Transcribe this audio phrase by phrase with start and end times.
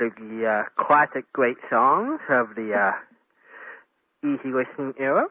[0.00, 2.92] of the uh, classic great songs of the uh,
[4.26, 5.26] easy listening era.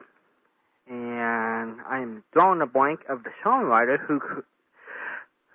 [0.87, 4.19] And I'm drawing a blank of the songwriter who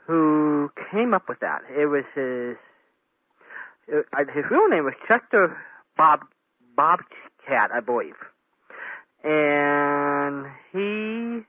[0.06, 1.62] who came up with that.
[1.70, 2.56] It was his
[3.92, 5.56] uh, his real name was Chester
[5.96, 6.20] Bob
[6.76, 7.08] Babcock,
[7.48, 8.14] I believe.
[9.24, 11.44] And he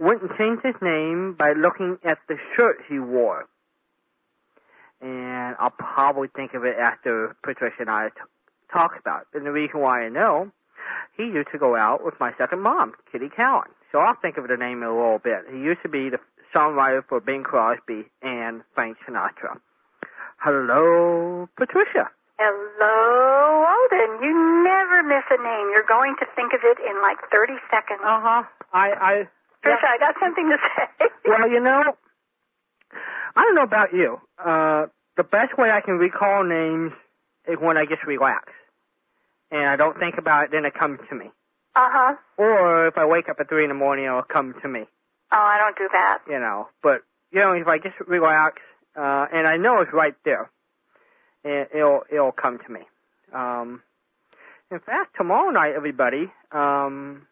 [0.00, 3.46] went and changed his name by looking at the shirt he wore
[5.98, 8.14] probably think of it after Patricia and I t-
[8.72, 9.38] talk about it.
[9.38, 10.52] And the reason why I know,
[11.16, 13.66] he used to go out with my second mom, Kitty Kallen.
[13.90, 15.42] So I'll think of the name in a little bit.
[15.50, 16.20] He used to be the
[16.54, 19.58] songwriter for Bing Crosby and Frank Sinatra.
[20.36, 22.08] Hello, Patricia.
[22.38, 24.22] Hello, Alden.
[24.22, 25.66] You never miss a name.
[25.74, 27.98] You're going to think of it in like 30 seconds.
[28.04, 28.42] Uh huh.
[28.72, 29.12] I, I.
[29.66, 31.06] Trisha, I got something to say.
[31.26, 31.82] Well, you know,
[33.34, 34.20] I don't know about you.
[34.38, 34.86] Uh,
[35.18, 36.92] the best way I can recall names
[37.46, 38.52] is when I just relax.
[39.50, 41.26] And I don't think about it, then it comes to me.
[41.76, 42.14] Uh huh.
[42.38, 44.84] Or if I wake up at 3 in the morning, it'll come to me,
[45.30, 46.18] Oh, I don't do that.
[46.28, 46.68] you know.
[46.82, 48.62] But, you know, if I just relax,
[48.96, 50.50] uh, and I know it's right there,
[51.44, 52.80] it, it'll, it'll come to me.
[53.34, 53.82] Um,
[54.70, 57.26] in fact, tomorrow night, everybody, um,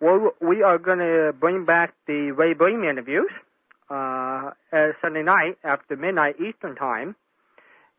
[0.00, 3.30] we're, we are going to bring back the Ray Briem interviews
[3.90, 3.94] uh,
[4.72, 7.16] uh, Sunday night after midnight Eastern time.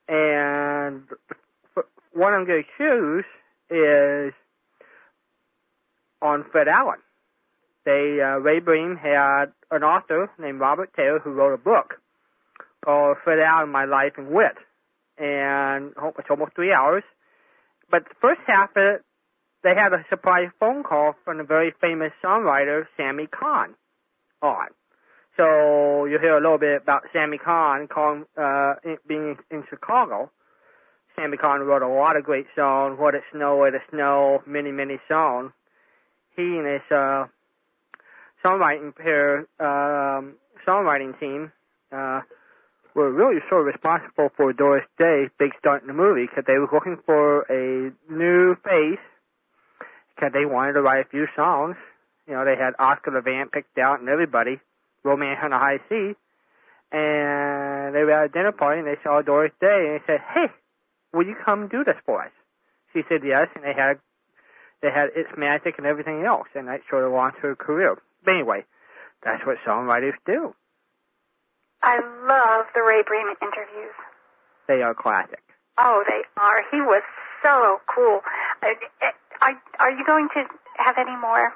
[0.07, 1.03] And
[2.13, 3.25] what I'm going to choose
[3.69, 4.33] is
[6.21, 6.99] on Fred Allen.
[7.85, 11.99] They uh, Ray Briem had an author named Robert Taylor who wrote a book
[12.83, 14.55] called Fred Allen: My Life and Wit,
[15.17, 17.03] and oh, it's almost three hours.
[17.89, 19.01] But the first half of it,
[19.63, 23.75] they had a surprise phone call from the very famous songwriter Sammy Cahn
[24.41, 24.67] on.
[25.37, 30.31] So you hear a little bit about Sammy Cahn calling, uh, in, being in Chicago.
[31.15, 34.71] Sammy Cahn wrote a lot of great songs, What It Snow, Let It Snow, many,
[34.71, 35.51] many songs.
[36.35, 37.25] He and his uh,
[38.45, 40.35] songwriting pair, um,
[40.67, 41.51] songwriting team
[41.91, 42.21] uh,
[42.93, 46.57] were really sort of responsible for Doris Day's big start in the movie because they
[46.57, 49.03] were looking for a new face
[50.15, 51.75] because they wanted to write a few songs.
[52.25, 54.59] You know, they had Oscar Levant picked out and everybody,
[55.05, 56.15] Romance on the High Sea,
[56.91, 60.19] and they were at a dinner party and they saw Doris Day and they said,
[60.33, 60.47] "Hey,
[61.13, 62.31] will you come do this for us?"
[62.93, 63.99] She said yes, and they had
[64.81, 67.95] they had its magic and everything else, and that sort of launched her career.
[68.23, 68.65] But anyway,
[69.23, 70.53] that's what songwriters do.
[71.83, 73.93] I love the Ray Briem interviews.
[74.67, 75.43] They are classic.
[75.77, 76.63] Oh, they are.
[76.71, 77.03] He was
[77.43, 78.21] so cool.
[78.63, 78.73] Uh,
[79.41, 80.45] Are, are you going to
[80.77, 81.53] have any more,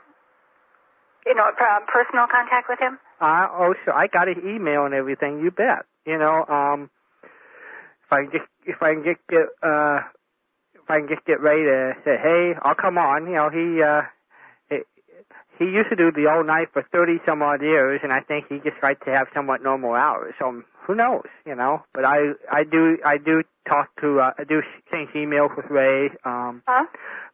[1.30, 2.98] you know, uh, personal contact with him?
[3.22, 3.94] Uh, oh, sure.
[3.94, 5.40] I got his email and everything.
[5.42, 5.86] You bet.
[6.06, 6.90] You know, um,
[7.24, 10.00] if I can just if I can just get uh,
[10.74, 13.28] if I can just get ready to say, hey, I'll come on.
[13.28, 14.02] You know, he uh,
[14.70, 14.78] he,
[15.60, 18.46] he used to do the all night for thirty some odd years, and I think
[18.50, 20.34] he just likes to have somewhat normal hours.
[20.40, 21.28] So um, who knows?
[21.46, 25.56] You know, but I I do I do talk to uh, I do exchange emails
[25.56, 26.10] with Ray.
[26.26, 26.86] Um, Huh?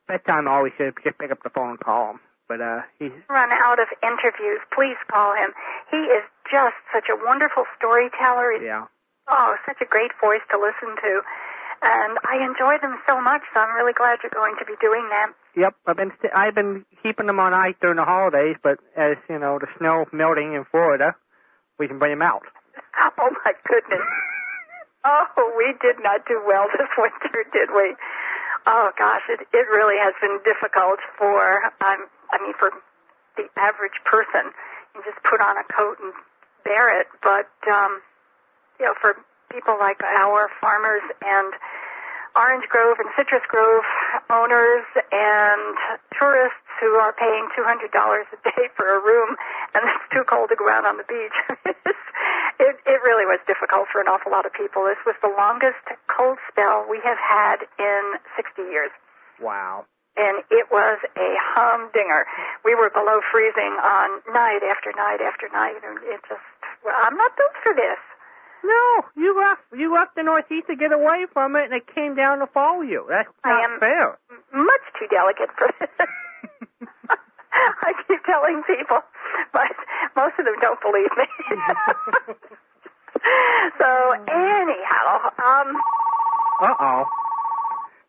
[0.08, 2.20] bedtime always just just pick up the phone and call him.
[2.48, 4.62] But uh, he's Run out of interviews.
[4.74, 5.50] Please call him.
[5.90, 8.54] He is just such a wonderful storyteller.
[8.54, 8.86] He's, yeah.
[9.30, 11.22] Oh, such a great voice to listen to.
[11.82, 15.10] And I enjoy them so much, so I'm really glad you're going to be doing
[15.10, 15.34] them.
[15.58, 19.18] Yep, I've been st- I've been keeping them on ice during the holidays, but as
[19.30, 21.16] you know, the snow melting in Florida,
[21.80, 22.44] we can bring them out.
[23.18, 24.06] Oh, my goodness.
[25.04, 27.96] Oh, we did not do well this winter, did we?
[28.66, 32.72] Oh gosh, it it really has been difficult for um I mean for
[33.40, 34.52] the average person.
[34.96, 36.12] You just put on a coat and
[36.64, 38.04] bear it, but um
[38.80, 39.16] you know, for
[39.52, 41.54] people like our farmers and
[42.36, 43.88] orange grove and citrus grove
[44.30, 45.76] owners and
[46.20, 49.36] tourists who are paying $200 a day for a room
[49.74, 51.38] and it's too cold to go out on the beach.
[52.60, 54.84] it, it really was difficult for an awful lot of people.
[54.84, 55.80] This was the longest
[56.12, 58.92] cold spell we have had in 60 years.
[59.40, 59.86] Wow.
[60.18, 62.26] And it was a humdinger.
[62.64, 65.76] We were below freezing on night after night after night.
[65.86, 66.42] And it just,
[66.84, 68.00] well, I'm not built for this.
[68.64, 72.16] No, you left you left the Northeast to get away from it, and it came
[72.16, 73.06] down to follow you.
[73.08, 74.18] That's I not am- fair.
[74.54, 75.90] Much too delicate for this.
[77.54, 79.02] I keep telling people,
[79.54, 79.70] but
[80.16, 81.28] most of them don't believe me.
[83.80, 85.76] so anyhow, um,
[86.62, 87.06] Uh oh.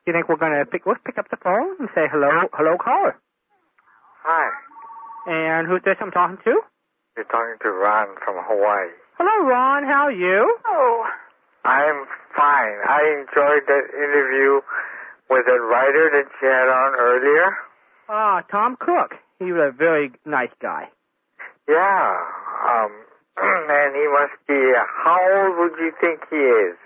[0.07, 0.87] You think we're gonna pick?
[0.87, 3.17] Let's pick up the phone and say hello, hello, caller.
[4.23, 4.51] Hi,
[5.27, 6.61] And who's this I'm talking to?
[7.17, 8.91] you're talking to Ron from Hawaii.
[9.19, 9.85] Hello, Ron.
[9.85, 10.59] How are you?
[10.67, 11.07] oh,
[11.65, 12.05] I'm
[12.37, 12.77] fine.
[12.87, 14.61] I enjoyed that interview
[15.31, 17.57] with that writer that you had on earlier.
[18.09, 19.15] Ah, Tom Cook.
[19.41, 20.89] He was a very nice guy.
[21.69, 22.15] Yeah,
[22.69, 22.93] um,
[23.39, 24.73] and he must be,
[25.05, 26.77] how old would you think he is?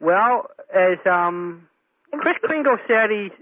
[0.00, 1.68] Well, as um
[2.20, 3.32] Kris Kringle said, he's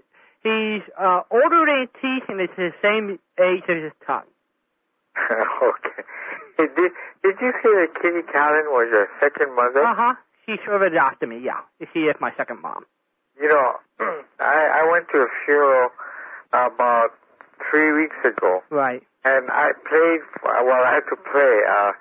[0.42, 4.24] he's uh, older than his teeth and is the same age as his tongue.
[5.30, 6.02] okay.
[6.58, 9.82] Did, did you say that Kitty Kallen was your second mother?
[9.84, 10.14] Uh huh.
[10.46, 11.40] She sort of adopted me.
[11.44, 11.60] Yeah,
[11.92, 12.84] she is my second mom.
[13.40, 13.74] You know,
[14.40, 15.90] I, I went to a funeral
[16.52, 17.10] about
[17.70, 19.02] three weeks ago, Right.
[19.24, 20.20] and I played.
[20.44, 21.60] Well, I had to play.
[21.68, 21.92] Uh,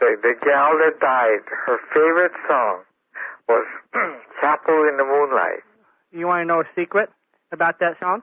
[0.00, 2.80] the the gal that died, her favorite song
[3.48, 3.66] was
[4.40, 5.62] "Chapel in the Moonlight."
[6.18, 7.10] You want to know a secret
[7.52, 8.22] about that song?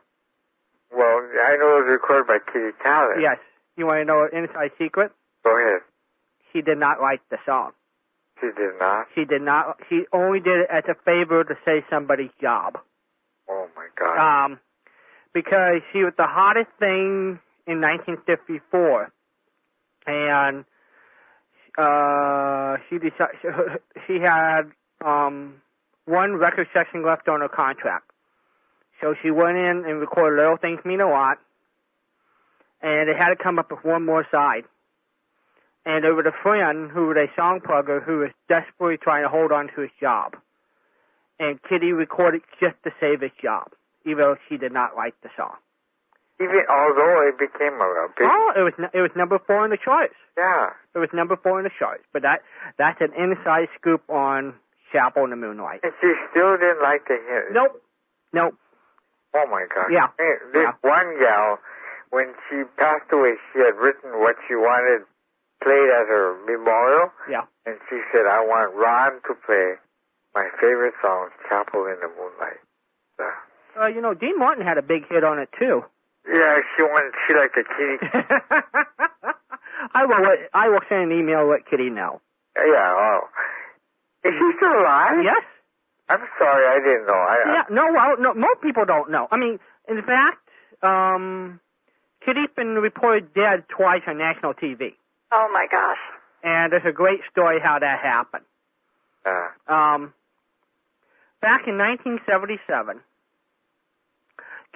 [0.92, 3.22] Well, I know it was recorded by Kitty Kallen.
[3.22, 3.38] Yes.
[3.78, 5.14] You want to know an inside secret?
[5.46, 5.82] Go ahead.
[6.52, 7.72] She did not like the song.
[8.42, 9.08] She did not.
[9.16, 9.80] She did not.
[9.88, 12.78] She only did it as a favor to save somebody's job.
[13.50, 14.18] Oh my God.
[14.46, 14.60] Um,
[15.34, 19.12] because she was the hottest thing in 1954,
[20.08, 20.66] and
[21.78, 24.64] uh, she decided she had
[25.04, 25.62] um
[26.06, 28.12] one record session left on her contract,
[29.02, 31.40] so she went in and recorded "Little Things Mean a Lot,"
[32.82, 34.64] and they had to come up with one more side.
[35.86, 39.30] And there was a friend who was a song plugger who was desperately trying to
[39.30, 40.36] hold on to his job.
[41.40, 43.72] And Kitty recorded just to save his job,
[44.04, 45.56] even though she did not like the song.
[46.40, 48.28] Even although it became a, big.
[48.30, 50.16] Oh, it was it was number four in the charts.
[50.38, 50.72] Yeah.
[50.94, 52.04] It was number four in the charts.
[52.12, 52.42] But that
[52.78, 54.54] that's an inside scoop on
[54.92, 55.82] Chapel in the Moonlight.
[55.84, 57.54] And she still didn't like to hear it.
[57.54, 57.82] Nope,
[58.34, 58.56] nope.
[59.36, 59.88] Oh my God.
[59.92, 60.08] Yeah.
[60.54, 60.72] This Yeah.
[60.82, 61.60] one gal,
[62.12, 65.04] when she passed away, she had written what she wanted
[65.62, 67.42] played at her memorial, Yeah.
[67.66, 69.76] and she said, "I want Ron to play
[70.36, 72.60] my favorite song, Chapel in the Moonlight."
[73.20, 73.32] Uh,
[73.84, 75.84] Uh, you know, Dean Martin had a big hit on it too.
[76.28, 77.14] yeah, she wanted.
[77.28, 77.98] She liked the kitty.
[79.94, 80.22] I will.
[80.22, 81.46] Let, I will send an email.
[81.48, 82.22] Let Kitty know.
[82.58, 82.94] yeah.
[82.96, 83.28] Oh,
[84.26, 85.24] is she still alive?
[85.24, 85.44] Yes.
[86.10, 87.14] I'm sorry, I didn't know.
[87.14, 87.64] I, Yeah.
[87.70, 87.92] No.
[87.92, 88.34] Well, no.
[88.34, 89.28] Most people don't know.
[89.32, 90.38] I mean, in fact,
[90.84, 91.60] um,
[92.24, 94.94] Kitty's been reported dead twice on national TV,
[95.32, 95.98] Oh my gosh.
[96.44, 98.46] and there's a great story how that happened.
[99.26, 100.14] Uh, Um,
[101.42, 103.02] back in 1977,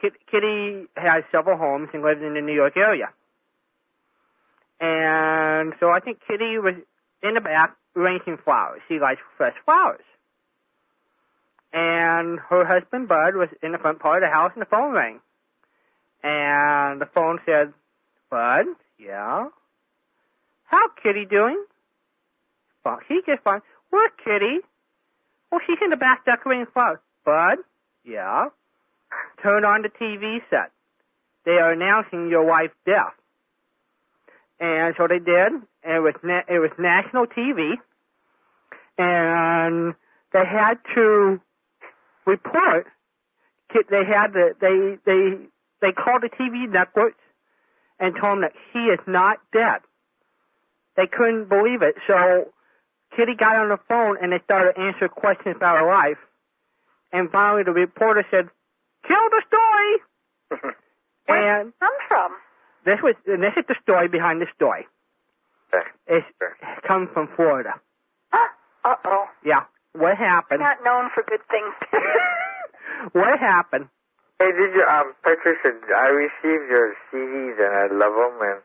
[0.02, 3.10] Kit- Kitty had several homes and lived in the New York area.
[4.80, 6.76] And so I think Kitty was
[7.22, 8.82] in the back arranging flowers.
[8.88, 10.04] She likes fresh flowers.
[11.72, 14.94] And her husband Bud was in the front part of the house and the phone
[14.94, 15.20] rang.
[16.24, 17.74] And the phone said,
[18.30, 18.66] Bud,
[18.98, 19.48] yeah?
[20.66, 21.64] How Kitty doing?
[22.84, 23.00] Fine.
[23.08, 23.62] She's just fine.
[23.90, 24.60] Where's Kitty?
[25.52, 27.00] Well, she's in the back decorating flowers.
[27.26, 27.60] Bud?
[28.04, 28.50] Yeah?
[29.42, 30.72] Turn on the TV set.
[31.46, 33.14] They are announcing your wife's death.
[34.60, 35.54] And so they did.
[35.84, 37.76] And it was na- it was national TV,
[38.98, 39.94] and
[40.34, 41.40] they had to
[42.26, 42.88] report.
[43.74, 45.38] They had the they they
[45.82, 47.22] they called the TV networks
[48.00, 49.80] and told them that he is not dead.
[50.96, 52.52] They couldn't believe it, so
[53.16, 56.18] Kitty got on the phone and they started answering questions about her life.
[57.12, 58.50] And finally, the reporter said,
[59.08, 60.74] "Kill the story."
[61.28, 62.32] Where and come from?
[62.86, 64.88] this was and this is the story behind the story.
[66.08, 67.74] It's it comes from Florida.
[68.32, 69.26] Uh oh.
[69.44, 69.64] Yeah.
[69.94, 70.62] What happened?
[70.62, 71.74] Not known for good things.
[73.14, 73.88] What happened?
[74.40, 75.72] hey, did you, um, Patricia?
[75.96, 78.62] I received your CDs and I love them and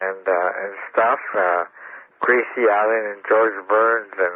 [0.00, 1.18] and uh, and stuff.
[1.36, 1.64] Uh,
[2.20, 4.34] Gracie Allen and George Burns and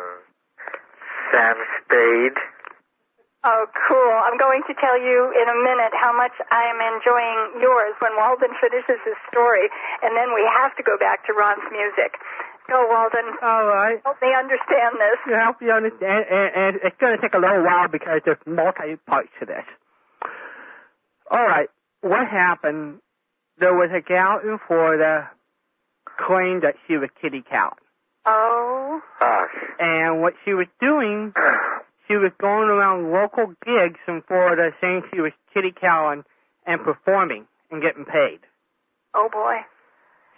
[1.31, 2.39] Sam Spade.
[3.45, 4.15] Oh, cool.
[4.27, 8.17] I'm going to tell you in a minute how much I am enjoying yours when
[8.17, 9.71] Walden finishes his story,
[10.03, 12.19] and then we have to go back to Ron's music.
[12.69, 13.33] Go, Walden.
[13.41, 14.01] All right.
[14.05, 15.17] Help me understand this.
[15.29, 18.43] To help you understand, and, and it's going to take a little while because there's
[18.45, 19.65] multi parts to this.
[21.31, 21.69] All right.
[22.03, 22.99] What happened?
[23.59, 25.31] There was a gal in Florida
[26.19, 27.73] claimed that she was Kitty Cow.
[28.27, 29.01] Oh.
[29.21, 29.55] Gosh.
[29.79, 31.33] And what she was doing,
[32.09, 36.25] she was going around local gigs in Florida saying she was Kitty and,
[36.67, 38.41] and performing and getting paid.
[39.15, 39.57] Oh, boy.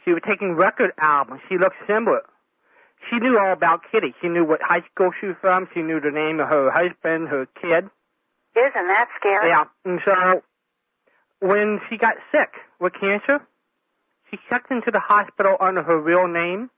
[0.05, 1.41] She was taking record albums.
[1.49, 2.23] She looked similar.
[3.09, 4.15] She knew all about Kitty.
[4.21, 5.69] She knew what high school she was from.
[5.73, 7.89] She knew the name of her husband, her kid.
[8.57, 9.49] Isn't that scary?
[9.49, 9.65] Yeah.
[9.85, 10.43] And so
[11.41, 12.51] when she got sick
[12.81, 13.41] with cancer,
[14.31, 16.71] she checked into the hospital under her real name,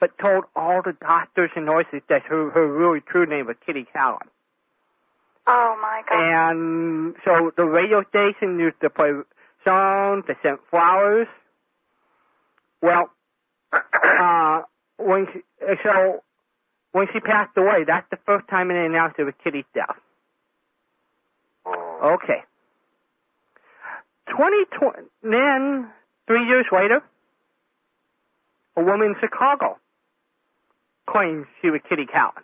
[0.00, 3.86] but told all the doctors and nurses that her, her really true name was Kitty
[3.94, 4.18] Kallen.
[5.46, 6.52] Oh, my God.
[6.52, 9.12] And so the radio station used to play
[9.66, 11.28] songs, they sent flowers.
[12.82, 13.10] Well,
[13.72, 14.62] uh,
[14.98, 15.40] when she,
[15.84, 16.22] so
[16.92, 19.96] when she passed away, that's the first time they announced it was Kitty's death.
[21.64, 22.14] Oh.
[22.14, 22.42] Okay.
[24.28, 25.88] 2020, then,
[26.26, 27.02] three years later,
[28.76, 29.78] a woman in Chicago
[31.06, 32.42] claims she was Kitty Kallen.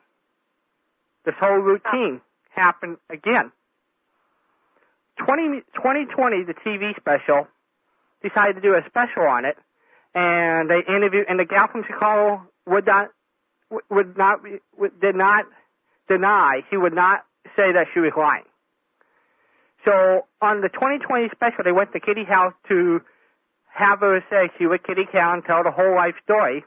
[1.25, 3.53] This whole routine happened again.
[5.19, 7.47] 20, 2020, the TV special,
[8.23, 9.57] decided to do a special on it,
[10.15, 13.09] and they interviewed, and the gal from Chicago would not,
[13.91, 14.41] would not,
[14.77, 15.45] would, did not
[16.09, 17.25] deny, she would not
[17.57, 18.45] say that she was lying.
[19.85, 23.01] So on the 2020 special, they went to Kitty house to
[23.75, 26.65] have her say she was Kitty Cow and tell the whole life story.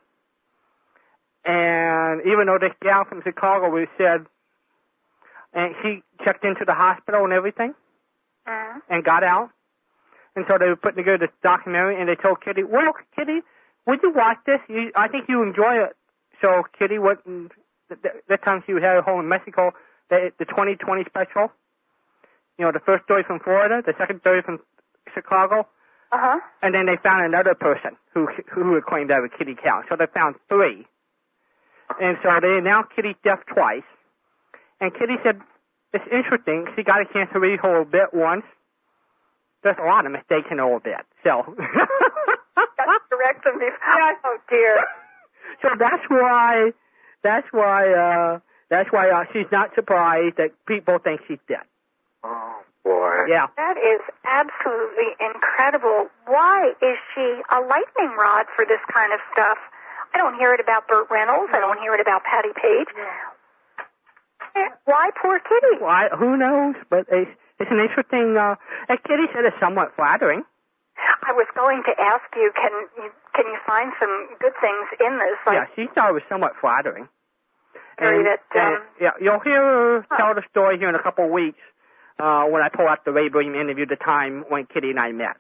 [1.46, 4.26] And even though this gal from Chicago was said,
[5.54, 7.74] and she checked into the hospital and everything
[8.48, 8.82] Mm.
[8.90, 9.50] and got out.
[10.36, 13.42] And so they were putting together this documentary and they told Kitty, well, Kitty,
[13.88, 14.60] would you watch this?
[14.68, 15.96] You, I think you enjoy it.
[16.42, 17.52] So Kitty went and,
[17.90, 19.74] th- th- that time she was at home in Mexico,
[20.10, 21.52] the, the 2020 special.
[22.60, 24.60] You know, the first story from Florida, the second story from
[25.14, 25.68] Chicago,
[26.12, 26.40] Uh huh.
[26.62, 29.84] and then they found another person who who had claimed that was Kitty Cow.
[29.90, 30.86] So they found three.
[32.02, 33.84] And so they announced Kitty's death twice.
[34.80, 35.40] And Kitty said,
[35.94, 36.68] it's interesting.
[36.76, 38.44] She got a chance to read her bit once.
[39.64, 41.06] There's a lot of mistakes in her bit.
[41.24, 41.56] So.
[42.78, 44.18] Got to correct them before.
[44.26, 44.86] Oh, dear.
[45.62, 46.72] so that's why,
[47.24, 48.40] that's why, uh,
[48.70, 51.64] that's why uh, she's not surprised that people think she's dead.
[52.24, 53.26] Oh, boy.
[53.28, 53.48] Yeah.
[53.56, 56.08] That is absolutely incredible.
[56.28, 59.58] Why is she a lightning rod for this kind of stuff?
[60.16, 61.52] I don't hear it about Burt Reynolds.
[61.54, 62.88] I don't hear it about Patti Page.
[64.86, 65.84] Why poor Kitty?
[65.84, 66.76] I, who knows?
[66.90, 67.30] But it's,
[67.60, 68.38] it's an interesting.
[68.38, 68.56] Uh,
[68.88, 70.44] as Kitty said, it's somewhat flattering.
[71.28, 75.20] I was going to ask you, can you can you find some good things in
[75.20, 75.36] this?
[75.46, 77.10] Like, yeah, she thought it was somewhat flattering.
[77.98, 81.26] And, that, and, um, yeah, you'll hear her tell the story here in a couple
[81.26, 81.60] of weeks
[82.20, 85.12] uh, when I pull out the Ray Briem interview, the time when Kitty and I
[85.12, 85.38] met.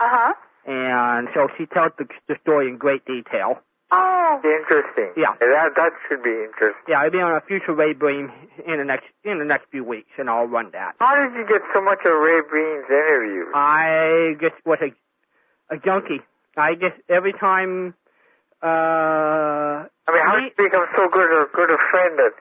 [0.00, 0.34] uh huh.
[0.66, 3.62] And so she tells the, the story in great detail.
[3.90, 5.12] Oh, Interesting.
[5.16, 5.34] Yeah.
[5.40, 6.82] That that should be interesting.
[6.88, 8.30] Yeah, I'll be on a future Ray Briem
[8.66, 10.94] in the next in the next few weeks, and I'll run that.
[11.00, 13.48] How did you get so much of Ray Briem's interviews?
[13.54, 16.20] I just was a a junkie.
[16.56, 17.94] I just every time.
[18.62, 18.66] Uh,
[19.86, 22.32] I mean, how did you become so good a good a friend that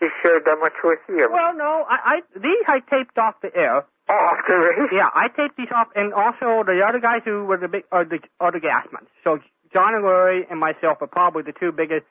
[0.00, 1.28] he shared that much with you?
[1.32, 3.84] well, no, I, I these I taped off the air.
[4.08, 4.90] oh, off the race?
[4.92, 8.04] Yeah, I taped these off, and also the other guys who were the big are
[8.04, 9.08] the are the Gassmans.
[9.24, 9.38] So
[9.74, 12.04] John and Larry and myself are probably the two biggest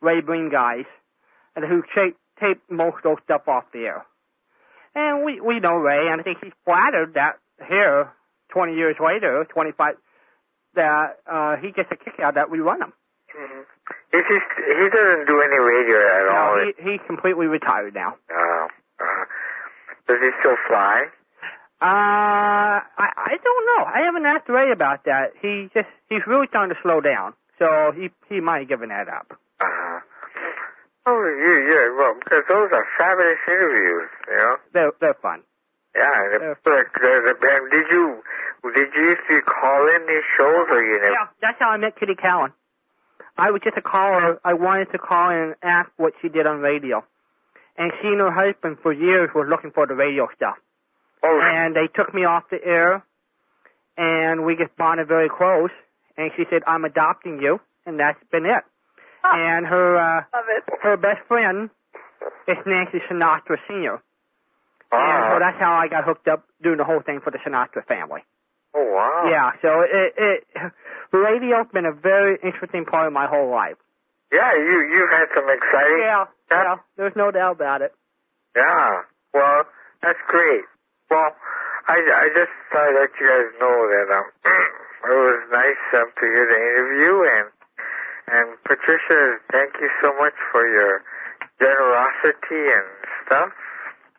[0.00, 0.84] Ray Briem guys,
[1.56, 4.06] and who taped taped most of those stuff off the air.
[4.94, 8.12] And we we know Ray, and I think he's flattered that here,
[8.50, 9.96] twenty years later, twenty five,
[10.74, 12.92] that uh, he gets a kick out that we run him.
[13.36, 13.64] Mhm.
[14.12, 14.38] Is he,
[14.82, 16.56] he doesn't do any radio at all.
[16.56, 18.16] No, he, he's completely retired now.
[18.34, 18.66] Uh,
[19.00, 19.24] uh,
[20.08, 21.04] does he still fly?
[21.80, 23.84] Uh, I I don't know.
[23.86, 25.32] I haven't asked Ray about that.
[25.40, 29.08] He just he's really starting to slow down, so he he might have given that
[29.08, 29.32] up.
[29.60, 30.00] Uh,
[31.06, 31.86] oh, yeah, yeah.
[31.96, 34.56] Well, because those are fabulous interviews, you know.
[34.72, 35.42] They're they're fun.
[35.96, 36.24] Yeah.
[36.34, 36.50] and Yeah.
[36.52, 38.22] it's Like, the, the, and did you
[38.74, 41.12] did you used to call in these shows, or you never?
[41.12, 42.52] Yeah, that's how I met Kitty Kallen.
[43.36, 44.40] I was just a caller.
[44.44, 47.04] I wanted to call in and ask what she did on radio,
[47.76, 50.56] and she and her husband for years were looking for the radio stuff.
[51.22, 53.04] Oh, And they took me off the air,
[53.96, 55.70] and we just bonded very close.
[56.16, 58.64] And she said, "I'm adopting you," and that's been it.
[59.24, 59.30] Oh.
[59.34, 60.24] And her uh,
[60.82, 61.70] her best friend
[62.46, 64.02] is Nancy Sinatra Senior.
[64.90, 65.38] And so ah.
[65.38, 68.22] that's how I got hooked up doing the whole thing for the Sinatra family.
[68.74, 69.26] oh wow.
[69.28, 70.46] Yeah, so it, it
[71.12, 73.76] radio's been a very interesting part of my whole life.
[74.32, 75.98] Yeah, you you've had some exciting.
[76.00, 76.62] Yeah, Yeah.
[76.62, 77.92] yeah, there's no doubt about it.
[78.56, 79.02] Yeah.
[79.34, 79.64] Well,
[80.02, 80.62] that's great.
[81.10, 81.32] Well,
[81.88, 84.28] I, I just thought I'd let you guys know that um,
[85.08, 87.48] it was nice um, to hear the interview and
[88.28, 91.00] and Patricia, thank you so much for your
[91.60, 92.84] generosity and
[93.24, 93.48] stuff.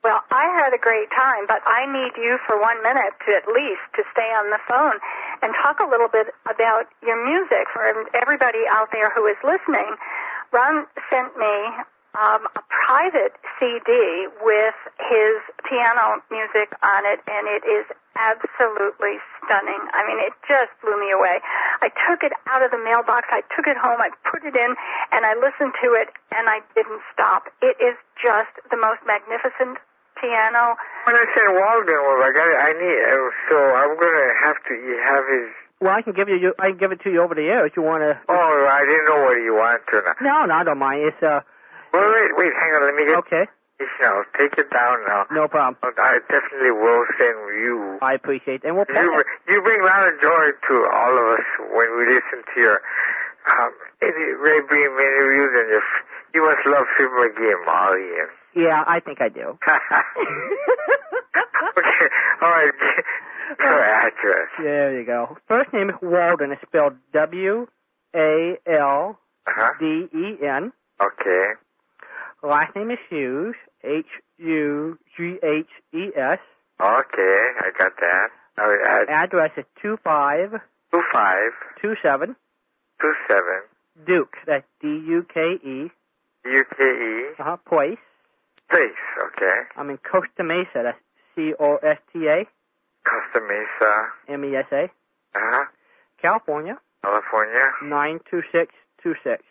[0.03, 3.45] Well, I had a great time, but I need you for one minute to at
[3.51, 4.97] least to stay on the phone
[5.43, 7.83] and talk a little bit about your music for
[8.15, 9.93] everybody out there who is listening.
[10.51, 11.53] Ron sent me
[12.17, 17.85] um, a private CD with his piano music on it, and it is
[18.17, 19.79] absolutely stunning.
[19.93, 21.39] I mean, it just blew me away.
[21.81, 24.75] I took it out of the mailbox, I took it home, I put it in,
[25.11, 27.47] and I listened to it, and I didn't stop.
[27.61, 29.79] It is just the most magnificent
[30.19, 30.75] piano.
[31.07, 32.99] When I said Walden was like, I, I need,
[33.47, 34.75] so I'm gonna have to
[35.07, 35.47] have his.
[35.79, 37.77] Well, I can give you, I can give it to you over the air if
[37.77, 38.19] you want to.
[38.27, 40.15] Oh, I didn't know what you wanted to.
[40.21, 41.07] No, no, I don't mind.
[41.07, 41.39] It's uh,
[41.93, 42.81] Wait, wait, wait, hang on.
[42.85, 43.45] Let me get okay,
[44.01, 44.23] now.
[44.37, 45.25] Take it down now.
[45.31, 45.77] no problem.
[45.97, 47.97] I definitely will send you.
[48.01, 48.67] I appreciate it.
[48.67, 52.05] And we'll You, you bring a lot of joy to all of us when we
[52.05, 52.81] listen to your
[53.49, 53.71] um,
[54.01, 55.81] Ray Briem interviews, and your,
[56.33, 58.19] you must love Phil McGee and Molly.
[58.19, 59.57] And Yeah, I think I do.
[61.77, 62.07] okay,
[62.41, 62.71] all right.
[63.59, 64.47] Your address.
[64.61, 65.35] There you go.
[65.47, 66.51] First name is Walden.
[66.51, 67.65] It's spelled W
[68.15, 69.17] A L.
[69.79, 70.71] D E N.
[71.01, 71.53] Okay.
[72.43, 73.55] Last name is Hughes.
[73.83, 74.05] H
[74.37, 76.39] U G H E S.
[76.81, 78.29] Okay, I got that.
[78.57, 80.51] All right, uh, Address is two five
[80.93, 82.35] two five two seven
[83.01, 83.61] two seven
[84.05, 84.35] Duke.
[84.45, 85.89] That's D U K E.
[86.45, 87.57] U K E Uh huh.
[87.67, 87.97] Place.
[88.69, 88.89] place.
[89.27, 89.55] Okay.
[89.75, 90.83] I'm in Costa Mesa.
[90.83, 90.97] That's
[91.35, 92.45] C O S T A
[93.05, 94.83] Costa Mesa, M E S A.
[94.85, 95.65] uh-huh.
[96.21, 96.77] California.
[97.01, 99.41] California, Nine two six two six.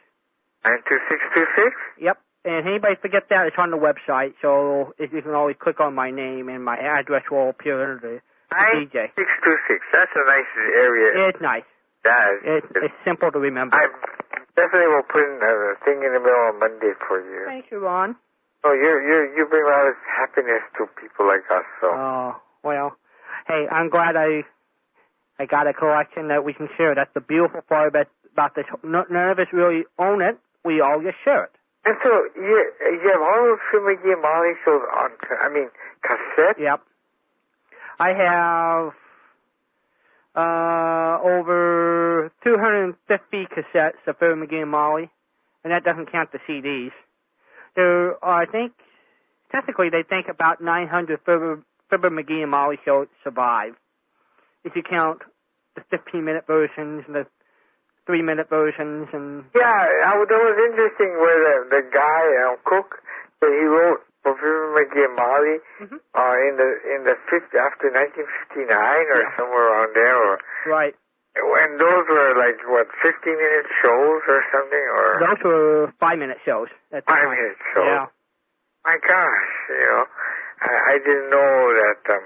[0.66, 1.74] nine two six two six.
[1.98, 2.18] Yep.
[2.44, 5.94] And anybody forget that, it's on the website, so if you can always click on
[5.94, 8.20] my name and my address will appear under the,
[8.51, 9.11] the DJ.
[9.16, 9.81] six two six.
[9.92, 10.46] That's a nice
[10.77, 11.29] area.
[11.29, 11.64] It's nice.
[12.05, 12.62] That is.
[12.77, 13.77] it's simple to remember.
[13.77, 13.88] I
[14.57, 17.44] definitely will put in a thing in the mail on Monday for you.
[17.46, 18.16] Thank you, Ron.
[18.64, 21.64] Oh, you you you bring a lot of happiness to people like us.
[21.81, 22.96] So Oh, well,
[23.48, 24.44] hey, I'm glad I
[25.38, 26.94] I got a collection that we can share.
[26.94, 28.64] That's the beautiful part about, about this.
[28.83, 30.38] None of us really own it.
[30.64, 31.51] We all just share it.
[31.88, 35.11] And so you you have all those McGee and Molly shows on.
[35.40, 35.70] I mean
[36.03, 36.61] cassette.
[36.61, 36.83] Yep.
[37.98, 38.92] I have
[40.37, 45.11] uh, over 250 cassettes of Fibber McGee and Molly,
[45.64, 46.92] and that doesn't count the CDs.
[47.74, 48.72] There are, I think,
[49.51, 53.74] technically they think about 900 Fibber, Fibber McGee and Molly shows survive.
[54.62, 55.22] If you count
[55.74, 57.27] the 15 minute versions and the
[58.09, 63.05] 3 minute versions and Yeah, I, that was interesting where the, the guy, um, Cook,
[63.44, 66.01] that he wrote for Fibber McGee and Molly Mhm.
[66.16, 69.37] uh, in the in the 50, after 1959 or Yeah.
[69.37, 70.97] somewhere around there, or right.
[71.37, 76.38] when those were like what 50 minute shows or something, or Those were 5 minute
[76.49, 76.68] shows.
[76.90, 77.29] Five time.
[77.29, 77.85] minute shows.
[77.92, 78.07] Yeah.
[78.88, 80.05] My gosh, you know,
[80.64, 82.01] I, I didn't know that.
[82.16, 82.25] Um,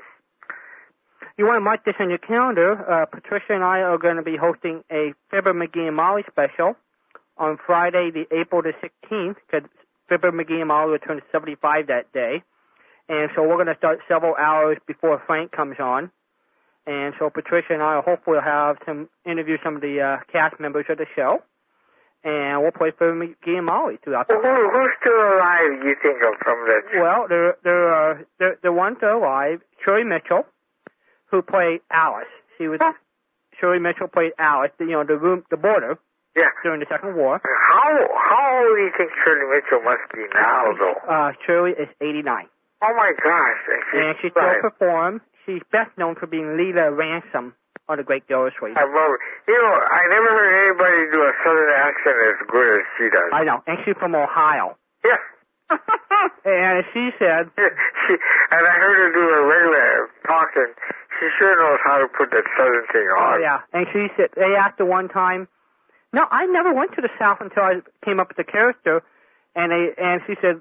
[1.39, 2.73] You want to mark this on your calendar.
[2.91, 6.77] Uh, Patricia and I are going to be hosting a Fibber McGee and Molly special
[7.39, 9.69] on Friday, the April the 16th, because
[10.09, 12.43] Fibber McGee and Molly will turn 75 that day.
[13.09, 16.11] And so we're going to start several hours before Frank comes on.
[16.87, 20.61] And so Patricia and I will hopefully have some interview some of the uh, cast
[20.61, 21.43] members of the show.
[22.25, 25.83] And we'll play Fibber McGee and Molly throughout the who, who's still alive?
[25.83, 26.83] You think of from that?
[27.01, 29.61] well, there there are there the ones that are alive.
[29.85, 30.47] Shirley Mitchell,
[31.33, 32.29] who played Alice.
[32.59, 32.79] She was
[33.59, 34.71] Shirley Mitchell played Alice.
[34.79, 35.99] You know the room the border
[36.37, 36.51] Yeah.
[36.63, 37.41] during the Second War.
[37.43, 40.95] How how old do you think Shirley Mitchell must be now, though?
[41.09, 42.47] Uh, Shirley is 89,
[42.85, 43.59] Oh my gosh!
[43.73, 44.61] And she's and she still alive.
[44.63, 45.21] performs.
[45.47, 47.55] She's best known for being Leila Ransom
[47.89, 48.77] on The Great Gildersleeve.
[48.77, 49.21] I love it.
[49.51, 53.31] You know, I never heard anybody do a southern accent as good as she does.
[53.33, 54.77] I know, and she's from Ohio.
[55.05, 55.17] yeah.
[56.45, 57.63] And she said, she,
[58.51, 60.73] and I heard her do a regular talking.
[61.21, 63.41] She sure knows how to put that southern thing "Oh on.
[63.41, 65.47] yeah," and she said they asked her one time.
[66.13, 69.03] No, I never went to the South until I came up with the character,
[69.55, 70.61] and they and she said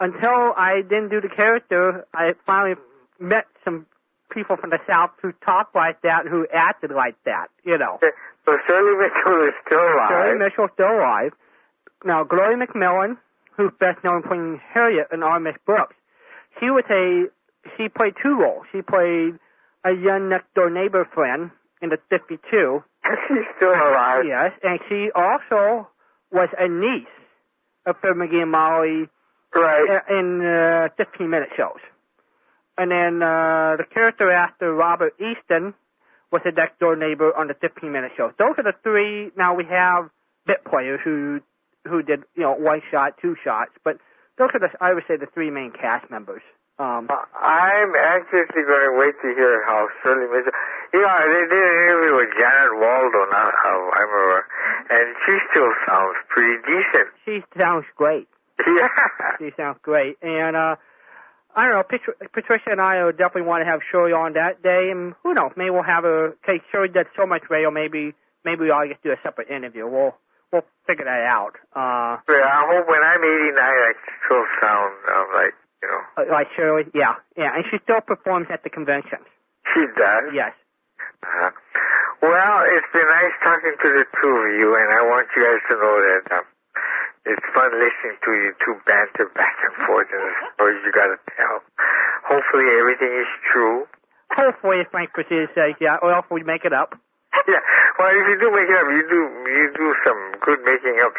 [0.00, 2.76] until I didn't do the character, I finally
[3.18, 3.86] met some
[4.30, 7.48] people from the South who talked like that and who acted like that.
[7.64, 10.08] You know, So Shirley Mitchell is still alive.
[10.10, 11.32] Shirley Mitchell's still alive.
[12.04, 13.16] Now, Gloria McMillan,
[13.56, 15.94] who's best known for playing Harriet in Our Miss Brooks,
[16.60, 17.24] she was a
[17.76, 18.64] she played two roles.
[18.72, 19.34] She played
[19.84, 21.50] a young next door neighbor friend
[21.82, 22.82] in the 52.
[23.28, 24.24] She's still alive.
[24.26, 25.88] Yes, and she also
[26.32, 27.06] was a niece
[27.86, 29.08] of Fred McGee and Molly
[29.54, 30.02] Right.
[30.10, 31.78] in uh, 15 minute shows.
[32.76, 35.72] And then uh, the character after Robert Easton
[36.30, 38.32] was a next door neighbor on the 15 minute shows.
[38.38, 39.30] Those are the three.
[39.36, 40.10] Now we have
[40.46, 41.40] bit players who
[41.88, 43.98] who did you know one shot, two shots, but
[44.38, 46.42] those are the I would say the three main cast members.
[46.78, 47.08] Um,
[47.40, 50.52] I'm anxiously going to wait to hear how Shirley Mitchell.
[50.92, 54.46] You know, they did an interview with Janet Waldo, not how I remember,
[54.90, 57.08] and she still sounds pretty decent.
[57.24, 58.28] she sounds great.
[58.66, 58.88] Yeah.
[59.38, 60.76] She sounds great, and uh,
[61.54, 61.82] I don't know.
[61.82, 65.32] Patri- Patricia and I will definitely want to have Shirley on that day, and who
[65.34, 65.52] knows?
[65.56, 66.32] Maybe we'll have a.
[66.44, 67.70] Cause Shirley did so much radio.
[67.70, 68.12] Maybe
[68.44, 69.86] maybe we ought to just do a separate interview.
[69.86, 70.14] We'll
[70.52, 71.54] we'll figure that out.
[71.74, 73.92] Uh, Yeah, I hope when I'm 89, I
[74.24, 78.62] still sound um, like, you know, like Shirley, yeah, yeah, and she still performs at
[78.64, 79.26] the conventions.
[79.74, 80.24] she does.
[80.32, 80.52] Yes.
[81.22, 81.50] Uh,
[82.22, 85.60] well, it's been nice talking to the two of you, and I want you guys
[85.70, 86.44] to know that um,
[87.26, 91.06] it's fun listening to you two banter back and forth and the stories you got
[91.08, 91.60] to tell.
[92.24, 93.86] Hopefully everything is true.
[94.32, 96.98] Hopefully, if Frank Bresee says yeah, or else we make it up.
[97.48, 97.60] Yeah.
[97.98, 99.20] Well, if you do make it up, you do
[99.50, 101.14] you do some good making up.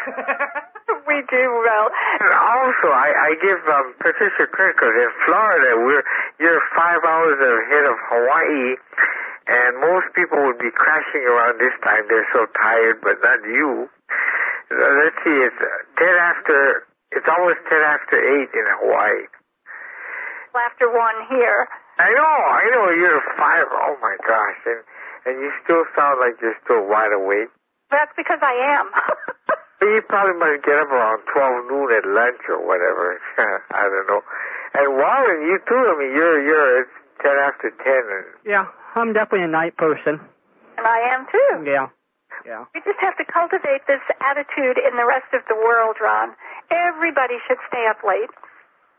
[1.08, 1.88] we do well.
[2.20, 6.04] And also, I, I give um, Patricia credit because in Florida, we're
[6.40, 8.76] you're five hours ahead of Hawaii,
[9.48, 12.04] and most people would be crashing around this time.
[12.08, 13.88] They're so tired, but not you.
[14.70, 16.84] Let's see, it's uh, ten after.
[17.12, 19.24] It's almost ten after eight in Hawaii.
[20.54, 21.68] After one here.
[21.98, 22.90] I know, I know.
[22.90, 23.64] You're five.
[23.70, 24.82] Oh my gosh, and
[25.26, 27.48] and you still sound like you're still wide awake.
[27.90, 28.90] That's because I am.
[29.80, 33.14] You probably must get up around 12 noon at lunch or whatever.
[33.38, 34.22] I don't know.
[34.74, 35.78] And Warren, you too.
[35.78, 36.90] I mean, you're, you're, it's
[37.22, 37.86] 10 after 10.
[37.86, 40.18] And, Yeah, I'm definitely a night person.
[40.76, 41.62] and I am too.
[41.64, 41.86] Yeah,
[42.44, 42.64] yeah.
[42.74, 46.34] We just have to cultivate this attitude in the rest of the world, Ron.
[46.72, 48.30] Everybody should stay up late.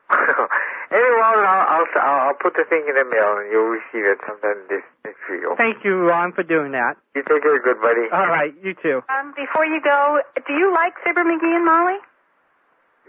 [0.91, 4.17] anyway, I'll, I'll, I'll, I'll put the thing in the mail and you'll receive it
[4.26, 5.41] sometime this next week.
[5.58, 6.98] Thank you, Ron, for doing that.
[7.15, 8.10] You take care, good buddy.
[8.12, 9.04] All right, you too.
[9.10, 11.98] Um, before you go, do you like Fibber McGee and Molly?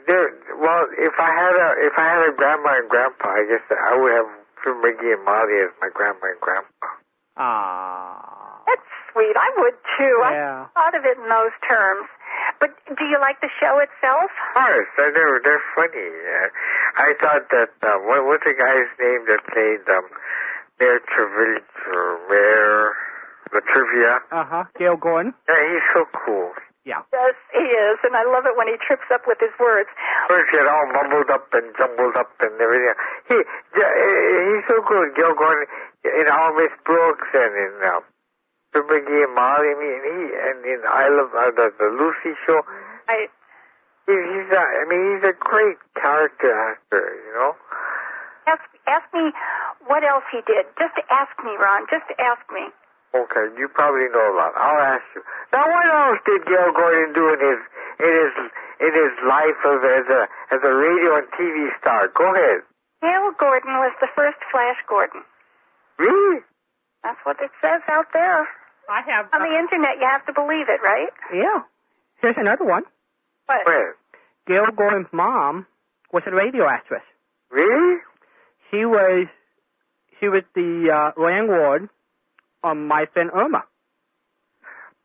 [0.06, 3.64] There, well, if I had a, if I had a grandma and grandpa, I guess
[3.70, 4.26] I would have
[4.64, 6.86] Phil McGee and Molly as my grandma and grandpa.
[7.36, 8.60] Ah.
[8.66, 9.36] That's sweet.
[9.36, 10.16] I would too.
[10.20, 10.66] Yeah.
[10.68, 12.08] I thought of it in those terms.
[12.60, 14.30] But do you like the show itself?
[14.30, 16.08] Of course, they're they're, they're funny.
[16.28, 16.48] Uh,
[16.96, 20.04] I thought that uh, what what's the guy's name that played um,
[20.78, 22.92] Mayor Trevillage or Mayor
[23.52, 24.20] the trivia.
[24.30, 24.64] Uh huh.
[24.78, 25.34] Gale Gordon.
[25.48, 26.52] Yeah, he's so cool.
[26.84, 27.02] Yeah.
[27.12, 29.88] Yes, he is, and I love it when he trips up with his words.
[30.28, 32.96] First get all mumbled up and jumbled up and everything.
[33.28, 33.36] He,
[33.76, 33.90] yeah,
[34.56, 35.12] he's so good.
[35.14, 35.66] Gil Gordon
[36.04, 38.00] in Our Miss Brooks and in uh,
[38.72, 39.66] Sir McGee and Molly.
[39.66, 42.62] I mean, he and in I love uh, the, the Lucy show.
[43.10, 43.26] I
[44.06, 47.02] He, he's a, I mean, he's a great character actor.
[47.02, 47.52] You know.
[48.46, 49.34] ask ask me
[49.86, 50.70] what else he did.
[50.78, 51.86] Just ask me, Ron.
[51.90, 52.70] Just ask me.
[53.10, 54.54] Okay, you probably know a lot.
[54.54, 55.22] I'll ask you.
[55.52, 57.60] Now, what else did Gil Gordon do in his
[57.98, 58.32] in his
[58.86, 60.22] in his life of as a
[60.54, 62.06] as a radio and TV star?
[62.14, 62.62] Go ahead.
[63.02, 65.22] Gale Gordon was the first Flash Gordon.
[65.98, 66.38] Really?
[67.02, 68.46] That's what it says out there
[68.90, 69.26] I have.
[69.32, 69.96] on the internet.
[70.00, 71.08] You have to believe it, right?
[71.34, 71.62] yeah.
[72.20, 72.82] Here's another one.
[73.46, 73.66] What?
[73.66, 73.92] When?
[74.46, 75.66] Gale Gordon's mom
[76.12, 77.02] was a radio actress.
[77.50, 77.98] Really?
[78.70, 79.26] She was
[80.18, 81.88] she was the uh, landlord
[82.62, 83.64] on My Friend Irma.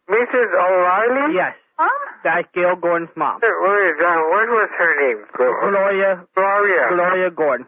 [0.10, 0.54] Mrs.
[0.54, 1.34] O'Reilly?
[1.36, 1.89] Yes, Mom?
[2.24, 3.39] that's Gale Gordon's mom.
[3.41, 4.17] What is that?
[4.30, 5.26] What was her name?
[5.36, 6.88] Gloria Gloria.
[6.95, 7.67] Gloria Gordon.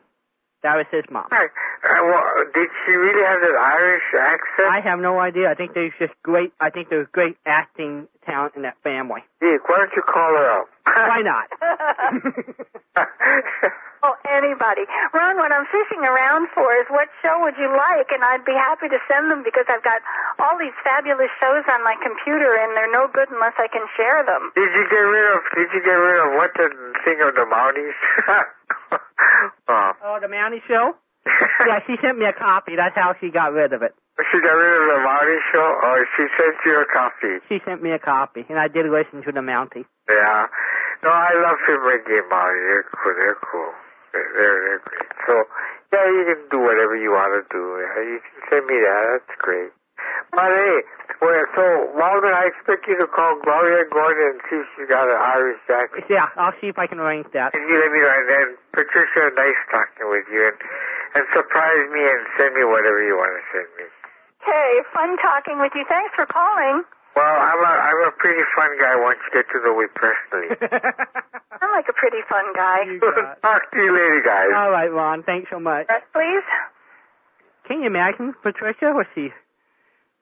[0.64, 1.28] That was his mom.
[1.32, 1.38] Uh,
[1.84, 4.70] well, did she really have that Irish accent?
[4.70, 5.50] I have no idea.
[5.50, 6.52] I think there's just great.
[6.60, 9.22] I think there's great acting talent in that family.
[9.40, 10.68] Dick, why don't you call her up?
[10.96, 11.48] Why not?
[14.04, 14.86] oh, anybody.
[15.14, 18.08] Ron, what I'm fishing around for is what show would you like?
[18.12, 20.02] And I'd be happy to send them because I've got
[20.40, 24.24] all these fabulous shows on my computer and they're no good unless I can share
[24.24, 24.52] them.
[24.56, 25.40] did you get rid of?
[25.56, 26.70] Did you get rid of what the
[27.06, 27.98] thing of the Mounties?
[29.68, 29.92] oh.
[30.04, 30.96] oh, the Mountie Show.
[31.68, 32.76] Yeah, she sent me a copy.
[32.78, 33.94] That's how she got rid of it.
[34.32, 37.38] She got rid of the Mountie show, or she sent you a copy.
[37.50, 39.86] She sent me a copy, and I did listen to the Mountie.
[40.10, 40.48] Yeah.
[41.04, 42.64] No, I love Film Ricky and Mountie.
[42.68, 43.14] They're cool.
[43.14, 43.72] They're cool.
[44.14, 45.12] They're, they're, they're great.
[45.28, 45.34] So,
[45.94, 47.62] yeah, you can do whatever you want to do.
[48.02, 49.22] You can send me that.
[49.22, 49.72] That's great.
[50.32, 50.78] But hey,
[51.22, 51.64] well, so
[51.98, 55.58] Walden, I expect you to call Gloria Gordon and see if she's got an Irish
[55.70, 56.06] accent.
[56.10, 57.56] Yeah, I'll see if I can arrange that.
[57.56, 58.12] And you let me know.
[58.12, 60.58] And then Patricia, nice talking with you, and
[61.16, 63.86] and surprise me and send me whatever you want to send me.
[64.46, 65.84] Okay, fun talking with you.
[65.90, 66.84] Thanks for calling.
[67.18, 70.54] Well, I'm a I'm a pretty fun guy once you get to know me personally.
[71.62, 72.86] I'm like a pretty fun guy.
[72.86, 73.00] You
[73.42, 74.54] Talk to you later, guys.
[74.54, 75.24] All right, Ron.
[75.24, 75.88] Thanks so much.
[75.90, 76.46] Yes, please.
[77.68, 78.94] Can you imagine, Patricia?
[78.96, 79.10] Let's.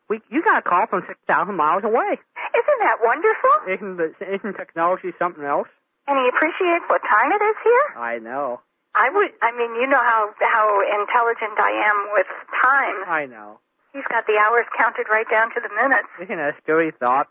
[0.07, 2.15] We you got a call from six thousand miles away.
[2.15, 3.51] Isn't that wonderful?
[3.67, 5.67] Isn't the, isn't technology something else?
[6.07, 7.99] And he appreciates what time it is here?
[7.99, 8.61] I know.
[8.95, 9.31] I would.
[9.41, 12.27] I mean, you know how how intelligent I am with
[12.63, 12.95] time.
[13.07, 13.59] I know.
[13.95, 16.09] He's got the hours counted right down to the minutes.
[16.21, 17.27] Isn't that a scary thought?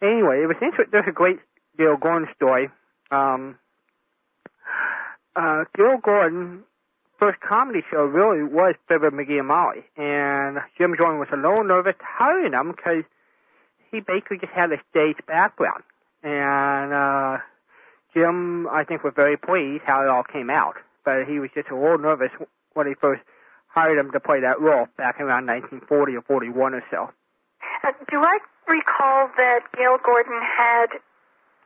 [0.00, 0.92] Anyway, it was interesting.
[0.92, 1.40] There's a great
[1.76, 2.70] Gil Gordon story.
[3.10, 3.58] Um,
[5.34, 6.62] uh, Gil Gordon
[7.18, 11.64] first comedy show really was Fibber McGee and Molly, and Jim Jordan was a little
[11.64, 13.02] nervous hiring him because
[13.90, 15.82] he basically just had a stage background,
[16.22, 17.38] and uh,
[18.14, 21.70] Jim, I think, was very pleased how it all came out, but he was just
[21.70, 22.30] a little nervous
[22.74, 23.22] when he first
[23.78, 27.10] hired him to play that role back around 1940 or 41 or so.
[27.84, 30.86] Uh, do I recall that Gale Gordon had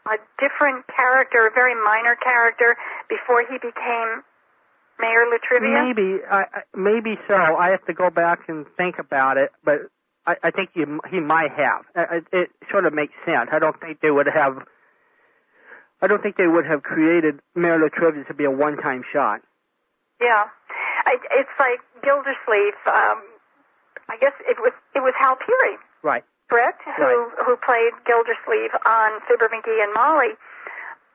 [0.06, 2.76] a different character, a very minor character,
[3.08, 4.22] before he became
[5.00, 5.86] Mayor Latrivia?
[5.86, 7.34] Maybe, I I- maybe so.
[7.34, 9.88] I have to go back and think about it, but
[10.26, 11.82] I, I think he he might have.
[11.96, 13.48] Uh, It, it sort of makes sense.
[13.52, 14.58] I don't think they would have.
[16.02, 19.40] I don't think they would have created Mayor Latrivia to be a one-time shot.
[20.20, 20.44] Yeah,
[21.12, 22.78] I, it's like Gildersleeve.
[22.88, 23.20] Um,
[24.08, 26.24] I guess it was it was Hal Peary, Right.
[26.48, 26.80] correct?
[26.84, 27.28] Who Right.
[27.44, 30.34] who played Gildersleeve on Fibber McGee and Molly,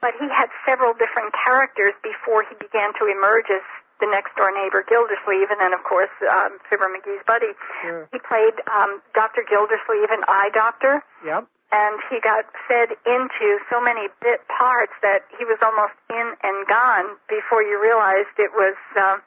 [0.01, 3.61] but he had several different characters before he began to emerge as
[3.99, 7.51] the next door neighbor Gildersleeve, and then of course um, Fibber McGee's buddy.
[7.81, 8.07] Sure.
[8.13, 9.41] He played um, Dr.
[9.49, 11.01] Gildersleeve in Eye Doctor.
[11.25, 11.45] Yep.
[11.73, 16.65] and he got fed into so many bit parts that he was almost in and
[16.67, 19.17] gone before you realized it was uh,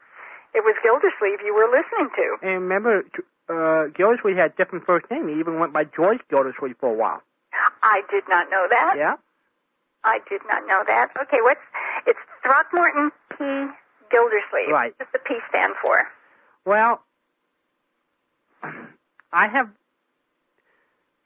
[0.54, 2.36] it was Gildersleeve you were listening to.
[2.42, 3.04] And remember,
[3.48, 5.28] uh, Gildersleeve had different first name.
[5.28, 7.22] He even went by George Gildersleeve for a while.
[7.82, 8.94] I did not know that.
[8.96, 9.14] Yeah.
[10.04, 11.08] I did not know that.
[11.22, 11.60] Okay, what's
[12.06, 13.36] it's Throckmorton P.
[14.10, 14.70] Gildersleeve.
[14.70, 14.94] Right.
[14.96, 16.08] What's the P stand for?
[16.64, 17.02] Well,
[19.32, 19.68] I have.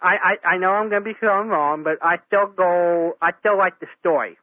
[0.00, 3.16] I, I I know I'm going to be shown wrong, but I still go.
[3.22, 4.36] I still like the story.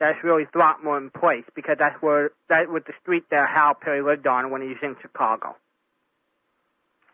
[0.00, 4.26] That's really Throckmorton Place because that's where that was the street that Hal Peary lived
[4.26, 5.54] on when he was in Chicago.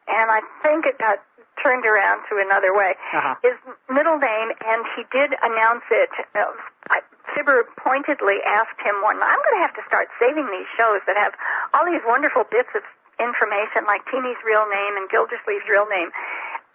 [0.06, 1.18] And I think it got
[1.66, 2.94] turned around to another way.
[3.10, 3.34] Uh-huh.
[3.42, 3.58] His
[3.90, 6.14] middle name, and he did announce it.
[6.30, 6.54] Uh,
[6.88, 7.02] I,
[7.34, 9.18] Fibber pointedly asked him one.
[9.18, 11.34] I'm going to have to start saving these shows that have
[11.74, 12.86] all these wonderful bits of
[13.18, 16.14] information, like Teeny's real name and Gildersleeve's real name.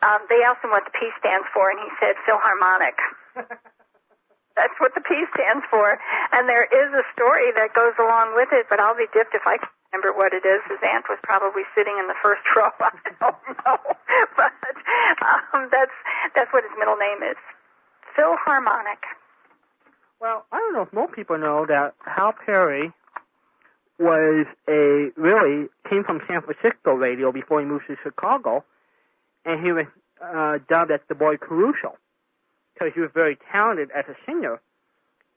[0.04, 3.00] Um, they asked him what the P stands for, and he said Philharmonic.
[4.55, 5.99] That's what the P stands for.
[6.31, 9.45] And there is a story that goes along with it, but I'll be dipped if
[9.45, 10.61] I can remember what it is.
[10.67, 12.71] His aunt was probably sitting in the first row.
[12.79, 13.35] I don't
[13.65, 13.79] know,
[14.37, 14.53] but
[15.53, 15.95] um, that's
[16.35, 17.37] that's what his middle name is.
[18.15, 18.99] Philharmonic.
[20.19, 22.91] Well, I don't know if more people know that Hal Peary
[23.97, 28.63] was a really came from San Francisco radio before he moved to Chicago,
[29.45, 29.85] and he was
[30.21, 31.97] uh, dubbed as the boy Caruso
[32.81, 34.59] because he was very talented as a singer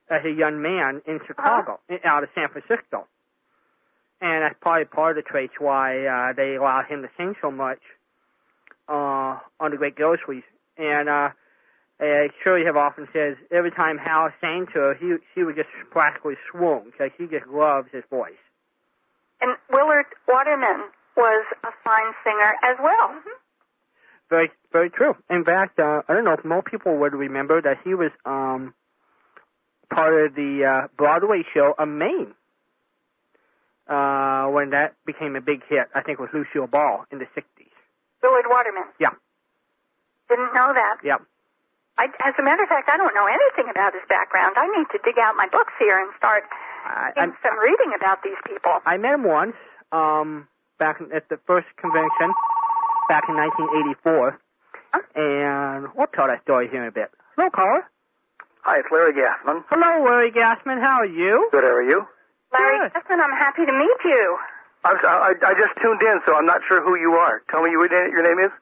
[0.09, 3.07] as a young man in Chicago, out of San Francisco.
[4.21, 7.51] And that's probably part of the traits why uh, they allowed him to sing so
[7.51, 7.81] much
[8.89, 10.45] uh, on the Great Gildersleeve.
[10.79, 11.31] And uh,
[12.01, 12.05] uh,
[12.43, 16.37] Shirley have often says every time Hal sang to her, he she would just practically
[16.51, 18.33] swoon because he just loves his voice.
[19.41, 23.15] And Willard Waterman was a fine singer as well.
[24.31, 25.15] Very, very true.
[25.31, 28.75] In fact, uh, I don't know if more people would remember that he was um,
[29.89, 32.35] part of the uh, Broadway show of Mame
[33.87, 35.87] uh, when that became a big hit.
[35.95, 37.71] I think it was Lucille Ball in the 60s.
[38.21, 38.91] Willard Waterman.
[38.99, 39.15] Yeah.
[40.29, 40.99] Didn't know that.
[41.05, 41.23] Yeah.
[41.97, 44.57] I, as a matter of fact, I don't know anything about his background.
[44.59, 46.43] I need to dig out my books here and start
[46.85, 48.83] I, doing some reading about these people.
[48.85, 49.55] I met him once
[49.93, 50.49] um,
[50.81, 52.35] back at the first convention
[53.09, 54.41] back in 1984.
[54.95, 55.03] Huh?
[55.19, 57.11] And we'll tell that story here in a bit.
[57.35, 57.83] Hello, caller.
[58.63, 59.67] Hi, it's Larry Gassman.
[59.67, 60.79] Hello, Larry Gassman.
[60.79, 61.51] How are you?
[61.51, 62.07] Good, how are you?
[62.53, 62.93] Larry Good.
[62.95, 64.39] Justin, I'm happy to meet you.
[64.85, 67.43] I'm, I, I just tuned in, so I'm not sure who you are.
[67.51, 68.53] Tell me what your name is.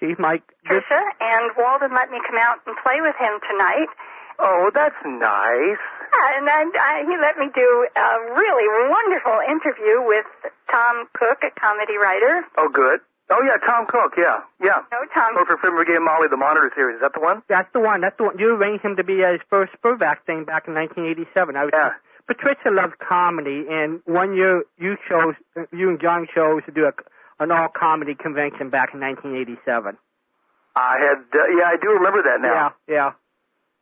[0.00, 0.80] She's my good.
[0.82, 3.92] Trisha, and Walden let me come out and play with him tonight.
[4.40, 5.82] Oh, that's nice.
[6.08, 10.26] Yeah, and then uh, he let me do a really wonderful interview with
[10.72, 12.42] Tom Koch, a comedy writer.
[12.56, 13.00] Oh, good.
[13.32, 14.84] Oh, yeah, Tom Koch, yeah, yeah.
[14.92, 15.32] No, Tom.
[15.38, 16.96] Oh, for Fibber McGee and Molly, the Monitor series.
[16.96, 17.42] Is that the one?
[17.48, 18.02] That's the one.
[18.02, 18.38] That's the one.
[18.38, 21.56] You arranged him to be his first SPERDVAC thing back in 1987.
[21.56, 21.70] I was.
[21.72, 21.92] Yeah.
[22.26, 25.34] Patricia loves comedy, and one year you chose,
[25.72, 26.92] you and John chose to do a,
[27.42, 29.96] an all comedy convention back in 1987.
[30.76, 32.74] I had, uh, yeah, I do remember that now.
[32.86, 33.12] Yeah, yeah.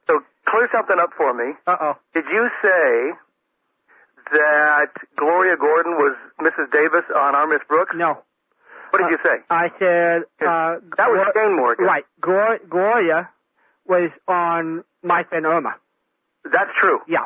[0.09, 1.55] So clear something up for me.
[1.67, 1.97] Uh oh.
[2.15, 3.13] Did you say
[4.33, 6.71] that Gloria Gordon was Mrs.
[6.73, 7.95] Davis on Our Miss Brooks?
[7.95, 8.23] No.
[8.91, 9.37] What did you say?
[9.51, 11.85] I said uh, That was Jane Morgan.
[11.87, 12.05] right.
[12.21, 13.29] Glor- Gloria
[13.87, 15.75] was on My Friend Irma.
[16.45, 17.01] That's true.
[17.09, 17.25] Yeah.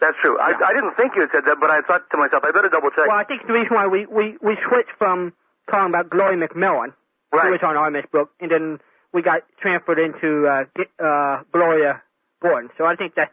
[0.00, 0.36] That's true.
[0.38, 0.56] Yeah.
[0.60, 2.68] I, I didn't think you had said that, but I thought to myself, I better
[2.68, 3.06] double check.
[3.08, 5.32] Well, I think the reason why we we we switched from
[5.70, 6.94] talking about Gloria McMillan,
[7.32, 8.78] who was on Our Miss Brooks, and then
[9.12, 10.64] we got transferred into uh,
[11.04, 12.02] uh, Gloria
[12.42, 12.70] Gordon.
[12.78, 13.32] So I think that's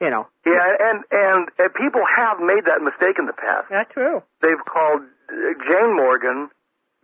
[0.00, 3.66] you know Yeah, and, and and people have made that mistake in the past.
[3.70, 4.22] that's true.
[4.42, 5.34] They've called uh,
[5.68, 6.50] Jane Morgan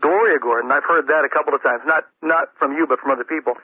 [0.02, 0.70] Gloria Gordon.
[0.70, 3.54] I've heard that a couple of times, not not from you, but from other people.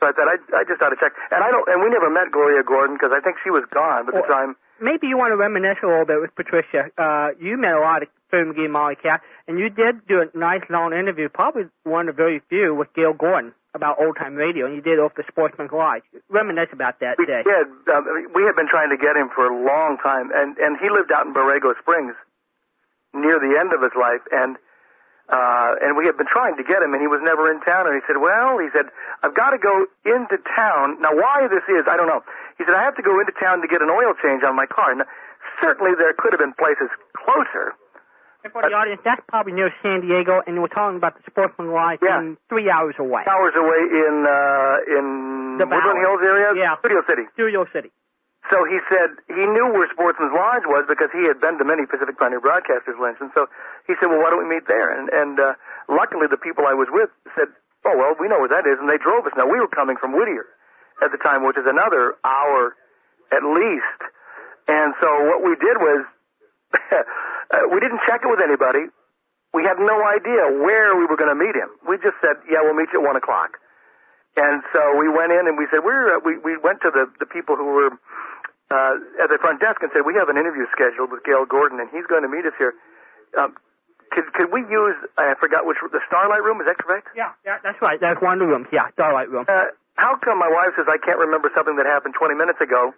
[0.00, 1.12] So I thought I I just ought to check.
[1.30, 1.68] And I don't.
[1.68, 4.30] And we never met Gloria Gordon because I think she was gone at the Well,
[4.30, 4.56] time.
[4.80, 6.86] Maybe you want to reminisce a little bit with Patricia.
[6.96, 10.38] Uh, you met a lot of film game Molly Cat, and you did do a
[10.38, 14.36] nice long interview, probably one of the very few, with Gale Gordon about old time
[14.36, 16.02] radio, and you did off the Sportsman Live.
[16.30, 17.42] Reminisce about that We day.
[17.42, 17.66] did.
[17.92, 20.90] Um, we had been trying to get him for a long time, and and he
[20.90, 22.14] lived out in Borrego Springs,
[23.12, 24.56] near the end of his life, and
[25.28, 27.86] uh, and we had been trying to get him, and he was never in town.
[27.86, 28.86] And he said, "Well, he said,
[29.22, 31.12] I've got to go into town now.
[31.14, 32.22] Why this is, I don't know."
[32.56, 34.66] He said, "I have to go into town to get an oil change on my
[34.66, 35.04] car." Now,
[35.60, 37.74] certainly, there could have been places closer.
[38.44, 41.72] And for the audience, that's probably near San Diego, and we're talking about the Sportsman
[41.72, 42.20] Lodge Yeah.
[42.20, 43.24] in three hours away.
[43.26, 46.78] Hours away in uh, in The Woodland Hills area, Yeah.
[46.78, 47.24] Studio City.
[47.34, 47.90] Studio City.
[48.48, 51.84] So he said he knew where Sportsman's Lodge was because he had been to many
[51.84, 53.32] Pacific Pioneer Broadcasters luncheons.
[53.34, 53.48] So
[53.88, 55.56] he said, "Well, why don't we meet there?" And and uh,
[55.88, 57.48] luckily, the people I was with said,
[57.88, 59.32] "Oh well, we know where that is," and they drove us.
[59.34, 60.46] Now we were coming from Whittier
[61.02, 62.76] at the time, which is another hour
[63.32, 64.00] at least.
[64.68, 66.04] And so what we did was
[66.92, 68.92] uh, we didn't check it with anybody.
[69.56, 71.72] We had no idea where we were going to meet him.
[71.88, 73.56] We just said, "Yeah, we'll meet you at one o'clock."
[74.36, 77.08] And so we went in and we said, "We're uh, we we went to the
[77.18, 77.90] the people who were
[78.68, 81.80] uh, at the front desk and said, "We have an interview scheduled with Gale Gordon,
[81.80, 82.74] and he's going to meet us here.
[83.40, 83.56] Um,
[84.10, 84.96] could could we use?
[85.16, 86.60] I forgot which the Starlight Room.
[86.60, 87.08] Is that correct?
[87.16, 88.00] Yeah, yeah, that's right.
[88.00, 88.66] That's one of the rooms.
[88.72, 89.46] Yeah, Starlight Room.
[89.48, 92.94] Uh, how come my wife says I can't remember something that happened 20 minutes ago,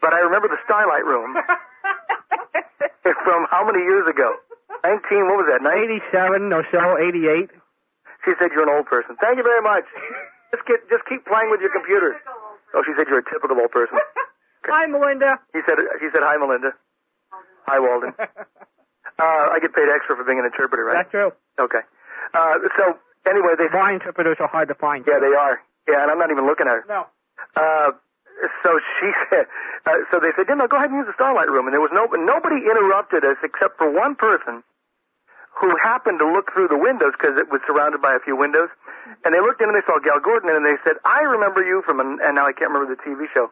[0.00, 1.36] but I remember the Starlight Room
[3.24, 4.34] from how many years ago?
[4.84, 5.26] 19.
[5.26, 5.62] What was that?
[5.62, 5.98] 90?
[6.14, 7.50] 87 or so, 88.
[8.24, 9.16] She said you're an old person.
[9.20, 9.84] Thank you very much.
[10.54, 12.14] Just get just keep playing with your computer.
[12.72, 13.98] Oh, she said you're a typical old person.
[14.66, 15.40] Hi, Melinda.
[15.52, 16.70] He said she said hi, Melinda.
[17.66, 18.14] Hi, Walden.
[19.18, 21.00] Uh, I get paid extra for being an interpreter, right?
[21.04, 21.32] That's true.
[21.58, 21.80] Okay.
[22.34, 22.98] Uh, so
[23.28, 25.04] anyway, they Blind interpreters are hard to find.
[25.08, 26.84] yeah they are yeah, and I'm not even looking at her.
[26.88, 27.06] No.
[27.54, 27.92] Uh,
[28.64, 29.46] so she said,
[29.86, 31.80] uh, so they said, yeah, no, go ahead and use the Starlight Room, and there
[31.80, 34.62] was no nobody interrupted us except for one person
[35.56, 38.68] who happened to look through the windows because it was surrounded by a few windows,
[39.24, 41.80] and they looked in and they saw Gale Gordon, and they said, I remember you
[41.86, 43.48] from, an, and now I can't remember the TV show.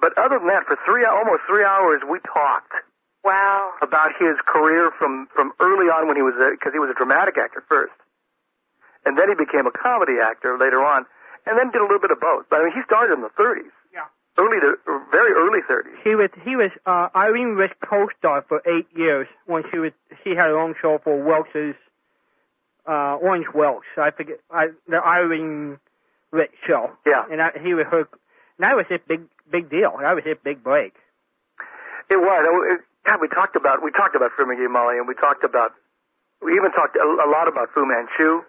[0.00, 2.74] But other than that, for three almost three hours, we talked
[3.24, 3.72] Wow.
[3.82, 7.38] about his career from from early on when he was because he was a dramatic
[7.38, 7.92] actor first,
[9.06, 11.06] and then he became a comedy actor later on,
[11.46, 12.46] and then did a little bit of both.
[12.50, 14.06] But I mean, he started in the 30s, Yeah.
[14.38, 14.76] early to
[15.12, 15.94] very early 30s.
[16.02, 19.92] He was he was uh, Irene Rich co-star for eight years when she was
[20.24, 21.76] she had her own show for Welch's
[22.88, 23.84] uh, Orange Welch.
[23.96, 25.78] I forget I, the Irene
[26.32, 26.90] Rich show.
[27.06, 27.24] Yeah.
[27.30, 28.00] And I, he was her.
[28.58, 29.94] And that was his big big deal.
[30.00, 30.94] That was his big break.
[32.10, 32.80] It was.
[33.06, 35.72] God, we talked about we talked about Fu McGee Molly, and we talked about
[36.42, 38.42] we even talked a, a lot about Fu Manchu,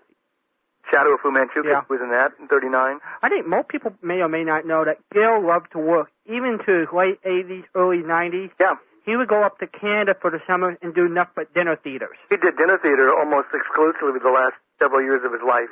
[0.91, 1.82] Shadow of Fu Manchu, Yeah.
[1.89, 2.99] was in that in '39.
[3.22, 6.60] I think most people may or may not know that Gil loved to work even
[6.66, 8.51] to his late 80s, early 90s.
[8.60, 8.76] Yeah,
[9.06, 12.18] He would go up to Canada for the summer and do nothing but dinner theaters.
[12.30, 15.70] he did dinner theater almost exclusively the last several years of his life,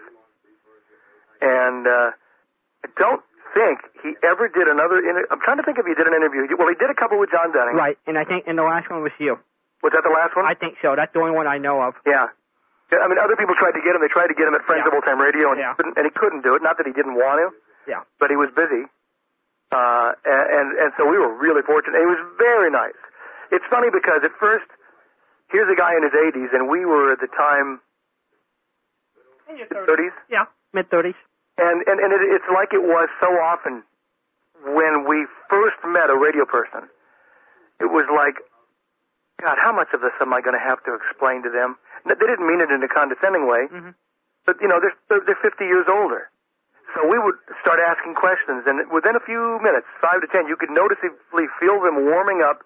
[1.41, 2.11] and uh,
[2.83, 3.21] I don't
[3.53, 4.97] think he ever did another.
[4.99, 6.47] Inter- I'm trying to think if he did an interview.
[6.57, 7.75] Well, he did a couple with John Dunning.
[7.75, 9.39] Right, and I think and the last one was you.
[9.83, 10.45] Was that the last one?
[10.45, 10.95] I think so.
[10.95, 11.95] That's the only one I know of.
[12.05, 12.27] Yeah.
[12.91, 14.01] Yeah, I mean, other people tried to get him.
[14.01, 14.89] They tried to get him at Friends Yeah.
[14.89, 15.71] of Old Time Radio, and, Yeah.
[15.71, 16.61] he couldn't, and he couldn't do it.
[16.61, 17.55] Not that he didn't want to,
[17.89, 18.01] Yeah.
[18.19, 18.85] but he was busy.
[19.71, 21.95] Uh, and, and and so we were really fortunate.
[21.95, 22.93] And he was very nice.
[23.51, 24.65] It's funny because at first,
[25.49, 27.79] here's a guy in his 80s, and we were at the time
[29.49, 31.15] In your 30s, Yeah, mid 30s.
[31.57, 33.83] And and and it, it's like it was so often
[34.65, 36.87] when we first met a radio person.
[37.79, 38.37] It was like,
[39.41, 41.77] God, how much of this am I going to have to explain to them?
[42.05, 43.67] They didn't mean it in a condescending way.
[43.71, 43.93] Mhm.
[44.45, 46.29] but you know they're they're they're 50 years older.
[46.93, 50.57] So we would start asking questions, and within a few minutes, five to ten, you
[50.57, 52.59] could noticeably feel them warming up,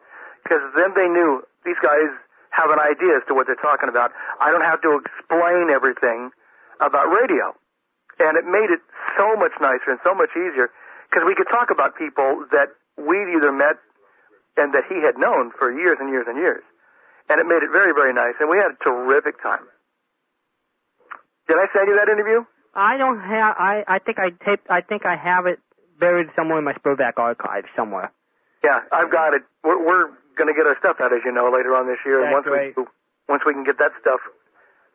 [0.44, 2.10] because then they knew these guys
[2.50, 4.12] have an idea as to what they're talking about.
[4.40, 6.32] I don't have to explain everything
[6.80, 7.54] about radio,
[8.20, 8.80] and it made it
[9.18, 10.72] so much nicer and so much easier
[11.10, 13.78] because we could talk about people that we'd either met
[14.58, 16.64] and that he had known for years and years and years,
[17.30, 19.64] and it made it very very nice, and we had a terrific time.
[21.48, 22.44] Did I send you that interview?
[22.74, 23.56] I don't have.
[23.58, 24.68] I I think I taped.
[24.70, 25.60] I think I have it
[26.00, 28.12] buried somewhere in my SPERDVAC archive somewhere.
[28.64, 29.44] Yeah, I've got it.
[29.64, 32.24] We're, we're going to get our stuff out, as you know, later on this year.
[32.24, 32.74] and once we
[33.30, 34.20] once we can get that stuff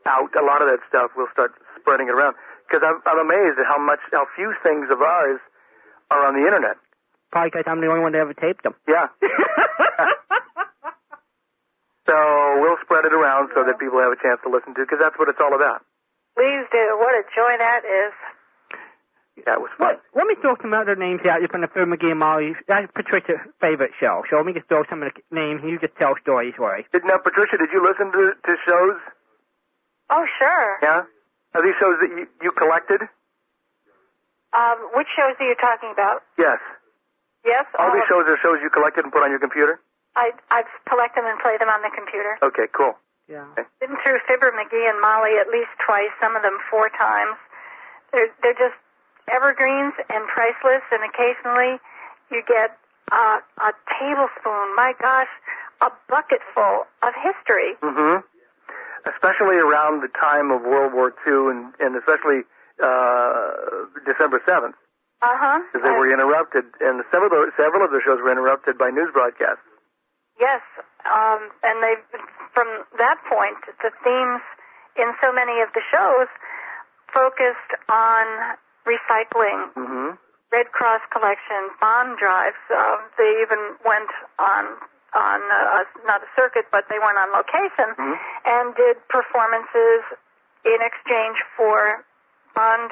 [0.06, 2.36] out, a lot of that stuff, we'll start spreading it around.
[2.70, 5.40] Because I'm, I'm amazed at how much, how few things of ours
[6.10, 6.76] are on the internet.
[7.32, 8.74] Probably because I'm the only one that ever taped them.
[8.86, 9.10] Yeah.
[12.06, 12.14] so
[12.62, 15.18] we'll spread it around so that people have a chance to listen to, because that's
[15.18, 15.82] what it's all about.
[16.38, 16.84] Please do.
[16.98, 18.14] What a joy that is.
[19.46, 19.98] Yeah, it was fun.
[20.14, 22.54] Let, let me throw some other names out You're from the Fibber McGee and Molly.
[22.68, 24.22] That's Patricia's favorite show.
[24.30, 26.76] So let me just throw some of the names and you just tell stories for
[26.76, 26.84] you.
[26.92, 28.98] Did, now, Patricia, did you listen to, to shows?
[30.10, 30.78] Oh, sure.
[30.82, 31.02] Yeah.
[31.54, 33.02] Are these shows that you, you collected?
[34.52, 36.22] Um, which shows are you talking about?
[36.38, 36.58] Yes.
[37.44, 37.66] Yes.
[37.78, 39.80] All all these of- shows are shows you collected and put on your computer?
[40.16, 42.38] I I collect them and play them on the computer.
[42.42, 42.98] Okay, cool.
[43.28, 43.46] Yeah.
[43.78, 47.38] Been through Fibber McGee and Molly at least twice, some of them four times.
[48.12, 48.74] They're they're just
[49.30, 51.78] evergreens and priceless, and occasionally
[52.30, 52.76] you get
[53.12, 54.74] uh, a tablespoon.
[54.74, 55.30] My gosh,
[55.80, 57.78] a bucket full of history.
[57.80, 58.18] hmm
[59.08, 62.42] Especially around the time of World War II and, and especially
[62.82, 63.50] uh,
[64.04, 64.74] December 7th,
[65.22, 65.60] Uh huh.
[65.72, 69.10] because they were interrupted, and several of, several of the shows were interrupted by news
[69.12, 69.64] broadcasts.
[70.38, 70.62] Yes,
[71.04, 71.94] um, and they
[72.54, 74.40] from that point the themes
[74.96, 76.28] in so many of the shows
[77.12, 78.26] focused on
[78.86, 80.10] recycling, hmm
[80.52, 82.58] Red Cross collection, bomb drives.
[82.74, 84.64] Um, they even went on
[85.14, 88.16] on uh, a, not a circuit, but they went on location Mhm.
[88.46, 90.02] and did performances
[90.64, 92.04] in exchange for
[92.54, 92.90] bond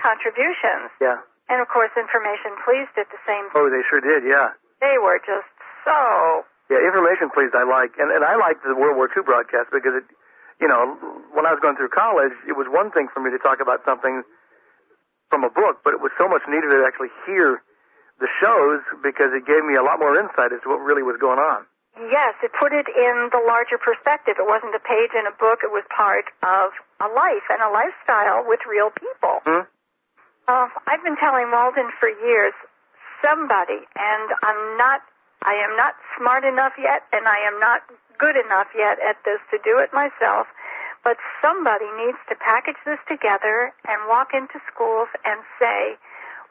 [0.00, 0.90] contributions.
[1.00, 1.18] Yeah.
[1.48, 3.46] And of course, Information Please did the same.
[3.54, 4.50] Oh, they sure did, yeah.
[4.80, 5.46] They were just
[5.84, 7.98] so Yeah, information, please, I like.
[7.98, 10.04] And, and I liked the World War II broadcast because it,
[10.60, 10.94] you know,
[11.34, 13.84] when I was going through college, it was one thing for me to talk about
[13.84, 14.22] something
[15.30, 17.62] from a book, but it was so much neater to actually hear
[18.20, 21.16] the shows because it gave me a lot more insight as to what really was
[21.20, 21.64] going on.
[21.98, 24.36] Yes, it put it in the larger perspective.
[24.38, 25.60] It wasn't a page in a book.
[25.64, 26.70] It was part of
[27.02, 29.42] a life and a lifestyle with real people.
[29.44, 29.66] Hmm?
[30.46, 32.54] Uh, I've been telling Walden for years,
[33.24, 35.02] somebody, and I'm not,
[35.42, 37.82] I am not smart enough yet, and I am not
[38.18, 40.46] good enough yet at this to do it myself,
[41.02, 45.96] but somebody needs to package this together and walk into schools and say,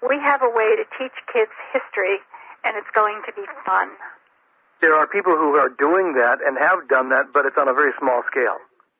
[0.07, 2.19] we have a way to teach kids history
[2.63, 3.89] and it's going to be fun.
[4.81, 7.73] There are people who are doing that and have done that, but it's on a
[7.73, 8.59] very small scale.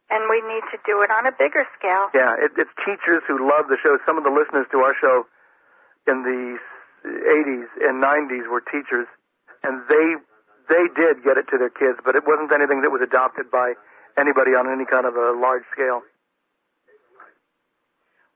[0.10, 2.10] And we need to do it on a bigger scale.
[2.14, 3.98] Yeah, it, it's teachers who love the show.
[4.06, 5.28] Some of the listeners to our show
[6.08, 6.58] in the
[7.06, 9.08] 80s and 90s were teachers,
[9.64, 10.16] and they
[10.68, 13.74] they did get it to their kids, but it wasn't anything that was adopted by
[14.18, 16.02] anybody on any kind of a large scale.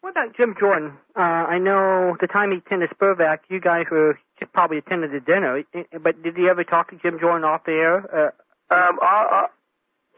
[0.03, 0.99] What about Jim Jordan?
[1.15, 5.21] Uh, I know the time he attended SPERDVAC, you guys were just probably attended the
[5.23, 5.63] dinner,
[6.03, 8.03] but did you ever talk to Jim Jordan off the air?
[8.11, 9.47] Uh, Um, uh, uh,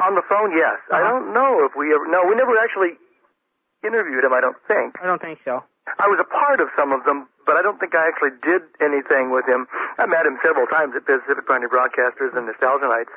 [0.02, 0.82] on the phone, yes.
[0.90, 1.10] I Uh-huh.
[1.12, 2.08] don't know if we ever.
[2.08, 2.98] No, we never actually
[3.86, 4.34] interviewed him.
[4.34, 4.96] I don't think.
[5.02, 5.64] I don't think so.
[6.00, 8.64] I was a part of some of them, but I don't think I actually did
[8.82, 9.68] anything with him.
[10.00, 13.12] I met him several times at Pacific Pioneer Broadcasters and Nostalgia Nights,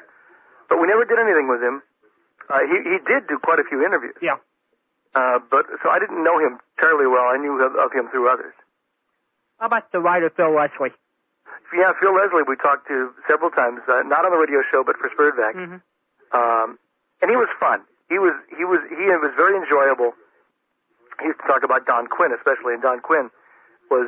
[0.68, 1.80] but we never did anything with him.
[2.50, 4.14] Uh, he he did do quite a few interviews.
[4.20, 4.36] Yeah.
[5.18, 7.26] Uh, but so I didn't know him terribly well.
[7.26, 8.54] I knew of, of him through others.
[9.58, 10.94] How about the writer Phil Leslie?
[11.74, 14.94] Yeah, Phil Leslie we talked to several times, uh, not on the radio show, but
[14.96, 15.54] for SPERDVAC.
[15.58, 15.80] Mm-hmm.
[16.30, 16.78] Um,
[17.20, 17.82] and he was fun.
[18.08, 20.14] He was he was he was very enjoyable.
[21.18, 23.28] He used to talk about Don Quinn, especially, and Don Quinn
[23.90, 24.06] was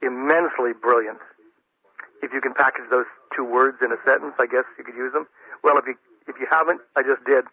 [0.00, 1.18] immensely brilliant.
[2.22, 5.12] If you can package those two words in a sentence, I guess you could use
[5.12, 5.26] them.
[5.64, 5.98] Well, if you
[6.30, 7.50] if you haven't, I just did.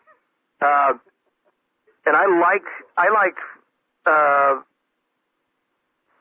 [0.61, 0.93] Uh,
[2.05, 3.39] and I liked I liked
[4.05, 4.61] uh,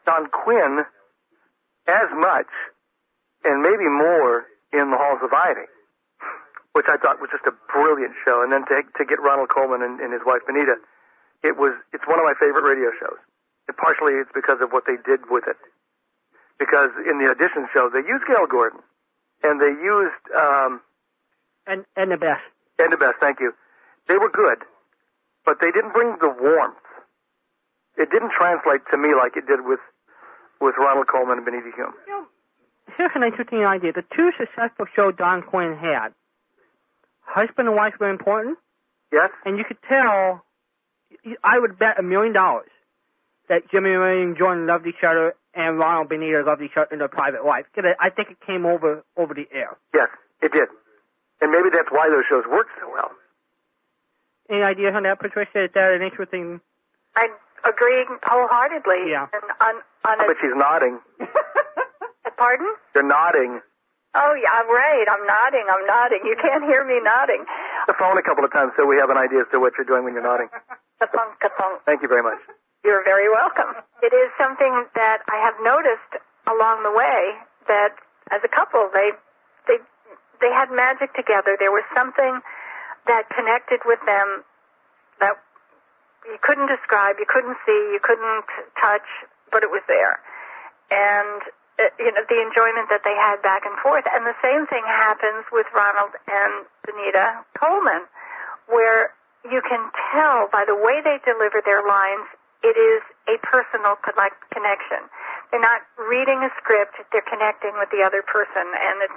[0.07, 0.85] Don Quinn
[1.87, 2.47] as much,
[3.45, 5.67] and maybe more, in the Halls of Ivy
[6.75, 8.39] which I thought was just a brilliant show.
[8.43, 10.77] And then to to get Ronald Colman and, and his wife Benita,
[11.43, 13.19] it was it's one of my favorite radio shows.
[13.67, 15.57] And partially it's because of what they did with it.
[16.59, 18.79] Because in the audition show they used Gail Gordon,
[19.43, 20.81] and they used um,
[21.67, 22.47] And and the best.
[22.79, 23.17] and the best.
[23.19, 23.53] Thank you.
[24.07, 24.63] They were good,
[25.49, 26.77] but they didn't bring the warmth.
[27.97, 29.81] It didn't translate to me like it did with
[30.61, 31.95] with Ronald Colman and Benita Hume.
[32.07, 32.25] You know,
[32.99, 33.93] Here's an interesting idea.
[33.93, 36.09] The two successful shows Don Quinn had,
[37.23, 38.59] husband and wife were important,
[39.13, 39.31] Yes.
[39.47, 40.45] and you could tell.
[41.43, 42.69] I would bet a million dollars
[43.49, 46.99] that Jimmy Ray and Jordan loved each other, and Ronald Benita loved each other in
[46.99, 47.65] their private life.
[47.99, 49.77] I think it came over over the air.
[49.95, 50.09] Yes,
[50.43, 50.69] it did.
[51.41, 53.11] And maybe that's why those shows worked so well.
[54.49, 55.65] Any idea on that, Patricia?
[55.65, 56.61] Is that an interesting?
[57.17, 57.29] I
[57.69, 59.11] agree wholeheartedly.
[59.13, 59.27] Yeah.
[59.33, 59.75] And on,
[60.09, 60.99] on I a, bet she's nodding.
[62.39, 62.73] pardon?
[62.95, 63.61] You're nodding.
[64.15, 65.05] Oh, yeah, I'm right.
[65.05, 65.67] I'm nodding.
[65.69, 66.21] I'm nodding.
[66.25, 67.45] You can't hear me nodding.
[67.87, 69.85] The phone a couple of times so we have an idea as to what you're
[69.87, 70.49] doing when you're nodding.
[70.99, 71.83] Ka-thunk, ka-thunk.
[71.87, 72.39] Thank you very much.
[72.85, 73.75] You're very welcome.
[74.03, 77.37] It is something that I have noticed along the way
[77.69, 77.95] that
[78.33, 79.11] as a couple they
[79.67, 79.79] they
[80.41, 81.57] they had magic together.
[81.59, 82.41] There was something
[83.09, 84.45] that connected with them
[85.21, 85.35] that
[86.29, 88.45] you couldn't describe, you couldn't see, you couldn't
[88.81, 89.07] touch,
[89.51, 90.21] but it was there.
[90.93, 91.43] And
[91.79, 94.05] uh, you know the enjoyment that they had back and forth.
[94.11, 98.03] And the same thing happens with Ronald and Benita Colman,
[98.67, 99.15] where
[99.47, 102.27] you can tell by the way they deliver their lines,
[102.67, 103.01] it is
[103.31, 103.95] a personal
[104.51, 105.07] connection.
[105.55, 109.13] They're not reading a script; they're connecting with the other person, and it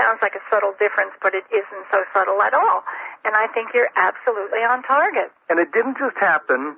[0.00, 2.84] sounds like a subtle difference, but it isn't so subtle at all.
[3.26, 5.32] And I think you're absolutely on target.
[5.50, 6.76] And it didn't just happen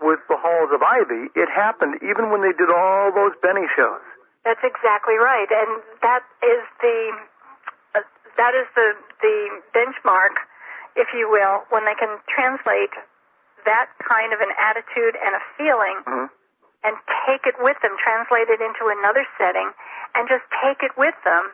[0.00, 1.28] with the Halls of Ivy.
[1.36, 4.00] It happened even when they did all those Benny shows.
[4.44, 7.12] That's exactly right, and that is the
[7.94, 8.00] uh,
[8.36, 10.34] that is the the benchmark,
[10.96, 12.90] if you will, when they can translate
[13.64, 16.30] that kind of an attitude and a feeling Mhm.
[16.82, 16.96] and
[17.28, 19.70] take it with them, translate it into another setting,
[20.16, 21.52] and just take it with them.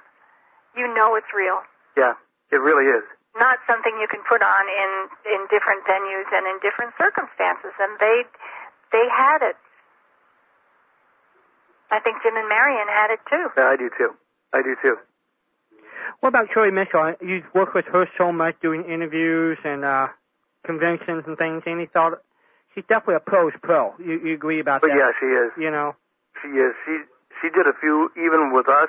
[0.74, 1.60] You know it's real,
[1.96, 2.14] Yeah,
[2.50, 3.04] it really is.
[3.38, 4.90] Not something you can put on in
[5.34, 7.70] in different venues and in different circumstances.
[7.78, 8.24] And they
[8.92, 9.56] they had it.
[11.90, 13.48] I think Jim and Marian had it too.
[13.56, 14.10] Yeah, I do too.
[14.52, 14.96] I do too.
[16.20, 17.14] What about Shirley Mitchell?
[17.20, 20.08] You work with her so much doing interviews and uh,
[20.64, 21.62] conventions and things.
[21.66, 22.20] Any thought?
[22.74, 23.94] She's definitely a pro's pro.
[23.98, 24.88] You, you agree about that.
[24.88, 24.98] But that?
[24.98, 25.50] yeah, she is.
[25.56, 25.94] You know.
[26.42, 26.74] She is.
[26.84, 26.98] She
[27.40, 28.88] she did a few even with us,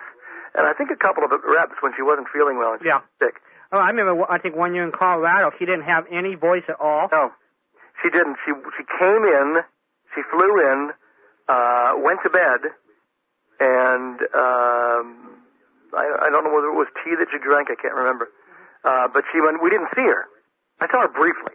[0.55, 2.99] and I think a couple of reps when she wasn't feeling well and she Yeah.
[2.99, 3.35] was sick.
[3.71, 4.25] Oh, I remember.
[4.29, 7.07] I think one year in Colorado, she didn't have any voice at all.
[7.11, 7.31] No,
[8.01, 8.37] she didn't.
[8.45, 9.61] She she came in,
[10.15, 10.91] she flew in,
[11.47, 12.61] uh, went to bed,
[13.59, 15.37] and um,
[15.93, 17.69] I, I don't know whether it was tea that she drank.
[17.69, 18.29] I can't remember.
[18.83, 19.61] Uh, but she went.
[19.61, 20.25] We didn't see her.
[20.79, 21.53] I saw her briefly,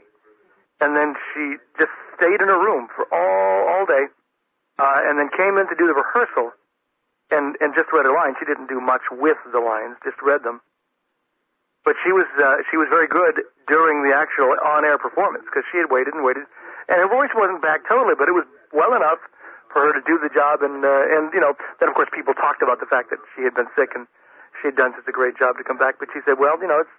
[0.80, 4.06] and then she just stayed in her room for all all day,
[4.78, 6.52] uh, and then came in to do the rehearsal,
[7.32, 8.36] and and just read her lines.
[8.38, 10.60] She didn't do much with the lines, just read them.
[11.84, 15.78] But she was uh, she was very good during the actual on-air performance because she
[15.78, 16.44] had waited and waited,
[16.88, 19.20] and her voice wasn't back totally, but it was well enough
[19.72, 20.64] for her to do the job.
[20.64, 23.44] And uh, and you know, then of course people talked about the fact that she
[23.44, 24.08] had been sick and
[24.60, 26.00] she had done such a great job to come back.
[26.00, 26.96] But she said, well, you know, it's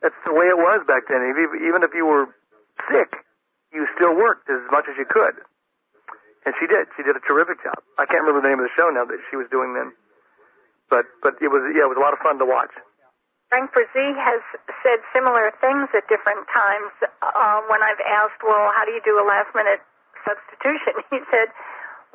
[0.00, 1.20] that's the way it was back then.
[1.28, 2.32] Even even if you were
[2.88, 3.20] sick,
[3.72, 5.36] you still worked as much as you could.
[6.46, 6.86] And she did.
[6.96, 7.82] She did a terrific job.
[7.98, 9.92] I can't remember the name of the show now that she was doing then.
[10.88, 12.70] But but it was yeah, it was a lot of fun to watch.
[13.48, 14.42] Frank Bresee has
[14.82, 16.90] said similar things at different times.
[17.22, 19.80] Uh, when I've asked, well, how do you do a last minute
[20.26, 20.98] substitution?
[21.10, 21.48] He said,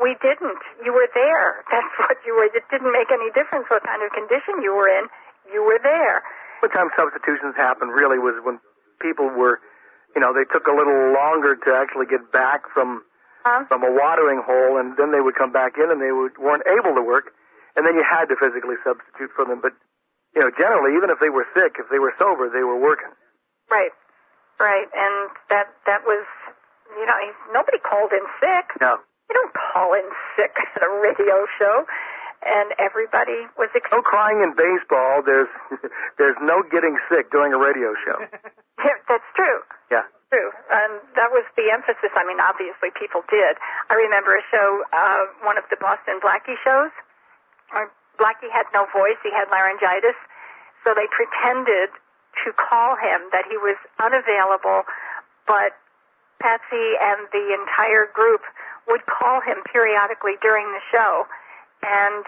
[0.02, 0.60] we didn't.
[0.84, 1.64] You were there.
[1.72, 2.46] That's what you were.
[2.52, 5.08] It didn't make any difference what kind of condition you were in.
[5.54, 6.22] You were there.
[6.60, 8.60] What time substitutions happened really was when
[9.00, 9.60] people were,
[10.16, 13.04] you know, they took a little longer to actually get back from
[13.44, 13.66] Huh?
[13.66, 16.62] from a watering hole, and then they would come back in and they would, weren't
[16.70, 17.34] able to work,
[17.76, 19.58] and then you had to physically substitute for them.
[19.60, 19.74] But
[20.36, 23.12] you know, generally, even if they were sick, if they were sober, they were working.
[23.70, 23.92] Right.
[24.60, 24.88] Right.
[24.94, 26.26] And that that was,
[26.98, 27.16] you know,
[27.54, 28.78] nobody called in sick.
[28.80, 30.06] No, You don't call in
[30.38, 31.86] sick at a radio show.
[32.44, 35.22] And everybody was ex- no crying in baseball.
[35.22, 35.50] There's
[36.18, 38.18] there's no getting sick during a radio show.
[38.82, 39.62] Yeah, That's true.
[39.94, 40.10] Yeah.
[40.34, 40.50] True.
[40.74, 42.10] And that was the emphasis.
[42.18, 43.62] I mean, obviously people did.
[43.92, 46.90] I remember a show, uh, one of the Boston Blackie shows.
[48.20, 49.18] Blackie had no voice.
[49.24, 50.18] He had laryngitis.
[50.84, 51.90] So they pretended
[52.46, 54.84] to call him that he was unavailable,
[55.46, 55.76] but
[56.40, 58.42] Patsy and the entire group
[58.88, 61.28] would call him periodically during the show.
[61.86, 62.26] And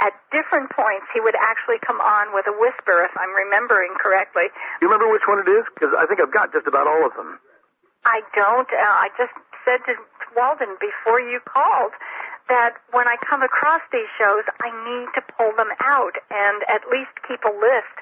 [0.00, 4.48] at different points, he would actually come on with a whisper, if I'm remembering correctly.
[4.80, 5.64] You remember which one it is?
[5.74, 7.40] Because I think I've got just about all of them.
[8.04, 8.68] I don't.
[8.72, 9.32] Uh, I just
[9.64, 9.96] said to
[10.36, 11.92] Walden before you called
[12.48, 16.86] that when I come across these shows, I need to pull them out and at
[16.90, 17.96] least keep a list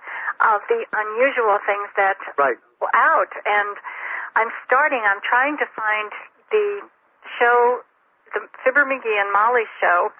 [0.45, 2.59] of the unusual things that Right.
[2.81, 3.33] go out.
[3.47, 3.77] And
[4.37, 5.01] I'm starting.
[5.05, 6.13] I'm trying to find
[6.51, 6.83] the
[7.39, 7.83] show,
[8.35, 10.13] the Fibber McGee and Molly show,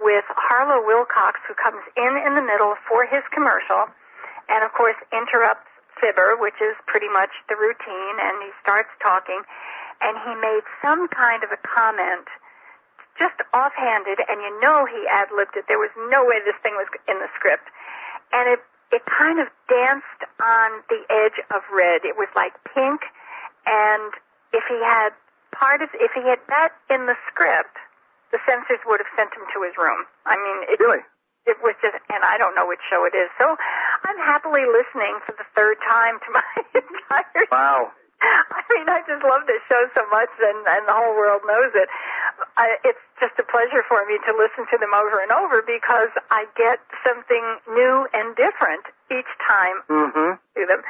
[0.00, 3.86] with Harlow Wilcox, who comes in in the middle for his commercial,
[4.48, 5.68] and of course interrupts
[6.00, 9.40] Fibber, which is pretty much the routine, and he starts talking,
[10.00, 12.26] and he made some kind of a comment,
[13.18, 15.64] just offhanded, and you know he ad libbed it.
[15.68, 17.68] There was no way this thing was in the script,
[18.32, 18.60] and it
[18.92, 22.04] it kind of danced on the edge of red.
[22.04, 23.00] It was like pink,
[23.66, 24.12] and
[24.52, 25.10] if he had
[25.52, 27.76] part of if he had that in the script,
[28.32, 30.04] the censors would have sent him to his room.
[30.24, 31.04] I mean, it, Really?
[31.44, 33.28] it was just, and I don't know which show it is.
[33.36, 33.44] So
[34.04, 36.48] I'm happily listening for the third time to my
[36.80, 37.44] entire.
[37.52, 37.92] Wow.
[38.54, 41.74] I mean, I just love this show so much, and, and the whole world knows
[41.74, 41.88] it.
[42.56, 46.10] I, it's just a pleasure for me to listen to them over and over because
[46.30, 47.44] I get something
[47.74, 50.38] new and different each time Mm-hmm.
[50.38, 50.80] to them.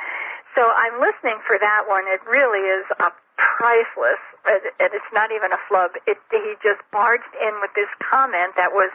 [0.55, 2.05] So I'm listening for that one.
[2.07, 3.09] It really is a
[3.41, 5.97] priceless, and and it's not even a flub.
[6.07, 8.93] It, he just barged in with this comment that was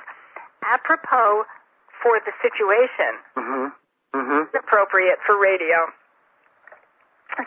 [0.64, 1.44] apropos
[2.04, 3.68] for the situation, Mm-hmm.
[4.14, 4.56] Mm-hmm.
[4.56, 5.90] appropriate for radio.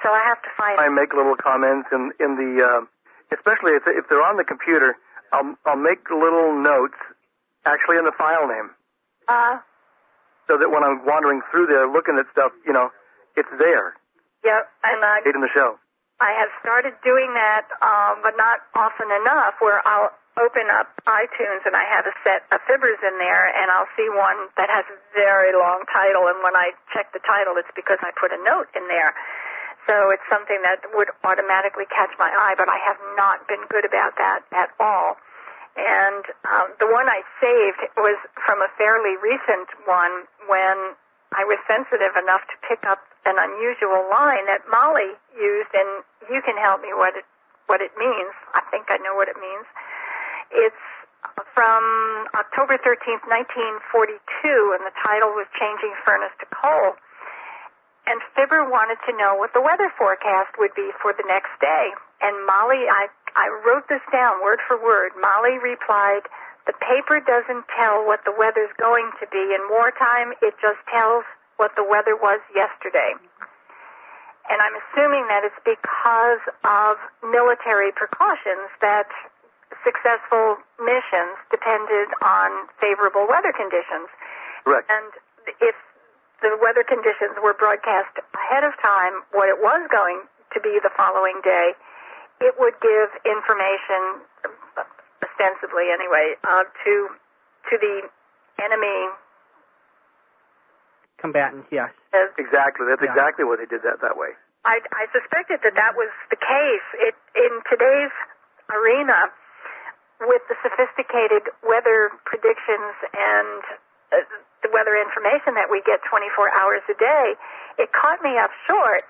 [0.03, 0.79] So I have to find.
[0.79, 2.81] I make little comments in in the, uh,
[3.35, 4.97] especially if if they're on the computer,
[5.33, 6.95] I'll I'll make little notes,
[7.67, 8.71] actually in the file name,
[9.29, 9.59] Uh,
[10.47, 12.91] so that when I'm wandering through there looking at stuff, you know,
[13.37, 13.95] it's there,
[14.45, 15.79] yeah, and I right in the show.
[16.21, 19.55] I have started doing that, um, but not often enough.
[19.59, 23.71] Where I'll open up iTunes and I have a set of fibbers in there, and
[23.71, 27.57] I'll see one that has a very long title, and when I check the title,
[27.57, 29.15] it's because I put a note in there.
[29.89, 33.85] So it's something that would automatically catch my eye, but I have not been good
[33.85, 35.17] about that at all.
[35.77, 40.99] And um, the one I saved was from a fairly recent one when
[41.33, 46.43] I was sensitive enough to pick up an unusual line that Molly used, and you
[46.43, 47.25] can help me what it
[47.71, 48.35] what it means.
[48.53, 49.63] I think I know what it means.
[50.51, 50.85] It's
[51.55, 56.99] from October 13th, 1942, and the title was Changing Furnace to Coal.
[58.07, 61.91] And Fibber wanted to know what the weather forecast would be for the next day.
[62.21, 65.13] And Molly, I, I wrote this down word for word.
[65.21, 66.27] Molly replied,
[66.67, 69.55] the paper doesn't tell what the weather's going to be.
[69.55, 71.25] In wartime, it just tells
[71.57, 73.15] what the weather was yesterday.
[74.51, 79.07] And I'm assuming that it's because of military precautions that
[79.85, 84.11] successful missions depended on favorable weather conditions.
[84.65, 84.91] Correct.
[84.91, 85.07] And
[85.61, 85.77] if
[86.43, 90.23] the weather conditions were broadcast ahead of time, what it was going
[90.55, 91.73] to be the following day,
[92.41, 94.25] it would give information,
[95.23, 97.09] ostensibly anyway, uh, to
[97.71, 98.09] to the
[98.63, 99.09] enemy
[101.19, 101.69] combatants.
[101.71, 101.91] Yes.
[102.13, 102.87] As Exactly.
[102.89, 103.13] That's Yeah.
[103.13, 104.31] exactly why they did that that way.
[104.65, 106.87] I, I suspected that that was the case.
[106.95, 108.11] It, in today's
[108.73, 109.31] arena,
[110.21, 113.63] with the sophisticated weather predictions and
[114.13, 114.17] uh,
[114.63, 117.35] the weather information that we get 24 hours a day,
[117.79, 119.05] it caught me up short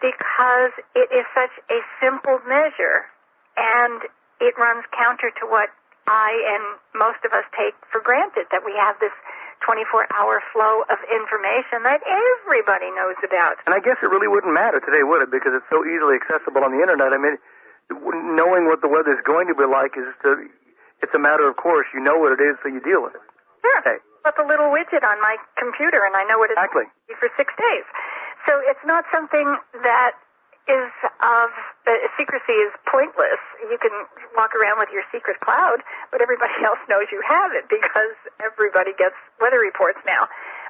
[0.00, 3.06] because it is such a simple measure
[3.56, 4.02] and
[4.40, 5.68] it runs counter to what
[6.08, 6.64] I and
[6.96, 9.14] most of us take for granted that we have this
[9.62, 13.60] 24 hour flow of information that everybody knows about.
[13.68, 15.30] And I guess it really wouldn't matter today, would it?
[15.30, 17.12] Because it's so easily accessible on the internet.
[17.12, 17.36] I mean,
[18.34, 20.48] knowing what the weather is going to be like is to,
[21.04, 21.86] it's a matter of course.
[21.92, 23.24] You know what it is, so you deal with it.
[23.60, 23.82] Sure.
[23.84, 24.00] Hey.
[24.24, 26.84] Put the little widget on my computer and I know what it's Exactly.
[26.84, 27.84] going to be for six days.
[28.48, 30.12] So it's not something that
[30.68, 30.92] is
[31.24, 31.48] of
[31.88, 33.40] uh, secrecy is pointless.
[33.64, 33.92] You can
[34.36, 38.92] walk around with your secret cloud, but everybody else knows you have it because everybody
[38.96, 40.28] gets weather reports now.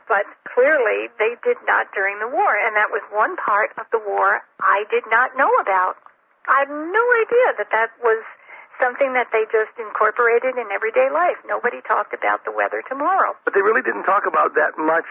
[0.09, 3.99] But clearly they did not during the war, and that was one part of the
[4.03, 5.97] war I did not know about.
[6.49, 8.25] I had no idea that that was
[8.81, 11.37] something that they just incorporated in everyday life.
[11.47, 13.37] Nobody talked about the weather tomorrow.
[13.45, 15.07] But they really didn't talk about that much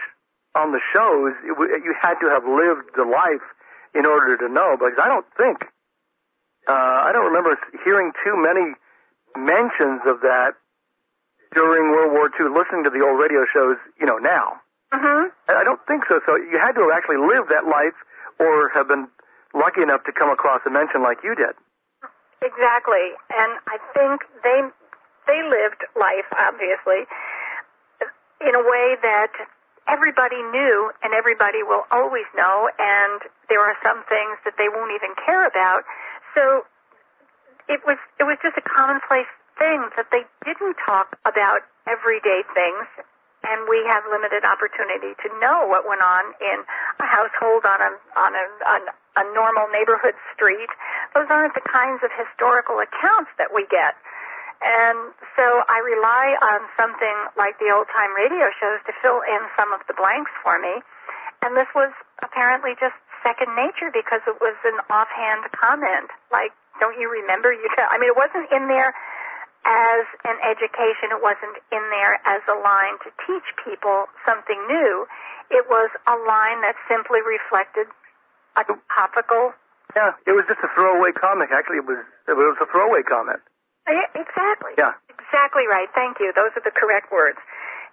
[0.54, 1.32] on the shows.
[1.46, 1.54] It,
[1.84, 3.44] you had to have lived the life
[3.94, 4.76] in order to know.
[4.76, 5.64] Because I don't think,
[6.68, 8.74] uh, I don't remember hearing too many
[9.38, 10.58] mentions of that
[11.54, 12.50] during World War II.
[12.50, 14.60] Listening to the old radio shows, you know, now.
[14.92, 15.30] Mm-hmm.
[15.48, 16.20] I I don't think so.
[16.26, 17.94] So you had to have actually lived that life,
[18.38, 19.06] or have been
[19.54, 21.54] lucky enough to come across a mention like you did.
[22.42, 24.60] Exactly, and I think they
[25.26, 27.04] they lived life obviously
[28.40, 29.32] in a way that
[29.86, 34.92] everybody knew and everybody will always know, and there are some things that they won't
[34.96, 35.84] even care about.
[36.34, 36.64] So
[37.68, 39.28] it was it was just a commonplace
[39.58, 42.88] thing that they didn't talk about everyday things.
[43.42, 46.60] And we have limited opportunity to know what went on in
[47.00, 48.80] a household on a on a on
[49.20, 50.72] a normal neighborhood street.
[51.12, 53.94] Those aren't the kinds of historical accounts that we get.
[54.60, 59.40] And so I rely on something like the old time radio shows to fill in
[59.56, 60.84] some of the blanks for me.
[61.40, 66.12] And this was apparently just second nature because it was an offhand comment.
[66.28, 67.52] Like, don't you remember?
[67.52, 68.92] You I mean, it wasn't in there
[69.64, 71.12] as an education.
[71.12, 75.08] It wasn't in there as a line to teach people something new.
[75.48, 77.88] It was a line that simply reflected
[78.68, 79.52] a topical.
[79.96, 81.50] Yeah, it was just a throwaway comic.
[81.50, 81.98] Actually, it was
[82.28, 83.40] it was a throwaway comment.
[83.88, 84.72] Yeah, exactly.
[84.78, 84.94] Yeah.
[85.10, 85.88] Exactly right.
[85.94, 86.30] Thank you.
[86.36, 87.38] Those are the correct words.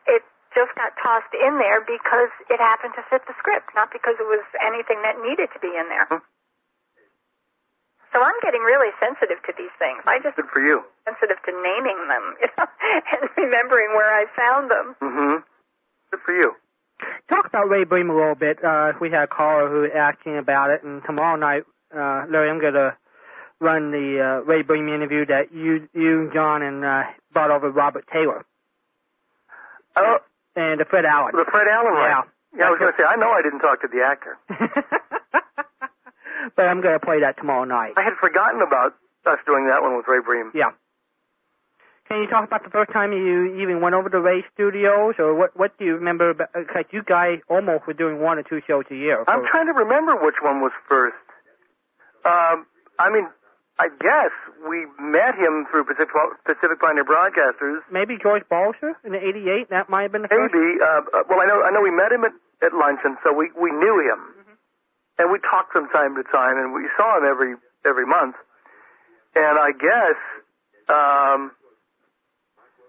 [0.06, 0.22] It
[0.54, 4.26] just got tossed in there because it happened to fit the script, not because it
[4.30, 6.06] was anything that needed to be in there.
[6.10, 6.22] Hmm.
[8.14, 10.02] So I'm getting really sensitive to these things.
[10.08, 10.82] I just Good for you.
[11.06, 12.66] sensitive to naming them, you know,
[13.14, 14.96] and remembering where I found them.
[15.02, 15.36] Mm-hmm.
[16.12, 16.56] Good for you.
[17.30, 18.64] Talk about Ray Briem a little bit.
[18.64, 21.64] Uh, we had a caller who was asking about it, and tomorrow night,
[21.96, 22.96] uh, Larry, I'm going to
[23.60, 28.06] run the uh, Ray Briem interview that you, you, John, and uh, brought over Robert
[28.12, 28.46] Taylor
[29.96, 30.18] Oh,
[30.56, 31.32] and uh, Fred Allen.
[31.36, 32.04] the Fred Allen one.
[32.04, 32.22] Yeah.
[32.58, 34.38] Yeah, I was going to say, I know I didn't talk to the actor.
[36.56, 37.94] but I'm going to play that tomorrow night.
[37.98, 38.94] I had forgotten about
[39.26, 40.52] us doing that one with Ray Briem.
[40.56, 40.72] Yeah.
[42.08, 45.36] Can you talk about the first time you even went over to Ray Studios, or
[45.36, 45.58] what?
[45.58, 46.30] What do you remember?
[46.30, 49.26] About, Because you guys almost were doing one or two shows a year.
[49.28, 51.18] I'm trying to remember which one was first.
[52.24, 52.66] Um,
[52.98, 53.28] I mean,
[53.80, 54.32] I guess
[54.68, 57.80] we met him through Pacific, Pacific Pioneer Broadcasters.
[57.92, 59.70] Maybe George Balzer in '88.
[59.70, 60.54] That might have been the first.
[60.54, 60.80] Maybe.
[60.82, 61.62] Uh, uh, well, I know.
[61.62, 62.32] I know we met him at,
[62.64, 64.20] at luncheon, so we we knew him,
[65.20, 67.56] and we talked from time to time, and we saw him every
[67.86, 68.36] every month.
[69.36, 70.18] And I guess
[70.90, 71.52] um,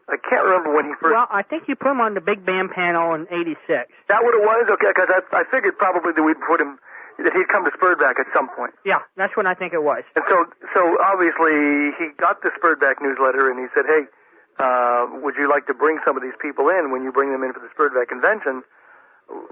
[0.08, 1.12] I can't remember when he first.
[1.12, 3.92] Well, I think you put him on the big band panel in '86.
[4.08, 4.64] that what it was?
[4.72, 6.78] Okay, because I, I figured probably that we'd put him
[7.18, 8.72] that he'd come to SPERDVAC at some point.
[8.86, 10.04] Yeah, that's when I think it was.
[10.14, 14.06] And so, so obviously, he got the SPERDVAC newsletter, and he said, "Hey,
[14.62, 17.42] uh, would you like to bring some of these people in when you bring them
[17.42, 18.62] in for the SPERDVAC convention,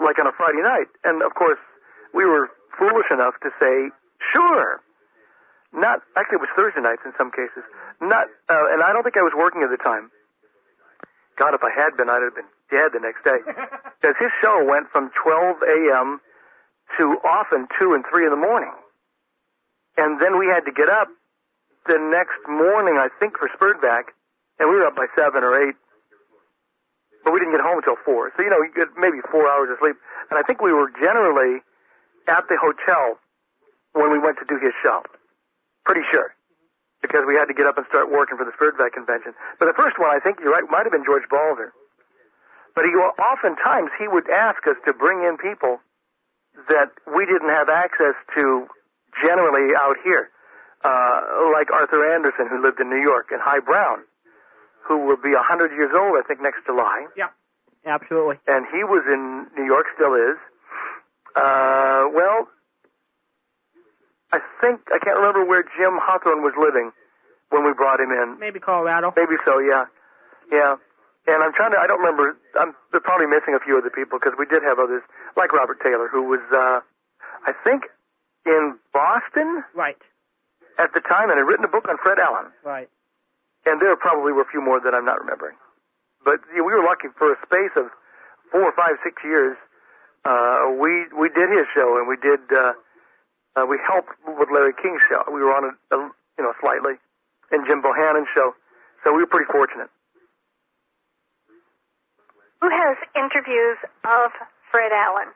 [0.01, 1.61] like on a Friday night?" And of course,
[2.15, 2.49] we were
[2.79, 3.91] foolish enough to say,
[4.33, 4.81] "Sure."
[5.77, 7.61] Not actually, it was Thursday nights in some cases.
[8.01, 10.11] Not, uh, and I don't think I was working at the time.
[11.37, 13.39] God, if I had been, I'd have been dead the next day.
[13.97, 16.21] Because his show went from 12 a.m.
[17.01, 18.71] to often 2 and 3 in the morning.
[19.97, 21.09] And then we had to get up
[21.89, 24.13] the next morning, I think, for SPERDVAC,
[24.61, 25.75] and we were up by 7 or 8.
[27.25, 28.33] But we didn't get home until 4.
[28.37, 29.97] So, you know, you get maybe 4 hours of sleep.
[30.31, 31.65] And I think we were generally
[32.29, 33.19] at the hotel
[33.95, 35.03] when we went to do his show.
[35.87, 36.36] Pretty sure.
[37.03, 39.35] Because we had to get up and start working for the SPERDVAC convention.
[39.61, 41.73] But the first one, I think you're right, might have been George Balzer.
[42.75, 45.79] But he oftentimes he would ask us to bring in people
[46.69, 48.67] that we didn't have access to
[49.23, 50.31] generally out here,
[50.85, 51.21] uh,
[51.53, 54.01] like Arthur Anderson, who lived in New York, and Hi Brown,
[54.87, 57.29] who will be a hundred years old, I think, next July, Yeah,
[57.85, 58.37] Absolutely.
[58.47, 60.37] and he was in New York, still is.
[61.35, 62.49] Uh, well,
[64.33, 66.91] I think I can't remember where Jim Hawthorne was living
[67.51, 68.39] when we brought him in.
[68.39, 69.13] Maybe Colorado.
[69.17, 69.87] Maybe so, yeah,
[70.51, 70.77] yeah.
[71.29, 71.79] And I'm trying to.
[71.79, 72.37] I don't remember.
[72.59, 75.03] I'm they're probably missing a few other people because we did have others,
[75.37, 76.81] like Robert Taylor, who was, uh,
[77.47, 77.85] I think,
[78.47, 79.99] in Boston Right.
[80.79, 82.47] at the time and had written a book on Fred Allen.
[82.65, 82.89] Right.
[83.65, 85.57] And there probably were a few more that I'm not remembering.
[86.25, 87.87] But yeah, we were lucky for a space of
[88.53, 89.57] four or five, six years.
[90.25, 92.41] Uh, we we did his show and we did.
[92.51, 92.73] Uh,
[93.57, 95.25] uh, we helped with Larry King's show.
[95.33, 96.95] We were on it, uh, you know, slightly,
[97.51, 98.55] and Jim Bohannon's show.
[99.03, 99.89] So we were pretty fortunate.
[102.61, 104.31] Who has interviews of
[104.71, 105.29] Fred Allen?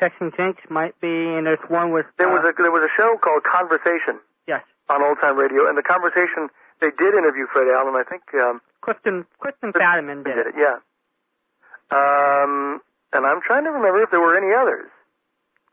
[0.00, 2.06] Tex and Jinx might be, and there's one with.
[2.18, 4.62] There uh, was a there was a show called Conversation Yes.
[4.88, 6.48] on Old Time Radio, and the conversation
[6.80, 7.94] they did interview Fred Allen.
[7.94, 10.54] I think um, Clifton Clifton Fadiman they did did it.
[10.58, 10.76] Yeah.
[11.94, 12.80] Um,
[13.12, 14.90] and I'm trying to remember if there were any others.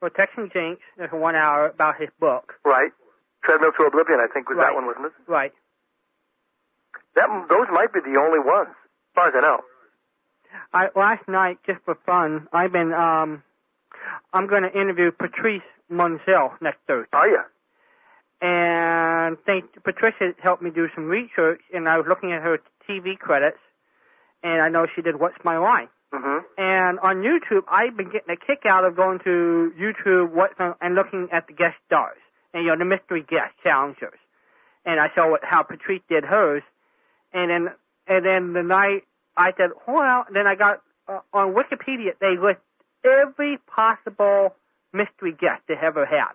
[0.01, 2.55] Well, Tex and Jinx, there's one hour about his book.
[2.65, 2.91] Right.
[3.45, 4.67] Treadmill to Oblivion, I think was Right.
[4.67, 5.13] that one, wasn't it?
[5.27, 5.53] Right.
[7.15, 9.61] That those might be the only ones, as far as I know.
[10.73, 13.43] I last night, just for fun, I've been um,
[14.33, 17.43] I'm going to interview Patrice Munsell next Thursday, Oh yeah.
[18.47, 23.17] and thank Patricia helped me do some research, and I was looking at her TV
[23.19, 23.59] credits,
[24.43, 25.89] and I know she did What's My Line.
[26.11, 30.51] Hmm And on YouTube, I've been getting a kick out of going to YouTube what,
[30.81, 32.17] and looking at the guest stars
[32.53, 34.19] and you know the mystery guest challengers.
[34.85, 36.63] And I saw what, how Patrice did hers,
[37.33, 37.69] and then
[38.07, 39.03] and then the night
[39.37, 42.59] I said, well, then I got uh, on Wikipedia they list
[43.05, 44.55] every possible
[44.93, 46.31] mystery guest they ever had.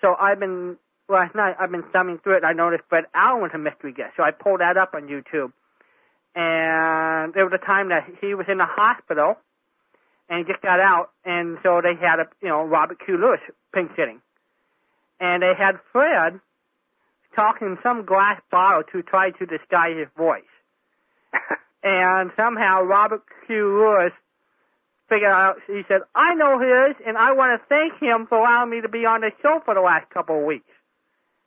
[0.00, 2.44] So I've been last night I've been thumbing through it.
[2.44, 5.52] I noticed Fred Allen was a mystery guest, so I pulled that up on YouTube
[6.34, 9.36] and there was a time that he was in the hospital
[10.28, 13.18] and he just got out and so they had a you know Robert Q.
[13.18, 13.40] Lewis
[13.74, 14.20] pink sitting.
[15.20, 16.40] And they had Fred
[17.36, 20.42] talking in some glass bottle to try to disguise his voice.
[21.82, 23.78] and somehow Robert Q.
[23.78, 24.12] Lewis
[25.08, 28.70] figured out he said, I know his and I want to thank him for allowing
[28.70, 30.68] me to be on the show for the last couple of weeks.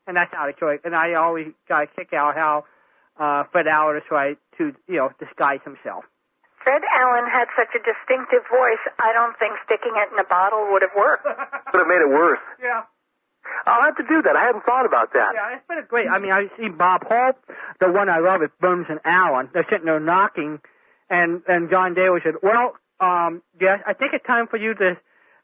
[0.07, 0.77] And that's how they show.
[0.83, 2.65] And I always got a kick out how
[3.19, 6.03] uh, Fred Allen is right to, you know, disguise himself.
[6.63, 10.67] Fred Allen had such a distinctive voice, I don't think sticking it in a bottle
[10.71, 11.25] would have worked.
[11.73, 12.39] would have made it worse.
[12.61, 12.81] Yeah,
[13.67, 14.35] I'll have to do that.
[14.35, 15.33] I hadn't thought about that.
[15.35, 16.07] yeah, it's been a great.
[16.09, 17.37] I mean, I see Bob Hope,
[17.79, 19.49] the one I love is Burns and Allen.
[19.53, 20.59] They're sitting there knocking,
[21.09, 24.97] and and John Daly said, "Well, um, Jess, I think it's time for you to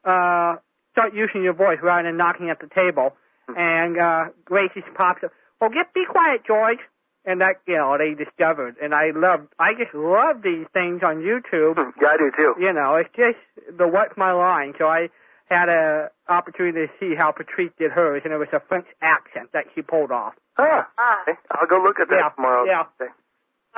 [0.04, 0.56] uh,
[0.92, 3.14] start using your voice rather than knocking at the table."
[3.56, 6.78] And uh, Gracie pops up, "Well, get be quiet, George."
[7.24, 11.18] And that, you know, they discovered, and I love, I just love these things on
[11.22, 11.76] YouTube.
[11.76, 12.54] Hmm, Yeah, I do too.
[12.58, 13.38] you know, it's just
[13.78, 14.74] the what's my line.
[14.76, 15.08] So I
[15.48, 19.50] had a opportunity to see how Patrice did hers, and it was a French accent
[19.52, 20.34] that she pulled off.
[20.58, 21.22] Ah, Ah.
[21.28, 21.38] okay.
[21.52, 22.64] I'll go look at that Yeah, tomorrow.
[22.64, 22.84] yeah.
[23.00, 23.12] Okay.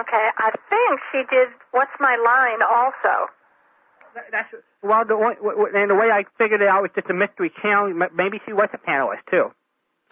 [0.00, 3.28] Okay, I think she did What's My Line also.
[4.32, 4.48] That's
[4.82, 7.14] well, the way, w- w- and the way I figured it out was just a
[7.14, 7.92] mystery channel.
[8.14, 9.52] Maybe she was a panelist too.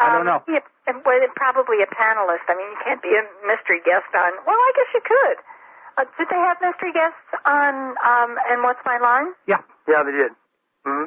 [0.03, 0.43] I don't Um, know.
[0.49, 2.43] Yeah, and- well, probably a panelist.
[2.49, 4.33] I mean, you can't be a mystery guest on.
[4.47, 5.37] Well, I guess you could.
[5.99, 9.33] Uh, did they have mystery guests on um, and What's My Line?
[9.47, 10.33] Yeah, yeah, they did.
[10.85, 11.05] hmm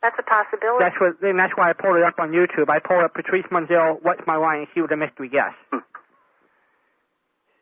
[0.00, 0.84] That's a possibility.
[0.84, 2.70] That's what, and that's why I pulled it up on YouTube.
[2.70, 5.56] I pulled up Patrice Munsell, What's My Line, and she was a mystery guest.
[5.72, 5.78] Hmm.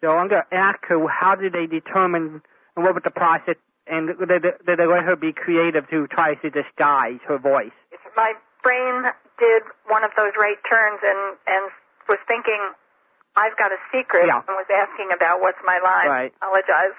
[0.03, 2.43] So I'm going to ask her, how did they determine,
[2.77, 3.57] and what was the process,
[3.87, 7.73] and did they, did they let her be creative to try to disguise her voice?
[8.17, 8.35] My
[8.67, 9.07] brain
[9.39, 11.71] did one of those right turns and and
[12.11, 12.59] was thinking,
[13.37, 14.43] I've got a secret, Yeah.
[14.47, 16.09] and was asking about What's My Line.
[16.09, 16.33] Right.
[16.43, 16.95] Apologize.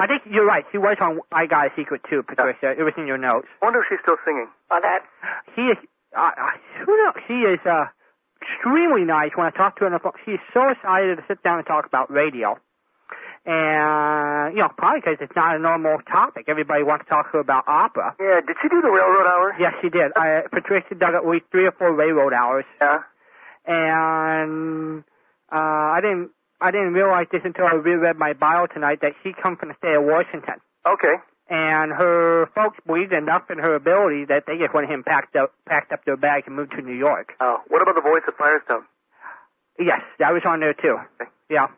[0.00, 0.64] I think you're right.
[0.70, 2.70] She was on I Got a Secret too, Patricia.
[2.78, 3.48] It was in your notes.
[3.62, 4.46] I wonder if she's still singing.
[4.70, 5.02] Well, that
[5.54, 5.78] She is,
[6.16, 6.50] uh, uh,
[6.86, 7.14] who knows?
[7.26, 7.86] She is uh,
[8.40, 9.32] extremely nice.
[9.34, 11.66] When I talk to her on the phone, she's so excited to sit down and
[11.66, 12.56] talk about radio.
[13.50, 16.44] And, you know, probably because it's not a normal topic.
[16.48, 18.14] Everybody wants to talk to her about opera.
[18.20, 19.56] Yeah, did she do the railroad hour?
[19.58, 20.12] Yes, she did.
[20.16, 22.66] I, Patricia dug at least three or four railroad hours.
[22.80, 23.00] Yeah.
[23.66, 25.02] And
[25.50, 26.30] uh, I didn't
[26.60, 29.74] I didn't realize this until I reread my bio tonight that she comes from the
[29.78, 30.56] state of Washington.
[30.88, 31.14] Okay.
[31.48, 35.36] and her folks believed enough in her ability that they just went ahead and packed
[35.36, 37.34] up packed up their bags and moved to New York.
[37.40, 38.84] Oh, what about the voice of Firestone?
[39.78, 40.98] Yes, that was on there too.
[41.20, 41.30] Okay.
[41.50, 41.68] Yeah,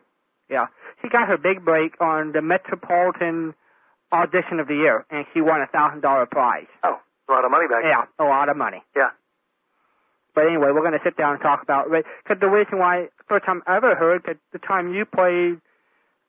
[0.51, 0.67] yeah.
[1.01, 3.55] She got her big break on the Metropolitan
[4.11, 6.67] audition of the year, and she won a thousand dollar prize.
[6.83, 6.99] Oh,
[7.29, 7.83] a lot of money back.
[7.83, 8.83] Yeah, a lot of money.
[8.95, 9.09] Yeah.
[10.35, 13.45] But anyway, we're going to sit down and talk about because the reason why first
[13.45, 15.59] time I ever heard that the time you played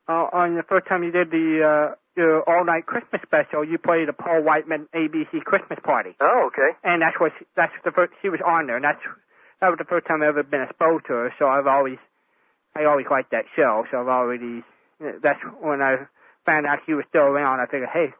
[0.07, 3.77] uh, on the first time you did the uh, your all night Christmas special, you
[3.77, 6.71] played the Paul Whiteman ABC Christmas party, Oh, okay.
[6.83, 9.01] and that's what she, that's the first she was on there, and that's
[9.61, 11.33] that was the first time I've ever been exposed to her.
[11.39, 11.97] So I've always
[12.75, 13.85] I always liked that show.
[13.91, 14.63] So I've already
[15.21, 16.07] that's when I
[16.45, 17.59] found out she was still around.
[17.59, 18.13] I figured, hey,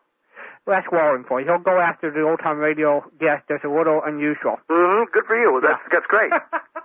[0.66, 1.48] that's Warren for you.
[1.48, 3.44] He'll go after the old time radio guest.
[3.50, 4.58] That's a little unusual.
[4.70, 5.12] Mm-hmm.
[5.12, 5.52] Good for you.
[5.52, 6.32] Well, that's that's great.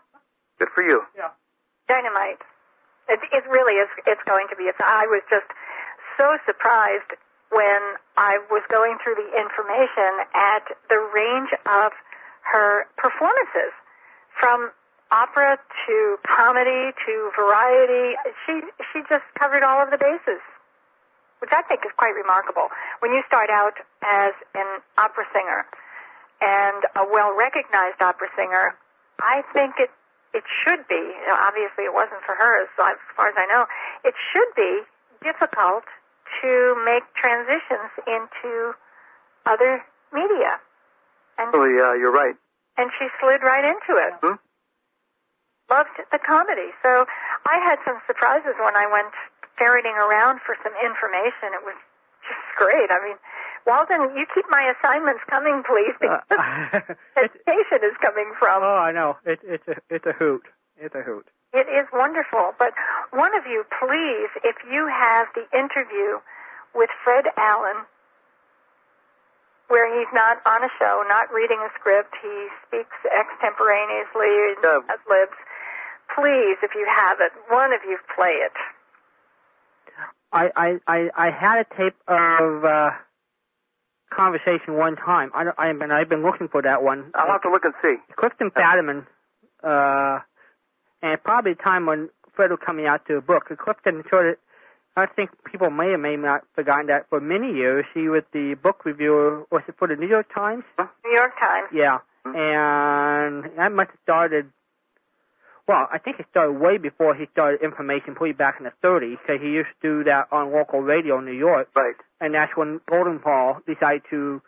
[0.59, 1.03] Good for you.
[1.17, 1.31] Yeah.
[1.89, 2.43] Dynamite.
[3.09, 3.89] It, it really is.
[4.07, 4.65] It's going to be.
[4.65, 5.47] It's, I was just
[6.19, 7.15] so surprised
[7.51, 11.93] when I was going through the information at the range of
[12.43, 13.73] her performances,
[14.37, 14.71] from
[15.11, 18.17] opera to comedy to variety.
[18.47, 18.61] She
[18.93, 20.43] she just covered all of the bases,
[21.41, 22.69] which I think is quite remarkable.
[23.01, 25.65] When you start out as an opera singer
[26.41, 28.75] and a well recognized opera singer,
[29.21, 29.91] I think it
[30.35, 31.01] it should be.
[31.01, 33.65] you know, Obviously, it wasn't for her, as, as far as I know.
[34.05, 34.83] It should be
[35.25, 35.85] difficult
[36.43, 38.75] to make transitions into
[39.47, 39.81] other
[40.13, 40.61] media,
[41.39, 42.37] and Actually, uh, you're right.
[42.77, 44.13] and she slid right into it.
[44.23, 44.37] Hmm?
[45.71, 46.73] Loved the comedy.
[46.83, 47.05] So
[47.47, 49.13] I had some surprises when I went
[49.59, 51.53] ferreting around for some information.
[51.53, 51.77] It was
[52.25, 52.89] just great.
[52.91, 53.17] I mean,
[53.67, 56.81] Walden, you keep my assignments coming, please, because Uh,
[57.21, 58.63] education is coming from.
[58.63, 59.17] oh, I know.
[59.27, 60.47] It, it's a it's a hoot.
[60.81, 61.27] It's a hoot.
[61.53, 62.55] It is wonderful.
[62.59, 62.73] But
[63.11, 66.21] one of you, please, if you have the interview
[66.75, 67.85] with Fred Allen,
[69.69, 74.81] where he's not on a show, not reading a script, he speaks extemporaneously, Yeah.
[74.89, 75.37] ad libs.
[76.15, 78.53] Please, if you have it, one of you play it.
[80.33, 82.91] I I I, I had a tape of uh,
[84.11, 85.31] conversation one time.
[85.35, 87.11] I, I've been I've been looking for that one.
[87.15, 87.97] I'll have to look and see.
[88.17, 89.07] Clifton Fadiman,
[89.63, 90.21] uh,
[91.03, 93.45] and probably the time when Fred was coming out to a book.
[93.59, 94.37] Clifton sort of,
[94.97, 98.55] I think people may or may not forgotten that for many years he was the
[98.63, 99.45] book reviewer.
[99.51, 100.65] Was it for the New York Times?
[100.79, 101.69] New York Times.
[101.73, 104.51] Yeah, and that must have started.
[105.69, 109.19] Well, I think it started way before he started Information Please back in the 30s,
[109.21, 111.95] because he used to do that on local radio in New York, Right.
[112.21, 114.41] and that's when Golenpaul decided to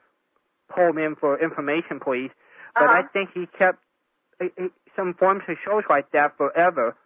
[0.74, 2.30] pull him in for Information Please.
[2.74, 3.08] But I Uh-huh.
[3.12, 3.78] think he kept
[4.40, 6.96] uh, uh, some forms of shows like that forever,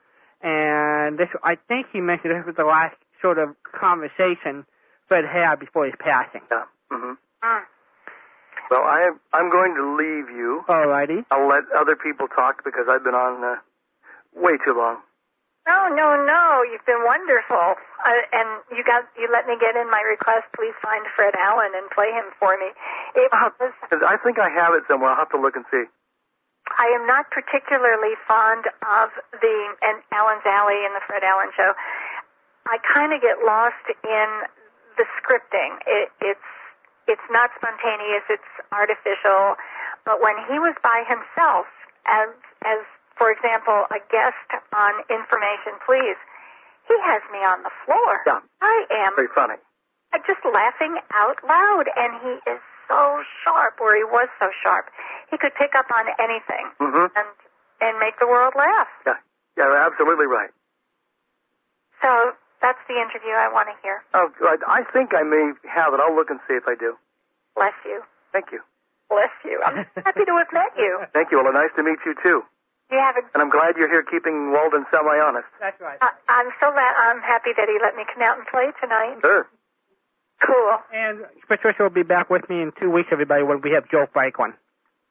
[0.41, 4.65] and this I think he mentioned this was the last sort of conversation
[5.09, 6.43] Fred had before his passing.
[6.53, 6.65] Yeah.
[6.93, 7.13] Mm-hmm.
[7.43, 7.63] Mm.
[8.71, 10.65] Well, I I'm going to leave you.
[10.69, 11.25] All righty.
[11.33, 13.57] I'll let other people talk because I've been on uh,
[14.35, 14.99] way too long.
[15.67, 16.63] No, no, no.
[16.63, 17.57] You've been wonderful,
[18.05, 20.45] uh, and you got you let me get in my request.
[20.55, 22.69] Please find Fred Allen and play him for me.
[23.17, 23.73] It was.
[24.05, 25.11] I think I have it somewhere.
[25.11, 25.85] I'll have to look and see.
[26.79, 29.09] I am not particularly fond of
[29.41, 31.73] the and Allen's Alley and the Fred Allen Show.
[32.67, 34.29] I kind of get lost in
[34.97, 35.81] the scripting.
[35.87, 36.49] It, it's
[37.09, 38.25] it's not spontaneous.
[38.29, 39.57] It's artificial.
[40.05, 41.67] But when he was by himself,
[42.05, 42.29] as
[42.65, 42.85] as
[43.17, 46.19] for example, a guest on Information Please,
[46.89, 48.21] he has me on the floor.
[48.27, 48.41] Yeah.
[48.61, 49.57] I am Very funny.
[50.13, 54.87] I'm just laughing out loud, and he is so sharp, or he was so sharp.
[55.31, 57.29] He could pick up on anything hmm and
[57.81, 58.87] and make the world laugh.
[59.07, 59.15] Yeah.
[59.59, 59.65] Yeah.
[59.65, 60.51] You're absolutely right.
[62.01, 64.03] So that's the interview I want to hear.
[64.15, 64.63] Oh, good.
[64.67, 66.01] I think I may have it.
[66.01, 66.97] I'll look and see if I do.
[67.57, 68.03] Bless you.
[68.33, 68.61] Thank you.
[69.11, 69.61] Bless you.
[69.65, 71.01] I'm happy to have met you.
[71.13, 71.43] Thank you.
[71.43, 72.43] Well, nice to meet you too.
[72.91, 73.23] You have a.
[73.35, 75.47] And I'm glad you're here keeping Walden semi-honest.
[75.61, 75.99] That's right.
[76.01, 76.95] I, I'm so glad.
[76.99, 79.17] I'm happy that he let me come out and play tonight.
[79.23, 79.47] Sure.
[80.45, 80.77] Cool.
[80.93, 84.07] And Patricia will be back with me in two weeks, everybody, when we have Joe
[84.13, 84.53] Franklin.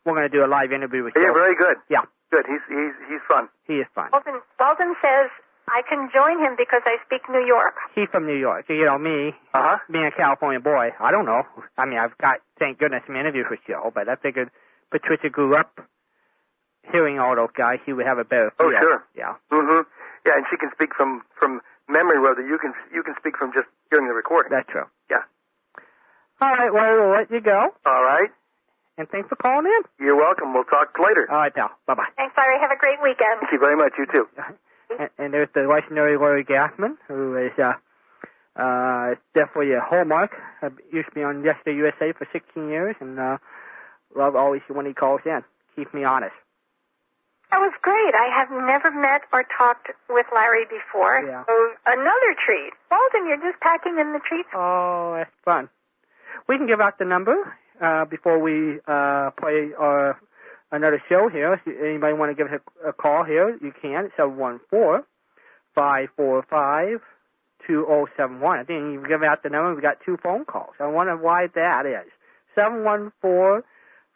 [0.06, 1.78] We're going to do a live interview with Yeah, very good.
[1.90, 2.02] Yeah.
[2.32, 2.46] Good.
[2.48, 3.48] He's he's he's fun.
[3.68, 4.10] He is fun.
[4.12, 5.30] Walden, Walden says
[5.70, 7.74] I can join him because I speak New York.
[7.96, 8.66] He's from New York.
[8.70, 9.78] You know, me, Uh huh.
[9.92, 11.44] being a California boy, I don't know.
[11.78, 14.50] I mean, I've got, thank goodness, some interviews with Joe, but I figured
[14.92, 15.80] Patricia grew up
[16.92, 17.80] hearing all those guys.
[17.86, 19.04] She would have a better Oh, sure.
[19.16, 19.36] Yeah.
[19.52, 19.82] hmm
[20.26, 23.52] Yeah, and she can speak from from memory, whether you can you can speak from
[23.54, 24.52] just hearing the recording.
[24.52, 24.86] That's true.
[25.10, 25.24] Yeah.
[26.42, 27.70] All right, well, we'll let you go.
[27.86, 28.30] All right.
[28.98, 30.06] And thanks for calling in.
[30.06, 30.54] You're welcome.
[30.54, 31.26] We'll talk later.
[31.32, 31.72] All right, pal.
[31.88, 32.10] Bye-bye.
[32.16, 32.60] Thanks, Larry.
[32.60, 33.40] Have a great weekend.
[33.40, 33.94] Thank you very much.
[33.98, 34.28] You too.
[35.00, 37.74] and, and there's the legendary Larry Gassman, who is uh,
[38.56, 40.32] uh, definitely a hallmark.
[40.62, 43.38] Uh, used to be on Yesterday USA for 16 years, and uh,
[44.16, 45.42] love always when he calls in.
[45.76, 46.36] Keep me honest.
[47.54, 48.16] That was great.
[48.16, 51.22] I have never met or talked with Larry before.
[51.24, 51.44] Yeah.
[51.46, 51.54] So
[51.86, 52.74] another treat.
[52.90, 54.50] Walden, you're just packing in the treats.
[54.56, 55.70] Oh, that's fun.
[56.50, 60.20] we can give out the number uh, before we uh, play our
[60.72, 61.62] another show here.
[61.64, 64.06] If anybody want to give us a, a call here, you can.
[64.06, 65.04] It's seven one four
[65.76, 67.02] five four five
[67.68, 68.58] two zero seven one.
[68.58, 69.76] I think you give out the number.
[69.76, 70.74] We got two phone calls.
[70.80, 72.12] I wonder why that is.
[72.58, 73.64] Seven one four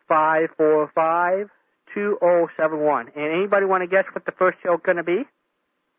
[0.07, 1.51] five four five
[1.97, 3.09] two zero seven one.
[3.15, 5.25] And anybody want to guess what the first show going to be?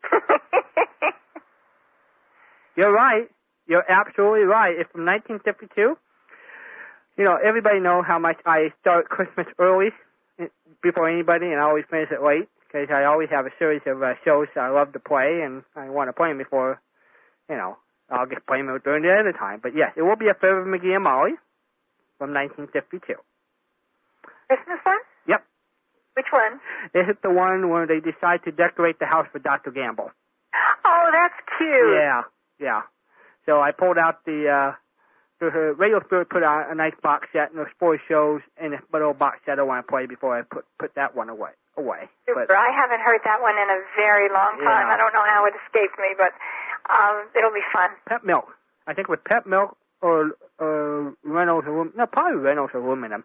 [2.77, 3.29] You're right.
[3.67, 4.71] You're absolutely right.
[4.79, 5.97] It's from 1952.
[7.17, 9.89] You know, everybody know how much I start Christmas early
[10.39, 10.47] eh,
[10.81, 14.01] before anybody, and I always finish it late because I always have a series of
[14.01, 16.79] uh, shows I love to play, and I want to play them before,
[17.49, 17.77] you know,
[18.09, 19.59] I'll just play them during the other time.
[19.61, 21.33] But yes, it will be a Fibber McGee and Molly
[22.17, 23.15] from 1952.
[24.47, 24.97] Christmas one?
[26.19, 26.59] Which one?
[26.91, 29.71] This is the one where they decide to decorate the house for Dr.
[29.71, 30.11] Gamble.
[30.83, 31.95] Oh, that's cute.
[31.95, 32.23] Yeah,
[32.59, 32.81] yeah.
[33.45, 34.71] So I pulled out the uh
[35.39, 38.73] the her Radio Spirit put out a nice box set and there's four shows in
[38.73, 41.51] a little box set I want to play before I put put that one away
[41.77, 42.09] away.
[42.27, 42.45] Super.
[42.49, 44.87] But I haven't heard that one in a very long time.
[44.87, 44.93] Yeah.
[44.93, 46.33] I don't know how it escaped me, but
[46.91, 47.91] um, it'll be fun.
[48.09, 48.49] Pet Milk.
[48.87, 53.23] I think with Pet Milk or uh Reynolds aluminum no probably Reynolds aluminum.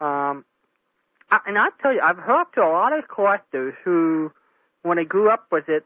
[0.00, 0.46] Um
[1.30, 4.32] I, and I tell you, I've heard to a lot of collectors who
[4.82, 5.84] when they grew up with it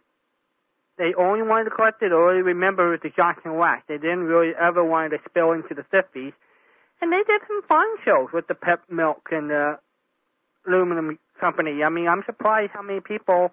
[1.00, 3.82] they only wanted to collect it or only remember it was the Johnson wax.
[3.88, 6.34] They didn't really ever want to spill into the 50s.
[7.00, 9.78] And they did some fun shows with the Pet Milk and the
[10.68, 11.82] Aluminum Company.
[11.82, 13.50] I mean, I'm surprised how many people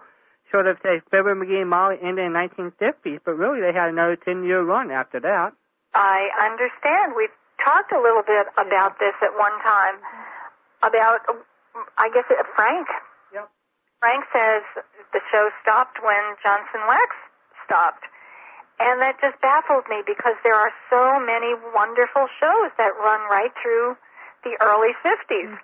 [0.51, 3.87] sort of say Fibber McGee and Molly ended in the 1950s, but really they had
[3.87, 5.53] another 10-year run after that.
[5.93, 7.13] I understand.
[7.15, 7.31] We've
[7.63, 9.95] talked a little bit about this at one time.
[10.83, 11.21] About,
[11.97, 12.87] I guess, it, Frank.
[13.33, 13.49] Yep.
[13.99, 14.63] Frank says
[15.13, 17.15] the show stopped when Johnson Wax
[17.65, 18.03] stopped.
[18.79, 23.49] And that just baffled me because there are so many wonderful shows that run right
[23.61, 23.97] through
[24.45, 25.57] the early 50s.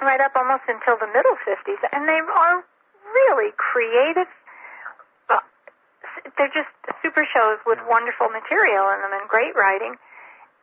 [0.00, 1.80] Right up almost until the middle 50s.
[1.92, 2.64] And they are
[3.16, 4.28] really creative.
[5.32, 5.40] uh,
[6.36, 6.68] They're just
[7.02, 9.96] super shows with wonderful material in them and great writing.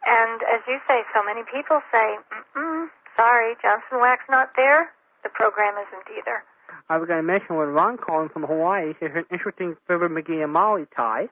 [0.05, 2.17] And as you say, so many people say,
[2.55, 2.87] Mm-mm,
[3.17, 4.89] sorry, Johnson Wax not there.
[5.23, 6.43] The program isn't either.
[6.89, 10.43] I was going to mention when Ron calling from Hawaii, there's an interesting Fibber McGee
[10.43, 11.27] and Molly tie.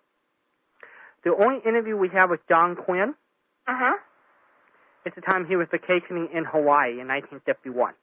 [1.23, 3.15] The only interview we have with Don Quinn
[3.67, 3.97] Mm-hmm.
[5.07, 7.93] is the time he was vacationing in Hawaii in 1951.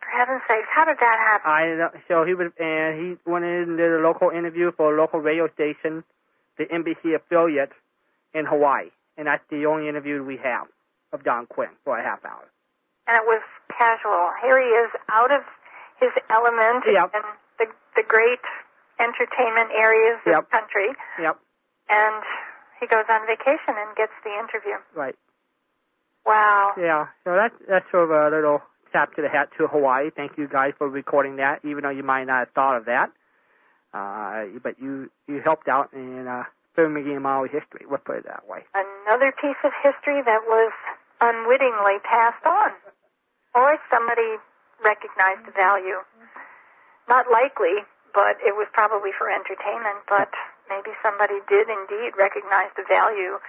[0.00, 1.50] For heaven's sakes, how did that happen?
[1.50, 4.94] I don't- so he was and he went in and did a local interview for
[4.94, 6.04] a local radio station,
[6.56, 7.72] the NBC affiliate
[8.32, 10.68] in Hawaii, and that's the only interview we have
[11.12, 12.48] of Don Quinn for a half hour.
[13.06, 13.42] And it was
[13.76, 14.30] casual.
[14.42, 15.42] Here he is out of
[16.00, 17.14] his element Yep.
[17.14, 17.22] in
[17.58, 18.40] the the great
[19.00, 20.50] entertainment areas of Yep.
[20.50, 20.88] the country,
[21.20, 21.38] Yep,
[21.88, 22.22] and
[22.80, 24.76] he goes on vacation and gets the interview.
[24.94, 25.16] right.
[26.24, 26.72] Wow.
[26.76, 28.60] Yeah, so that's that's sort of a little
[28.92, 30.10] tap to the hat to Hawaii.
[30.10, 33.10] Thank you guys for recording that, even though you might not have thought of that.
[33.94, 36.44] Uh, but you you helped out in uh,
[36.76, 37.86] McGee and Molly history.
[37.90, 38.64] Let's put it that way.
[38.74, 40.72] Another piece of history that was
[41.20, 42.72] unwittingly passed on,
[43.56, 44.36] or somebody
[44.84, 46.04] recognized the value.
[47.08, 47.80] Not likely,
[48.12, 50.04] but it was probably for entertainment.
[50.08, 50.28] But
[50.68, 53.40] maybe somebody did indeed recognize the value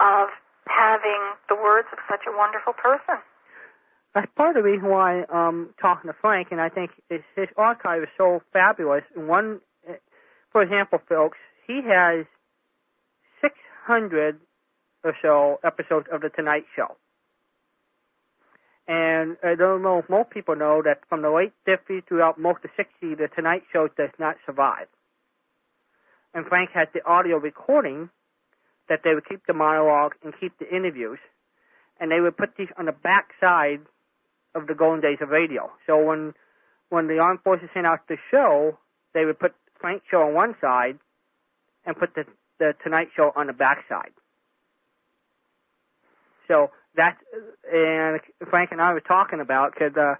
[0.00, 0.32] of
[0.66, 3.20] having the words of such a wonderful person.
[4.14, 7.48] That's part of the reason why I'm talking to Frank, and I think his, his
[7.56, 9.04] archive is so fabulous.
[9.14, 9.94] One, eh,
[10.50, 12.26] for example, folks, he has
[13.40, 14.38] 600
[15.04, 16.96] or so episodes of The Tonight Show.
[18.88, 22.64] And I don't know if most people know that from the late 50s throughout most
[22.64, 24.88] of the 60s, The Tonight Show does not survive.
[26.34, 28.10] And Frank has the audio recording
[28.88, 31.18] that they would keep the monologue and keep the interviews.
[32.00, 33.80] And they would put these on the back side
[34.54, 35.70] of the golden days of radio.
[35.86, 36.34] So when
[36.88, 38.78] when the armed forces sent out the show,
[39.14, 40.98] they would put Frank's show on one side
[41.86, 42.24] and put the
[42.58, 44.12] the Tonight Show on the back side.
[46.48, 47.16] So that
[47.72, 48.20] and
[48.50, 50.14] Frank and I were talking about because uh,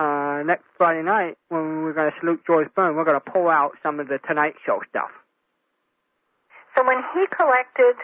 [0.00, 3.48] uh, next Friday night when we're going to salute George Byrne, we're going to pull
[3.48, 5.10] out some of the Tonight Show stuff.
[6.76, 7.96] So when he collected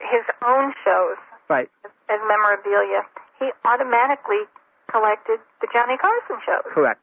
[0.00, 1.16] his own shows
[1.48, 1.68] Right.
[2.08, 3.02] as memorabilia,
[3.38, 4.44] he automatically
[4.90, 7.00] collected the Johnny Carson shows Correct.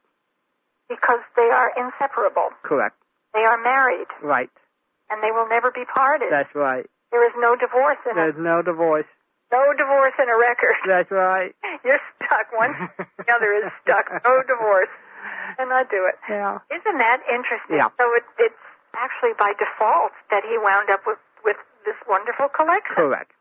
[0.89, 2.49] because they are inseparable.
[2.64, 2.95] Correct.
[3.34, 4.49] They are married, Right.
[5.09, 6.30] and they will never be parted.
[6.31, 6.85] That's right.
[7.11, 8.41] There is no divorce in There's it.
[8.41, 9.05] no divorce.
[9.52, 10.76] No divorce in a record.
[10.86, 11.56] That's right.
[11.86, 12.52] You're stuck.
[12.52, 12.74] One,
[13.18, 14.10] the other is stuck.
[14.26, 14.91] No divorce.
[15.57, 16.15] And I do it.
[16.30, 16.60] Yeah.
[16.69, 17.78] Isn't that interesting?
[17.78, 17.88] Yeah.
[17.98, 18.56] So it, it's
[18.95, 22.95] actually by default that he wound up with with this wonderful collection.
[22.95, 23.32] Correct.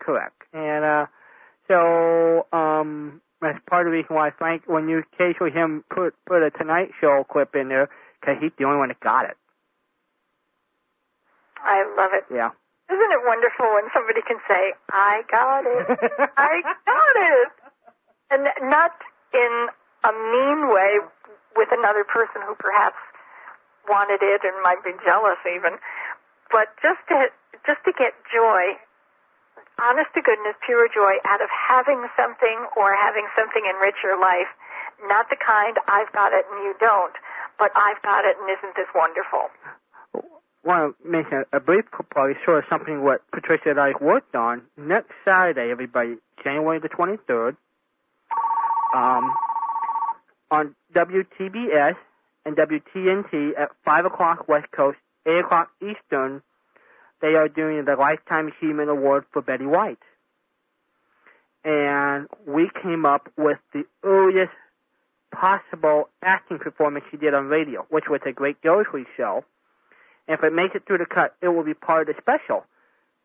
[0.00, 0.42] Correct.
[0.52, 1.06] And uh,
[1.70, 6.42] so um, that's part of the reason why Frank, when you occasionally him put put
[6.42, 7.88] a Tonight Show clip in there,
[8.20, 9.36] because he's the only one that got it.
[11.62, 12.24] I love it.
[12.32, 12.50] Yeah.
[12.86, 15.86] Isn't it wonderful when somebody can say, I got it.
[16.38, 17.48] I got it.
[18.30, 18.92] And not
[19.34, 19.52] in
[20.06, 21.02] a mean way
[21.56, 22.98] with another person who perhaps
[23.88, 25.78] wanted it and might be jealous even,
[26.50, 27.30] but just to
[27.66, 28.78] just to get joy,
[29.82, 34.50] honest to goodness, pure joy out of having something or having something enrich your life.
[35.06, 37.14] Not the kind I've got it and you don't,
[37.58, 39.50] but I've got it and isn't this wonderful?
[40.66, 44.62] Want to mention a brief probably sort of something what Patricia and I worked on
[44.76, 47.56] next Saturday, everybody, January the 23rd,
[48.94, 49.32] um,
[50.50, 51.94] on WTBS
[52.44, 56.42] and WTNT at 5 o'clock West Coast, 8 o'clock Eastern.
[57.22, 59.98] They are doing the Lifetime Achievement Award for Betty White.
[61.64, 64.52] And we came up with the earliest
[65.32, 69.44] possible acting performance she did on radio, which was a great grocery show.
[70.28, 72.64] And if it makes it through the cut, it will be part of the special.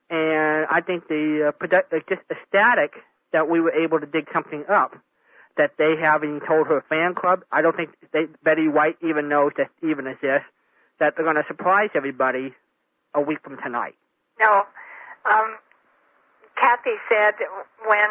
[0.10, 2.94] And I think the uh, product, just ecstatic
[3.32, 4.96] that we were able to dig something up
[5.58, 7.44] that they haven't told her fan club.
[7.52, 10.48] I don't think they, Betty White even knows that even exists.
[11.00, 12.54] That they're going to surprise everybody
[13.14, 13.96] a week from tonight.
[14.40, 14.64] No.
[15.26, 15.58] Um,
[16.56, 17.34] Kathy said
[17.88, 18.10] when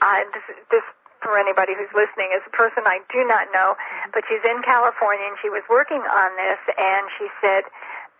[0.00, 0.82] I, this, this
[1.22, 3.78] for anybody who's listening is a person I do not know,
[4.10, 7.62] but she's in California and she was working on this and she said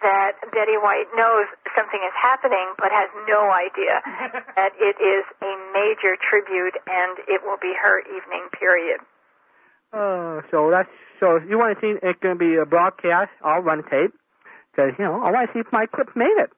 [0.03, 4.03] that Betty White knows something is happening but has no idea
[4.57, 9.01] that it is a major tribute and it will be her evening period.
[9.93, 10.89] Uh, so that's
[11.21, 11.37] so.
[11.37, 13.31] If you want to see it's going to be a broadcast.
[13.45, 14.17] I'll run tape
[14.73, 16.51] because you know I want to see if my clip made it.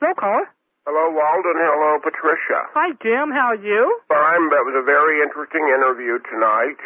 [0.00, 0.50] Hello, caller.
[0.86, 1.60] Hello, Walden.
[1.62, 2.66] Hello, Patricia.
[2.74, 3.30] Hi, Jim.
[3.30, 4.00] How are you?
[4.08, 4.50] Fine.
[4.50, 6.80] That was a very interesting interview tonight.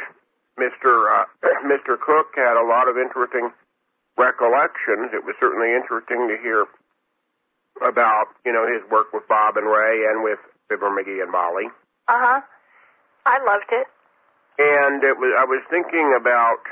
[0.60, 1.08] Mr.
[1.08, 1.24] Uh,
[1.64, 1.96] Mr.
[1.96, 3.48] Koch had a lot of interesting
[4.16, 5.10] recollections.
[5.12, 6.66] It was certainly interesting to hear
[7.86, 10.38] about, you know, his work with Bob and Ray and with
[10.68, 11.66] Fibber McGee and Molly.
[12.08, 12.40] Uh huh.
[13.26, 13.86] I loved it.
[14.58, 16.62] And it was, I was thinking about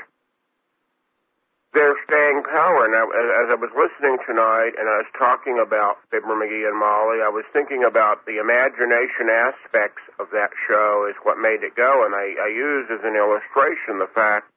[1.73, 2.87] their staying power.
[2.87, 6.77] Now, as, as I was listening tonight and I was talking about Fibber McGee and
[6.77, 11.75] Molly, I was thinking about the imagination aspects of that show is what made it
[11.75, 12.05] go.
[12.05, 14.52] And I, I used as an illustration the fact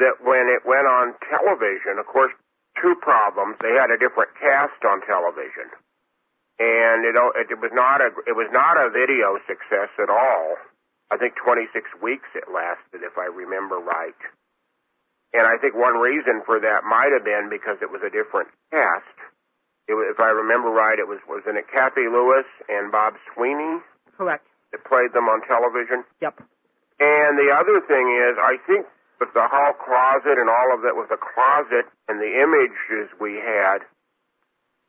[0.00, 2.32] that when it went on television, of course,
[2.80, 3.56] two problems.
[3.60, 5.68] They had a different cast on television.
[6.58, 7.16] And it,
[7.48, 10.56] it was not a it was not a video success at all.
[11.10, 11.72] I think 26
[12.02, 14.18] weeks it lasted, if I remember right.
[15.32, 18.48] And I think one reason for that might have been because it was a different
[18.70, 19.16] cast.
[19.88, 23.80] It was, if I remember right, it was wasn't it Cathy Lewis and Bob Sweeney
[24.16, 24.44] Correct.
[24.72, 26.04] that played them on television.
[26.20, 26.44] Yep.
[27.00, 28.84] And the other thing is, I think
[29.20, 33.36] with the hall closet and all of that, with the closet and the images we
[33.36, 33.84] had,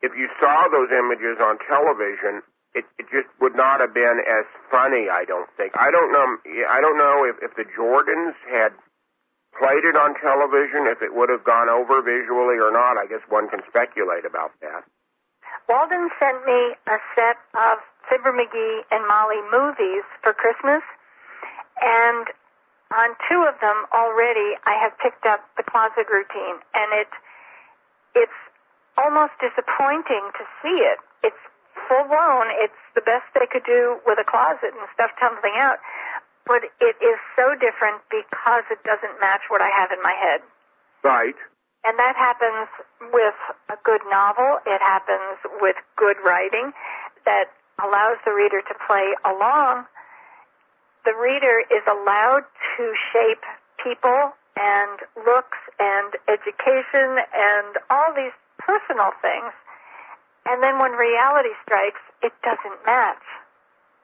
[0.01, 2.41] if you saw those images on television,
[2.73, 5.11] it, it just would not have been as funny.
[5.11, 5.73] I don't think.
[5.75, 6.39] I don't know.
[6.69, 8.71] I don't know if, if the Jordans had
[9.59, 12.95] played it on television, if it would have gone over visually or not.
[12.97, 14.87] I guess one can speculate about that.
[15.67, 17.77] Walden sent me a set of
[18.09, 20.81] Fibber McGee and Molly movies for Christmas,
[21.83, 22.27] and
[22.91, 27.07] on two of them already I have picked up the closet routine, and it
[28.15, 28.39] it's
[28.97, 30.99] almost disappointing to see it.
[31.23, 31.43] It's
[31.87, 32.51] full blown.
[32.59, 35.79] It's the best they could do with a closet and stuff tumbling out,
[36.45, 40.41] but it is so different because it doesn't match what I have in my head.
[41.03, 41.35] Right.
[41.83, 42.69] And that happens
[43.11, 43.39] with
[43.69, 44.59] a good novel.
[44.67, 46.73] It happens with good writing
[47.25, 47.49] that
[47.81, 49.85] allows the reader to play along.
[51.05, 52.45] The reader is allowed
[52.77, 53.43] to shape
[53.83, 59.53] people and looks and education and all these personal things.
[60.45, 63.23] And then when reality strikes, it doesn't match.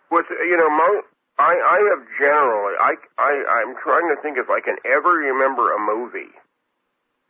[0.10, 1.04] With you know, mo-
[1.38, 5.74] I I have generally I I I'm trying to think if I can ever remember
[5.74, 6.34] a movie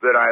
[0.01, 0.29] that I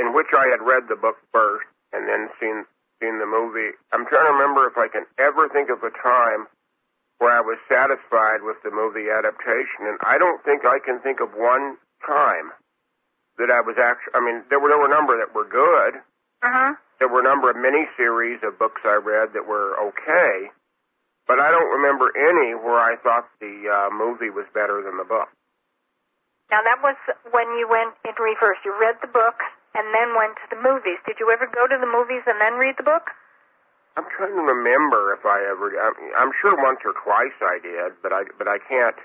[0.00, 2.64] in which I had read the book first and then seen
[3.02, 3.76] seen the movie.
[3.92, 6.46] I'm trying to remember if I can ever think of a time
[7.18, 11.20] where I was satisfied with the movie adaptation, and I don't think I can think
[11.20, 11.76] of one
[12.06, 12.54] time
[13.38, 14.14] that I was actually.
[14.14, 15.98] I mean, there were there were a number that were good.
[16.42, 16.74] Uh-huh.
[16.98, 20.50] There were a number of miniseries of books I read that were okay,
[21.26, 25.04] but I don't remember any where I thought the uh, movie was better than the
[25.04, 25.28] book.
[26.50, 26.96] Now that was
[27.30, 28.58] when you went in reverse.
[28.64, 29.42] You read the book
[29.74, 30.98] and then went to the movies.
[31.06, 33.10] Did you ever go to the movies and then read the book?
[33.96, 35.72] I'm trying to remember if I ever.
[35.80, 38.96] I'm, I'm sure once or twice I did, but I but I can't.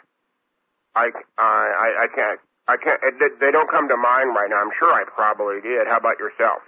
[0.95, 2.39] I I I can't.
[2.67, 3.01] I can't.
[3.41, 4.61] They, don't come to mind right now.
[4.61, 5.87] I'm sure I probably did.
[5.87, 6.61] How about yourself?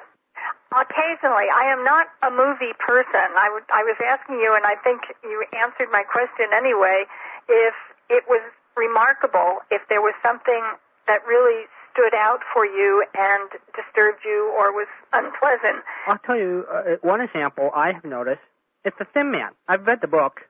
[0.75, 3.31] Occasionally, I am not a movie person.
[3.39, 7.05] I, I was asking you, and I think you answered my question anyway.
[7.47, 7.75] If
[8.09, 8.41] it was
[8.75, 10.63] remarkable, if there was something
[11.07, 11.63] that really
[11.95, 15.81] stood out for you and disturbed you or was unpleasant.
[16.07, 18.41] I'll tell you uh, one example I have noticed.
[18.83, 19.51] It's the Thin Man.
[19.67, 20.41] I've read the book,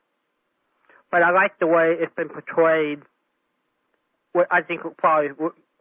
[1.11, 2.99] but I like the way it's been portrayed.
[4.33, 5.29] What I think probably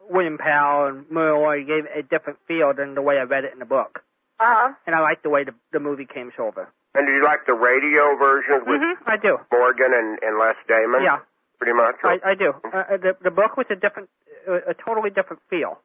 [0.09, 3.51] William Powell and Murray gave it a different feel than the way I read it
[3.53, 4.03] in the book,
[4.39, 4.73] Uh huh.
[4.87, 6.69] and I like the way the, the movie came over.
[6.93, 9.09] And do you like the radio versions with Mm-hmm.
[9.09, 9.37] I do.
[9.51, 11.03] Morgan and, and Les Damon?
[11.03, 11.19] Yeah,
[11.59, 11.95] pretty much.
[12.03, 12.53] or- I, I do.
[12.63, 14.07] Uh, uh, the the book was a different,
[14.47, 15.79] a totally different feel,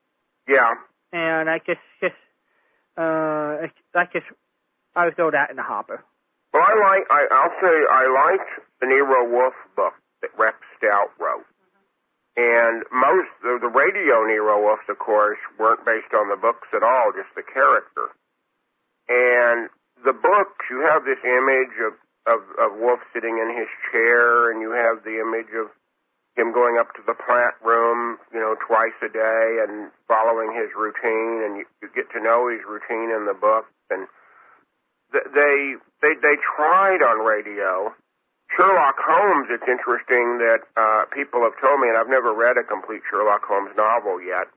[0.48, 0.74] yeah.
[1.12, 2.14] and I just just
[2.96, 4.26] uh I just
[4.94, 6.04] I would throw that in the hopper.
[6.52, 7.06] Well, I like.
[7.10, 8.50] I, I'll say I liked
[8.80, 11.46] the Nero Wolfe book that Rex Stout wrote,
[12.36, 16.82] and most the, the radio Nero Wolfes, of course, weren't based on the books at
[16.82, 18.10] all, just the character.
[19.08, 19.68] And
[20.04, 21.94] the books, you have this image of
[22.26, 25.70] of, of Wolfe sitting in his chair, and you have the image of
[26.40, 30.72] him going up to the plant room, you know, twice a day and following his
[30.72, 34.08] routine, and you, you get to know his routine in the book, and
[35.12, 37.92] th- they they they tried on radio.
[38.56, 39.46] Sherlock Holmes.
[39.50, 43.44] It's interesting that uh, people have told me, and I've never read a complete Sherlock
[43.46, 44.48] Holmes novel yet.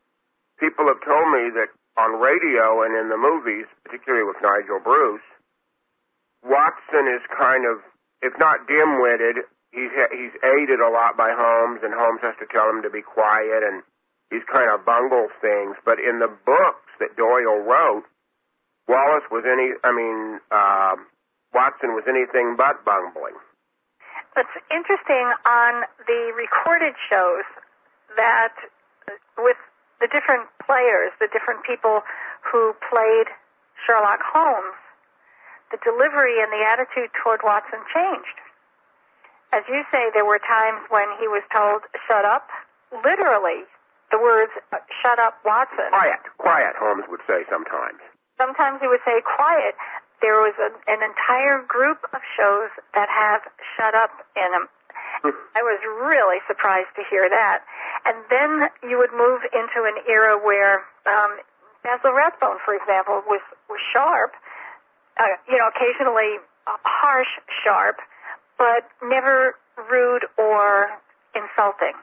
[0.59, 5.21] People have told me that on radio and in the movies, particularly with Nigel Bruce,
[6.43, 7.79] Watson is kind of,
[8.21, 12.69] if not dim-witted, he's he's aided a lot by Holmes, and Holmes has to tell
[12.69, 13.81] him to be quiet, and
[14.29, 15.75] he's kind of bungles things.
[15.83, 18.05] But in the books that Doyle wrote,
[18.87, 20.95] Wallace was any, I mean, uh,
[21.53, 23.35] Watson was anything but bungling.
[24.37, 27.45] It's interesting on the recorded shows
[28.17, 28.53] that
[29.37, 29.57] with
[30.01, 32.01] the different players, the different people
[32.41, 33.29] who played
[33.85, 34.77] Sherlock Holmes,
[35.71, 38.37] the delivery and the attitude toward Watson changed.
[39.53, 42.49] As you say, there were times when he was told, shut up.
[43.05, 43.69] Literally,
[44.09, 44.51] the words,
[45.01, 45.93] shut up, Watson.
[45.93, 48.01] Quiet, quiet, Holmes would say sometimes.
[48.41, 49.77] Sometimes he would say, quiet.
[50.25, 53.41] There was a, an entire group of shows that have
[53.77, 54.65] shut up in them.
[55.53, 57.61] I was really surprised to hear that.
[58.05, 61.37] And then you would move into an era where um,
[61.83, 64.33] Basil Rathbone, for example, was, was sharp,
[65.17, 67.29] uh, you know, occasionally uh, harsh,
[67.63, 68.01] sharp,
[68.57, 69.55] but never
[69.89, 70.89] rude or
[71.35, 71.97] insulting.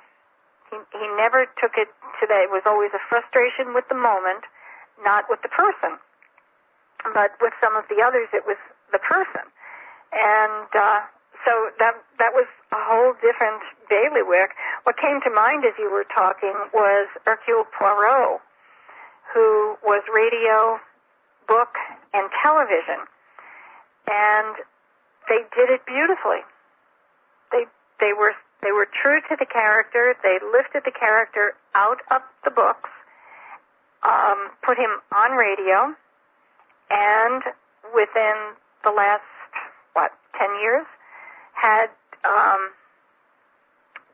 [0.70, 1.88] He, he never took it
[2.20, 2.46] to that.
[2.46, 4.44] It was always a frustration with the moment,
[5.04, 5.98] not with the person.
[7.14, 8.58] But with some of the others, it was
[8.92, 9.46] the person.
[10.12, 11.00] And uh,
[11.46, 14.50] so that that was a whole different bailiwick.
[14.84, 18.40] What came to mind as you were talking was Hercule Poirot,
[19.32, 20.78] who was radio,
[21.48, 21.74] book,
[22.12, 23.06] and television,
[24.10, 24.56] and
[25.30, 26.42] they did it beautifully.
[27.52, 27.64] They
[28.00, 30.14] they were they were true to the character.
[30.22, 32.90] They lifted the character out of the books,
[34.02, 35.94] um, put him on radio,
[36.90, 37.42] and
[37.94, 39.22] within the last
[39.94, 40.86] what ten years
[41.54, 41.86] had
[42.24, 42.70] um,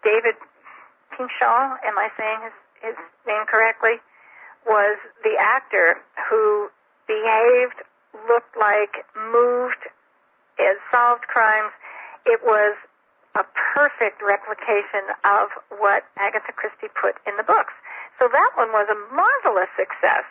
[0.04, 0.36] David
[1.10, 1.80] Pinchon.
[1.82, 3.96] Am I saying his his name correctly?
[4.66, 5.96] Was the actor
[6.28, 6.68] who
[7.06, 7.80] behaved,
[8.28, 9.86] looked like, moved,
[10.56, 11.72] had solved crimes.
[12.24, 12.76] It was
[13.36, 13.44] a
[13.76, 17.74] perfect replication of what Agatha Christie put in the books.
[18.18, 20.24] So that one was a marvelous success.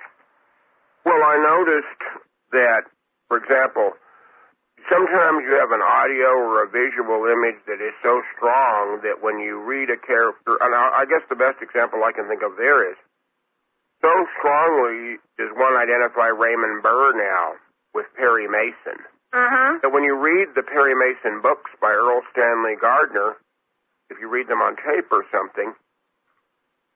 [1.05, 2.01] Well, I noticed
[2.51, 2.89] that,
[3.27, 3.93] for example,
[4.89, 9.37] sometimes you have an audio or a visual image that is so strong that when
[9.37, 12.89] you read a character, and I guess the best example I can think of there
[12.89, 12.97] is
[14.01, 17.53] so strongly does one identify Raymond Burr now
[17.93, 18.97] with Perry Mason.
[19.35, 19.83] Mm-hmm.
[19.83, 23.35] that when you read the Perry Mason books by Erle Stanley Gardner,
[24.09, 25.73] if you read them on tape or something,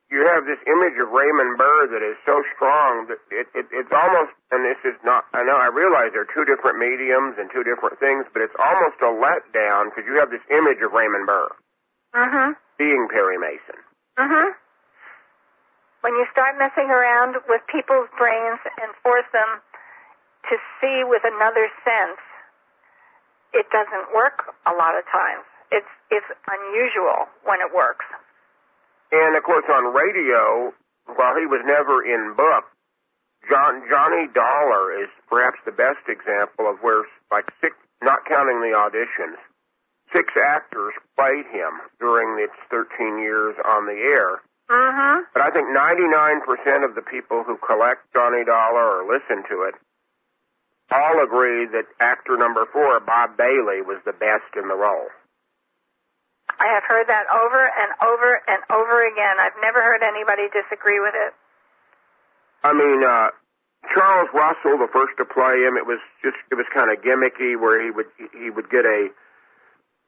[0.09, 3.91] you have this image of Raymond Burr that is so strong that it, it, it's
[3.91, 7.61] almost, and this is not, I know, I realize they're two different mediums and two
[7.67, 11.49] different things, but it's almost a letdown because you have this image of Raymond Burr
[12.15, 12.57] Mm-hmm.
[12.79, 13.77] being Perry Mason.
[14.17, 14.49] Mm-hmm.
[16.01, 19.61] When you start messing around with people's brains and force them
[20.49, 22.17] to see with another sense,
[23.53, 25.45] it doesn't work a lot of times.
[25.71, 28.05] It's it's unusual when it works.
[29.11, 30.73] And of course, on radio,
[31.15, 32.65] while he was never in book,
[33.49, 38.73] John Johnny Dollar is perhaps the best example of where like six not counting the
[38.73, 39.37] auditions,
[40.13, 44.41] six actors played him during its 13 years on the air.
[44.69, 45.23] Mm-hmm.
[45.33, 49.75] But I think 99% of the people who collect Johnny Dollar or listen to it
[50.91, 55.07] all agree that actor number four, Bob Bailey, was the best in the role.
[56.59, 59.37] I have heard that over and over and over again.
[59.39, 61.33] I've never heard anybody disagree with it.
[62.63, 63.29] I mean, uh,
[63.93, 67.59] Charles Russell, the first to play him, it was just it was kind of gimmicky,
[67.59, 69.09] where he would he would get a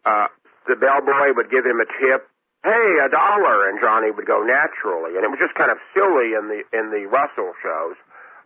[0.04, 0.28] uh,
[0.68, 2.28] the bellboy would give him a tip,
[2.64, 6.34] hey, a dollar, and Johnny would go naturally, and it was just kind of silly
[6.36, 7.96] in the in the Russell shows.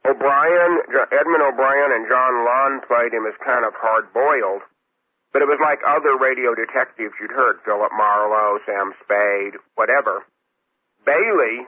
[0.05, 4.61] O'Brien, Edmund O'Brien, and John Lund played him as kind of hard boiled,
[5.33, 10.23] but it was like other radio detectives you'd heard, Philip Marlowe, Sam Spade, whatever.
[11.05, 11.67] Bailey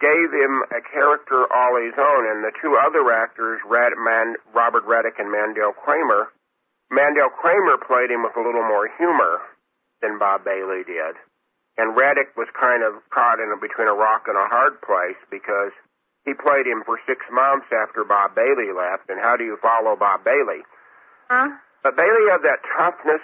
[0.00, 4.86] gave him a character all his own, and the two other actors, Rad- Man- Robert
[4.86, 6.28] Readick and Mandel Kramer,
[6.90, 9.40] Mandel Kramer played him with a little more humor
[10.02, 11.16] than Bob Bailey did.
[11.76, 15.72] And Readick was kind of caught in between a rock and a hard place because
[16.24, 19.96] he played him for six months after Bob Bailey left, and how do you follow
[19.96, 20.64] Bob Bailey?
[21.28, 21.48] Huh?
[21.82, 23.20] But Bailey had that toughness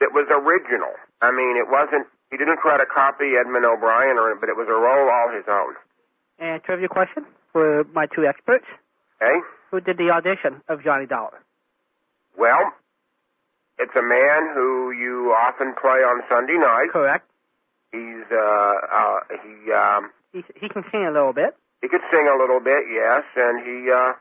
[0.00, 0.92] that was original.
[1.22, 4.66] I mean, it wasn't, he didn't try to copy Edmund O'Brien, or, but it was
[4.68, 5.74] a role all his own.
[6.38, 8.66] And trivia question for my two experts.
[9.22, 9.38] Okay?
[9.70, 11.42] Who did the audition of Johnny Dollar?
[12.36, 12.72] Well,
[13.78, 16.88] it's a man who you often play on Sunday night.
[16.92, 17.28] Correct.
[17.92, 21.56] He's, uh, uh, he, um, He, he can sing a little bit.
[21.82, 24.12] He could sing a little bit, yes, and he, uh,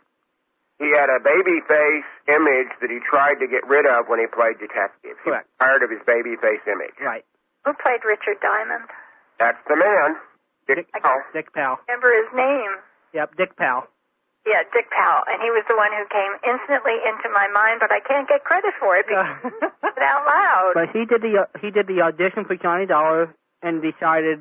[0.79, 4.27] he had a baby face image that he tried to get rid of when he
[4.27, 5.17] played detective.
[5.25, 6.93] He was tired of his baby face image.
[7.01, 7.25] Right.
[7.65, 8.85] Who played Richard Diamond?
[9.39, 10.15] That's the man.
[10.67, 11.21] Dick Dick, Powell.
[11.33, 11.77] Dick Powell.
[11.87, 12.71] Remember his name?
[13.13, 13.87] Yep, Dick Powell.
[14.45, 17.91] Yeah, Dick Powell, and he was the one who came instantly into my mind, but
[17.91, 19.27] I can't get credit for it because
[19.83, 20.71] it out loud.
[20.73, 24.39] but he did the he did the audition for Johnny Dollar and decided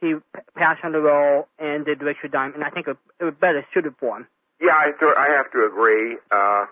[0.00, 0.14] he
[0.56, 2.56] passed on the role and did Richard Diamond.
[2.56, 4.26] And I think it, it was better suited for him.
[4.60, 6.16] Yeah, I, th- I have to agree.
[6.30, 6.66] Uh,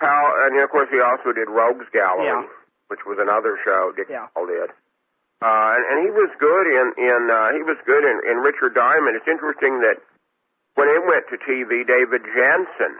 [0.00, 2.44] Powell, and of course he also did Rogues Gallery, Yeah.
[2.88, 4.26] which was another show Dick Yeah.
[4.34, 4.70] Powell did.
[5.42, 8.74] Uh, and, and he was good in, in uh, he was good in, in Richard
[8.74, 9.16] Diamond.
[9.16, 9.98] It's interesting that
[10.74, 12.96] when it went to TV, David Janssen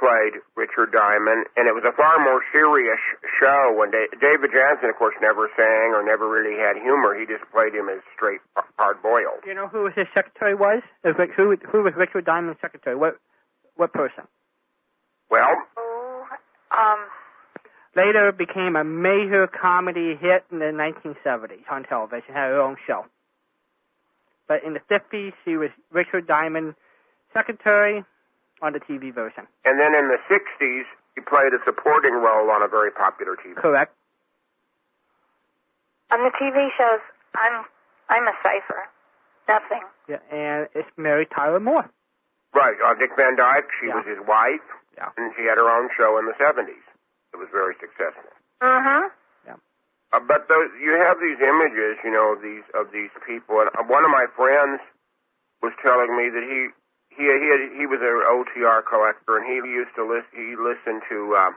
[0.00, 2.98] played Richard Diamond, and it was a far more serious
[3.38, 3.72] show.
[3.76, 7.14] When da- David Janssen, of course, never sang or never really had humor.
[7.14, 8.40] He just played him as straight
[8.78, 9.42] hard boiled.
[9.44, 10.82] Do you know who his secretary was?
[11.04, 12.96] Is Rick- Who who was Richard Diamond's secretary?
[12.96, 13.18] What
[13.76, 14.24] what person?
[15.30, 16.26] Well, Oh,
[16.76, 16.98] um,
[17.96, 22.32] Later became a major comedy hit in the 1970s on television.
[22.34, 23.04] Had her own show.
[24.46, 26.76] But in the 50s, she was Richard Diamond's
[27.32, 28.04] secretary
[28.62, 29.46] on the TV version.
[29.64, 30.84] and then in the '60s,
[31.14, 33.54] he played a supporting role on a very popular TV.
[33.56, 33.92] Correct.
[36.10, 37.00] on the TV shows,
[37.34, 37.64] I'm
[38.08, 38.88] I'm a cipher.
[39.48, 39.82] Nothing.
[40.08, 41.88] Yeah, and it's Mary Tyler Moore.
[42.54, 43.94] Right, uh, Dick Van Dyke, she Yeah.
[43.96, 44.60] was his wife,
[44.96, 45.10] Yeah.
[45.16, 46.82] and she had her own show in the 70s.
[47.32, 48.30] It was very successful.
[48.60, 49.06] Mm-hmm.
[50.12, 53.70] Uh, but those, you have these images, you know, of these of these people, and
[53.78, 54.80] uh, one of my friends
[55.62, 56.66] was telling me that he
[57.20, 61.02] he he had, he was an OTR collector, and he used to listen he listened
[61.12, 61.52] to um,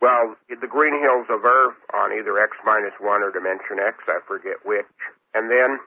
[0.00, 4.20] well the Green Hills of Earth on either X minus one or Dimension X, I
[4.28, 4.84] forget which,
[5.32, 5.80] and then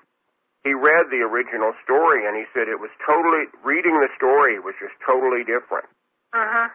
[0.64, 4.74] he read the original story, and he said it was totally reading the story was
[4.82, 5.86] just totally different
[6.34, 6.68] Mm-hmm.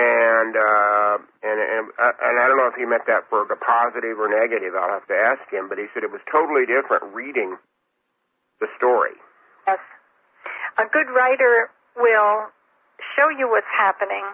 [0.00, 3.56] and uh, and and uh, and I don't know if he meant that for the
[3.56, 4.72] positive or negative.
[4.74, 5.68] I'll have to ask him.
[5.68, 7.56] But he said it was totally different reading
[8.60, 9.12] the story.
[9.68, 9.80] Yes.
[10.78, 12.52] A good writer will
[13.16, 14.24] show you what's happening,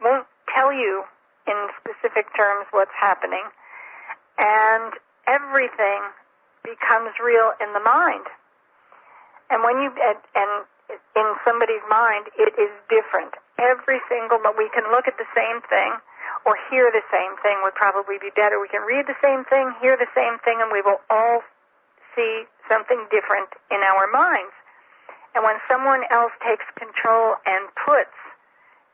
[0.00, 1.04] won't tell you
[1.46, 3.44] in specific terms what's happening,
[4.38, 4.94] and
[5.26, 6.00] everything
[6.64, 8.24] becomes real in the mind.
[9.50, 9.92] And when you
[10.34, 10.64] and,
[11.16, 13.34] in somebody's mind, it is different.
[13.58, 15.92] Every single, but we can look at the same thing
[16.46, 18.58] or hear the same thing would probably be better.
[18.58, 21.42] We can read the same thing, hear the same thing, and we will all
[22.16, 24.54] see something different in our minds.
[25.34, 28.14] And when someone else takes control and puts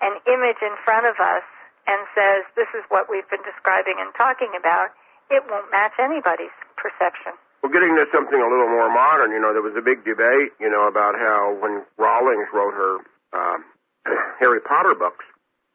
[0.02, 1.46] an image in front of us
[1.88, 4.90] and says, this is what we've been describing and talking about,
[5.30, 7.32] it won't match anybody's perception.
[7.62, 10.52] Well, getting to something a little more modern, you know, there was a big debate,
[10.60, 12.98] you know, about how when Rawlings wrote her
[13.32, 13.64] um,
[14.38, 15.24] Harry Potter books,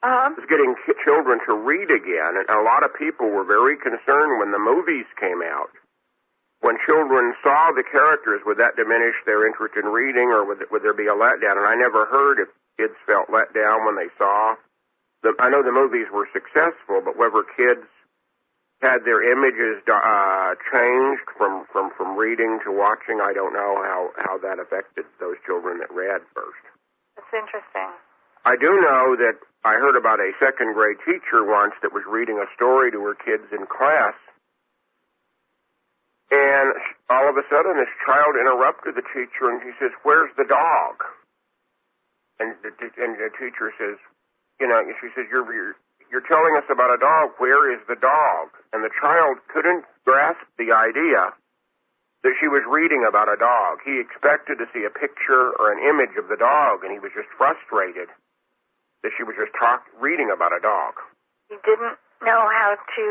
[0.04, 4.40] Um, was getting children to read again, and a lot of people were very concerned
[4.40, 5.70] when the movies came out.
[6.62, 10.84] When children saw the characters, would that diminish their interest in reading, or would, would
[10.84, 11.58] there be a letdown?
[11.58, 14.56] And I never heard if kids felt let down when they saw
[15.24, 17.86] the, I know the movies were successful, but whether kids
[18.82, 24.10] had their images uh, changed from, from, from reading to watching, I don't know how,
[24.18, 26.66] how that affected those children that read first.
[27.16, 27.94] That's interesting.
[28.46, 32.42] I do know that I heard about a second grade teacher once that was reading
[32.42, 34.16] a story to her kids in class.
[36.32, 36.74] And
[37.12, 41.04] all of a sudden, this child interrupted the teacher and he says, Where's the dog?
[42.40, 44.00] And the, and the teacher says,
[44.60, 45.76] You know, she says, you're, you're,
[46.10, 47.32] you're telling us about a dog.
[47.38, 48.50] Where is the dog?
[48.72, 51.36] And the child couldn't grasp the idea
[52.24, 53.80] that she was reading about a dog.
[53.84, 57.12] He expected to see a picture or an image of the dog, and he was
[57.16, 58.08] just frustrated
[59.04, 60.94] that she was just talk, reading about a dog.
[61.50, 63.06] He didn't know how to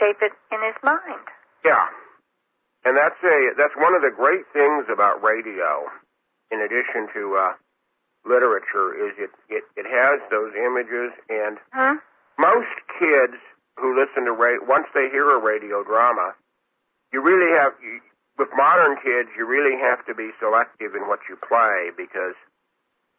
[0.00, 1.28] shape it in his mind.
[1.64, 1.84] Yeah,
[2.84, 5.86] and that's a that's one of the great things about radio.
[6.50, 7.52] In addition to uh,
[8.24, 11.96] literature, is it, it it has those images, and Hmm?
[12.38, 13.34] most kids
[13.76, 16.34] who listen to radio once they hear a radio drama,
[17.12, 18.00] you really have you,
[18.38, 22.34] with modern kids, you really have to be selective in what you play because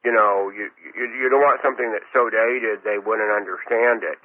[0.05, 4.19] you know you, you you don't want something that's so dated they wouldn't understand it,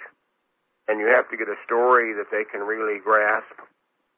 [0.88, 3.54] and you have to get a story that they can really grasp.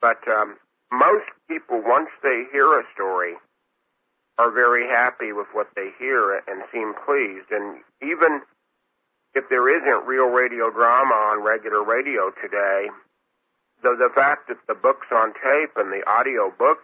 [0.01, 0.57] But um,
[0.93, 3.33] most people, once they hear a story,
[4.37, 7.51] are very happy with what they hear and seem pleased.
[7.51, 8.41] And even
[9.35, 12.89] if there isn't real radio drama on regular radio today,
[13.81, 16.79] the the fact that the books on tape and the audio book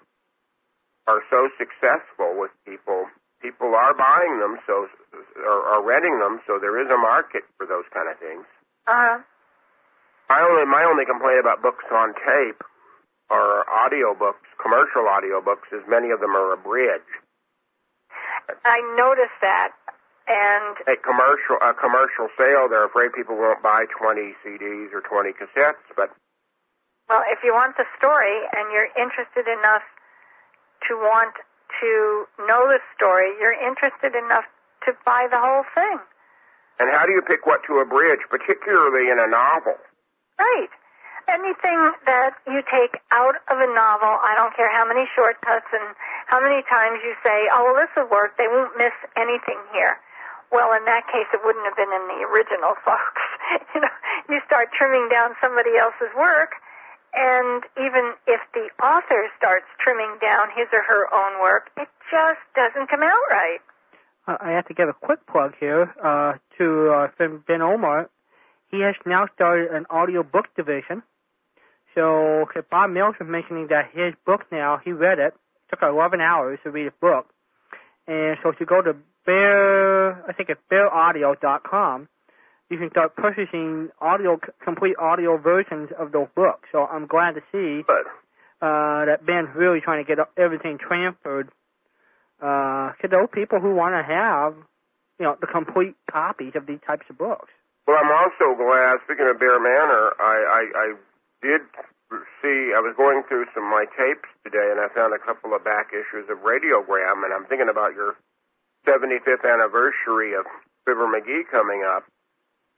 [1.07, 3.05] are so successful with people,
[3.41, 4.87] people are buying them, so
[5.45, 6.41] are, are renting them.
[6.45, 8.45] So there is a market for those kind of things.
[8.85, 9.19] Uh-huh.
[10.29, 12.61] I only my only complaint about books on tape
[13.29, 17.05] or audio books, commercial audio books, is many of them are abridged.
[18.65, 19.71] I noticed that,
[20.27, 25.31] and A commercial a commercial sale, they're afraid people won't buy 20 CDs or 20
[25.33, 26.09] cassettes, but
[27.09, 29.81] well, if you want the story and you're interested enough
[30.87, 31.33] to want
[31.81, 34.45] to know the story, you're interested enough
[34.85, 35.99] to buy the whole thing.
[36.79, 39.75] and how do you pick what to abridge, particularly in a novel?
[40.39, 40.69] Right.
[41.29, 45.93] Anything that you take out of a novel, I don't care how many shortcuts and
[46.25, 48.33] how many times you say, oh, well, this will work.
[48.41, 50.01] They won't miss anything here.
[50.51, 53.21] Well, in that case, it wouldn't have been in the original, folks.
[53.75, 53.93] you know,
[54.29, 56.57] you start trimming down somebody else's work,
[57.13, 62.41] and even if the author starts trimming down his or her own work, it just
[62.55, 63.61] doesn't come out right.
[64.27, 68.09] Uh, I have to give a quick plug here uh, to uh, Ben Ohmart.
[68.69, 71.01] He has now started an audio book division.
[71.95, 75.33] So Bob Mills was mentioning that his book now, he read it.
[75.33, 77.27] It took 11 hours to read his book.
[78.07, 78.95] And so if you go to
[79.25, 82.07] Bear, I think it's bearaudio.com,
[82.69, 86.69] you can start purchasing audio, complete audio versions of those books.
[86.71, 88.05] So I'm glad to see But
[88.65, 91.49] uh, that Ben's really trying to get everything transferred
[92.41, 94.55] uh, to those people who want to have,
[95.19, 97.49] you know, the complete copies of these types of books.
[97.87, 98.99] well, I'm also glad.
[99.05, 100.93] Speaking of Bear Manor, I, I I
[101.41, 101.61] did
[102.41, 102.73] see.
[102.73, 105.63] I was going through some of my tapes today, and I found a couple of
[105.63, 108.15] back issues of Radiogram, and I'm thinking about your
[108.87, 110.45] 75th anniversary of
[110.85, 112.03] Fibber McGee coming up.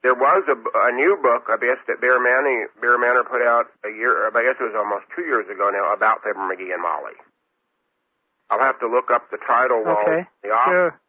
[0.03, 3.67] There was a, a new book, I guess, that Bear Manor, Bear Manor put out
[3.85, 6.81] a year, I guess it was almost two years ago now, about Fibber McGee and
[6.81, 7.13] Molly.
[8.49, 10.99] I'll have to look up the title while Okay, the author, sure.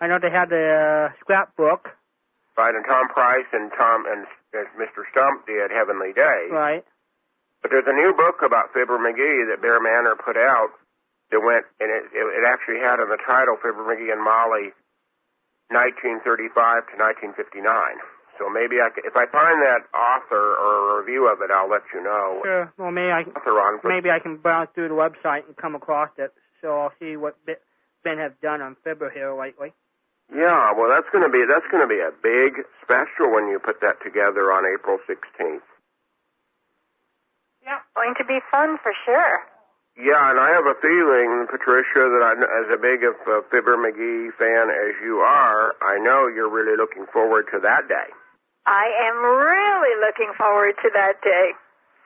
[0.00, 1.88] I know they had the uh, scrapbook,
[2.58, 5.06] right, and Tom Price and Tom and uh, Mr.
[5.14, 6.50] Stumpf did Heavenly Days.
[6.50, 6.84] right?
[7.62, 10.70] But there's a new book about Fibber McGee that Bear Manor put out
[11.30, 14.72] that went, and it, it, it actually had on the title Fibber McGee and Molly,
[15.70, 17.68] 1935 to 1959.
[18.40, 21.68] So maybe I, could, if I find that author or a review of it, I'll
[21.68, 22.40] let you know.
[22.42, 22.72] Sure.
[22.78, 23.24] Well, maybe I
[23.84, 26.32] maybe I can browse through the website and come across it,
[26.62, 29.72] so I'll see what Ben has done on Fibber here lately.
[30.34, 33.58] Yeah, well, that's going to be that's going to be a big special when you
[33.58, 35.60] put that together on April 16th.
[37.94, 39.40] Going to be fun for sure.
[39.98, 43.76] Yeah, and I have a feeling, Patricia, that I, as a big of a Fibber
[43.76, 48.08] McGee fan as you are, I know you're really looking forward to that day.
[48.66, 51.52] I am really looking forward to that day.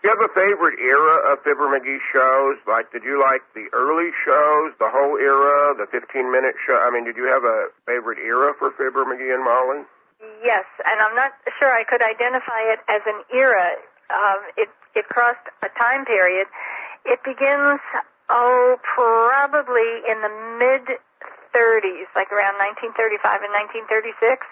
[0.02, 2.58] Do you have a favorite era of Fibber McGee shows?
[2.66, 6.76] Like, did you like the early shows, the whole era, the 15-minute show?
[6.76, 9.86] I mean, did you have a favorite era for Fibber McGee and Molly?
[10.42, 13.76] Yes, and I'm not sure I could identify it as an era.
[14.10, 16.46] Um, it it crossed a time period.
[17.04, 17.80] It begins,
[18.30, 20.98] oh, probably in the mid
[21.54, 23.52] 30s, like around 1935 and
[23.88, 24.46] 1936.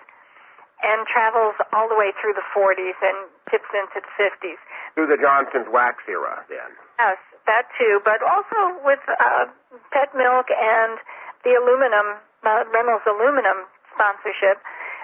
[0.83, 4.59] and travels all the way through the 40s and tips into the 50s.
[4.95, 6.75] Through the Johnson's wax era, then.
[6.99, 9.47] Yes, that too, but also with uh,
[9.95, 10.99] Pet Milk and
[11.47, 13.63] the aluminum, uh, Reynolds aluminum
[13.95, 14.59] sponsorship.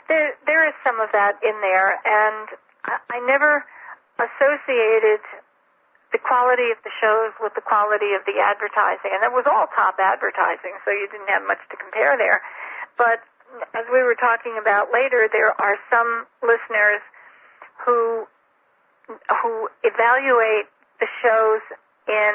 [0.09, 2.49] There, there is some of that in there, and
[2.85, 3.65] I, I never
[4.19, 5.23] associated
[6.13, 9.69] the quality of the shows with the quality of the advertising, and it was all
[9.77, 12.41] top advertising, so you didn't have much to compare there.
[12.97, 13.21] But
[13.75, 17.01] as we were talking about later, there are some listeners
[17.85, 18.27] who
[19.09, 20.69] who evaluate
[21.01, 21.63] the shows
[22.09, 22.35] in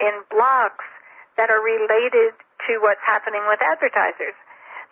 [0.00, 0.84] in blocks
[1.36, 2.34] that are related
[2.66, 4.34] to what's happening with advertisers.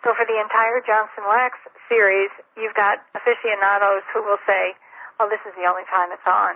[0.03, 1.57] So for the entire Johnson Wax
[1.89, 4.75] series, you've got aficionados who will say,
[5.19, 6.55] "Oh, this is the only time it's on."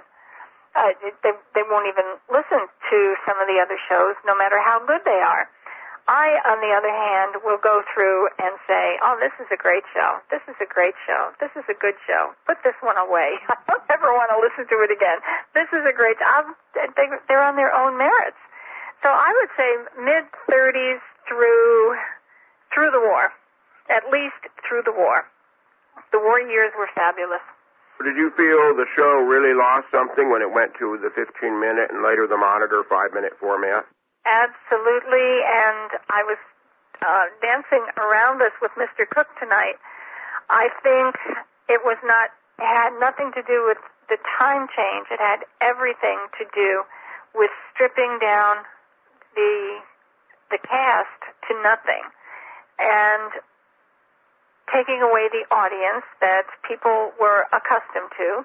[0.75, 4.79] Uh, they they won't even listen to some of the other shows, no matter how
[4.85, 5.49] good they are.
[6.07, 9.83] I, on the other hand, will go through and say, "Oh, this is a great
[9.93, 10.19] show.
[10.31, 11.31] This is a great show.
[11.39, 12.33] This is a good show.
[12.47, 13.37] Put this one away.
[13.49, 15.19] I don't ever want to listen to it again.
[15.53, 16.55] This is a great job.
[16.73, 18.39] They, they're on their own merits."
[19.03, 19.69] So I would say
[20.03, 21.95] mid 30s through
[22.73, 23.33] through the war,
[23.89, 25.25] at least through the war.
[26.11, 27.41] The war years were fabulous.
[28.01, 31.91] Did you feel the show really lost something when it went to the 15 minute
[31.91, 33.85] and later the monitor 5 minute format?
[34.25, 36.37] Absolutely, and I was
[37.01, 39.09] uh, dancing around this with Mr.
[39.09, 39.77] Koch tonight.
[40.49, 41.15] I think
[41.69, 42.29] it was not
[42.59, 43.77] it had nothing to do with
[44.09, 45.07] the time change.
[45.09, 46.83] It had everything to do
[47.33, 48.57] with stripping down
[49.33, 49.79] the
[50.51, 52.03] the cast to nothing
[52.81, 53.31] and
[54.73, 58.43] taking away the audience that people were accustomed to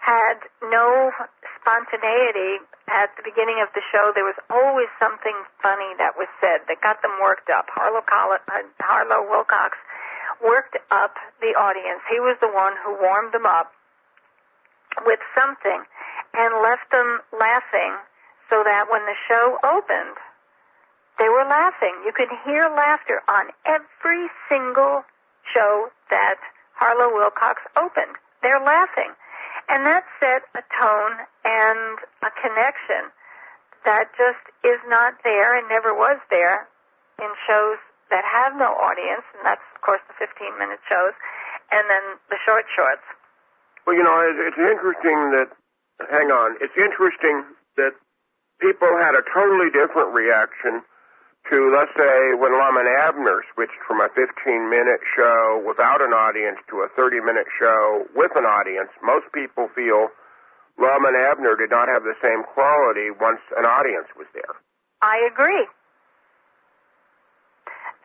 [0.00, 0.36] had
[0.68, 1.12] no
[1.60, 2.60] spontaneity
[2.92, 4.12] at the beginning of the show.
[4.12, 5.32] There was always something
[5.64, 7.72] funny that was said that got them worked up.
[7.72, 9.78] Harlow, uh, Harlow Wilcox
[10.44, 12.04] worked up the audience.
[12.12, 13.72] He was the one who warmed them up
[15.08, 15.80] with something
[16.36, 17.96] and left them laughing
[18.50, 20.20] so that when the show opened,
[21.18, 21.96] they were laughing.
[22.04, 25.04] You could hear laughter on every single
[25.54, 26.36] show that
[26.74, 28.18] Harlow Wilcox opened.
[28.42, 29.14] They're laughing.
[29.70, 33.08] And that set a tone and a connection
[33.86, 36.68] that just is not there and never was there
[37.22, 37.78] in shows
[38.10, 41.16] that have no audience, and that's, of course, the 15 minute shows,
[41.72, 43.04] and then the short shorts.
[43.86, 45.48] Well, you know, it's interesting that,
[46.10, 47.44] hang on, it's interesting
[47.76, 47.92] that
[48.60, 50.82] people had a totally different reaction
[51.52, 56.58] to, let's say, when Lum and Abner switched from a 15-minute show without an audience
[56.70, 58.88] to a 30-minute show with an audience.
[59.02, 60.08] Most people feel
[60.80, 64.56] Lum and Abner did not have the same quality once an audience was there.
[65.02, 65.68] I agree.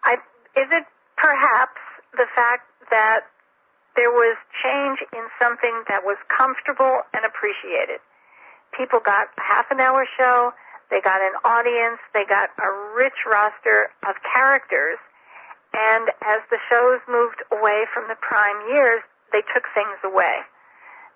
[0.04, 0.14] I,
[0.60, 0.84] is it
[1.16, 1.80] perhaps
[2.14, 3.22] the fact that
[3.96, 8.04] there was change in something that was comfortable and appreciated?
[8.76, 10.52] People got a half an hour show,
[10.90, 14.98] they got an audience, they got a rich roster of characters,
[15.74, 19.02] and as the shows moved away from the prime years,
[19.32, 20.42] they took things away.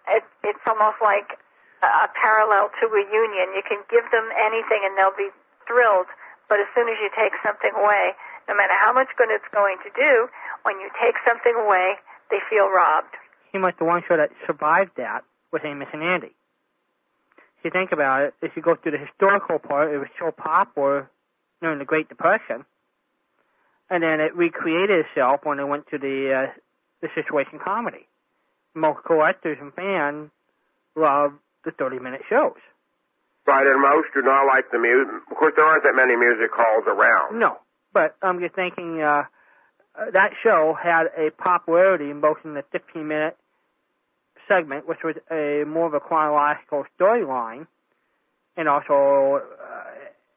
[0.08, 1.42] It, it's almost like
[1.82, 3.50] a parallel to a union.
[3.58, 5.34] You can give them anything and they'll be
[5.66, 6.08] thrilled,
[6.50, 8.14] but as soon as you take something away,
[8.48, 10.28] no matter how much good it's going to do,
[10.64, 11.96] when you take something away,
[12.30, 13.16] they feel robbed.
[13.52, 16.36] Seemed like the one show that survived that was Amos and Andy.
[17.64, 20.32] If you think about it, if you go through the historical part, it was so
[20.32, 21.10] popular
[21.62, 22.66] during the Great Depression,
[23.90, 26.52] and then it recreated itself when it went to the uh,
[27.00, 28.06] the situation comedy.
[28.74, 30.30] Most collectors and fans
[30.98, 32.58] love the 30 minute shows.
[33.48, 35.14] Right, and most do not like the music.
[35.32, 37.40] Of course, there aren't that many music halls around.
[37.40, 37.60] No,
[37.94, 39.24] but I'm just thinking uh,
[39.96, 43.38] uh, that show had a popularity in both in the 15 minute
[44.48, 47.68] segment, which was a more of a chronological storyline,
[48.58, 49.84] and also uh,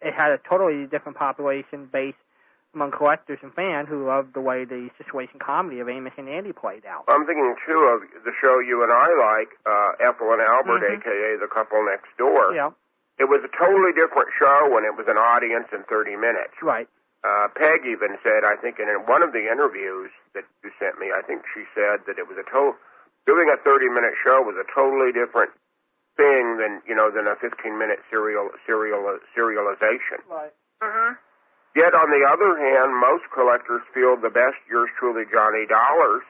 [0.00, 2.14] it had a totally different population base
[2.74, 6.52] among collectors and fans who loved the way the situation comedy of Amos and Andy
[6.52, 7.04] played out.
[7.08, 10.98] I'm thinking too of the show you and I like, uh, Ethel and Albert, Mhm.
[11.00, 12.52] aka the couple next door.
[12.54, 12.70] Yeah,
[13.18, 16.60] It was a totally different show when it was an audience in 30 minutes.
[16.62, 16.86] right.
[17.24, 21.10] Uh, Peg even said, I think in one of the interviews that you sent me,
[21.12, 22.76] I think she said that it was a to-
[23.26, 25.50] doing a 30 minute show was a totally different
[26.16, 30.22] thing than you know than a 15 minute serial serial serialization.
[30.30, 30.54] Right.
[30.80, 31.12] hmm
[31.76, 36.24] Yet on the other hand, most collectors feel the best yours truly Johnny Dollars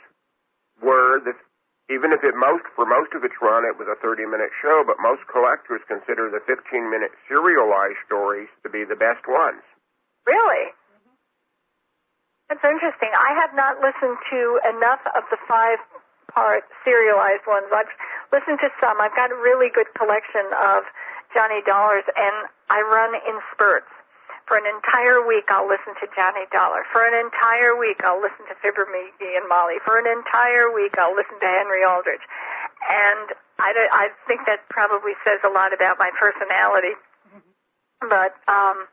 [0.82, 1.38] were that
[1.86, 4.82] even if it most for most of its run it was a 30 minute show,
[4.84, 9.62] but most collectors consider the 15 minute serialized stories to be the best ones.
[10.26, 10.74] Really?
[12.50, 13.10] That's interesting.
[13.14, 15.78] I have not listened to enough of the five
[16.32, 17.66] part serialized ones.
[17.74, 17.90] I've
[18.32, 19.00] listened to some.
[19.00, 20.84] I've got a really good collection of
[21.34, 23.90] Johnny Dollars, and I run in spurts.
[24.46, 26.86] For an entire week, I'll listen to Johnny Dollar.
[26.94, 29.82] For an entire week, I'll listen to Fibber McGee and Molly.
[29.82, 32.22] For an entire week, I'll listen to Henry Aldrich.
[32.86, 36.94] And I, I think that probably says a lot about my personality.
[38.00, 38.86] But um,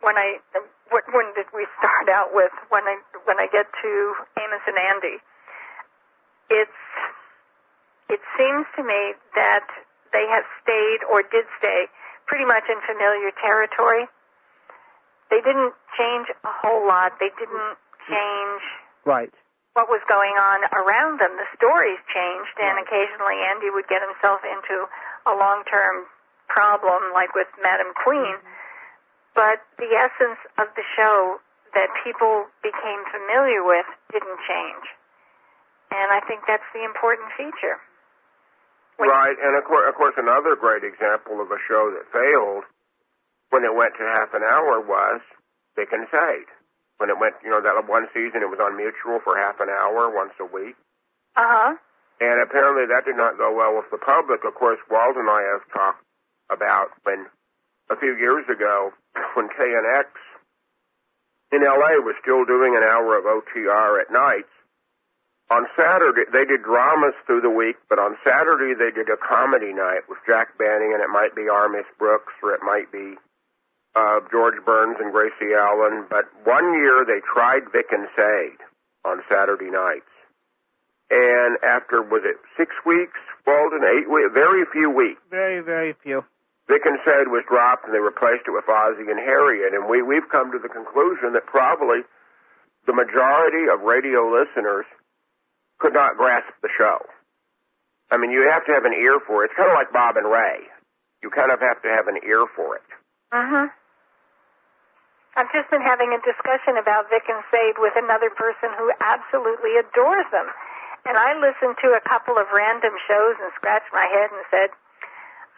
[0.00, 0.42] when I
[0.90, 2.52] what, when did we start out with?
[2.68, 5.22] When I when I get to Amos and Andy,
[6.50, 6.80] it's
[8.10, 9.66] it seems to me that
[10.12, 11.86] they have stayed or did stay
[12.26, 14.06] pretty much in familiar territory.
[15.30, 17.14] They didn't change a whole lot.
[17.22, 17.78] They didn't
[18.10, 18.62] change
[19.06, 19.30] Right.
[19.74, 21.38] what was going on around them.
[21.38, 24.90] The stories changed, and occasionally Andy would get himself into
[25.26, 26.06] a long-term
[26.48, 28.34] problem, like with Madam Queen.
[28.34, 28.58] Mm-hmm.
[29.38, 31.38] But the essence of the show
[31.74, 34.84] that people became familiar with didn't change,
[35.90, 37.78] and I think that's the important feature.
[38.96, 42.64] When- Right, and of course, of course, another great example of a show that failed
[43.50, 45.20] when it went to half an hour was
[45.76, 46.46] Vic and Sade.
[46.98, 49.70] When it went, you know, that one season, it was on Mutual for half an
[49.70, 50.76] hour once a week.
[51.34, 51.74] Uh huh.
[52.20, 54.44] And apparently that did not go well with the public.
[54.44, 56.04] Of course, Walt and I have talked
[56.50, 57.24] about when
[57.88, 58.92] a few years ago
[59.34, 60.04] when KNX
[61.52, 64.52] in LA was still doing an hour of OTR at nights.
[65.50, 69.72] On Saturday, they did dramas through the week, but on Saturday they did a comedy
[69.72, 73.16] night with Jack Banning, and it might be Our Miss Brooks or it might be
[73.96, 76.06] uh, George Burns and Gracie Allen.
[76.08, 78.62] But one year they tried Vic and Sade
[79.04, 80.06] on Saturday nights.
[81.10, 86.24] And after, was it six weeks, Walden, eight weeks, very few weeks, Very, very few.
[86.68, 89.74] Vic and Sade was dropped and they replaced it with Ozzie and Harriet.
[89.74, 92.02] And we, we've come to the conclusion that probably
[92.86, 94.86] the majority of radio listeners
[95.80, 97.00] could not grasp the show.
[98.10, 99.50] I mean, you have to have an ear for it.
[99.50, 100.68] It's kind of like Bob and Ray.
[101.22, 102.86] You kind of have to have an ear for it.
[103.32, 103.68] Uh-huh.
[105.36, 109.78] I've just been having a discussion about Vic and Sade with another person who absolutely
[109.78, 110.50] adores them.
[111.06, 114.68] And I listened to a couple of random shows and scratched my head and said,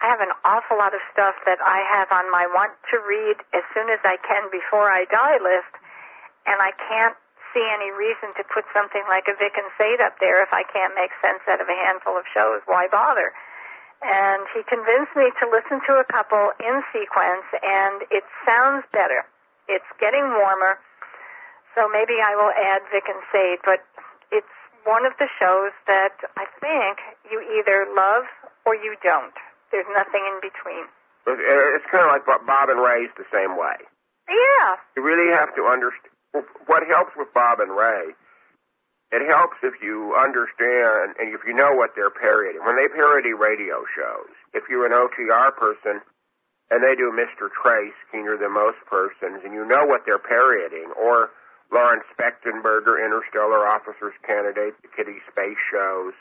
[0.05, 3.39] I have an awful lot of stuff that I have on my want to read
[3.55, 5.73] as soon as I can before I die list,
[6.47, 7.17] and I can't
[7.55, 10.65] see any reason to put something like a Vic and Sade up there if I
[10.69, 12.61] can't make sense out of a handful of shows.
[12.67, 13.33] Why bother?
[14.03, 19.23] And he convinced me to listen to a couple in sequence, and it sounds better.
[19.71, 20.83] It's getting warmer,
[21.79, 23.79] so maybe I will add Vic and Sade, but
[24.35, 24.51] it's
[24.85, 26.99] one of the shows that I think
[27.31, 28.27] you either love
[28.67, 29.35] or you don't.
[29.71, 30.85] There's nothing in between.
[31.27, 31.39] Uh,
[31.79, 33.79] It's kind of like Bob and Ray's the same way.
[34.29, 34.77] Yeah.
[34.97, 36.12] You really have to understand
[36.67, 38.15] what helps with Bob and Ray.
[39.13, 42.65] It helps if you understand and if you know what they're parodying.
[42.65, 46.01] When they parody radio shows, if you're an OTR person
[46.71, 47.53] and they do Mr.
[47.53, 51.29] Trace, Keener Than Most Persons, and you know what they're parodying, or
[51.71, 56.15] Lawrence Fechtenberger, Interstellar Officer's Candidate, the Kitty Space shows,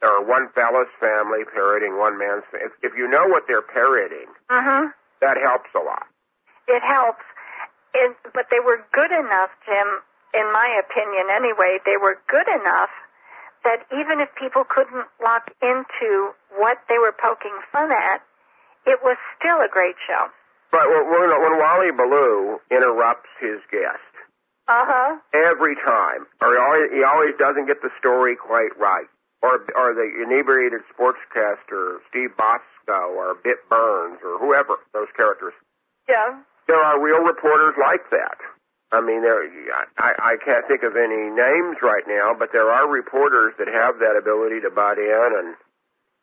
[0.00, 2.72] or One Fella's Family parodying One Man's Family.
[2.72, 4.88] If, if you know what they're parodying, Uh-huh.
[5.20, 6.06] that helps a lot.
[6.66, 7.20] It helps.
[8.34, 9.88] But they were good enough, Jim,
[10.34, 12.90] in my opinion anyway, they were good enough
[13.64, 18.22] that even if people couldn't lock into what they were poking fun at,
[18.86, 20.26] it was still a great show.
[20.72, 24.00] But when, when, when Wally Ballou interrupts his guest
[24.68, 25.18] Uh-huh.
[25.34, 29.06] every time, or he always, he always doesn't get the story quite right,
[29.42, 35.52] or or the inebriated sportscaster Steve Bosco or Bit Burns or whoever those characters,
[36.08, 36.38] Yeah.
[36.70, 38.38] There are real reporters like that.
[38.92, 39.42] I mean, there
[39.98, 43.98] I, I can't think of any names right now, but there are reporters that have
[43.98, 45.54] that ability to butt in and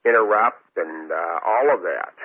[0.08, 2.16] interrupt and uh, all of that.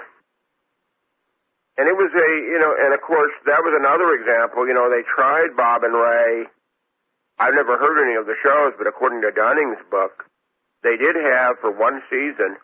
[1.78, 4.68] And it was a, you know, and of course that was another example.
[4.68, 6.46] You know, they tried Bob and Ray.
[7.38, 10.26] I've never heard any of the shows, but according to Dunning's book,
[10.84, 12.54] they did have for one season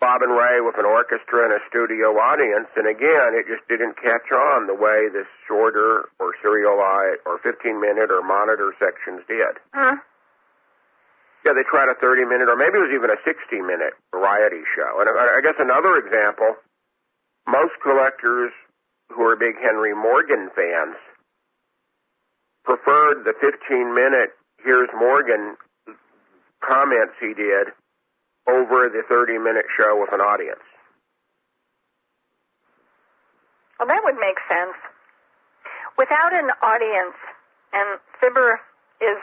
[0.00, 2.68] Bob and Ray with an orchestra and a studio audience.
[2.76, 7.80] And again, it just didn't catch on the way the shorter or serialized or 15
[7.80, 9.56] minute or monitor sections did.
[9.72, 9.96] Huh?
[11.46, 14.62] Yeah, they tried a 30 minute or maybe it was even a 60 minute variety
[14.76, 15.00] show.
[15.00, 16.56] And I I guess another example,
[17.48, 18.52] most collectors
[19.08, 20.96] who are big Henry Morgan fans
[22.64, 24.30] preferred the 15 minute
[24.62, 25.56] here's Morgan
[26.60, 27.68] comments he did
[28.48, 30.62] over the 30 minute show with an audience.
[33.78, 34.76] Well, that would make sense.
[35.98, 37.16] Without an audience,
[37.72, 38.60] and Fibber
[39.00, 39.18] is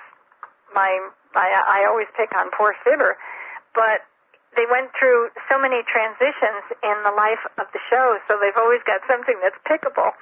[0.76, 3.18] my I, I always pick on poor Fibber,
[3.74, 4.06] but
[4.56, 8.82] they went through so many transitions in the life of the show, so they've always
[8.86, 10.14] got something that's pickable.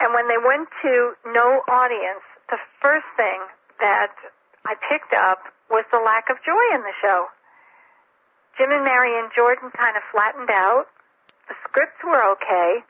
[0.00, 3.38] And when they went to no audience, the first thing
[3.78, 4.14] that
[4.66, 7.26] I picked up was the lack of joy in the show.
[8.58, 10.90] Jim and Marian Jordan kind of flattened out.
[11.46, 12.82] The scripts were okay.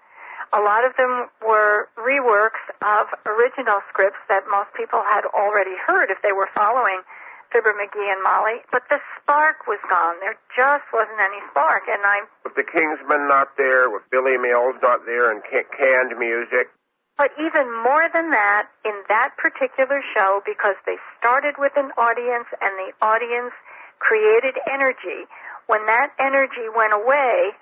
[0.57, 6.09] A lot of them were reworks of original scripts that most people had already heard
[6.09, 7.05] if they were following
[7.53, 8.65] Fibber McGee and Molly.
[8.73, 10.17] But the spark was gone.
[10.25, 11.85] There just wasn't any spark.
[11.85, 16.73] And I'm With the Kingsmen not there, with Billy Mills not there, and canned music.
[17.19, 22.47] But even more than that, in that particular show, because they started with an audience
[22.63, 23.53] and the audience
[23.99, 25.27] created energy,
[25.69, 27.53] when that energy went away,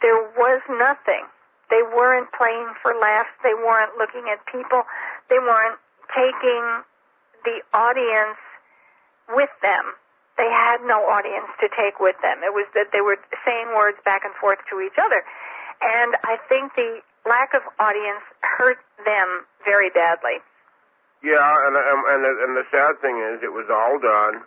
[0.00, 1.26] there was nothing.
[1.68, 3.34] They weren't playing for laughs.
[3.42, 4.86] They weren't looking at people.
[5.28, 5.78] They weren't
[6.14, 6.62] taking
[7.42, 8.38] the audience
[9.34, 9.98] with them.
[10.38, 12.46] They had no audience to take with them.
[12.46, 15.26] It was that they were saying words back and forth to each other.
[15.82, 20.38] And I think the lack of audience hurt them very badly.
[21.24, 24.46] Yeah, and and and the, and the sad thing is, it was all done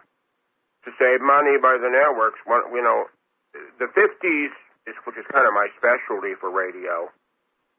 [0.86, 2.40] to save money by the networks.
[2.46, 3.06] One, you know,
[3.54, 4.52] the '50s
[4.88, 7.10] is which is kind of my specialty for radio,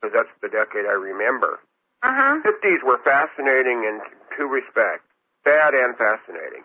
[0.00, 1.60] because that's the decade I remember.
[2.02, 2.40] Uh-huh.
[2.40, 4.00] 50s were fascinating in
[4.36, 5.04] two respects,
[5.46, 6.64] sad and fascinating.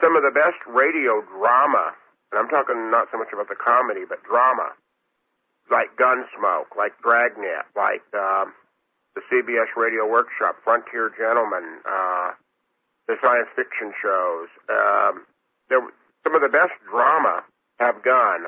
[0.00, 1.92] Some of the best radio drama,
[2.32, 4.72] and I'm talking not so much about the comedy, but drama,
[5.70, 8.54] like Gunsmoke, like Dragnet, like um,
[9.14, 12.32] the CBS Radio Workshop, Frontier Gentleman, uh,
[13.06, 14.48] the science fiction shows.
[14.70, 15.26] Um,
[15.70, 15.80] there,
[16.24, 17.42] some of the best drama
[17.78, 18.44] have gone.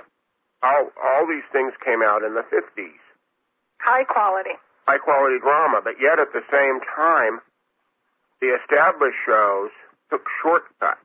[0.62, 3.01] All, all these things came out in the 50s
[3.81, 4.55] High quality.
[4.86, 7.40] high quality drama, but yet at the same time,
[8.40, 9.70] the established shows
[10.11, 11.03] took shortcuts,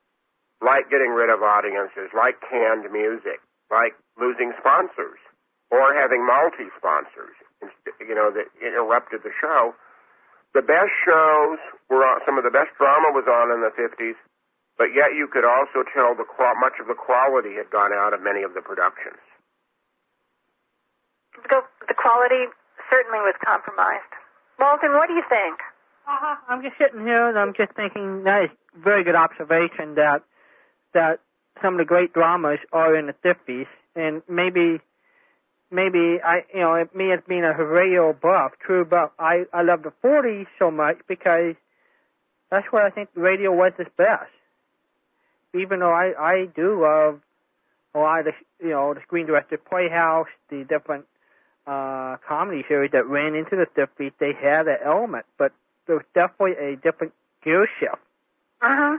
[0.61, 3.41] like getting rid of audiences, like canned music,
[3.71, 5.17] like losing sponsors,
[5.71, 7.33] or having multi sponsors,
[8.01, 9.73] you know, that interrupted the show.
[10.53, 11.57] The best shows
[11.89, 14.17] were on, some of the best drama was on in the 50s,
[14.77, 18.13] but yet you could also tell the qual- much of the quality had gone out
[18.13, 19.19] of many of the productions.
[21.49, 22.45] The, the quality
[22.89, 24.13] certainly was compromised.
[24.59, 25.59] Walden, what do you think?
[26.07, 26.35] Uh-huh.
[26.47, 30.23] I'm just sitting here and I'm just thinking that is very good observation that
[30.93, 31.19] that
[31.61, 34.79] some of the great dramas are in the 50s, and maybe
[35.69, 39.83] maybe I you know me as being a radio buff, true buff, I I love
[39.83, 41.55] the 40s so much because
[42.49, 44.31] that's where I think radio was its best.
[45.53, 47.21] Even though I I do love
[47.95, 51.05] a lot of the you know the screen directed Playhouse, the different
[51.65, 55.51] uh, comedy series that ran into the 50s, they had that element, but
[55.85, 57.13] there was definitely a different
[57.43, 57.99] gear shift.
[58.61, 58.97] Uh-huh.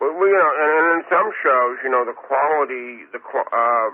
[0.00, 3.90] Well, you know, and, and in some shows, you know, the quality, the uh,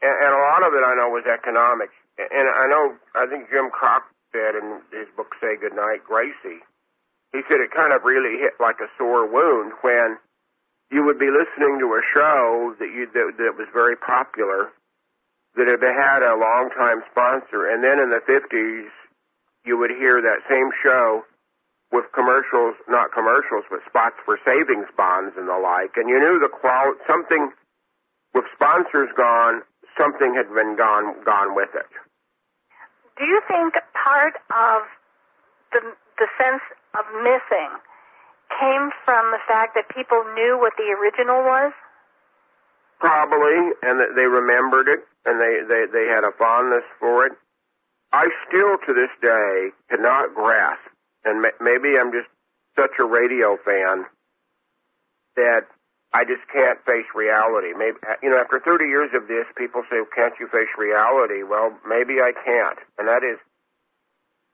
[0.00, 1.94] and, and a lot of it I know was economics.
[2.18, 6.62] And I know, I think Jim Cox said in his book "Say Goodnight, Gracie,"
[7.34, 10.16] he said it kind of really hit like a sore wound when
[10.90, 14.70] you would be listening to a show that you that, that was very popular,
[15.56, 18.86] that had had a long time sponsor, and then in the fifties,
[19.66, 21.24] you would hear that same show
[21.90, 25.96] with commercials, not commercials, but spots for savings bonds and the like.
[25.96, 27.50] And you knew the qual something
[28.32, 29.62] with sponsors gone,
[29.98, 31.90] something had been gone gone with it.
[33.18, 34.86] Do you think part of
[35.72, 35.80] the
[36.18, 36.62] the sense
[36.98, 37.70] of missing
[38.60, 41.72] came from the fact that people knew what the original was?
[43.00, 47.32] Probably, and that they remembered it, and they, they, they had a fondness for it.
[48.12, 50.80] I still, to this day, cannot grasp,
[51.24, 52.28] and ma- maybe I'm just
[52.78, 54.04] such a radio fan
[55.36, 55.66] that
[56.12, 57.74] I just can't face reality.
[57.76, 61.76] Maybe you know, after 30 years of this, people say, "Can't you face reality?" Well,
[61.86, 63.38] maybe I can't, and that is,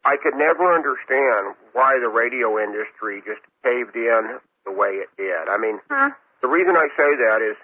[0.04, 5.48] I could never understand why the radio industry just caved in the way it did.
[5.48, 6.10] I mean, Huh?
[6.42, 7.56] the reason I say that is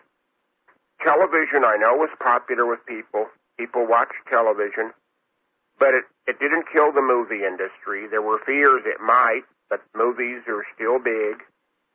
[1.02, 3.26] television I know was popular with people.
[3.58, 4.92] People watched television,
[5.78, 8.06] but it, it didn't kill the movie industry.
[8.08, 11.42] There were fears it might, but movies are still big.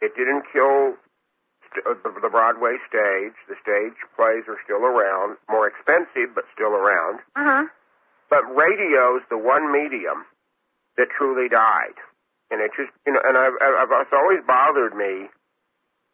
[0.02, 0.96] It didn't kill
[1.70, 3.34] st- uh, the the Broadway stage.
[3.48, 7.20] The stage plays are still around, more expensive, but still around.
[7.36, 7.66] Uh-huh.
[8.30, 10.26] But radio's the one medium
[10.98, 11.96] that truly died.
[12.50, 15.28] And it just, you know, and I've, I've, it's always bothered me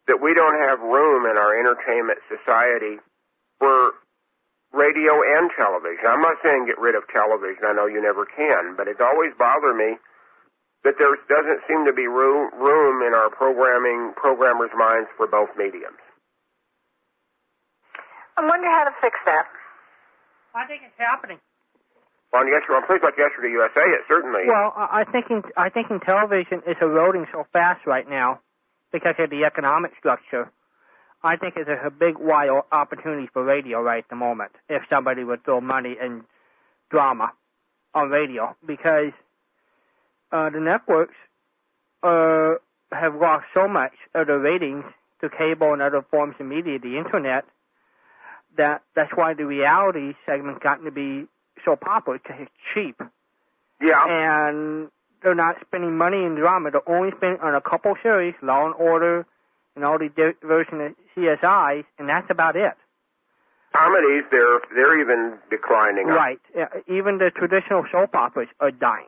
[0.06, 2.96] that we don't have room in our entertainment society
[3.58, 3.92] for
[4.72, 6.06] radio and television.
[6.06, 7.64] I'm not saying get rid of television.
[7.64, 9.96] I know you never can, but it's always bothered me
[10.84, 15.48] that there doesn't seem to be room room in our programming programmers' minds for both
[15.56, 15.98] mediums.
[18.36, 19.46] I wonder how to fix that.
[20.54, 21.38] I think it's happening.
[22.34, 24.42] On yesterday, on places like Yesterday USA, it certainly.
[24.46, 28.40] Well, I think in I think in television it's eroding so fast right now
[28.92, 30.50] because of the economic structure.
[31.22, 35.24] I think it's a big wide opportunity for radio right at the moment if somebody
[35.24, 36.22] would throw money in
[36.90, 37.32] drama
[37.94, 39.12] on radio because
[40.30, 41.16] uh, the networks
[42.02, 42.54] uh,
[42.92, 44.84] have lost so much of their ratings
[45.20, 47.44] to cable and other forms of media, the internet,
[48.56, 51.26] that that's why the reality segment's gotten to be
[51.64, 53.00] so popular because it's cheap
[53.80, 54.04] yeah.
[54.06, 54.88] and
[55.22, 56.70] they're not spending money in drama.
[56.70, 59.26] They're only spending on a couple series, Law and Order,
[59.76, 60.08] and all the
[60.42, 62.74] version of CSIs, and that's about it.
[63.74, 66.06] comedies, they're they're even declining.
[66.06, 66.40] Right.
[66.54, 69.06] Yeah, Even the traditional soap operas are dying.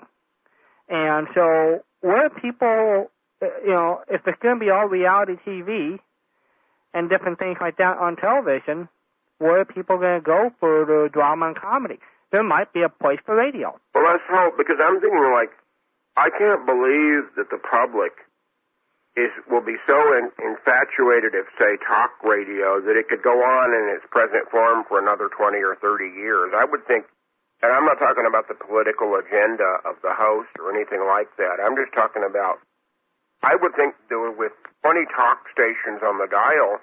[0.89, 3.11] And so, where people,
[3.43, 5.99] uh, you know, if it's going to be all reality TV
[6.93, 8.89] and different things like that on television,
[9.39, 11.99] where are people going to go for the drama and comedy?
[12.33, 13.75] There might be a place for radio.
[13.95, 15.51] Well, let's hope because I'm thinking like,
[16.17, 18.13] I can't believe that the public
[19.17, 23.75] is will be so in, infatuated of say talk radio that it could go on
[23.75, 26.53] in its present form for another 20 or 30 years.
[26.55, 27.07] I would think,
[27.63, 31.59] and I'm not talking about the political agenda of the host or anything like that.
[31.59, 32.59] I'm just talking about.
[33.43, 34.53] I would think that with
[34.85, 36.79] 20 talk stations on the dial,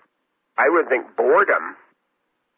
[0.58, 1.78] I would think boredom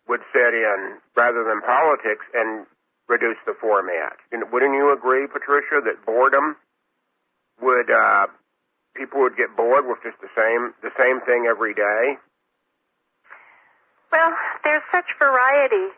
[0.07, 2.65] would set in rather than politics and
[3.09, 4.17] reduce the format.
[4.31, 6.55] And wouldn't you agree, Patricia, that boredom
[7.61, 8.27] would uh,
[8.95, 12.17] people would get bored with just the same the same thing every day?
[14.11, 14.31] Well,
[14.63, 15.91] there's such variety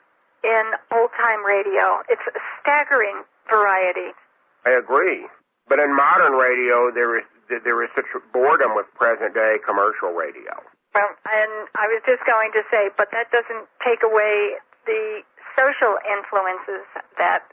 [0.43, 2.01] in old time radio.
[2.09, 4.15] It's a staggering variety.
[4.65, 5.27] I agree.
[5.67, 10.55] But in modern radio, there is there is such boredom with present day commercial radio.
[10.95, 15.23] Well, and I was just going to say, but that doesn't take away the
[15.57, 16.85] social influences
[17.17, 17.43] that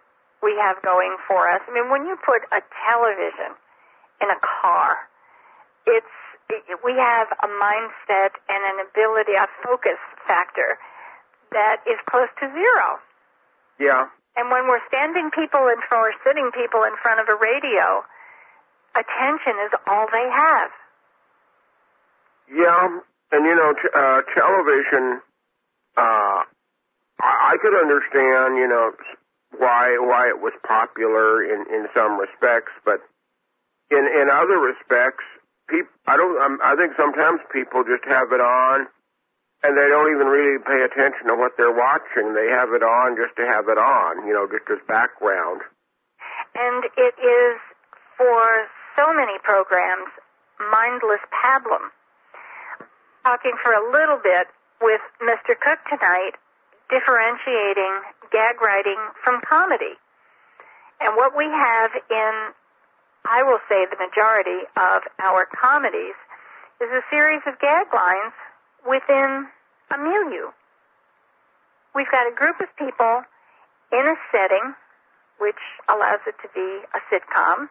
[0.42, 1.60] we have going for us.
[1.68, 3.56] I mean, when you put a television
[4.22, 4.96] in a car,
[5.86, 6.16] it's
[6.50, 10.78] it, we have a mindset and an ability, a focus factor
[11.52, 12.98] that is close to zero.
[13.78, 14.08] Yeah.
[14.36, 18.04] And when we're standing people in front, or sitting people in front of a radio,
[18.94, 20.70] attention is all they have.
[22.48, 23.00] Yeah,
[23.32, 25.20] and you know, t- uh, television.
[25.96, 26.42] Uh,
[27.20, 28.92] I-, could understand, you know,
[29.56, 33.00] why why it was popular in in some respects, but
[33.90, 35.24] in in other respects,
[35.68, 35.90] people.
[36.06, 36.36] I don't.
[36.40, 38.86] I'm, I think sometimes people just have it on,
[39.64, 42.34] and they don't even really pay attention to what they're watching.
[42.34, 45.62] They have it on just to have it on, you know, just as background.
[46.54, 47.56] And it is
[48.16, 48.66] for
[48.96, 50.10] so many programs
[50.58, 51.90] mindless pablum.
[53.24, 54.48] Talking for a little bit
[54.80, 55.54] with Mr.
[55.58, 56.34] Koch tonight,
[56.90, 58.00] differentiating
[58.32, 59.96] gag writing from comedy.
[61.00, 62.32] And what we have in,
[63.24, 66.16] I will say, the majority of our comedies
[66.80, 68.34] is a series of gag lines
[68.86, 69.46] within
[69.90, 70.50] a milieu.
[71.94, 73.22] We've got a group of people
[73.92, 74.74] in a setting
[75.38, 75.58] which
[75.88, 77.68] allows it to be a sitcom.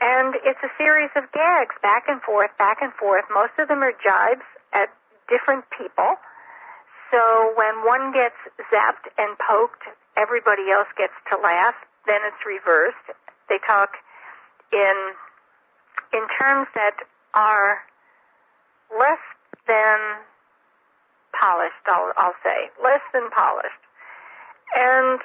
[0.00, 3.24] And it's a series of gags back and forth, back and forth.
[3.32, 4.88] Most of them are jibes at
[5.28, 6.16] different people.
[7.14, 8.34] So when one gets
[8.74, 9.86] zapped and poked,
[10.16, 11.74] everybody else gets to laugh.
[12.06, 13.06] Then it's reversed.
[13.48, 13.90] They talk
[14.72, 15.14] in
[16.12, 17.78] in terms that are
[18.98, 19.22] less
[19.68, 19.98] than
[21.38, 21.86] polished.
[21.86, 23.82] I'll, I'll say less than polished.
[24.74, 25.20] And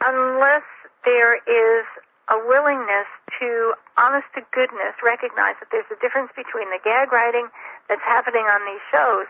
[0.00, 0.64] unless
[1.04, 1.84] there is
[2.32, 3.08] a willingness
[3.40, 7.48] to, honest to goodness, recognize that there's a difference between the gag writing
[7.88, 9.28] that's happening on these shows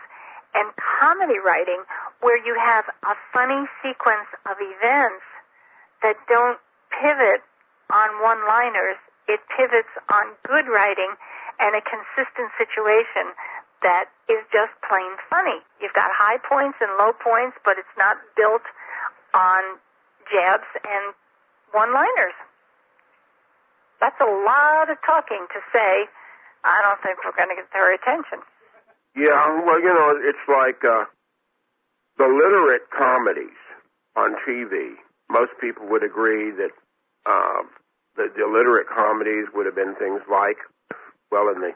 [0.55, 1.83] and comedy writing,
[2.21, 5.23] where you have a funny sequence of events
[6.01, 6.59] that don't
[6.89, 7.41] pivot
[7.91, 8.97] on one liners,
[9.27, 11.13] it pivots on good writing
[11.59, 13.33] and a consistent situation
[13.81, 15.61] that is just plain funny.
[15.81, 18.65] You've got high points and low points, but it's not built
[19.33, 19.61] on
[20.31, 21.13] jabs and
[21.71, 22.33] one liners.
[24.01, 26.09] That's a lot of talking to say,
[26.63, 28.41] I don't think we're going to get their attention.
[29.15, 31.05] Yeah, well, you know, it's like uh,
[32.17, 33.59] the literate comedies
[34.15, 34.95] on TV.
[35.29, 36.71] Most people would agree that
[37.25, 37.63] uh,
[38.15, 40.57] the, the illiterate comedies would have been things like,
[41.31, 41.73] well, in the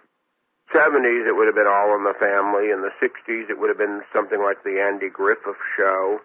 [0.73, 2.71] 70s it would have been All in the Family.
[2.71, 6.19] In the 60s it would have been something like the Andy Griffith Show.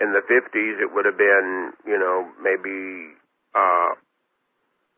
[0.00, 3.14] In the 50s it would have been, you know, maybe,
[3.54, 3.94] uh,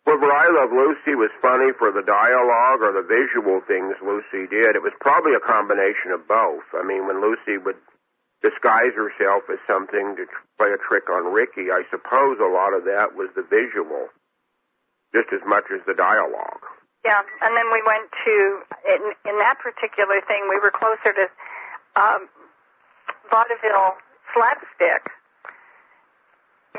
[0.04, 4.76] whether I Love Lucy was funny for the dialogue or the visual things Lucy did,
[4.76, 6.62] it was probably a combination of both.
[6.74, 7.76] I mean, when Lucy would
[8.42, 10.24] disguise herself as something to
[10.58, 14.08] play a trick on Ricky, I suppose a lot of that was the visual,
[15.14, 16.64] just as much as the dialogue.
[17.04, 18.34] Yeah, and then we went to
[18.82, 20.50] in in that particular thing.
[20.50, 21.26] We were closer to
[21.94, 22.26] um,
[23.30, 23.94] vaudeville
[24.34, 25.06] slapstick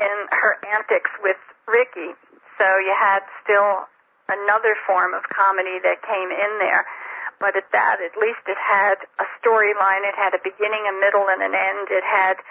[0.00, 2.12] in her antics with Ricky.
[2.60, 3.88] So you had still
[4.28, 6.84] another form of comedy that came in there.
[7.40, 10.02] But at that, at least it had a storyline.
[10.02, 11.86] It had a beginning, a middle, and an end.
[11.90, 12.42] It had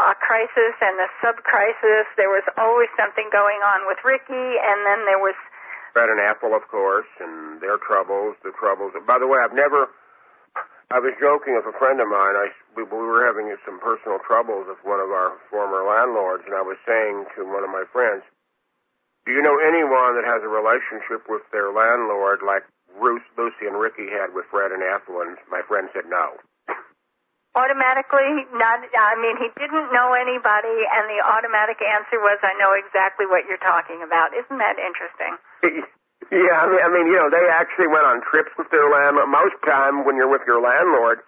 [0.00, 2.08] a crisis and a sub-crisis.
[2.16, 5.36] There was always something going on with Ricky, and then there was
[5.92, 8.92] Fred and Ethel, of course, and their troubles, the troubles.
[9.06, 9.88] By the way, I've never.
[10.92, 12.36] I was joking with a friend of mine.
[12.36, 16.54] I we, we were having some personal troubles with one of our former landlords, and
[16.54, 18.22] I was saying to one of my friends,
[19.24, 22.68] "Do you know anyone that has a relationship with their landlord like
[22.98, 26.36] Bruce, Lucy, and Ricky had with Fred and Ethel?" And my friend said no.
[27.56, 32.76] automatically not I mean he didn't know anybody and the automatic answer was I know
[32.76, 34.36] exactly what you're talking about.
[34.36, 35.32] Isn't that interesting?
[36.32, 39.28] Yeah, I mean, I mean, you know, they actually went on trips with their landlord.
[39.30, 41.20] Most time, when you're with your landlord,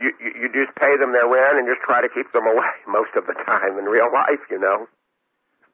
[0.00, 2.74] you, you you just pay them their rent and just try to keep them away
[2.88, 4.88] most of the time in real life, you know.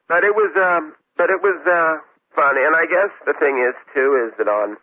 [0.09, 1.97] But it was, um, but it was uh,
[2.37, 4.77] fun, and I guess the thing is too is that on.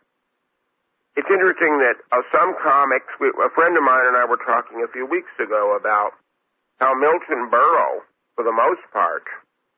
[1.16, 3.08] It's interesting that uh, some comics.
[3.20, 6.12] We, a friend of mine and I were talking a few weeks ago about
[6.80, 8.02] how Milton Berle,
[8.36, 9.24] for the most part,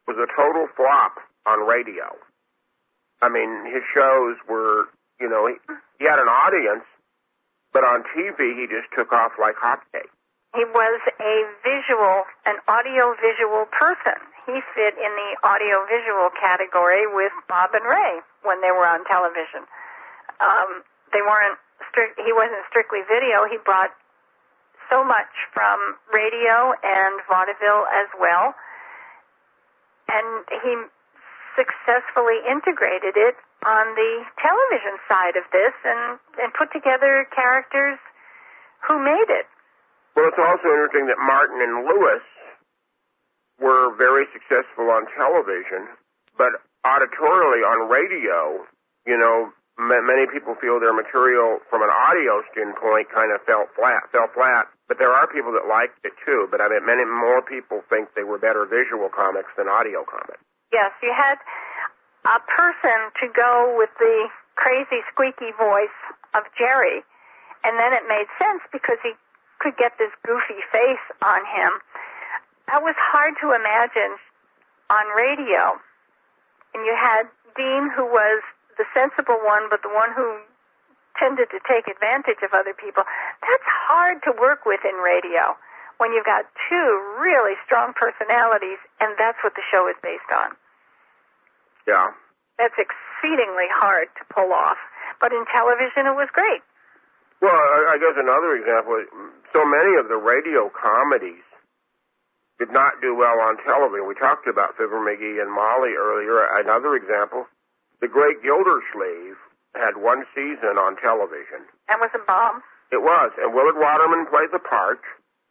[0.08, 2.16] was a total flop on radio.
[3.22, 4.86] I mean, his shows were,
[5.20, 5.56] you know, he,
[6.00, 6.86] he had an audience,
[7.74, 10.14] but on TV he just took off like hotcakes.
[10.54, 14.20] He was a visual, an audio visual person.
[14.46, 19.06] He fit in the audio visual category with Bob and Ray when they were on
[19.06, 19.64] television.
[20.42, 20.84] Um,
[21.14, 21.58] they weren't
[21.90, 23.46] strict, he wasn't strictly video.
[23.50, 23.92] He brought
[24.90, 28.54] so much from radio and vaudeville as well.
[30.12, 30.76] And he
[31.56, 33.36] successfully integrated it
[33.66, 38.00] on the television side of this and, and put together characters
[38.88, 39.46] who made it.
[40.16, 42.24] Well, it's also interesting that Martin and Lewis
[43.60, 45.88] were very successful on television,
[46.38, 46.52] but
[46.86, 48.66] auditorially on radio,
[49.06, 53.66] you know, ma- many people feel their material from an audio standpoint kind of fell
[53.76, 54.70] flat, fell flat.
[54.88, 56.48] But there are people that liked it too.
[56.52, 60.40] But I mean, many more people think they were better visual comics than audio comics.
[60.72, 61.42] Yes, you had
[62.26, 65.98] a person to go with the crazy squeaky voice
[66.36, 67.02] of Jerry,
[67.64, 69.14] and then it made sense because he
[69.60, 71.72] could get this goofy face on him.
[72.68, 74.16] That was hard to imagine
[74.90, 75.80] on radio.
[76.74, 78.42] And you had Dean, who was
[78.78, 80.40] the sensible one, but the one who
[81.20, 83.04] tended to take advantage of other people.
[83.44, 85.56] That's hard to work with in radio
[85.98, 86.90] when you've got two
[87.22, 90.58] really strong personalities, and that's what the show is based on.
[91.86, 92.10] Yeah.
[92.58, 94.78] That's exceedingly hard to pull off.
[95.20, 96.62] But in television, it was great.
[97.42, 98.98] Well, I, I guess another example.
[99.54, 101.46] So many of the radio comedies
[102.58, 104.08] did not do well on television.
[104.08, 106.46] We talked about Fibber McGee and Molly earlier.
[106.54, 107.46] Another example,
[108.02, 109.38] The Great Gildersleeve
[109.76, 111.70] had one season on television.
[111.88, 112.62] That was a bomb.
[112.92, 115.00] It was, and Willard Waterman played the part,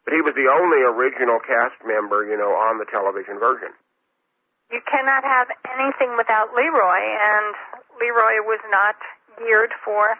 [0.05, 3.69] but he was the only original cast member, you know, on the television version.
[4.71, 5.47] You cannot have
[5.79, 7.55] anything without Leroy, and
[7.99, 8.95] Leroy was not
[9.39, 10.15] geared for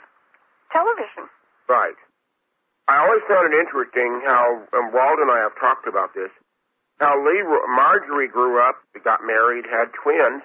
[0.72, 1.30] television.
[1.70, 1.95] Right.
[2.88, 6.32] I always found it interesting how um, Walt and I have talked about this.
[6.99, 10.44] How Leroy, Marjorie grew up, got married, had twins.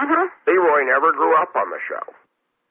[0.00, 0.26] Mm-hmm.
[0.48, 2.00] Leroy never grew up on the show.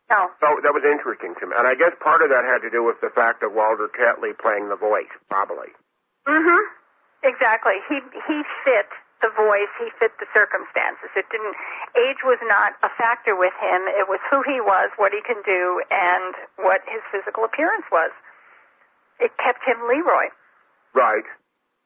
[0.10, 0.34] No.
[0.42, 2.82] So that was interesting to me, and I guess part of that had to do
[2.84, 5.70] with the fact of Walter Tetley playing the voice, probably.
[6.28, 6.64] Mm-hmm.
[7.24, 7.78] Exactly.
[7.88, 8.90] He he fit
[9.22, 9.70] the voice.
[9.78, 11.14] He fit the circumstances.
[11.16, 11.54] It didn't.
[11.94, 13.86] Age was not a factor with him.
[13.94, 18.10] It was who he was, what he can do, and what his physical appearance was.
[19.20, 20.34] It kept him Leroy.
[20.96, 21.28] Right.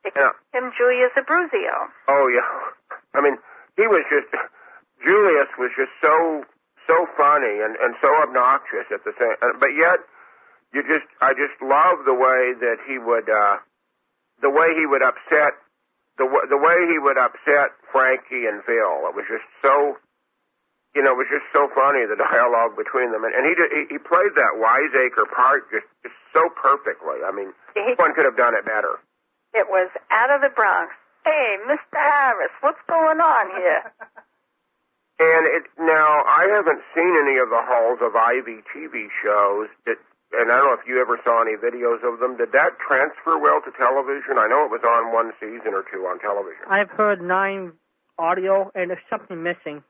[0.05, 0.31] It Yeah.
[0.31, 1.89] kept him Julius Abbruzzio.
[2.07, 2.47] Oh yeah.
[3.13, 3.35] I mean,
[3.75, 4.31] he was just
[5.05, 6.43] Julius was just so
[6.87, 9.35] so funny and and so obnoxious at the same.
[9.41, 9.99] uh, But yet,
[10.73, 13.57] you just I just love the way that he would uh
[14.41, 15.53] the way he would upset
[16.17, 19.07] the w- the way he would upset Frankie and Phil.
[19.09, 19.97] It was just so.
[20.93, 23.71] You know, it was just so funny the dialogue between them, and, and he, did,
[23.73, 27.17] he he played that wiseacre part just, just so perfectly.
[27.25, 29.01] I mean, He, one could have done it better.
[29.57, 30.93] it was out of the Bronx.
[31.25, 31.97] Hey, Mr.
[31.97, 33.89] Harris, what's going on here?
[35.19, 39.67] And it now I haven't seen any of the Halls of Ivy TV shows.
[39.85, 39.97] Did,
[40.33, 42.35] and I don't know if you ever saw any videos of them.
[42.37, 44.37] Did that transfer well to television?
[44.39, 46.63] I know it was on one season or two on television.
[46.67, 47.73] I've heard nine
[48.17, 49.83] audio, and there's something missing.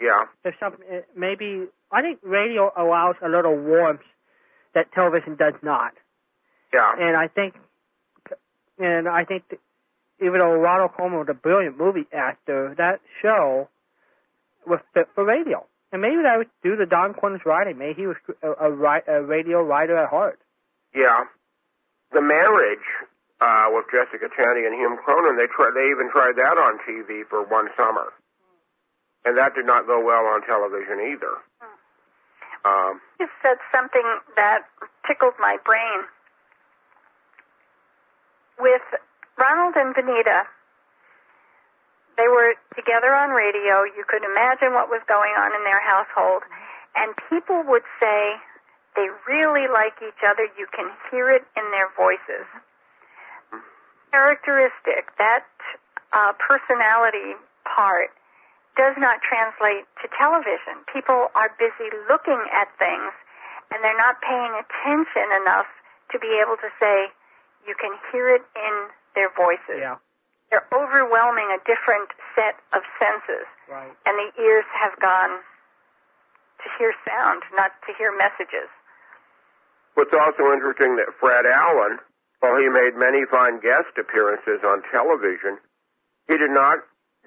[0.00, 0.20] Yeah.
[0.42, 4.00] There's something uh, maybe I think radio allows a little warmth
[4.74, 5.92] that television does not,
[6.72, 6.92] Yeah.
[6.98, 7.54] and I think,
[8.78, 9.58] and I think that
[10.22, 13.68] even though Ronald Colman was a brilliant movie actor, that show
[14.66, 15.66] was fit for radio.
[15.92, 17.76] And maybe that was due to Don Quinn's writing.
[17.78, 20.38] Maybe he was a, a, a radio writer at heart.
[20.94, 21.24] Yeah.
[22.12, 22.86] The marriage
[23.40, 25.72] uh, with Jessica Tandy and Hume Cronyn, they tried.
[25.74, 28.12] They even tried that on TV for one summer,
[29.24, 31.38] and that did not go well on television either.
[32.64, 34.02] Um, You said something
[34.36, 34.62] that
[35.06, 36.04] tickled my brain.
[38.58, 38.82] With
[39.38, 40.42] Ronald and Benita,
[42.20, 43.88] they were together on radio.
[43.88, 46.44] You could imagine what was going on in their household.
[46.92, 48.36] And people would say
[48.92, 50.44] they really like each other.
[50.60, 52.44] You can hear it in their voices.
[54.12, 55.48] Characteristic, that
[56.12, 58.12] uh, personality part
[58.76, 60.84] does not translate to television.
[60.92, 63.16] People are busy looking at things
[63.72, 65.70] and they're not paying attention enough
[66.12, 67.08] to be able to say,
[67.64, 68.74] you can hear it in
[69.14, 69.78] their voices.
[69.78, 69.96] Yeah.
[70.50, 73.92] They're overwhelming a different set of senses, Right.
[74.06, 78.68] and the ears have gone to hear sound, not to hear messages.
[79.94, 81.98] what's also interesting that Fred Allen,
[82.40, 85.58] while he made many fine guest appearances on television,
[86.26, 86.78] he did not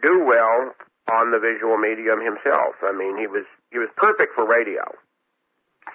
[0.02, 0.74] do well
[1.12, 2.76] on the visual medium himself.
[2.82, 4.84] I mean, he was he was perfect for radio.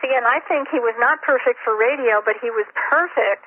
[0.01, 3.43] See, and I think he was not perfect for radio, but he was perfect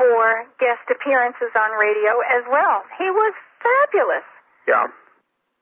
[0.00, 2.80] for guest appearances on radio as well.
[2.96, 4.24] He was fabulous.
[4.64, 4.88] Yeah.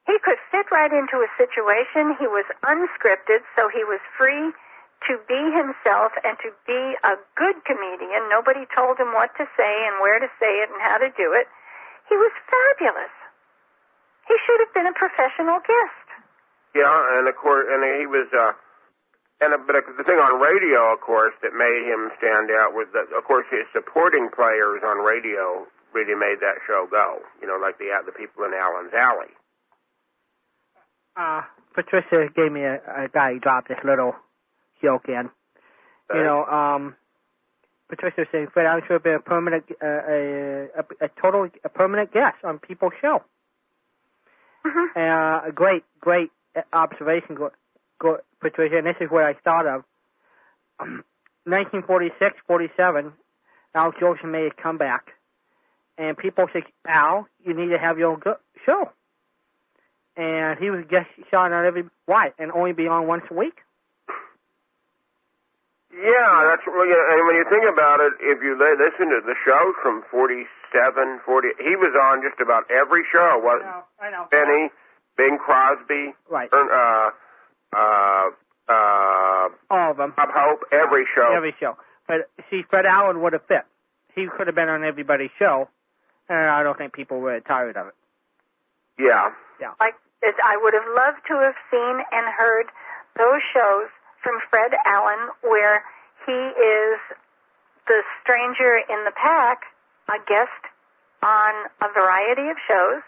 [0.07, 2.15] He could fit right into a situation.
[2.23, 4.55] He was unscripted, so he was free
[5.11, 8.31] to be himself and to be a good comedian.
[8.31, 11.35] Nobody told him what to say and where to say it and how to do
[11.35, 11.51] it.
[12.09, 13.13] He was fabulous.
[14.31, 16.07] He should have been a professional guest.
[16.75, 18.53] Yeah, and of course, and he was, uh,
[19.41, 22.87] and uh, but the thing on radio, of course, that made him stand out was
[22.93, 27.21] that, of course, his supporting players on radio really made that show go.
[27.41, 29.33] You know, like the the people in Allen's Alley.
[31.17, 31.43] Uh,
[31.75, 34.15] Patricia gave me a, a guy who dropped this little
[34.83, 35.31] joke in.
[36.15, 36.97] You know, um,
[37.89, 41.69] Patricia was saying Fred should have been a permanent, uh, a, a, a total, a
[41.69, 43.23] permanent guest on People's Show.
[44.97, 46.31] Uh, a great, great
[46.73, 47.51] observation, go,
[47.99, 49.85] go, Patricia, and this is what I thought of.
[51.45, 53.13] 1946, 47,
[53.75, 55.13] Al Jolson made a comeback,
[55.97, 58.37] and people said, Al, you need to have your own go-
[58.67, 58.91] show.
[60.17, 62.33] And he was guest shot on every, why?
[62.39, 63.55] And only be on once a week?
[65.91, 69.73] Yeah, that's yeah, and when you think about it, if you listen to the show
[69.83, 73.41] from 47, 40, he was on just about every show.
[73.43, 73.63] What
[73.99, 74.29] I know.
[74.31, 74.69] Benny,
[75.17, 76.53] Bing Crosby, Right.
[76.53, 77.11] Uh,
[77.77, 78.31] uh,
[78.69, 80.13] uh, All of them.
[80.17, 81.33] Bob Hope, every show.
[81.35, 81.77] Every show.
[82.07, 83.65] But see, Fred Allen would have fit.
[84.15, 85.69] He could have been on everybody's show,
[86.29, 87.95] and I don't think people were tired of it.
[88.99, 89.31] Yeah.
[89.61, 89.73] Yeah.
[89.81, 92.67] Like it, I would have loved to have seen and heard
[93.17, 93.89] those shows
[94.23, 95.85] from Fred Allen where
[96.27, 96.99] he is
[97.87, 99.63] the stranger in the pack,
[100.09, 100.51] a guest
[101.23, 103.03] on a variety of shows,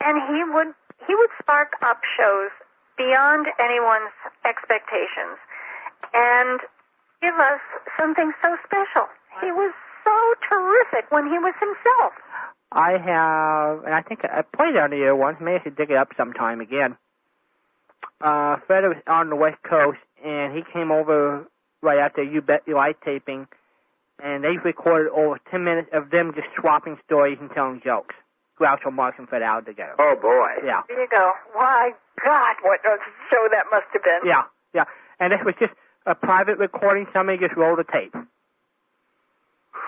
[0.00, 0.74] and he would
[1.06, 2.50] he would spark up shows
[2.96, 4.14] beyond anyone's
[4.44, 5.38] expectations
[6.14, 6.60] and
[7.20, 7.60] give us
[7.98, 9.08] something so special.
[9.40, 9.72] He was
[10.04, 10.16] so
[10.48, 12.12] terrific when he was himself.
[12.72, 15.38] I have, and I think I played on the air once.
[15.40, 16.96] Maybe I should dig it up sometime again.
[18.20, 21.46] Uh, Fred was on the West Coast, and he came over
[21.82, 23.46] right after You Bet Your Life taping,
[24.22, 28.14] and they recorded over 10 minutes of them just swapping stories and telling jokes.
[28.60, 29.94] Groucho Marx and Fred Allen together.
[29.98, 30.64] Oh boy.
[30.66, 31.32] Yeah, There you go.
[31.52, 31.92] Why,
[32.24, 32.96] God, what a
[33.30, 34.20] show that must have been.
[34.24, 34.42] yeah,
[34.74, 34.84] yeah.
[35.20, 35.72] And this was just
[36.06, 37.06] a private recording.
[37.12, 38.14] Somebody just rolled a tape.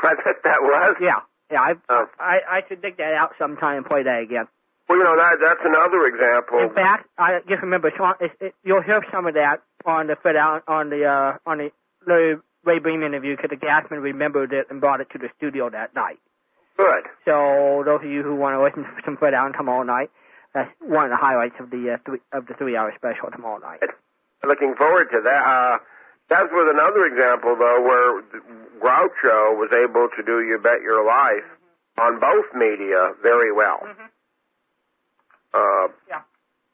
[0.03, 0.97] I bet that was.
[1.01, 1.21] Yeah,
[1.51, 1.61] yeah.
[1.63, 2.07] I, Oh.
[2.21, 4.47] I, I should dig that out sometime and play that again.
[4.89, 6.61] Well, you know that that's another example.
[6.61, 10.17] In fact, I just remember Sean, it, it, you'll hear some of that on the
[10.17, 11.71] Fred Allen, on the uh, on the
[12.07, 15.69] Larry Ray Briem interview because the Gassman remembered it and brought it to the studio
[15.69, 16.19] that night.
[16.79, 17.05] Good.
[17.25, 20.11] So those of you who want to listen to some Fred Allen tomorrow night,
[20.55, 23.81] that's one of the highlights of the uh, three, of the three-hour special tomorrow night.
[24.47, 25.43] Looking forward to that.
[25.45, 25.79] Uh,
[26.31, 28.23] that was another example, though, where
[28.79, 31.45] Groucho was able to do "You Bet Your Life"
[31.99, 33.81] on both media very well.
[35.53, 36.21] Uh, Yeah.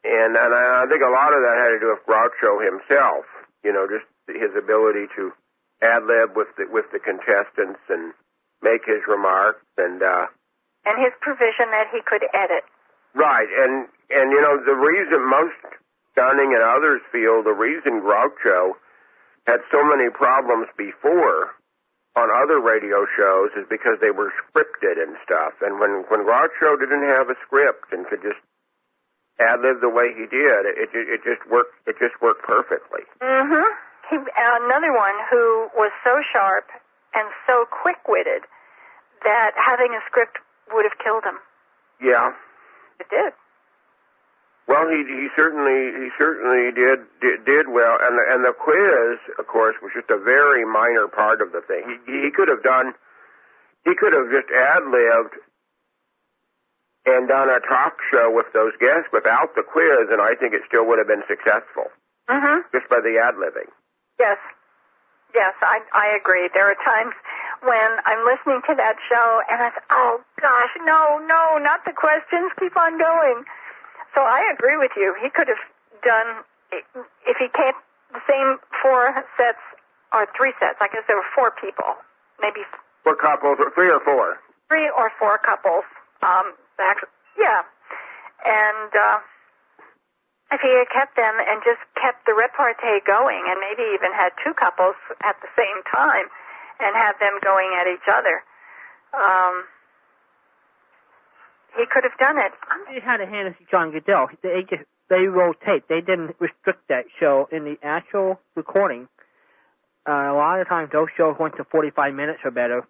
[0.04, 3.24] and and I, I think a lot of that had to do with Groucho himself.
[3.64, 5.32] You know, just his ability to
[5.80, 8.12] ad lib with the with the contestants and
[8.64, 10.02] make his remarks and.
[10.02, 10.26] uh
[10.84, 12.64] And his provision that he could edit.
[13.14, 15.54] Right, and and you know the reason most
[16.16, 18.78] Dunning and others feel the reason Groucho
[19.46, 21.50] had so many problems before
[22.14, 25.54] on other radio shows is because they were scripted and stuff.
[25.60, 28.38] And when when Groucho didn't have a script and could just
[29.40, 31.74] ad lib the way he did, it it, it just worked.
[31.86, 33.02] It just worked perfectly.
[33.20, 33.66] Mm-hmm.
[34.10, 36.68] He, another one who was so sharp
[37.14, 38.42] and so quick-witted
[39.24, 40.38] that having a script
[40.72, 41.38] would have killed him.
[42.00, 42.32] Yeah.
[43.00, 43.32] It did.
[44.66, 49.18] Well, he he certainly he certainly did did, did well, and the, and the quiz,
[49.38, 52.00] of course, was just a very minor part of the thing.
[52.06, 52.94] He he could have done,
[53.84, 55.36] he could have just ad libbed
[57.04, 60.62] and done a talk show with those guests without the quiz, and I think it
[60.66, 61.92] still would have been successful
[62.30, 62.64] Mm-hmm.
[62.72, 63.68] just by the ad libbing.
[64.18, 64.38] Yes.
[65.34, 66.48] Yes, I I agree.
[66.54, 67.12] There are times
[67.62, 71.92] when I'm listening to that show and I th- oh gosh, no, no, not the
[71.92, 72.50] questions.
[72.58, 73.44] Keep on going.
[74.14, 75.14] So I agree with you.
[75.22, 75.62] He could have
[76.02, 77.78] done if he kept
[78.12, 79.62] the same four sets
[80.12, 80.78] or three sets.
[80.80, 81.94] I guess there were four people,
[82.40, 82.62] maybe
[83.02, 83.58] What couples?
[83.58, 84.38] Or three or four?
[84.68, 85.84] three or four couples.
[86.22, 87.62] Um, actually, yeah,
[88.46, 89.18] and uh,
[90.52, 94.30] if he had kept them and just kept the repartee going, and maybe even had
[94.44, 96.26] two couples at the same time,
[96.80, 98.42] and have them going at each other,
[99.14, 99.64] um,
[101.76, 102.52] he could have done it.
[102.92, 104.28] They had a hand as John Guedel.
[104.42, 105.88] They just they rotate.
[105.88, 109.08] They didn't restrict that show in the actual recording.
[110.08, 112.86] Uh, a lot of times those shows went to 45 minutes or better,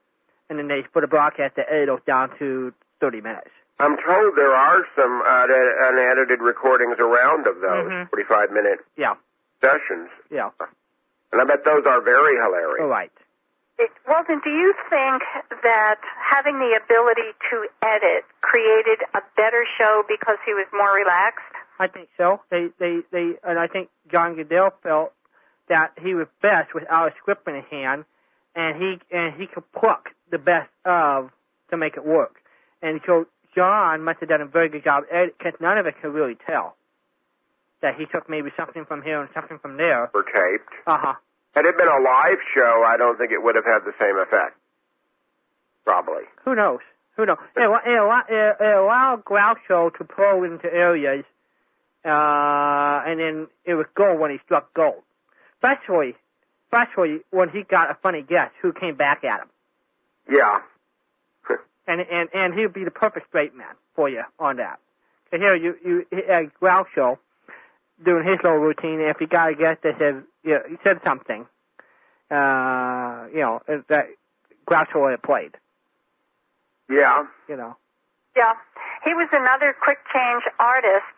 [0.51, 3.51] and then they put a broadcast that edited those down to 30 minutes.
[3.81, 5.47] I'm told there are some uh,
[5.89, 8.09] unedited recordings around of those Mhm.
[8.11, 9.15] 45 minute Yeah,
[9.61, 10.51] sessions, yeah.
[11.33, 12.83] and I bet those are very hilarious.
[12.83, 13.11] All right.
[13.79, 15.23] It, Walden, do you think
[15.63, 15.97] that
[16.31, 21.43] having the ability to edit created a better show because he was more relaxed?
[21.79, 22.41] I think so.
[22.51, 25.13] They, they, they, and I think John Guedel felt
[25.69, 28.05] that he was best without a script in his hand,
[28.55, 31.31] and he and he could pluck the best of
[31.71, 32.37] to make it work.
[32.83, 33.27] And so
[33.57, 36.77] John must have done a very good job because none of it could really tell
[37.83, 40.11] that he took maybe something from here and something from there.
[40.15, 40.73] Were taped.
[40.87, 41.15] Uh huh.
[41.55, 44.19] Had it been a live show, I don't think it would have had the same
[44.19, 44.57] effect.
[45.85, 46.25] Probably.
[46.45, 46.81] Who knows?
[47.17, 47.39] Who knows?
[47.57, 51.25] It, it, it, it allowed Groucho to probe into areas,
[52.05, 55.03] uh, and then it was gold when he struck gold.
[55.63, 56.17] Especially,
[56.67, 59.49] especially when he got a funny guest who came back at him.
[60.31, 60.61] Yeah.
[61.87, 64.79] And, and, and he'd be the perfect straight man for you on that.
[65.31, 66.07] So here you, you,
[66.59, 67.19] Groucho,
[68.03, 71.01] doing his little routine, if he got a guest that said, you know, he said
[71.05, 71.47] something,
[72.31, 74.09] uh, you know, that
[74.67, 75.57] Groucho would have played,
[76.89, 77.27] Yeah.
[77.49, 77.77] you know.
[78.37, 78.55] Yeah.
[79.05, 81.17] He was another quick change artist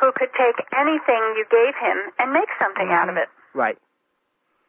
[0.00, 3.28] who could take anything you gave him and make something out of it.
[3.54, 3.78] Right.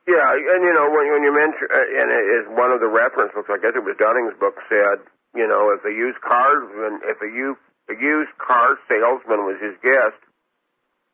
[0.08, 2.88] Yeah, and you know when when you mention uh, and it is one of the
[2.88, 4.98] reference books, I guess it was Dunning's book said,
[5.36, 6.58] you know, if a used car
[7.06, 10.18] if a used a used car salesman was his guest,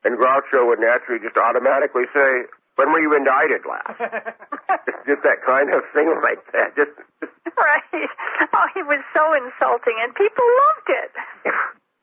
[0.05, 2.47] and Groucho would naturally just automatically say,
[2.77, 3.97] "When were you indicted last?"
[5.05, 6.75] just that kind of thing like that.
[6.75, 8.09] Just, just Right.
[8.53, 11.11] Oh, he was so insulting, and people loved it.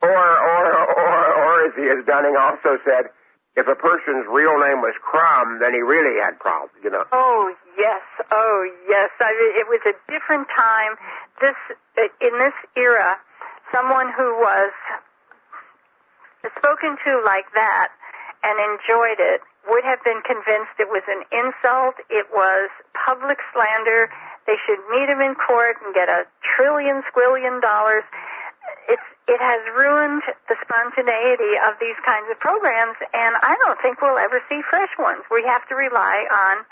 [0.03, 0.63] or or
[0.99, 3.11] or or as he as Dunning also said,
[3.57, 6.75] if a person's real name was Crumb, then he really had problems.
[6.83, 7.05] You know.
[7.13, 8.03] Oh yes,
[8.33, 9.11] oh yes.
[9.21, 10.99] I mean, it was a different time.
[11.41, 11.57] This
[11.99, 13.17] uh, in this era,
[13.73, 14.73] someone who was
[16.59, 17.89] spoken to like that
[18.43, 21.97] and enjoyed it would have been convinced it was an insult.
[22.11, 22.70] It was
[23.07, 24.11] public slander.
[24.47, 28.05] They should meet him in court and get a trillion squillion dollars.
[28.89, 30.23] It's it has ruined
[30.53, 34.93] the spontaneity of these kinds of programs, and I don't think we'll ever see fresh
[34.99, 35.24] ones.
[35.31, 36.65] We have to rely on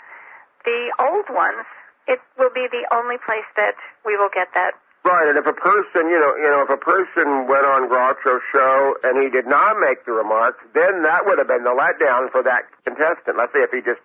[0.65, 1.65] the old ones.
[2.07, 3.73] It will be the only place that
[4.05, 4.77] we will get that.
[5.03, 8.39] Right, and if a person, you know, you know, if a person went on Groucho's
[8.55, 12.31] show and he did not make the remarks, then that would have been the letdown
[12.31, 13.35] for that contestant.
[13.35, 13.99] Let's say if he just,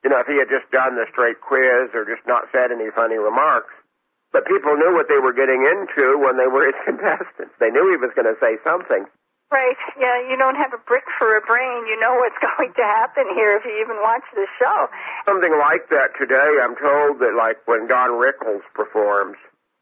[0.00, 2.88] you know, if he had just done the straight quiz or just not said any
[2.88, 3.68] funny remarks.
[4.32, 7.52] But people knew what they were getting into when they were his contestants.
[7.60, 9.04] They knew he was going to say something.
[9.52, 9.76] Right.
[9.98, 11.84] Yeah, you don't have a brick for a brain.
[11.84, 14.88] You know what's going to happen here if you even watch the show.
[15.26, 16.64] Something like that today.
[16.64, 19.36] I'm told that, like when Don Rickles performs,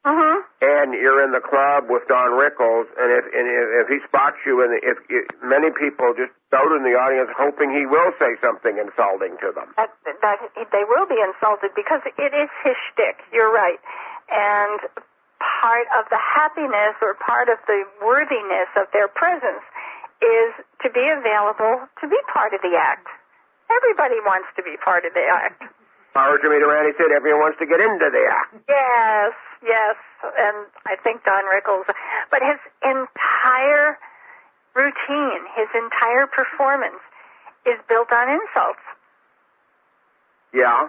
[0.08, 0.42] Mhm.
[0.62, 4.38] and you're in the club with Don Rickles, and if and if, if he spots
[4.46, 8.36] you, and if, if many people just go to the audience hoping he will say
[8.40, 9.68] something insulting to them.
[9.76, 10.38] That, that
[10.72, 13.20] they will be insulted because it is his shtick.
[13.32, 13.78] You're right,
[14.32, 14.80] and
[15.38, 19.62] part of the happiness or part of the worthiness of their presence
[20.22, 20.50] is
[20.82, 23.06] to be available to be part of the act.
[23.70, 25.62] Everybody wants to be part of the act.
[26.14, 28.54] Power Jimmy Durante said everyone wants to get into the act.
[28.68, 29.32] Yes,
[29.62, 31.84] yes, and I think Don Rickles,
[32.30, 33.98] but his entire
[34.74, 37.02] routine, his entire performance
[37.66, 38.84] is built on insults.
[40.54, 40.88] Yeah,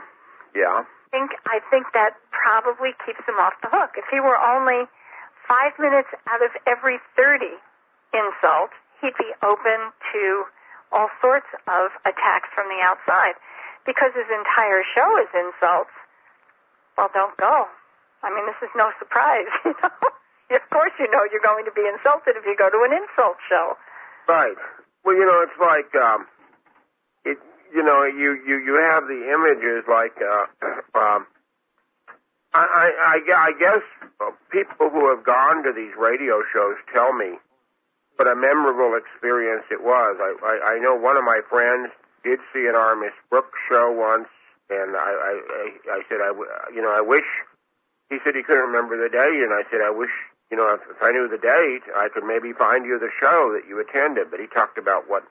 [0.56, 0.84] yeah.
[0.86, 3.98] I think I think that probably keeps him off the hook.
[3.98, 4.86] If he were only
[5.48, 7.58] five minutes out of every thirty
[8.14, 8.72] insult,
[9.02, 10.44] he'd be open to
[10.92, 13.34] all sorts of attacks from the outside.
[13.86, 15.90] Because his entire show is insults,
[16.98, 17.66] well, don't go.
[18.24, 19.92] I mean, this is no surprise, you know.
[20.56, 23.38] of course, you know you're going to be insulted if you go to an insult
[23.48, 23.78] show.
[24.28, 24.58] Right.
[25.04, 26.28] Well, you know, it's like um,
[27.26, 27.38] it.
[27.74, 30.46] You know, you you you have the images like uh,
[31.00, 31.28] um,
[32.54, 33.82] I, I I guess
[34.52, 37.38] people who have gone to these radio shows tell me
[38.18, 40.18] what a memorable experience it was.
[40.20, 41.92] I I, I know one of my friends
[42.24, 44.28] did see an Our Miss Brooks show once,
[44.70, 46.34] and I I I, I said I
[46.74, 47.26] you know I wish.
[48.10, 50.10] He said he couldn't remember the date, and I said I wish
[50.52, 53.54] you know, if, if I knew the date, I could maybe find you the show
[53.54, 54.32] that you attended.
[54.32, 55.24] But he talked about what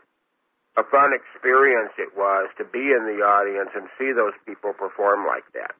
[0.76, 5.26] a fun experience it was to be in the audience and see those people perform
[5.26, 5.74] like that.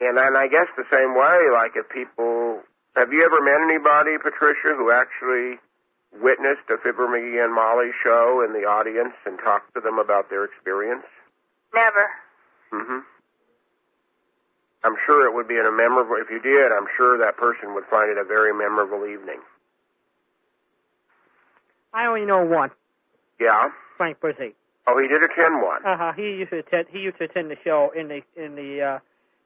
[0.00, 2.62] And then I guess the same way, like if people,
[2.96, 5.58] have you ever met anybody, Patricia, who actually
[6.22, 10.30] witnessed a Fibber McGee and Molly show in the audience and talked to them about
[10.30, 11.04] their experience?
[11.74, 12.08] Never.
[12.70, 12.98] hmm
[14.84, 16.14] I'm sure it would be in a memorable.
[16.16, 19.40] If you did, I'm sure that person would find it a very memorable evening.
[21.92, 22.70] I only know one,
[23.40, 23.70] Yeah.
[23.96, 24.54] Frank Bresee.
[24.86, 25.84] Oh, he did attend one.
[25.84, 26.12] Uh huh.
[26.14, 26.86] He used to attend.
[26.90, 28.98] He used to attend the show in the in the uh,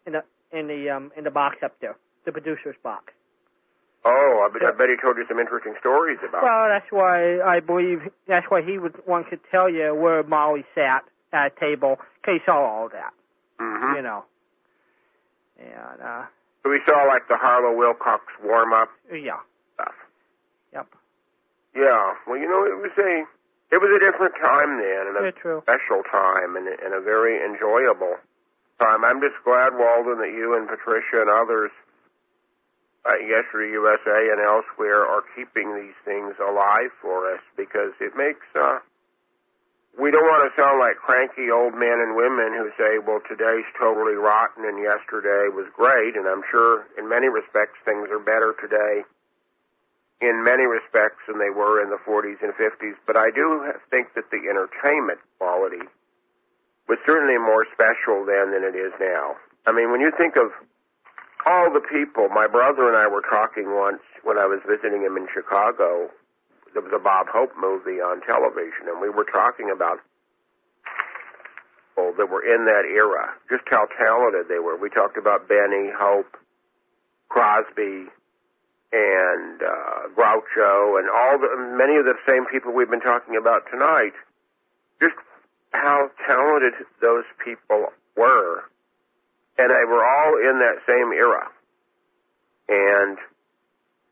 [0.07, 0.23] in the
[0.53, 1.97] in the um in the box up there,
[2.27, 3.13] the producer's box.
[4.05, 6.43] Oh, I bet, I bet he told you some interesting stories about.
[6.43, 10.65] Well, that's why I believe that's why he would one could tell you where Molly
[10.75, 13.13] sat a table he saw all that,
[13.59, 14.25] hmm you know.
[15.59, 16.25] And uh,
[16.63, 19.39] So we saw like the Harlow Wilcox warm up yeah,
[19.75, 19.95] stuff.
[20.73, 20.87] yep,
[21.75, 22.15] Yeah.
[22.27, 23.25] Well, you know, it was a
[23.75, 25.63] it was a different time then, and a very true.
[25.63, 28.17] special time, and, and a very enjoyable
[28.81, 29.05] time.
[29.05, 31.71] I'm just glad, Walden, that you and Patricia and others
[33.07, 38.47] at Yesterday USA and elsewhere are keeping these things alive for us because it makes.
[38.55, 38.79] uh
[39.99, 43.69] we don't want to sound like cranky old men and women who say, well, today's
[43.79, 46.17] totally rotten and yesterday was great.
[46.17, 49.05] And I'm sure in many respects things are better today
[50.23, 52.95] in many respects than they were in the 40s and 50s.
[53.07, 55.83] But I do think that the entertainment quality
[56.89, 59.37] was certainly more special then than it is now.
[59.67, 60.55] I mean, when you think of
[61.45, 65.17] all the people, my brother and I were talking once when I was visiting him
[65.17, 66.09] in Chicago
[66.81, 69.99] was a Bob Hope movie on television, and we were talking about
[71.95, 74.77] people that were in that era, just how talented they were.
[74.77, 76.37] We talked about Benny, Hope,
[77.29, 78.09] Crosby,
[78.93, 83.63] and uh, Groucho, and all the many of the same people we've been talking about
[83.71, 84.13] tonight.
[85.01, 85.15] Just
[85.73, 87.87] how talented those people
[88.17, 88.65] were,
[89.59, 91.49] and they were all in that same era.
[92.69, 93.19] And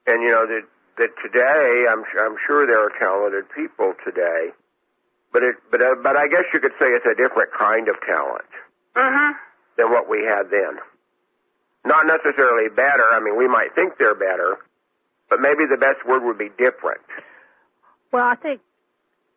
[0.07, 0.62] and you know that
[1.01, 4.51] that today, I'm I'm sure there are talented people today,
[5.32, 7.97] but it but uh, but I guess you could say it's a different kind of
[8.06, 8.44] talent
[8.94, 9.35] Mhm.
[9.77, 10.78] than what we had then.
[11.85, 13.05] Not necessarily better.
[13.10, 14.59] I mean, we might think they're better,
[15.31, 17.01] but maybe the best word would be different.
[18.12, 18.60] Well, I think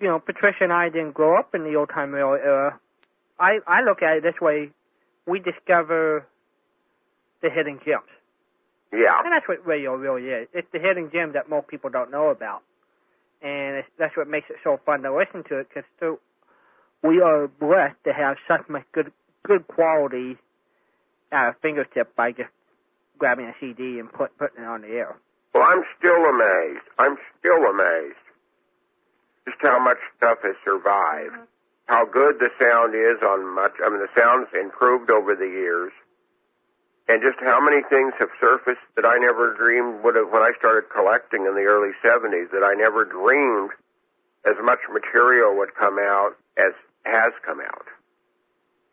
[0.02, 2.78] you know Patricia and I didn't grow up in the old time era.
[3.40, 4.72] I I look at it this way:
[5.26, 6.26] we discover
[7.42, 8.04] the hidden gems.
[8.94, 9.20] Yeah.
[9.24, 10.48] And that's what radio really is.
[10.54, 12.62] It's the hidden gem that most people don't know about.
[13.42, 16.18] And it's, that's what makes it so fun to listen to it because
[17.02, 19.12] we are blessed to have such much good
[19.44, 20.38] good quality
[21.32, 22.50] at our fingertip by just
[23.18, 25.18] grabbing a CD and put, putting it on the air.
[25.54, 26.86] Well, I'm still amazed.
[26.98, 28.16] I'm still amazed
[29.46, 31.34] just how much stuff has survived.
[31.34, 31.46] Uh-huh.
[31.86, 33.74] How good the sound is on much.
[33.84, 35.92] I mean, the sound's improved over the years.
[37.08, 40.52] And just how many things have surfaced that I never dreamed would have when I
[40.58, 43.72] started collecting in the early 70s that I never dreamed
[44.46, 46.72] as much material would come out as
[47.04, 47.88] has come out.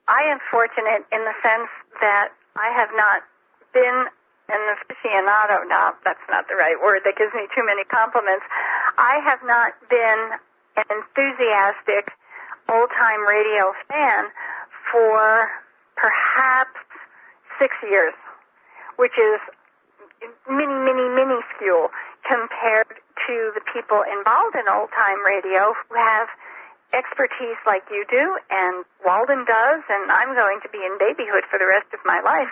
[0.08, 1.70] I am fortunate in the sense
[2.00, 3.22] that I have not
[3.72, 4.06] been
[4.50, 5.62] an aficionado.
[5.68, 7.02] No, that's not the right word.
[7.04, 8.42] That gives me too many compliments.
[8.98, 10.34] I have not been
[10.76, 12.10] an enthusiastic
[12.68, 14.26] old time radio fan
[14.90, 15.50] for
[15.94, 16.69] perhaps
[17.60, 18.16] six years,
[18.96, 19.38] which is
[20.48, 21.92] mini, mini, minuscule
[22.24, 22.88] compared
[23.28, 26.28] to the people involved in old time radio who have
[26.92, 31.58] expertise like you do and Walden does and I'm going to be in babyhood for
[31.58, 32.50] the rest of my life.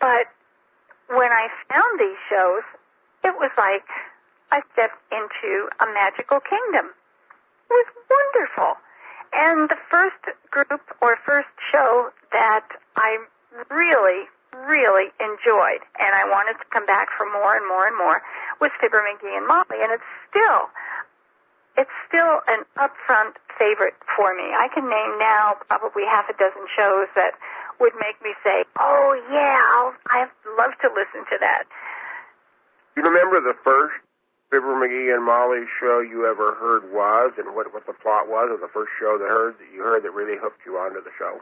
[0.00, 0.26] But
[1.08, 2.64] when I found these shows,
[3.22, 3.86] it was like
[4.50, 6.90] I stepped into a magical kingdom.
[7.70, 8.74] It was wonderful.
[9.32, 10.18] And the first
[10.50, 13.18] group or first show that I
[13.70, 14.26] really,
[14.66, 18.22] really enjoyed and I wanted to come back for more and more and more
[18.60, 19.78] was Fibber McGee and Molly.
[19.82, 20.70] And it's still,
[21.78, 24.56] it's still an upfront favorite for me.
[24.56, 27.36] I can name now probably half a dozen shows that
[27.78, 31.64] would make me say, "Oh yeah, I'll, I'd love to listen to that."
[32.96, 33.96] You remember the first
[34.50, 38.50] Fibber McGee and Molly show you ever heard was, and what what the plot was
[38.52, 41.12] of the first show that heard that you heard that really hooked you onto the
[41.16, 41.40] show?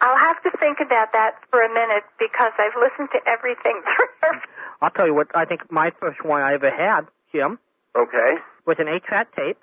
[0.00, 3.82] I'll have to think about that for a minute because I've listened to everything
[4.20, 4.40] through.
[4.80, 5.28] I'll tell you what.
[5.34, 7.02] I think my first one I ever had,
[7.32, 7.58] Jim,
[7.96, 8.36] Okay.
[8.66, 9.58] was an eight-track tape,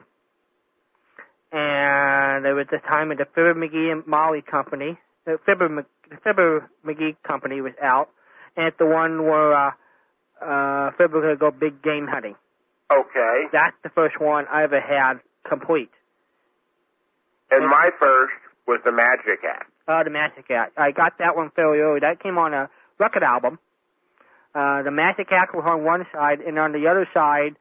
[1.52, 4.98] and it was the time of the Fibber McGee and Molly company.
[5.26, 5.70] The Fibber,
[6.10, 8.10] the Fibber McGee company was out,
[8.56, 9.72] and it's the one where uh,
[10.42, 12.36] uh, Fibber could go big game hunting.
[12.94, 13.44] Okay.
[13.52, 15.16] That's the first one I ever had
[15.50, 15.90] complete.
[17.50, 18.34] And my first
[18.68, 19.72] was the Magic Act.
[19.88, 20.74] Uh, the Magic Act.
[20.78, 22.00] I got that one fairly early.
[22.02, 22.70] That came on a
[23.00, 23.58] record album.
[24.54, 27.56] Uh, the Magic Act was on one side, and on the other side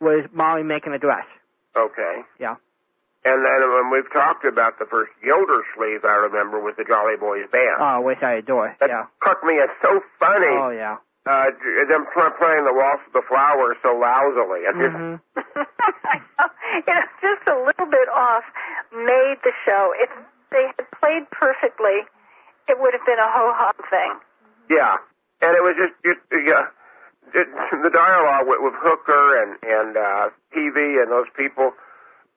[0.00, 1.26] was Molly making a dress.
[1.76, 2.22] Okay.
[2.38, 2.54] Yeah.
[3.24, 7.44] And then when we've talked about the first Gildersleeve, I remember was the Jolly Boys
[7.50, 7.76] Band.
[7.80, 8.76] Oh, which I adore.
[8.80, 9.06] that Yeah.
[9.20, 10.46] struck me as so funny.
[10.46, 10.96] Oh, yeah.
[11.26, 11.50] Uh,
[11.90, 14.64] them pl- playing the Waltz of the Flowers so lousily.
[14.64, 15.16] And just, hmm
[16.06, 16.20] I.
[16.86, 18.44] You know, just a little bit off
[18.94, 19.92] made the show.
[19.98, 20.10] If
[20.50, 22.06] they had played perfectly,
[22.68, 24.12] it would have been a ho hum thing.
[24.70, 24.96] Yeah,
[25.42, 26.66] and it was just, just yeah,
[27.34, 27.46] it,
[27.82, 31.72] the dialogue with, with Hooker and and uh, Peavey and those people,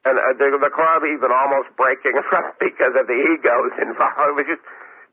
[0.06, 4.18] and uh, the, the club even almost breaking up because of the egos involved.
[4.18, 4.64] It was just,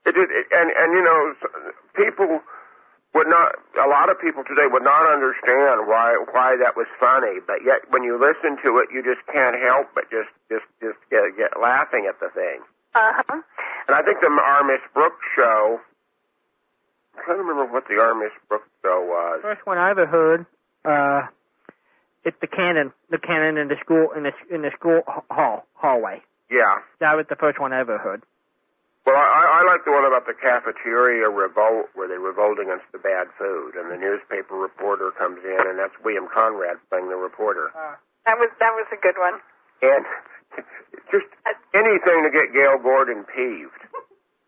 [0.06, 1.34] it just, it, and and you know,
[1.96, 2.40] people
[3.14, 3.56] would not.
[3.80, 7.88] A lot of people today would not understand why why that was funny, but yet
[7.88, 11.60] when you listen to it, you just can't help but just just just get, get
[11.60, 12.60] laughing at the thing.
[12.96, 13.42] Uh huh.
[13.88, 15.80] And I think the Our Miss Brooks show.
[17.16, 19.40] I'm trying to remember what the Our Miss Brooks show was.
[19.42, 20.46] First one I ever heard,
[20.84, 21.26] uh,
[22.24, 26.22] it's the cannon, the cannon in the school, in the, in the school hall, hallway.
[26.50, 26.78] Yeah.
[27.00, 28.22] That was the first one I ever heard.
[29.04, 32.98] Well, I, I like the one about the cafeteria revolt, where they revolt against the
[32.98, 37.70] bad food, and the newspaper reporter comes in, and that's William Conrad playing the reporter.
[37.76, 37.94] Uh,
[38.24, 39.38] That was that was a good one.
[39.82, 40.04] And
[41.10, 41.26] just
[41.74, 43.80] anything to get Gale Gordon peeved.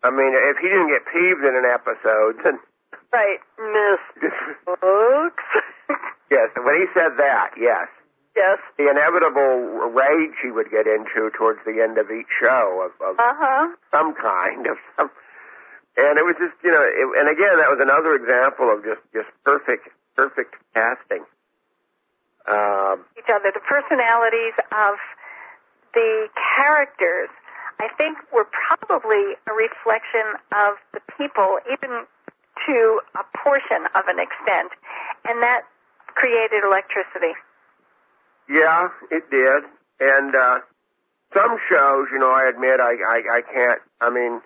[0.03, 2.59] I mean, if he didn't get peeved in an episode, then
[3.11, 4.31] Right, Miss
[4.65, 5.43] Brooks.
[6.31, 6.49] yes.
[6.61, 7.87] When he said that, yes.
[8.35, 8.59] yes.
[8.77, 13.17] the inevitable rage he would get into towards the end of each show of, of
[13.19, 13.75] Uh huh.
[13.91, 15.09] some kind of some,
[15.97, 19.01] and it was just you know, it, and again that was another example of just
[19.13, 21.25] just perfect perfect casting.
[22.47, 23.51] Um, Each other.
[23.53, 24.95] The personalities of
[25.93, 27.29] the characters,
[27.79, 32.05] I think, were probably a reflection of the people, even
[32.67, 34.71] to a portion of an extent,
[35.25, 35.61] and that
[36.15, 37.33] created electricity.
[38.49, 39.63] yeah, it did,
[39.99, 40.59] and uh,
[41.33, 43.79] some shows, you know, I admit I, I I can't.
[44.01, 44.41] I mean,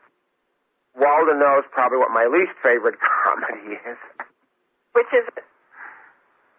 [0.96, 2.96] Walden knows probably what my least favorite
[3.26, 3.98] comedy is.
[4.94, 5.26] Which is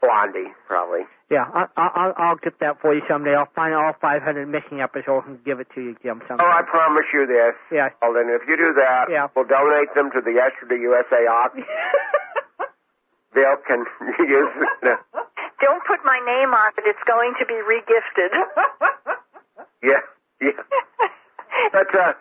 [0.05, 1.09] Blondie, probably.
[1.31, 3.35] Yeah, I, I, I'll, I'll get that for you someday.
[3.35, 6.21] I'll find all 500 missing episodes and give it to you, Jim.
[6.29, 6.45] Someday.
[6.45, 7.55] Oh, I promise you this.
[7.73, 7.89] Yeah.
[8.03, 9.29] Well, then if you do that, Yeah.
[9.35, 11.65] we'll donate them to the Yesterday USA auction.
[13.35, 13.85] Bill can
[14.29, 14.53] use
[14.85, 14.99] it.
[15.61, 18.31] don't put my name on it; it's going to be regifted.
[19.83, 20.01] Yeah,
[20.41, 20.53] yeah.
[21.73, 22.13] But, uh,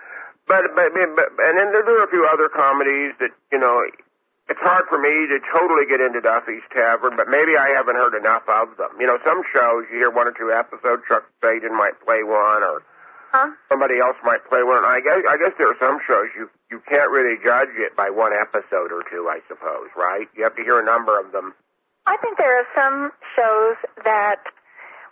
[0.48, 3.80] but, but, but, and then there are a few other comedies that, you know,
[4.50, 8.14] it's hard for me to totally get into Duffy's Tavern, but maybe I haven't heard
[8.16, 8.92] enough of them.
[9.00, 12.60] You know, some shows you hear one or two episodes, Chuck Schaden might play one,
[12.60, 12.84] or
[13.32, 13.56] huh?
[13.70, 14.84] somebody else might play one.
[14.84, 18.10] I guess, I guess there are some shows you you can't really judge it by
[18.10, 19.32] one episode or two.
[19.32, 20.28] I suppose, right?
[20.36, 21.54] You have to hear a number of them.
[22.06, 24.44] I think there are some shows that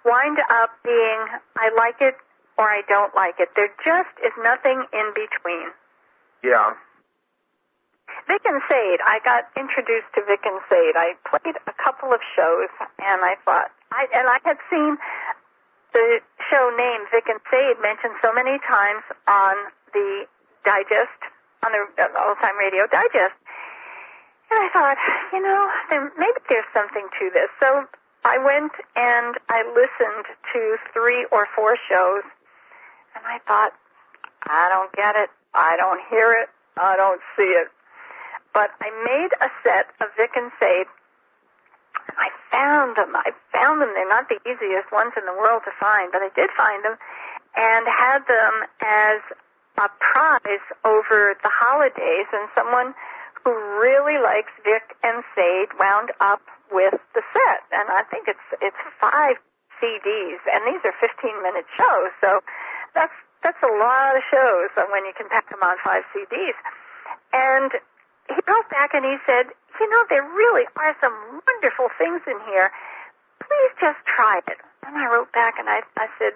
[0.04, 1.22] wind up being
[1.56, 2.16] I like it
[2.58, 3.50] or I don't like it.
[3.56, 5.72] There just is nothing in between.
[6.44, 6.74] Yeah.
[8.28, 9.00] Vic and Sade.
[9.06, 10.96] I got introduced to Vic and Sade.
[10.96, 12.70] I played a couple of shows,
[13.00, 14.98] and I thought, I and I had seen
[15.94, 16.20] the
[16.50, 19.56] show name Vic and Sade mentioned so many times on
[19.94, 20.26] the
[20.64, 21.20] digest,
[21.64, 23.36] on the uh, old time radio digest.
[24.52, 24.98] And I thought,
[25.34, 27.50] you know, there, maybe there's something to this.
[27.60, 27.88] So
[28.24, 32.24] I went and I listened to three or four shows,
[33.16, 33.74] and I thought,
[34.44, 35.30] I don't get it.
[35.54, 36.50] I don't hear it.
[36.78, 37.68] I don't see it.
[38.54, 40.88] But I made a set of Vic and Sade.
[42.18, 43.16] I found them.
[43.16, 43.92] I found them.
[43.96, 46.96] They're not the easiest ones in the world to find, but I did find them
[47.56, 49.20] and had them as
[49.80, 52.28] a prize over the holidays.
[52.34, 52.94] And someone
[53.44, 56.42] who really likes Vic and Sade wound up
[56.72, 57.62] with the set.
[57.72, 59.38] And I think it's it's five
[59.82, 62.14] CDs, and these are 15 minute shows.
[62.22, 62.40] So
[62.94, 63.14] that's
[63.44, 66.54] that's a lot of shows when you can pack them on five CDs.
[67.34, 67.72] And
[68.28, 69.50] he wrote back and he said,
[69.80, 71.14] you know, there really are some
[71.48, 72.72] wonderful things in here.
[73.42, 74.60] Please just try it.
[74.86, 76.34] And I wrote back and I, I said,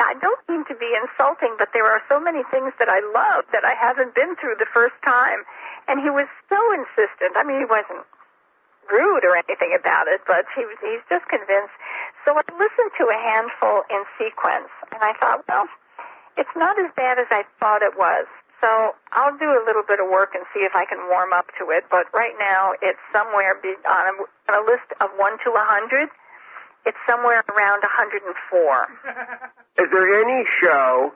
[0.00, 3.44] I don't mean to be insulting, but there are so many things that I love
[3.52, 5.44] that I haven't been through the first time.
[5.86, 7.36] And he was so insistent.
[7.36, 8.06] I mean, he wasn't
[8.90, 11.74] rude or anything about it, but he was, he's just convinced.
[12.24, 15.66] So I listened to a handful in sequence, and I thought, well,
[16.36, 18.26] it's not as bad as I thought it was.
[18.62, 21.50] So I'll do a little bit of work and see if I can warm up
[21.58, 21.84] to it.
[21.90, 26.08] But right now, it's somewhere be, on, a, on a list of 1 to 100.
[26.86, 28.22] It's somewhere around 104.
[29.82, 31.12] Is there any show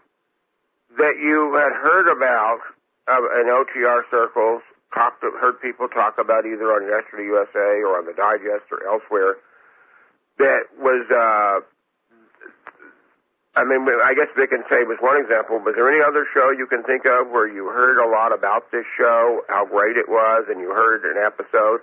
[0.98, 2.59] that you had heard about
[3.06, 4.62] uh, in OTR circles,
[4.93, 9.36] talked, heard people talk about either on Yesterday USA or on the Digest or elsewhere,
[10.39, 11.62] that was, uh,
[13.56, 15.58] I mean, I guess Vic and Sade was one example.
[15.58, 18.70] Was there any other show you can think of where you heard a lot about
[18.70, 21.81] this show, how great it was, and you heard an episode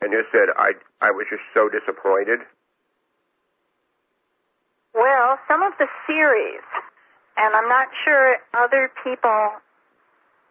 [0.00, 0.72] and just said, I,
[1.02, 2.40] I was just so disappointed?
[4.94, 6.64] Well, some of the series,
[7.36, 9.50] and I'm not sure other people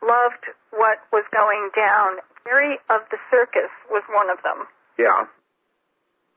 [0.04, 2.18] loved what was going down.
[2.44, 4.68] Theory of the Circus was one of them.
[5.00, 5.26] Yeah.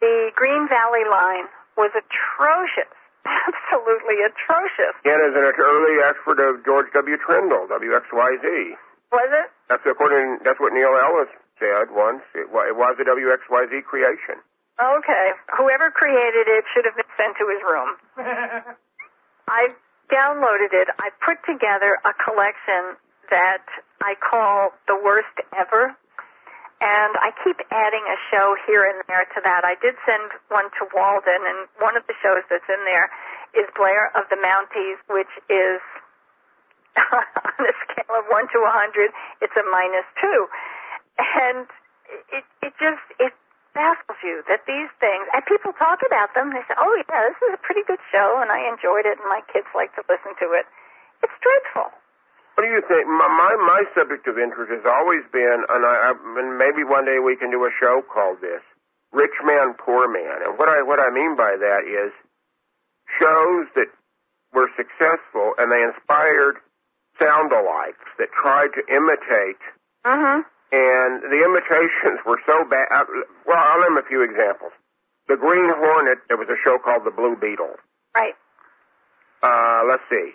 [0.01, 1.45] The Green Valley line
[1.77, 2.97] was atrocious.
[3.27, 4.95] Absolutely atrocious.
[5.05, 7.17] And as an early expert of George W.
[7.17, 8.77] Trendle, WXYZ.
[9.13, 9.49] Was it?
[9.69, 10.39] That's according.
[10.45, 11.29] That's what Neil Ellis
[11.59, 12.23] said once.
[12.35, 14.41] It, it was a WXYZ creation.
[14.81, 15.31] Okay.
[15.57, 17.91] Whoever created it should have been sent to his room.
[19.49, 19.69] I
[20.11, 20.89] downloaded it.
[20.99, 22.97] I put together a collection
[23.31, 23.65] that
[24.03, 25.97] I call the worst ever.
[26.83, 29.63] And I keep adding a show here and there to that.
[29.63, 33.07] I did send one to Walden, and one of the shows that's in there
[33.55, 35.79] is Blair of the Mounties, which is
[36.99, 40.27] on a scale of 1 to a 100, it's a minus 2.
[41.39, 41.71] And
[42.35, 43.31] it, it just, it
[43.79, 47.39] baffles you that these things, and people talk about them, they say, oh yeah, this
[47.47, 50.35] is a pretty good show, and I enjoyed it, and my kids like to listen
[50.43, 50.67] to it.
[51.23, 51.95] It's dreadful.
[52.63, 53.09] What do you think?
[53.11, 57.05] My my, my subject of interest has always been, and, I, I, and maybe one
[57.05, 58.63] day we can do a show called this,
[59.11, 62.15] "Rich Man, Poor Man." And what I what I mean by that is
[63.19, 63.91] shows that
[64.55, 66.63] were successful and they inspired
[67.19, 69.59] sound-alikes that tried to imitate
[70.07, 70.47] Mm-hmm.
[70.71, 72.87] and the imitations were so bad.
[72.95, 73.05] Uh,
[73.45, 74.71] well, I'll name a few examples.
[75.27, 77.75] The Green Hornet, there was a show called The Blue Beetle.
[78.15, 78.35] Right.
[79.43, 80.33] Uh, let's see.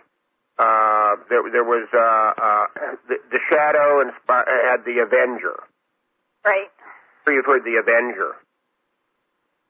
[0.59, 2.65] Uh, there, there was uh, uh,
[3.07, 5.55] the, the Shadow inspi- had the Avenger.
[6.43, 6.69] Right.
[7.25, 8.35] So You've heard the Avenger,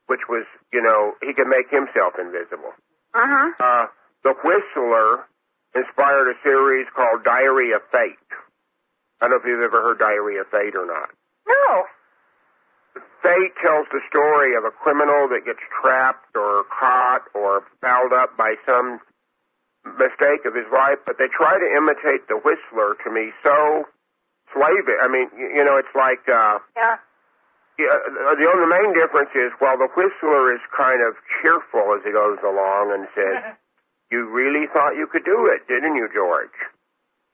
[0.07, 2.72] which was, you know, he could make himself invisible.
[3.14, 3.51] Uh-huh.
[3.59, 3.88] Uh,
[4.24, 5.25] the Whistler
[5.75, 8.16] inspired a series called Diary of Fate.
[9.19, 11.09] I don't know if you've ever heard Diary of Fate or not.
[11.48, 11.83] No.
[13.24, 18.38] Fate tells the story of a criminal that gets trapped or caught or fouled up
[18.38, 18.99] by some
[19.98, 23.85] mistake of his life, but they try to imitate the Whistler to me so
[24.53, 24.95] slavish.
[25.01, 26.98] I mean, you, you know, it's like, uh, Yeah.
[27.80, 32.03] yeah, uh, the only main difference is while the Whistler is kind of cheerful as
[32.03, 33.43] he goes along and says,
[34.11, 36.56] "You really thought you could do it, didn't you, George?"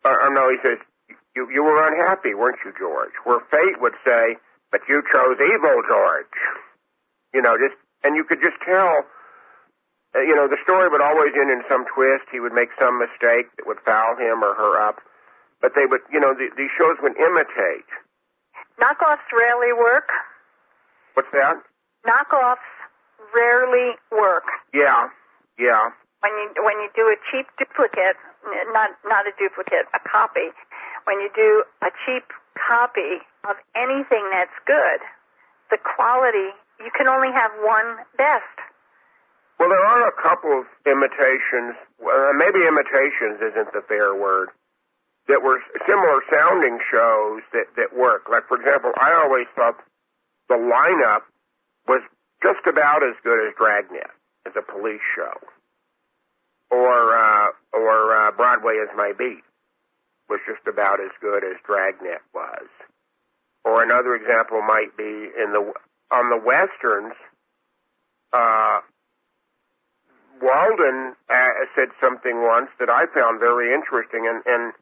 [0.05, 0.77] Or, or no, he says,
[1.35, 4.37] "You you were unhappy, weren't you, George?" Where Fate would say,
[4.71, 6.35] "But you chose evil, George."
[7.33, 9.05] You know, just and you could just tell.
[10.15, 12.25] Uh, you know, the story would always end in some twist.
[12.31, 15.01] He would make some mistake that would foul him or her up.
[15.61, 17.87] But they would, you know, the, these shows would imitate.
[18.79, 20.09] Knockoffs rarely work.
[21.13, 21.55] What's that?
[22.05, 22.67] Knockoffs
[23.33, 24.45] rarely work.
[24.73, 25.09] Yeah,
[25.57, 25.89] yeah.
[26.21, 28.17] When you when you do a cheap duplicate,
[28.73, 30.51] not not a duplicate, a copy.
[31.05, 32.23] when you do a cheap
[32.55, 34.99] copy of anything that's good,
[35.69, 38.43] the quality, you can only have one best.
[39.63, 41.79] Well, there are a couple of imitations.
[41.97, 44.49] Well, maybe imitations isn't the fair word.
[45.29, 48.27] That were similar sounding shows that that work.
[48.29, 49.79] Like for example, I always thought
[50.49, 51.21] the lineup
[51.87, 52.01] was
[52.43, 54.11] just about as good as Dragnet
[54.45, 55.31] as a police show,
[56.69, 59.45] or uh, or uh, Broadway is my beat
[60.27, 62.67] was just about as good as Dragnet was.
[63.63, 65.03] Or another example might be
[65.41, 65.71] in the
[66.11, 67.13] on the westerns.
[68.33, 68.81] Uh,
[70.41, 74.73] Walden uh, said something once that I found very interesting, and, and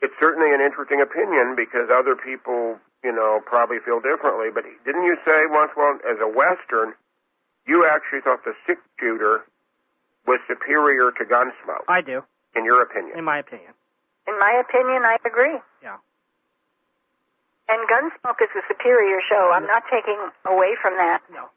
[0.00, 4.48] it's certainly an interesting opinion because other people, you know, probably feel differently.
[4.52, 6.94] But didn't you say once, well, as a Western,
[7.66, 9.44] you actually thought the six shooter
[10.26, 12.22] was superior to Gunsmoke, I do,
[12.54, 13.18] in your opinion?
[13.18, 13.72] in my opinion.
[14.26, 15.58] In my opinion, I agree.
[15.82, 15.96] Yeah.
[17.68, 19.50] And Gunsmoke is a superior show.
[19.52, 21.20] I'm not taking away from that.
[21.32, 21.48] No.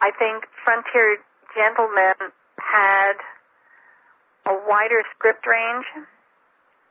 [0.00, 1.18] I think Frontier
[1.54, 3.14] Gentleman had
[4.46, 5.86] a wider script range,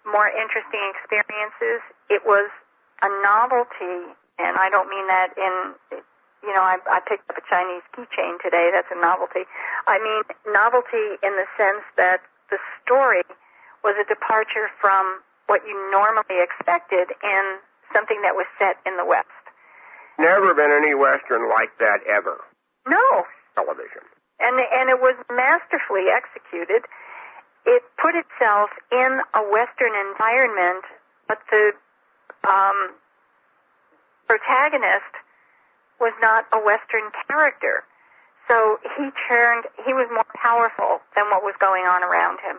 [0.05, 1.81] more interesting experiences.
[2.09, 2.49] It was
[3.01, 5.53] a novelty, and I don't mean that in,
[6.43, 8.69] you know, I, I picked up a Chinese keychain today.
[8.73, 9.45] That's a novelty.
[9.87, 10.23] I mean
[10.53, 13.23] novelty in the sense that the story
[13.83, 17.43] was a departure from what you normally expected in
[17.93, 19.27] something that was set in the West.
[20.19, 22.37] Never been any Western like that ever.
[22.87, 23.23] No,
[23.55, 24.03] Television.
[24.39, 26.85] And and it was masterfully executed.
[27.65, 30.85] It put itself in a Western environment,
[31.27, 31.73] but the
[32.49, 32.95] um,
[34.27, 35.13] protagonist
[35.99, 37.83] was not a Western character.
[38.47, 39.65] So he turned.
[39.85, 42.57] He was more powerful than what was going on around him.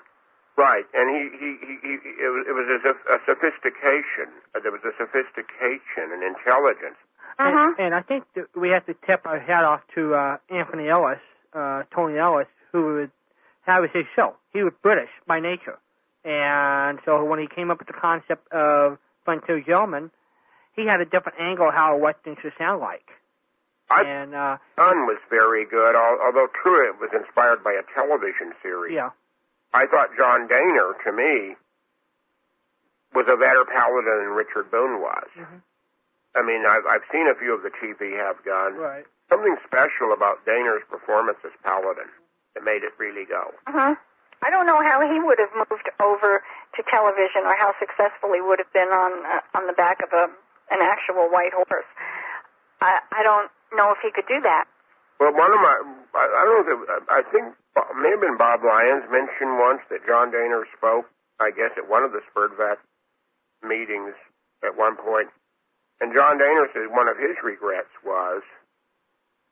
[0.57, 4.29] Right, and he, he, he, he it was, it was a, a sophistication.
[4.55, 6.99] Uh, There was a sophistication and intelligence.
[7.39, 7.69] Mhm.
[7.79, 10.89] And, and I think that we have to tip our hat off to uh, Anthony
[10.91, 11.21] Ellis,
[11.53, 13.11] uh, Tony Ellis, who would
[13.63, 14.35] have his show.
[14.53, 15.79] He was British by nature,
[16.25, 20.11] and so when he came up with the concept of Frontier Gentleman,
[20.75, 23.07] he had a different angle of how a western should sound like.
[23.91, 27.83] I- and uh, Sun was very good, al- although true it was inspired by a
[27.95, 28.95] television series.
[28.95, 29.11] yeah,
[29.75, 31.57] I thought John Dehner, to me,
[33.15, 35.27] was a better paladin than Richard Boone was.
[35.37, 35.63] Mhm.
[36.37, 38.77] I mean, I've, I've seen a few of the TV have gone.
[38.77, 39.05] right.
[39.31, 42.11] Something special about Dehner's performance as paladin
[42.55, 43.55] that made it really go.
[43.67, 43.95] hmm
[44.43, 48.41] I don't know how he would have moved over to television, or how successful he
[48.41, 50.33] would have been on uh, on the back of a
[50.73, 51.85] an actual white horse.
[52.81, 54.65] I I don't know if he could do that.
[55.21, 55.77] Well, one of my,
[56.17, 57.53] I, I don't know, if it, I think
[58.01, 61.05] maybe been Bobb Lynes mentioned once that John Dehner spoke,
[61.39, 62.81] I guess, at one of the SPERDVAC
[63.63, 64.17] meetings
[64.65, 65.29] at one point.
[66.01, 68.41] And John Dehner said one of his regrets was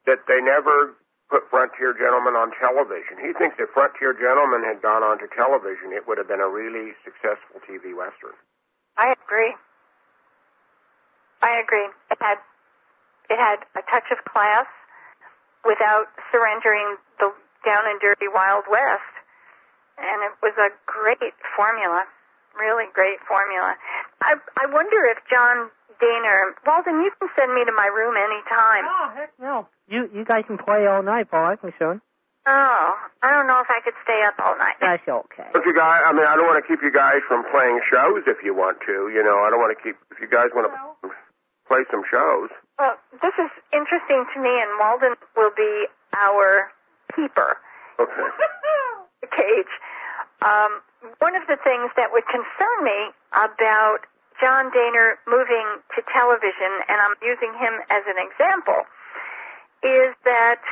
[0.08, 0.96] that they never
[1.28, 3.20] put Frontier Gentleman on television.
[3.20, 6.48] He thinks if Frontier Gentleman had gone on to television, it would have been a
[6.48, 8.32] really successful TV Western.
[8.96, 9.52] I agree.
[11.44, 11.92] I agree.
[12.10, 12.40] It had
[13.28, 14.66] it had a touch of class
[15.68, 17.28] without surrendering the
[17.64, 19.12] down and dirty Wild West,
[20.00, 22.08] and it was a great formula.
[22.58, 23.76] Really great formula.
[24.24, 25.70] I I wonder if John
[26.00, 28.84] Dehner, Walden, you can send me to my room anytime.
[28.86, 29.68] Oh heck no!
[29.88, 31.46] You you guys can play all night, Paul.
[31.46, 32.00] I can soon.
[32.48, 34.80] Oh, I don't know if I could stay up all night.
[34.80, 35.52] That's okay.
[35.52, 38.24] But you guys, I mean, I don't want to keep you guys from playing shows
[38.24, 39.12] if you want to.
[39.12, 41.12] You know, I don't want to keep, if you guys want to
[41.68, 42.48] play some shows.
[42.80, 46.72] Well, this is interesting to me, and Walden will be our
[47.12, 47.60] keeper.
[48.00, 48.28] Okay.
[49.20, 49.72] the cage.
[50.40, 50.80] Um,
[51.18, 54.08] one of the things that would concern me about
[54.40, 58.86] John Dehner moving to television, and I'm using him as an example,
[59.82, 60.62] is that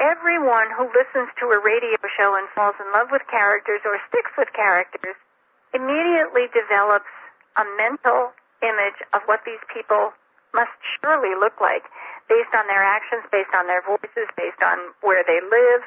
[0.00, 4.32] everyone who listens to a radio show and falls in love with characters or sticks
[4.40, 5.16] with characters
[5.76, 7.12] immediately develops
[7.60, 8.32] a mental
[8.64, 10.16] image of what these people
[10.56, 11.84] must surely look like
[12.28, 15.84] based on their actions, based on their voices, based on where they live,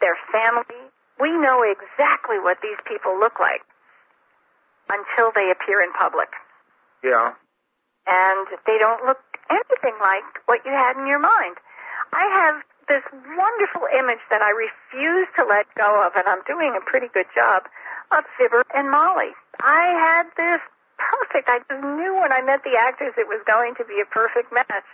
[0.00, 0.86] their family.
[1.18, 3.66] We know exactly what these people look like
[4.88, 6.30] until they appear in public.
[7.06, 7.38] Yeah.
[8.10, 11.54] And they don't look anything like what you had in your mind.
[12.10, 16.74] I have this wonderful image that I refuse to let go of, and I'm doing
[16.74, 17.62] a pretty good job,
[18.10, 19.34] of Fibber and Molly.
[19.62, 20.62] I had this
[20.98, 24.06] perfect, I just knew when I met the actors it was going to be a
[24.06, 24.86] perfect match.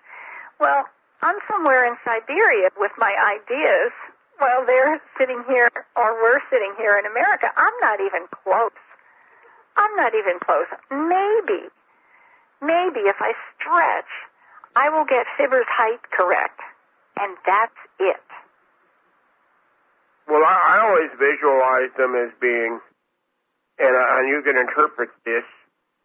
[0.61, 0.85] Well,
[1.21, 3.93] I'm somewhere in Siberia with my ideas
[4.39, 7.53] while they're sitting here, or we're sitting here in America.
[7.57, 8.77] I'm not even close.
[9.77, 10.69] I'm not even close.
[10.91, 11.69] Maybe
[12.63, 14.09] maybe if I stretch,
[14.77, 16.61] I will get Fibber's height correct.
[17.21, 18.23] And that's it.
[20.27, 22.81] Well, I, I always visualize them as being,
[23.79, 25.45] and, uh, and you can interpret this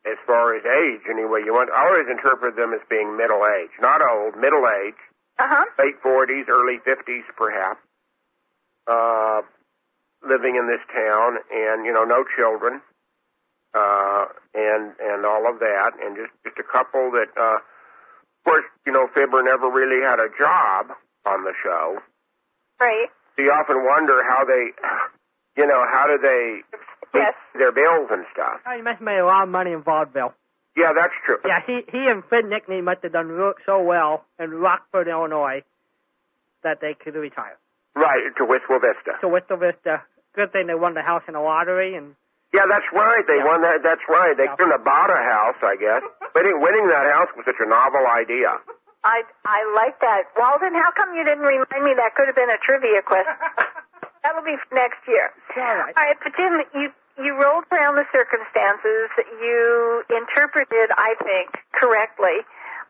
[0.06, 1.70] as far as age anyway you want.
[1.72, 4.98] I always interpret them as being middle age, not old, middle age,
[5.40, 5.66] Uh huh.
[5.80, 7.80] late 40s, early 50s perhaps,
[8.88, 9.42] uh,
[10.28, 12.82] living in this town, and you know, no children,
[13.78, 14.26] uh,
[14.56, 18.92] and and all of that, and just just a couple that, uh, of course, you
[18.92, 20.88] know, Fibber never really had a job
[21.26, 22.00] on the show.
[22.80, 23.08] Right.
[23.36, 24.72] So you often wonder how they,
[25.62, 26.62] you know, how do they
[27.14, 27.34] Yes.
[27.54, 28.60] pay their bills and stuff.
[28.68, 30.34] Oh, he must have made a lot of money in vaudeville.
[30.76, 31.38] Yeah, that's true.
[31.46, 35.64] Yeah, he he and Fred Nitney must have done work so well in Rockford, Illinois,
[36.64, 37.58] that they could retire.
[37.96, 39.14] Right, to Wistful Vista.
[39.22, 40.04] So with the Vista,
[40.36, 42.14] good thing they won the house in the lottery, and
[42.58, 43.22] Yeah, that's right.
[43.30, 43.46] They Yeah.
[43.46, 43.84] won that.
[43.86, 44.36] That's right.
[44.36, 44.56] They Yeah.
[44.58, 46.02] couldn't have bought a house, I guess.
[46.36, 48.58] Winning, winning that house was such a novel idea.
[49.04, 50.26] I I like that.
[50.36, 53.34] Walden, how come you didn't remind me that could have been a trivia question?
[54.24, 55.32] That'll be for next year.
[55.56, 55.94] Right.
[55.96, 59.10] All right, but Jim, you you rolled around the circumstances.
[59.42, 62.42] You interpreted, I think, correctly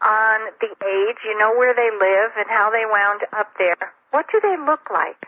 [0.02, 1.18] on the age.
[1.24, 3.78] You know where they live and how they wound up there.
[4.12, 5.28] What do they look like?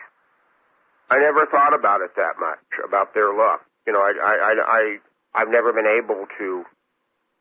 [1.10, 3.60] I never thought about it that much about their look.
[3.90, 4.82] You know, I I I, I
[5.34, 6.62] I've never been able to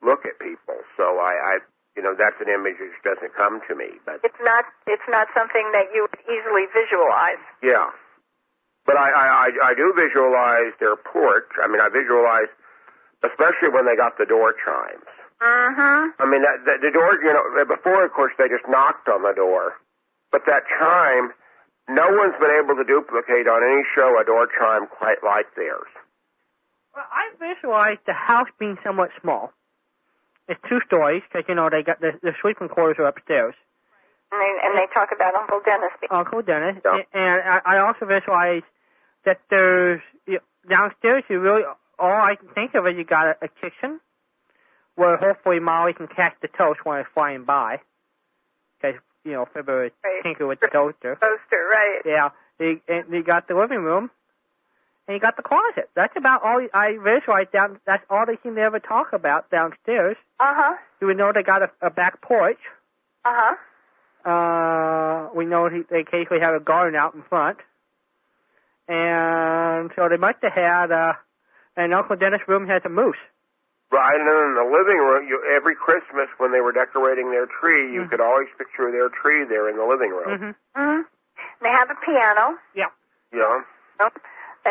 [0.02, 1.54] look at people, so I, I
[1.94, 4.02] you know that's an image that doesn't come to me.
[4.02, 7.38] But It's not it's not something that you would easily visualize.
[7.62, 7.94] Yeah.
[8.88, 11.46] But I, I, I, I do visualize their porch.
[11.62, 12.50] I mean, I visualize,
[13.22, 15.06] especially when they got the door chimes.
[15.44, 16.18] Mm-hmm.
[16.18, 19.22] I mean, that, that, the door, you know, before, of course, they just knocked on
[19.22, 19.78] the door.
[20.32, 21.30] But that chime,
[21.88, 25.92] no one's been able to duplicate on any show a door chime quite like theirs.
[27.00, 29.54] Well, I visualize the house being somewhat small.
[30.50, 33.56] It's two stories because you know they got the the sleeping quarters are upstairs.
[34.34, 35.92] And they, and they talk about Uncle Dennis.
[36.12, 37.02] Uncle Dennis, Yeah.
[37.14, 38.64] and I, I also visualize
[39.24, 41.24] that there's you downstairs.
[41.30, 41.62] You really
[41.98, 44.02] all I can think of is you got a, a kitchen
[44.96, 47.80] where hopefully Molly can catch the toast when it's flying by.
[48.82, 50.22] Because you know February Right.
[50.24, 51.16] tinker with the toaster.
[51.16, 52.02] Toaster, right?
[52.06, 52.30] Yeah,
[52.60, 54.12] you, and you got the living room,
[55.10, 55.90] and you got the closet.
[55.96, 57.80] That's about all I visualize down.
[57.88, 60.16] That's all they seem to ever talk about downstairs.
[60.40, 60.76] Uh huh.
[61.00, 62.60] Do we know they got a, a back porch?
[63.26, 64.30] Uh huh.
[64.30, 67.58] Uh, we know he, they occasionally have a garden out in front,
[68.88, 70.92] and so they must have had.
[70.92, 71.14] Uh,
[71.76, 73.18] and Uncle Dennis' room has a moose.
[73.92, 77.48] Right, and then in the living room, you, every Christmas when they were decorating their
[77.48, 78.12] tree, you Mhm.
[78.12, 80.28] could always picture their tree there in the living room.
[80.30, 80.80] Mm-hmm.
[80.82, 81.02] Mm-hmm.
[81.64, 82.60] They have a piano.
[82.76, 82.90] Yeah.
[83.98, 84.14] that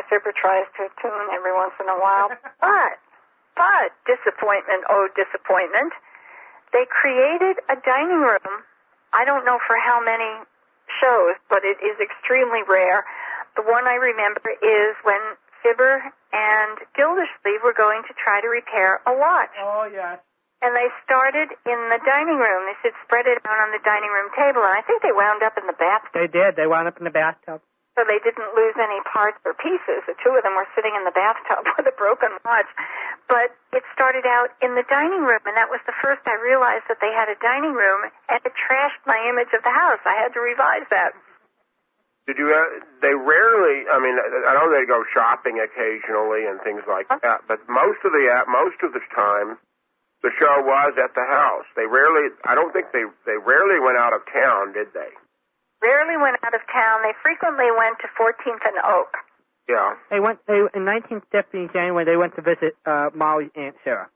[0.08, 2.31] Fibber tries to tune every once in a while.
[2.60, 2.99] But,
[3.57, 5.92] but, disappointment, oh disappointment,
[6.73, 8.62] they created a dining room,
[9.12, 10.47] I don't know for how many
[11.00, 13.05] shows, but it is extremely rare.
[13.57, 15.20] The one I remember is when
[15.62, 16.02] Fibber
[16.33, 19.50] and Gildersleeve were going to try to repair a watch.
[19.60, 20.18] Oh yes.
[20.60, 22.67] And they started in the dining room.
[22.67, 25.42] They said spread it out on the dining room table, and I think they wound
[25.42, 26.10] up in the bathtub.
[26.15, 26.57] They did.
[26.57, 27.62] They wound up in the bathtub.
[27.99, 30.07] So they didn't lose any parts or pieces.
[30.07, 32.70] The two of them were sitting in the bathtub with a broken watch.
[33.27, 36.86] But it started out in the dining room, and that was the first I realized
[36.86, 39.99] that they had a dining room, and it trashed my image of the house.
[40.07, 41.10] I had to revise that.
[42.31, 42.55] Did you?
[42.55, 43.91] Uh, they rarely.
[43.91, 48.15] I mean, I know they go shopping occasionally and things like that, but most of
[48.15, 49.59] the uh, most of the time,
[50.23, 51.67] the show was at the house.
[51.75, 52.31] They rarely.
[52.47, 55.10] I don't think they they rarely went out of town, did they?
[55.82, 57.02] Rarely went out of town.
[57.02, 59.15] They frequently went to 14th and Oak.
[59.68, 59.94] Yeah.
[60.10, 60.40] They went.
[60.47, 62.05] They in 1950 in January.
[62.05, 64.08] They went to visit uh, Molly's aunt Sarah.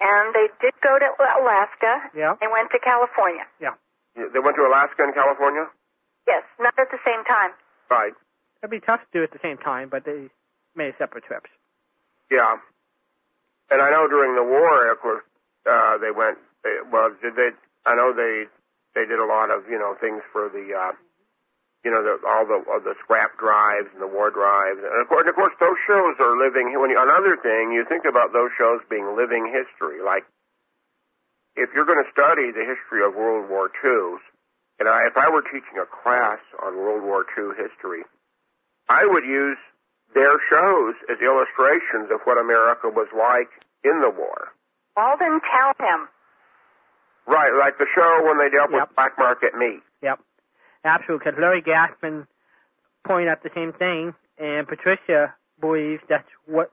[0.00, 1.08] And they did go to
[1.38, 2.10] Alaska.
[2.16, 2.34] Yeah.
[2.40, 3.44] They went to California.
[3.60, 3.74] Yeah.
[4.14, 5.66] They went to Alaska and California.
[6.26, 7.50] Yes, not at the same time.
[7.90, 8.12] Right.
[8.62, 10.28] It'd be tough to do at the same time, but they
[10.76, 11.50] made separate trips.
[12.30, 12.56] Yeah.
[13.70, 15.24] And I know during the war, of course,
[15.68, 16.38] uh, they went.
[16.62, 17.50] They, well, did they?
[17.84, 18.44] I know they
[18.94, 20.92] they did a lot of you know things for the uh,
[21.84, 25.08] you know the, all the all the scrap drives and the war drives, and of
[25.08, 26.72] course, of course, those shows are living.
[26.78, 30.02] When you, another thing, you think about those shows being living history.
[30.04, 30.24] Like
[31.56, 34.16] if you're going to study the history of World War II,
[34.80, 38.02] and I, if I were teaching a class on World War II history,
[38.88, 39.58] I would use
[40.14, 43.48] their shows as illustrations of what America was like
[43.84, 44.52] in the war.
[44.96, 46.08] Walden, tell him.
[47.26, 48.80] Right, like the show when they dealt Yep.
[48.88, 49.82] with black market meat.
[50.02, 50.20] Yep,
[50.84, 51.24] absolutely.
[51.24, 52.26] Because Larry Gassman
[53.04, 56.72] pointed out the same thing, and Patricia believes that's what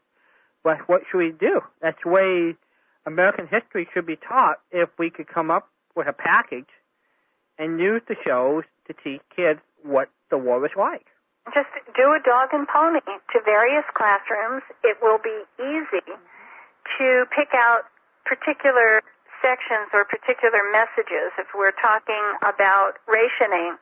[0.64, 1.62] what what should we do?
[1.82, 2.56] That's the way
[3.06, 6.70] American history should be taught if we could come up with a package
[7.58, 11.06] and use the shows to teach kids what the war was like.
[11.54, 14.64] Just do a dog and pony to various classrooms.
[14.84, 16.02] It will be easy
[17.00, 17.84] to pick out
[18.26, 19.02] particular
[19.42, 21.32] sections or particular messages.
[21.38, 23.76] If we're talking about rationing,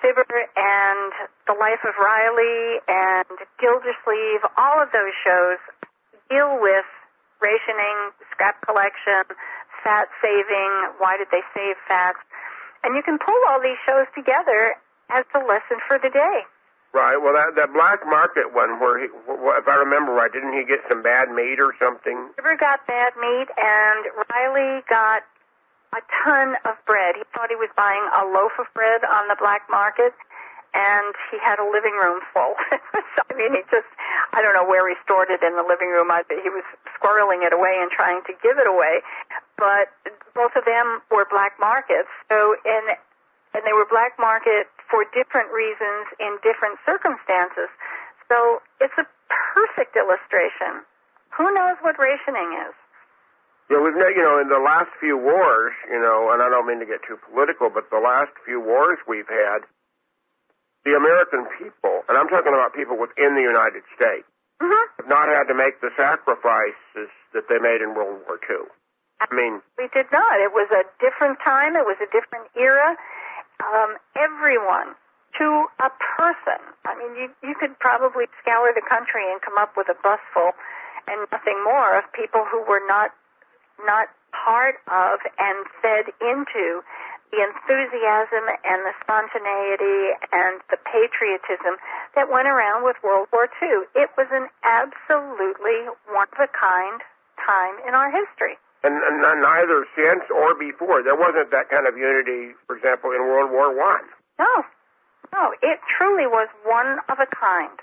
[0.00, 0.26] Fibber
[0.56, 1.12] and
[1.46, 5.62] The Life of Riley and Gildersleeve, all of those shows
[6.28, 6.86] deal with
[7.40, 9.22] rationing, scrap collection,
[9.84, 12.18] fat saving, why did they save fats.
[12.82, 14.74] And you can pull all these shows together
[15.10, 16.42] as the lesson for the day.
[16.92, 17.16] Right.
[17.16, 20.80] Well, that that black market one, where he, if I remember right, didn't he get
[20.92, 22.28] some bad meat or something?
[22.36, 25.24] Fibber got bad meat, and Riley got
[25.96, 27.16] a ton of bread.
[27.16, 30.12] He thought he was buying a loaf of bread on the black market,
[30.76, 32.56] and he had a living room full.
[33.16, 33.88] so, I mean, he just,
[34.32, 36.12] I don't know where he stored it in the living room.
[36.12, 36.64] I, he was
[36.96, 39.00] squirreling it away and trying to give it away.
[39.56, 39.92] But
[40.34, 42.08] both of them were black markets.
[42.28, 42.96] So, in,
[43.54, 47.68] and they were black market for different reasons in different circumstances.
[48.28, 49.06] So it's a
[49.54, 50.84] perfect illustration.
[51.36, 52.74] Who knows what rationing is?
[53.70, 56.80] Yeah, we've you know, in the last few wars, you know, and I don't mean
[56.80, 59.64] to get too political, but the last few wars we've had,
[60.84, 64.26] the American people, and I'm talking about people within the United States,
[64.62, 64.86] Mm-hmm.
[65.02, 68.70] have not had to make the sacrifices that they made in World War II.
[69.18, 70.38] I mean, We did not.
[70.38, 71.74] It was a different time.
[71.74, 72.94] It was a different era.
[73.62, 74.98] Um, everyone,
[75.38, 76.60] to a person.
[76.84, 80.20] I mean, you you could probably scour the country and come up with a bus
[80.34, 80.52] full,
[81.06, 83.14] and nothing more of people who were not
[83.86, 86.82] not part of and fed into
[87.32, 91.80] the enthusiasm and the spontaneity and the patriotism
[92.14, 93.88] that went around with World War II.
[93.94, 97.00] It was an absolutely one of a kind
[97.40, 98.60] time in our history.
[98.84, 103.20] And, and neither since or before, there wasn't that kind of unity, for example, in
[103.20, 104.02] World War One.
[104.38, 104.64] No,
[105.32, 107.78] no, it truly was one of a kind.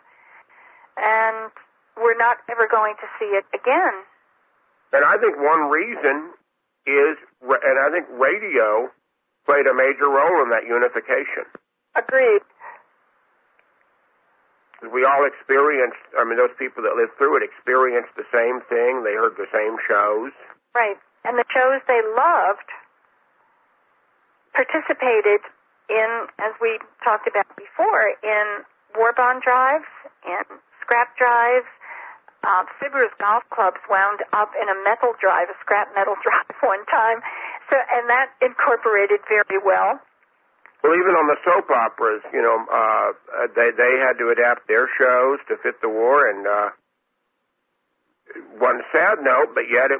[0.97, 1.51] And
[1.95, 3.93] we're not ever going to see it again.
[4.91, 6.31] And I think one reason
[6.85, 8.89] is, and I think radio
[9.45, 11.45] played a major role in that unification.
[11.95, 12.41] Agreed.
[14.93, 19.03] We all experienced, I mean, those people that lived through it experienced the same thing.
[19.03, 20.31] They heard the same shows.
[20.75, 20.97] Right.
[21.25, 22.69] And the shows they loved
[24.53, 25.41] participated
[25.89, 28.63] in, as we talked about before, in
[28.95, 29.89] war bond drives,
[30.25, 30.41] in
[30.81, 31.65] scrap drives.
[32.41, 36.85] Uh, Fibber's golf clubs wound up in a metal drive, a scrap metal drive one
[36.85, 37.19] time.
[37.69, 39.99] So, and that incorporated very well.
[40.81, 44.87] Well, even on the soap operas, you know, uh, they they had to adapt their
[44.97, 46.29] shows to fit the war.
[46.29, 46.69] And uh,
[48.57, 49.99] one sad note, but yet it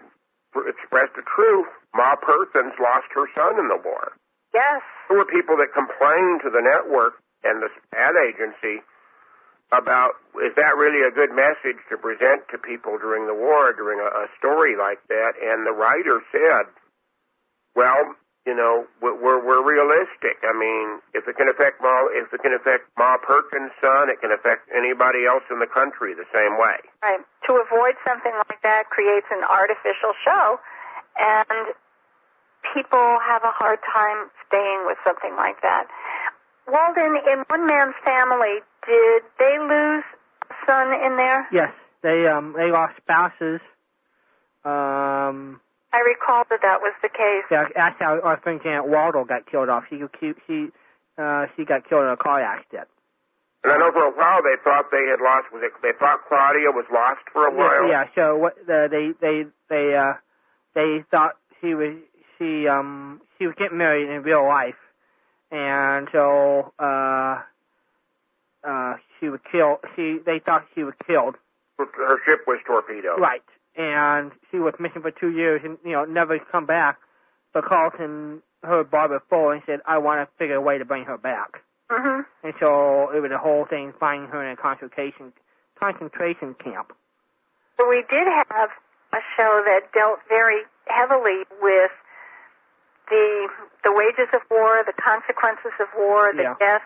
[0.55, 1.67] expressed the truth.
[1.95, 4.13] Ma Perkins lost her son in the war.
[4.53, 4.81] Yes.
[5.07, 8.81] There were people that complained to the network and the ad agency
[9.71, 13.99] about is that really a good message to present to people during the war, during
[13.99, 15.33] a, a story like that?
[15.41, 16.65] And the writer said,
[17.75, 18.15] well,
[18.47, 20.41] you know, we're, we're we're realistic.
[20.41, 24.21] I mean, if it can affect Ma, if it can affect Ma Perkins' son, it
[24.21, 26.81] can affect anybody else in the country the same way.
[27.03, 27.21] Right.
[27.49, 30.59] To avoid something like that creates an artificial show,
[31.17, 31.73] and
[32.75, 35.87] people have a hard time staying with something like that.
[36.67, 40.03] Walden, in one man's family, did they lose
[40.45, 41.47] a son in there?
[41.51, 43.61] Yes, they um they lost spouses.
[44.63, 45.59] Um,
[45.91, 47.45] I recall that that was the case.
[47.49, 48.85] yeah, actually, our, our friend Janet
[49.27, 49.85] got killed off.
[49.89, 50.67] She she she
[51.17, 52.87] uh she got killed in a car accident.
[53.63, 55.51] And know for a while they thought they had lost.
[55.51, 55.73] Was it?
[55.81, 57.87] They thought Claudia was lost for a while.
[57.89, 58.05] Yeah, yeah.
[58.15, 60.13] So what the, they they they uh
[60.73, 61.95] they thought she was
[62.37, 64.79] she um she was getting married in real life,
[65.51, 67.41] and so uh
[68.63, 69.79] uh she was killed.
[69.95, 71.35] She they thought she was killed.
[71.77, 73.19] Her ship was torpedoed.
[73.19, 73.43] Right,
[73.75, 76.97] and she was missing for two years and you know never come back.
[77.53, 81.03] But Carlton heard Barbara Fuller and said, "I want to figure a way to bring
[81.05, 85.31] her back." Hmm And so it was a whole thing finding her in a concentration
[85.79, 86.91] concentration camp.
[87.79, 88.69] So we did have
[89.13, 91.91] a show that dealt very heavily with
[93.09, 93.47] the
[93.83, 96.55] the wages of war, the consequences of war, the Yeah.
[96.59, 96.83] death.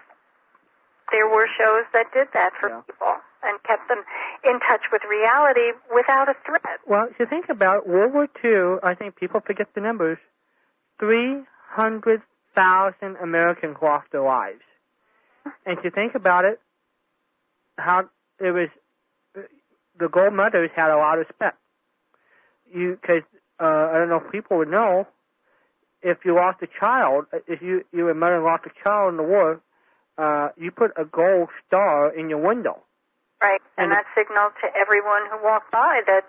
[1.11, 2.82] There were shows that did that for Yeah.
[2.88, 4.03] people and kept them
[4.43, 6.80] in touch with reality without a threat.
[6.85, 10.17] Well, if you think about World War II, I think people forget the numbers.
[10.99, 14.61] 300,000 Americans lost their lives.
[15.65, 16.59] And to think about it,
[17.77, 18.69] how it was,
[19.99, 21.57] the gold mothers had a lot of respect.
[22.73, 23.22] You, cause,
[23.59, 25.07] uh, I don't know if people would know,
[26.01, 29.23] if you lost a child, if you you and mother lost a child in the
[29.23, 29.61] war,
[30.17, 32.83] uh, you put a gold star in your window.
[33.41, 36.25] Right, and, And- that signaled to everyone who walked by that,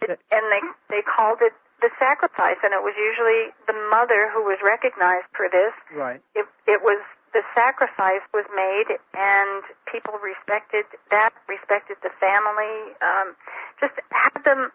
[0.00, 4.30] it, That- and they they called it the sacrifice, and it was usually the mother
[4.30, 5.72] who was recognized for this.
[5.92, 6.22] Right.
[6.34, 7.00] It it was
[7.32, 13.34] the sacrifice was made, and people respected that, respected the family, um,
[13.80, 14.70] just had them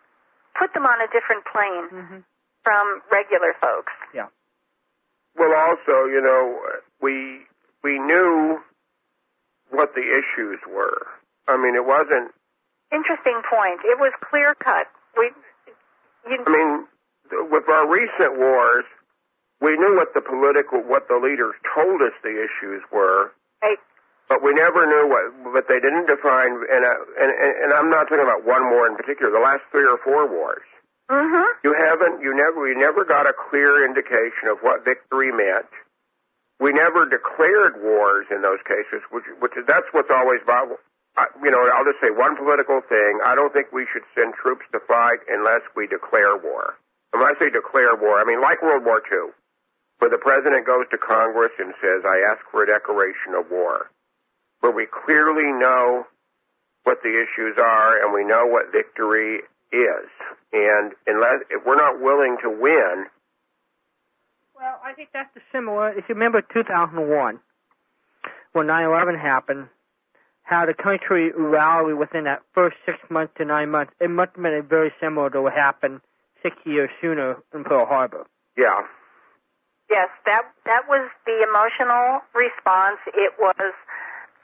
[0.58, 2.20] put them on a different plane hmm
[2.64, 3.94] from regular folks.
[4.14, 4.28] Yeah.
[5.38, 6.60] Well, also, you know,
[7.02, 7.46] we
[7.82, 8.60] we knew
[9.70, 11.08] what the issues were.
[11.48, 12.34] I mean, it wasn't.
[12.92, 13.80] Interesting point.
[13.86, 14.88] It was clear cut.
[15.18, 15.32] We,
[16.30, 16.88] you, I mean,
[17.52, 18.86] with our recent wars,
[19.62, 23.32] we knew what the political, what the leaders told us the issues were,
[23.64, 23.80] Right.
[24.30, 25.54] but we never knew what.
[25.54, 26.62] But they didn't define.
[26.72, 29.32] And uh, and and, and I'm not talking about one war in particular.
[29.32, 30.62] The last three or four wars.
[31.10, 32.22] hmm You haven't.
[32.22, 32.62] You never.
[32.62, 35.66] We never got a clear indication of what victory meant.
[36.60, 40.80] We never declared wars in those cases, which, which is that's what's always about.
[41.18, 43.20] I- You know, I'll just say one political thing.
[43.26, 46.76] I don't think we should send troops to fight unless we declare war.
[47.14, 49.32] And when I say declare war, I mean like World War II,
[50.00, 53.90] where the president goes to Congress and says, "I ask for a declaration of war,"
[54.60, 56.08] where we clearly know
[56.84, 60.10] what the issues are and we know what victory is.
[60.54, 63.10] And unless if we're not willing to win,
[64.56, 65.90] Well, I think that's the similar.
[65.90, 67.40] If you remember 2001,
[68.54, 69.70] when 9/11 happened,
[70.42, 74.42] how the country rallied within that first six months to nine months, it must have
[74.42, 76.02] been very similar to what happened
[76.42, 78.26] six years sooner in Pearl Harbor.
[78.56, 78.88] yeah,
[79.90, 82.98] Yes, that that was the emotional response.
[83.14, 83.56] It was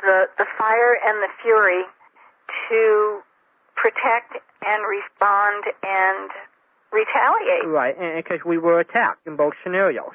[0.01, 1.83] the the fire and the fury
[2.69, 3.21] to
[3.75, 6.29] protect and respond and
[6.91, 7.65] retaliate.
[7.67, 10.13] Right, because we were attacked in both scenarios.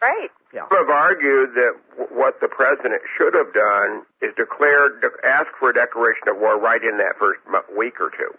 [0.00, 0.30] Right.
[0.52, 0.62] Yeah.
[0.68, 5.46] Some have argued that w- what the president should have done is declared, de- ask
[5.60, 8.34] for a declaration of war right in that first mo- week or two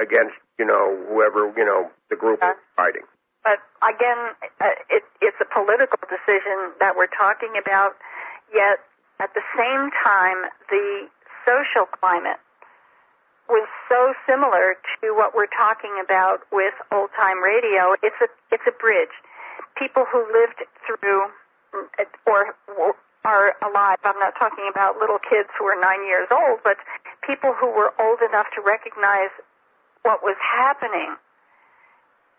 [0.00, 3.02] against, you know, whoever, you know, the group was fighting.
[3.44, 7.96] But again, uh, it, it's a political decision that we're talking about.
[8.52, 8.80] Yet
[9.20, 11.08] at the same time, the
[11.46, 12.40] social climate
[13.48, 17.96] was so similar to what we're talking about with old time radio.
[18.02, 19.14] It's a it's a bridge.
[19.76, 21.24] People who lived through
[21.74, 21.86] mm,
[22.26, 22.54] or
[23.24, 23.98] are alive.
[24.04, 26.76] I'm not talking about little kids who are nine years old, but
[27.26, 29.28] people who were old enough to recognize
[30.02, 31.16] what was happening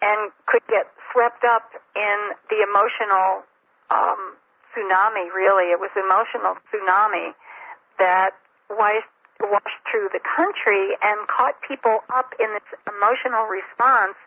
[0.01, 2.17] and could get swept up in
[2.49, 3.45] the emotional
[3.89, 4.35] um,
[4.73, 5.29] tsunami.
[5.33, 7.33] Really, it was emotional tsunami
[7.99, 8.31] that
[8.69, 14.17] washed, washed through the country and caught people up in this emotional response.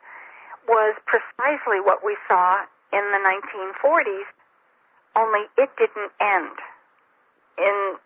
[0.66, 4.24] Was precisely what we saw in the 1940s,
[5.16, 6.56] only it didn't end.
[7.58, 7.96] In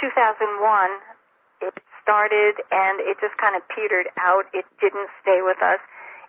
[0.00, 0.90] 2001,
[1.60, 4.44] it started and it just kind of petered out.
[4.52, 5.78] It didn't stay with us.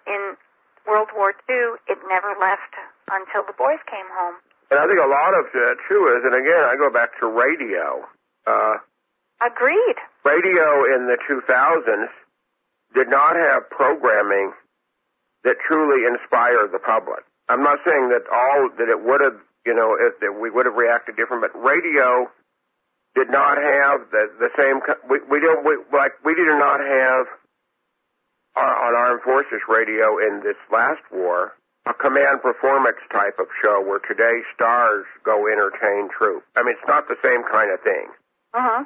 [0.06, 0.36] In
[0.88, 2.74] World War II, it never left
[3.12, 4.36] until the boys came home.
[4.72, 7.28] And I think a lot of that too is, and again, I go back to
[7.28, 8.04] radio.
[8.48, 8.76] Uh,
[9.42, 9.98] Agreed.
[10.24, 12.08] radio in the 2000s
[12.96, 14.54] did not have programming
[15.44, 17.24] that truly inspired the public.
[17.50, 20.66] I'm not saying that all that it would have, you know, if that we would
[20.66, 22.30] have reacted different, but radio
[23.16, 24.80] did not have the the same.
[25.10, 27.28] We we don't we, like we did not have
[28.56, 31.54] on armed forces radio in this last war
[31.86, 36.46] a command performance type of show where today's stars go entertain troops.
[36.56, 38.08] I mean, it's not the same kind of thing
[38.54, 38.84] Uh huh.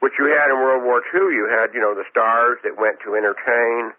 [0.00, 2.98] what you had in World War II, you had, you know, the stars that went
[3.06, 3.92] to entertain.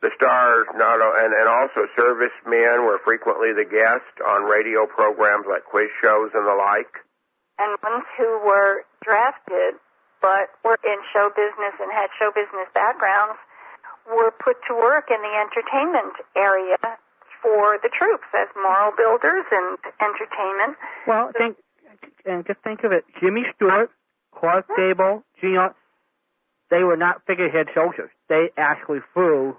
[0.00, 5.64] The stars, not and and also servicemen were frequently the guest on radio programs like
[5.66, 7.02] quiz shows and the like.
[7.58, 9.74] And ones who were drafted
[10.22, 13.42] but were in show business and had show business backgrounds
[14.10, 16.76] were put to work in the entertainment area
[17.42, 20.76] for the troops as moral builders and entertainment.
[21.06, 21.56] Well, think
[22.24, 23.90] and just think of it: Jimmy Stewart,
[24.34, 25.70] Clark Gable, Gene.
[26.70, 28.10] They were not figurehead soldiers.
[28.28, 29.56] They actually flew.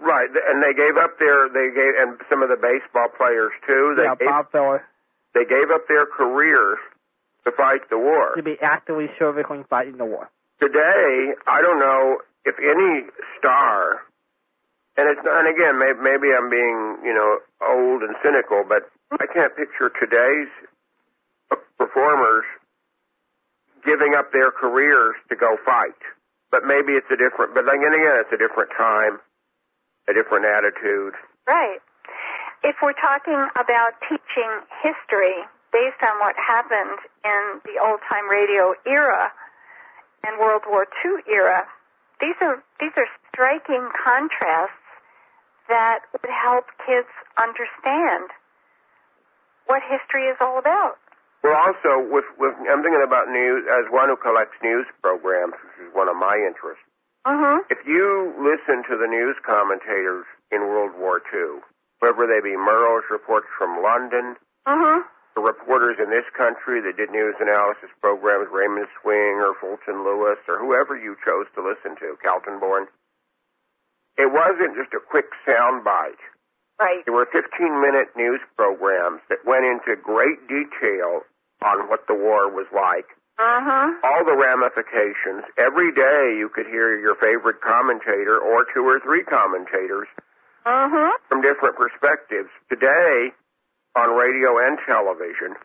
[0.00, 3.94] Right, and they gave up their they gave and some of the baseball players too.
[3.96, 4.84] They yeah, gave, Bob Feller
[5.34, 6.78] they gave up their careers
[7.44, 8.34] to fight the war.
[8.36, 10.30] to be actively serving fighting the war.
[10.60, 12.18] today, I don't know
[12.48, 13.04] if any
[13.38, 14.00] star,
[14.96, 19.26] and it's and again, maybe, maybe I'm being you know old and cynical, but I
[19.32, 20.48] can't picture today's
[21.76, 22.44] performers
[23.84, 26.00] giving up their careers to go fight.
[26.50, 27.54] But maybe it's a different.
[27.54, 29.20] But again, again, it's a different time,
[30.08, 31.12] a different attitude.
[31.46, 31.78] Right.
[32.64, 34.50] If we're talking about teaching
[34.82, 39.30] history based on what happened in the old time radio era
[40.26, 41.68] and World War II era,
[42.20, 44.72] these are these are striking contrasts
[45.68, 48.30] that would help kids understand
[49.66, 50.96] what history is all about.
[51.42, 55.86] Well, also with with I'm thinking about news as one who collects news programs, which
[55.88, 56.82] is one of my interests.
[57.26, 57.64] Mhm.
[57.70, 61.60] If you listen to the news commentators in World War II,
[62.00, 65.04] whether they be Murrow's reports from London, Mhm.
[65.38, 70.38] The reporters in this country that did news analysis programs, Raymond Swing or Fulton Lewis
[70.50, 72.86] or whoever you chose to listen to, Kaltenborn,
[74.18, 76.18] it wasn't just a quick sound bite.
[76.80, 77.04] Right.
[77.06, 81.22] There were 15 minute news programs that went into great detail
[81.62, 83.06] on what the war was like,
[83.38, 83.98] Mhm.
[84.02, 85.44] all the ramifications.
[85.56, 90.08] Every day you could hear your favorite commentator or two or three commentators
[90.66, 91.12] Mhm.
[91.28, 92.50] from different perspectives.
[92.68, 93.32] Today,
[93.98, 95.58] on radio and television,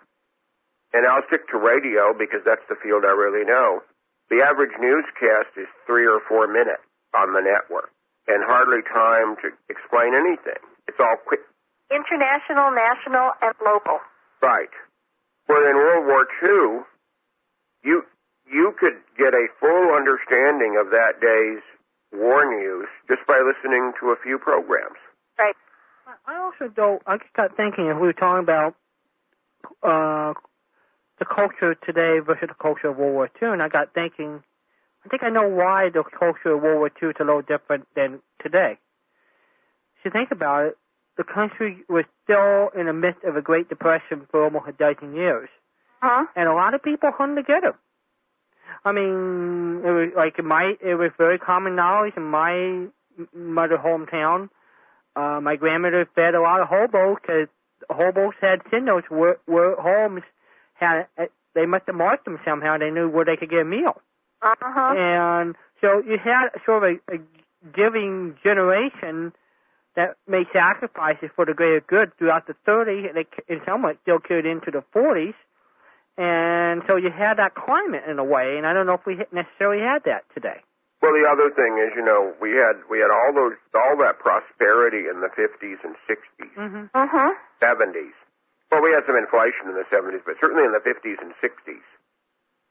[0.93, 3.81] and I'll stick to radio because that's the field I really know,
[4.29, 6.81] the average newscast is three or four minutes
[7.13, 7.91] on the network
[8.27, 10.57] and hardly time to explain anything.
[10.87, 11.41] It's all quick.
[11.91, 13.99] International, national, and local.
[14.41, 14.73] Right.
[15.45, 16.83] Where in World War II,
[17.83, 18.03] you
[18.51, 21.61] you could get a full understanding of that day's
[22.11, 24.97] war news just by listening to a few programs.
[25.37, 25.55] Right.
[26.25, 27.01] I also don't.
[27.05, 28.75] I just got thinking if we were talking about
[29.81, 30.33] uh,
[31.19, 34.43] the culture today versus the culture of World War II, and I got thinking.
[35.05, 37.87] I think I know why the culture of World War II is a little different
[37.95, 38.77] than today.
[39.97, 40.77] If you think about it,
[41.17, 45.13] the country was still in the midst of a Great Depression for almost a dozen
[45.15, 45.49] years,
[46.01, 46.25] Huh?
[46.35, 47.75] and a lot of people hung together.
[48.85, 52.87] I mean, it was like in my it was very common knowledge in my
[53.33, 54.49] mother hometown.
[55.15, 57.47] Uh, my grandmother fed a lot of hobos because
[57.89, 60.23] hobos had signals where, where homes
[60.73, 61.07] had.
[61.17, 62.77] uh, They must have marked them somehow.
[62.77, 64.01] They knew where they could get a meal,
[64.41, 64.93] Uh-huh.
[64.97, 67.19] and so you had sort of a, a
[67.75, 69.33] giving generation
[69.95, 74.17] that made sacrifices for the greater good throughout the 30s, and it, and somewhat still
[74.19, 75.35] carried into the 40s.
[76.17, 79.17] And so you had that climate in a way, and I don't know if we
[79.31, 80.61] necessarily had that today.
[81.03, 84.19] Well, the other thing is, you know, we had we had all those all that
[84.23, 86.95] prosperity in the 50s and 60s, Mm-hmm.
[86.95, 87.33] Mhm.
[87.61, 88.15] 70s.
[88.71, 91.83] Well, we had some inflation in the 70s, but certainly in the 50s and 60s,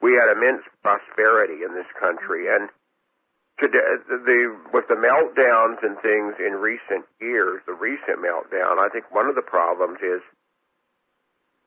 [0.01, 2.49] we had immense prosperity in this country.
[2.49, 2.71] And
[3.61, 8.89] today, the, the with the meltdowns and things in recent years, the recent meltdown, I
[8.89, 10.23] think one of the problems is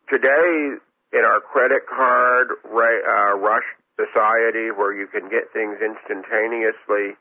[0.10, 0.72] today
[1.14, 3.64] in our credit card ra- uh, rush
[4.00, 7.18] society where you can get things instantaneously.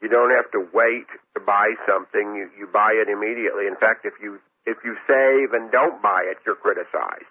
[0.00, 2.34] You don't have to wait to buy something.
[2.36, 3.66] You, you buy it immediately.
[3.66, 7.24] In fact, if you if you save and don't buy it, you're criticized.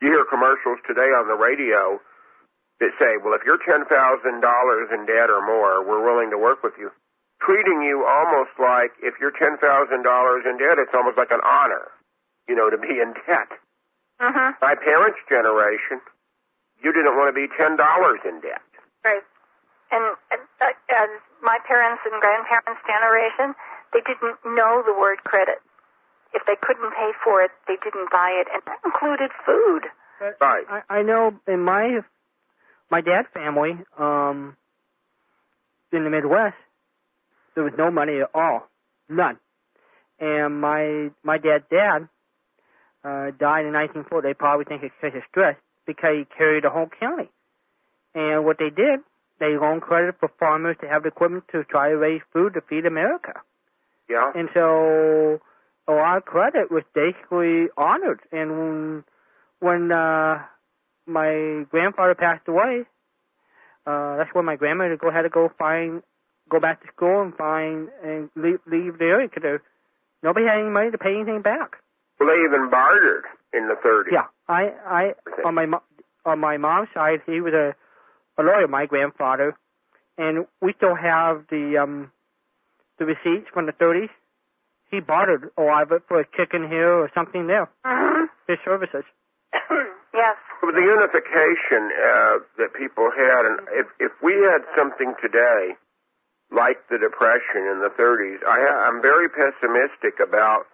[0.00, 2.00] You hear commercials today on the radio
[2.80, 6.38] that say, "Well, if you're ten thousand dollars in debt or more, we're willing to
[6.38, 6.90] work with you,"
[7.40, 11.40] treating you almost like if you're ten thousand dollars in debt, it's almost like an
[11.44, 11.88] honor,
[12.48, 13.48] you know, to be in debt.
[14.20, 14.56] Mhm.
[14.60, 16.00] My parents' generation,
[16.82, 18.62] you didn't want to be ten dollars in debt.
[19.04, 19.22] Right.
[19.90, 21.08] And uh, uh, as
[21.42, 23.54] my parents and grandparents' generation,
[23.92, 25.58] they didn't know the word credit.
[26.34, 29.84] If they couldn't pay for it, they didn't buy it, and that included food.
[30.40, 30.64] Right.
[30.68, 32.00] I, I know in my
[32.90, 34.56] my dad's family, um,
[35.92, 36.56] in the Midwest,
[37.54, 38.68] there was no money at all,
[39.08, 39.38] none.
[40.20, 42.08] And my my dad's dad
[43.04, 44.28] uh, died in 1940.
[44.28, 45.56] They probably think it's because of stress
[45.88, 47.30] because he carried the whole county.
[48.14, 49.00] And what they did,
[49.40, 52.60] they loaned credit for farmers to have the equipment to try to raise food to
[52.60, 53.40] feed America.
[54.08, 54.30] Yeah.
[54.34, 55.40] And so
[55.88, 58.20] a lot of credit was basically honored.
[58.30, 59.04] And when,
[59.60, 60.42] when uh,
[61.06, 62.84] my grandfather passed away,
[63.86, 66.02] uh, that's when my grandmother go had to go find,
[66.50, 69.60] go back to school and find and leave, leave the area because
[70.22, 71.76] nobody had any money to pay anything back.
[72.20, 74.12] Well, they even bartered in the 30s.
[74.12, 75.82] Yeah, I, I on my mo-
[76.24, 77.74] on my mom's side, he was a,
[78.38, 79.56] a lawyer, my grandfather,
[80.16, 82.10] and we still have the um
[82.98, 84.08] the receipts from the 30s.
[84.90, 87.68] He bartered a lot of it for a chicken here or something there.
[87.86, 88.26] Mhm.
[88.48, 89.04] His services.
[90.14, 90.36] yes.
[90.62, 95.76] But the unification uh, that people had, and if if we had something today
[96.50, 100.66] like the Depression in the 30s, I, ha- I'm very pessimistic about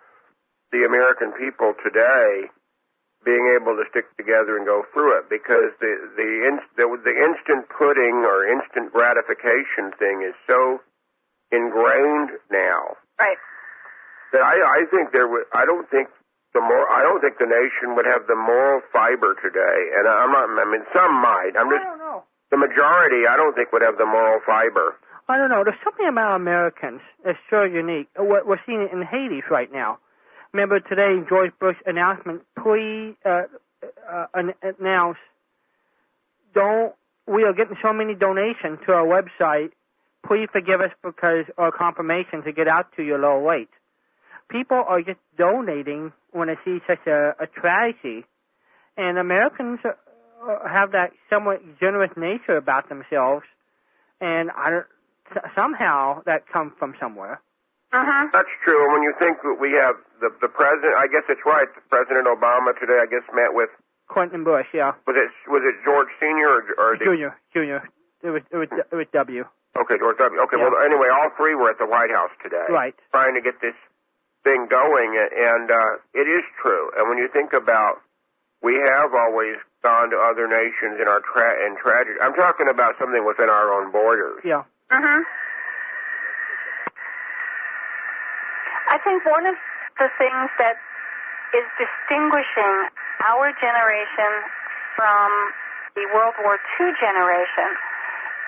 [0.70, 2.44] the American people today
[3.24, 7.16] being able to stick together and go through it because the the, in, the the
[7.16, 10.80] instant pudding or instant gratification thing is so
[11.50, 13.36] ingrained now Right.
[14.32, 15.44] But I, I think there would.
[15.54, 16.08] I don't think
[16.54, 16.88] the more.
[16.90, 19.94] I don't think the nation would have the moral fiber today.
[19.96, 20.50] And I'm not.
[20.50, 21.52] I mean, some might.
[21.56, 22.24] I'm I don't know.
[22.50, 23.26] the majority.
[23.28, 24.96] I don't think would have the moral fiber.
[25.28, 25.62] I don't know.
[25.64, 28.08] There's something about Americans that's so unique.
[28.16, 29.98] What we're seeing it in Haiti right now.
[30.54, 32.42] Remember today, George Bush announcement.
[32.56, 33.42] Please uh,
[34.08, 35.18] uh, an- announce.
[36.54, 36.94] Don't.
[37.26, 39.72] We are getting so many donations to our website.
[40.24, 43.68] Please forgive us because our confirmation to get out to your little late.
[44.48, 48.24] People are just donating when they see such a, a tragedy,
[48.96, 49.80] and Americans
[50.70, 53.44] have that somewhat generous nature about themselves,
[54.20, 54.86] and I don't
[55.56, 57.40] somehow that comes from somewhere.
[57.94, 58.32] Mhm.
[58.32, 58.82] That's true.
[58.84, 61.68] And when you think that we have the the president, I guess it's right.
[61.90, 63.70] President Obama today, I guess, met with
[64.08, 67.88] Clinton Bush, yeah, was it was it George Senior or, or the, Junior, Junior.
[68.22, 69.44] It was it was it was W.
[69.76, 70.40] Okay, George W.
[70.42, 72.94] Okay, well, anyway, all three were at the White House today, Right.
[73.12, 73.74] trying to get this
[74.44, 76.90] thing going, and uh, it is true.
[76.96, 78.00] And when you think about,
[78.62, 82.18] we have always gone to other nations in our tra- in tragedy.
[82.22, 84.40] I'm talking about something within our own borders.
[84.44, 84.62] Yeah.
[84.92, 85.24] Mhm.
[88.94, 89.58] I think one of
[89.98, 90.78] the things that
[91.50, 92.74] is distinguishing
[93.26, 94.32] our generation
[94.94, 95.26] from
[95.98, 97.74] the World War II generation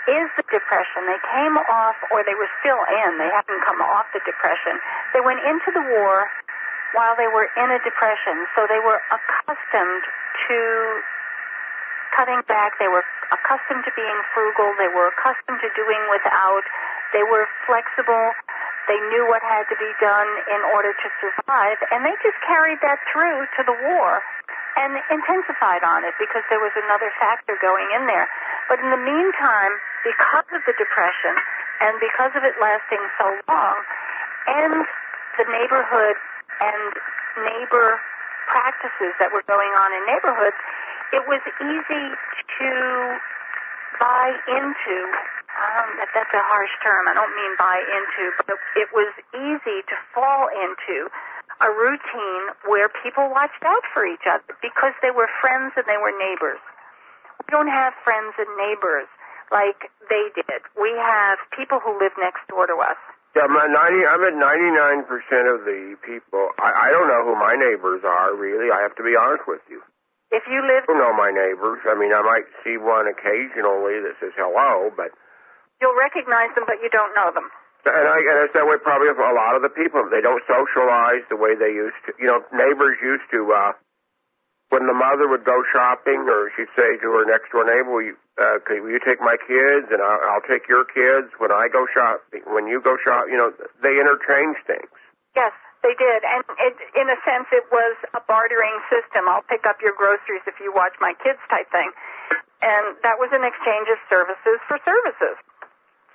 [0.06, 1.02] is the depression.
[1.10, 3.18] They came off, or they were still in.
[3.18, 4.78] They hadn't come off the depression.
[5.10, 6.30] They went into the war
[6.94, 10.04] while they were in a depression, so they were accustomed
[10.46, 10.58] to
[12.14, 12.78] cutting back.
[12.78, 13.02] They were
[13.34, 14.78] accustomed to being frugal.
[14.78, 16.62] They were accustomed to doing without.
[17.10, 18.30] They were flexible.
[18.86, 22.78] They knew what had to be done in order to survive, and they just carried
[22.86, 24.22] that through to the war
[24.78, 28.28] and intensified on it because there was another factor going in there.
[28.68, 29.72] But in the meantime,
[30.04, 31.34] because of the depression
[31.82, 33.76] and because of it lasting so long,
[34.46, 34.86] and
[35.34, 36.16] the neighborhood
[36.62, 36.92] and
[37.42, 37.98] neighbor
[38.46, 40.56] practices that were going on in neighborhoods,
[41.12, 42.06] it was easy
[42.62, 42.70] to
[44.00, 44.96] buy into.
[45.56, 47.08] Um, that, that's a harsh term.
[47.08, 51.08] I don't mean buy into, but it was easy to fall into
[51.64, 55.96] a routine where people watched out for each other because they were friends and they
[55.96, 56.60] were neighbors.
[57.40, 59.08] We don't have friends and neighbors
[59.48, 60.60] like they did.
[60.76, 63.00] We have people who live next door to us.
[63.32, 64.04] Yeah, at ninety.
[64.04, 66.52] I'm at ninety-nine percent of the people.
[66.60, 68.34] I, I don't know who my neighbors are.
[68.34, 69.80] Really, I have to be honest with you.
[70.30, 71.80] If you live, don't know my neighbors.
[71.86, 75.14] I mean, I might see one occasionally that says hello, but
[75.80, 77.46] you'll recognize them, but you don't know them.
[77.86, 80.02] and I and it's that way probably for a lot of the people.
[80.10, 82.12] They don't socialize the way they used to.
[82.18, 83.52] You know, neighbors used to.
[83.52, 83.72] uh
[84.70, 88.02] when the mother would go shopping, or she'd say to her next door neighbor, will
[88.02, 91.52] you, uh, could, will you take my kids, and I'll, I'll take your kids when
[91.52, 92.42] I go shopping.
[92.50, 94.90] When you go shop, you know, they interchange things.
[95.36, 95.52] Yes,
[95.86, 99.30] they did, and it, in a sense, it was a bartering system.
[99.30, 101.94] I'll pick up your groceries if you watch my kids, type thing,
[102.58, 105.38] and that was an exchange of services for services.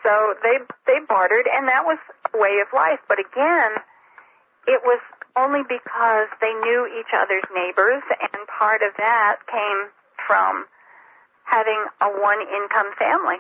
[0.03, 0.59] So they
[0.91, 1.97] they bartered, and that was
[2.33, 2.99] a way of life.
[3.07, 3.79] But again,
[4.67, 4.99] it was
[5.39, 9.87] only because they knew each other's neighbors, and part of that came
[10.27, 10.65] from
[11.47, 13.39] having a one-income family.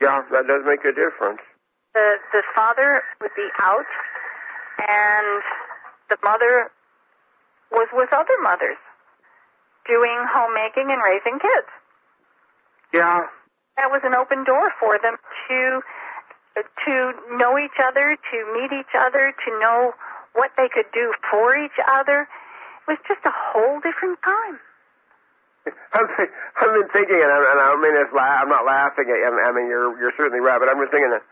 [0.00, 1.42] Yeah, that does make a difference.
[1.94, 3.86] the the father would be out
[4.78, 5.42] and
[6.10, 6.70] the mother
[7.72, 8.78] was with other mothers
[9.88, 11.68] doing homemaking and raising kids.
[12.92, 13.26] Yeah,
[13.76, 15.16] That was an open door for them
[15.48, 15.80] to
[16.86, 19.92] to know each other, to meet each other, to know
[20.34, 22.22] what they could do for each other.
[22.26, 24.58] It was just a whole different time.
[25.92, 29.06] I've been, I've been thinking, and I, and I mean, it's la- I'm not laughing
[29.10, 29.28] at you.
[29.28, 31.22] I mean, you're you're certainly right, but I'm just thinking that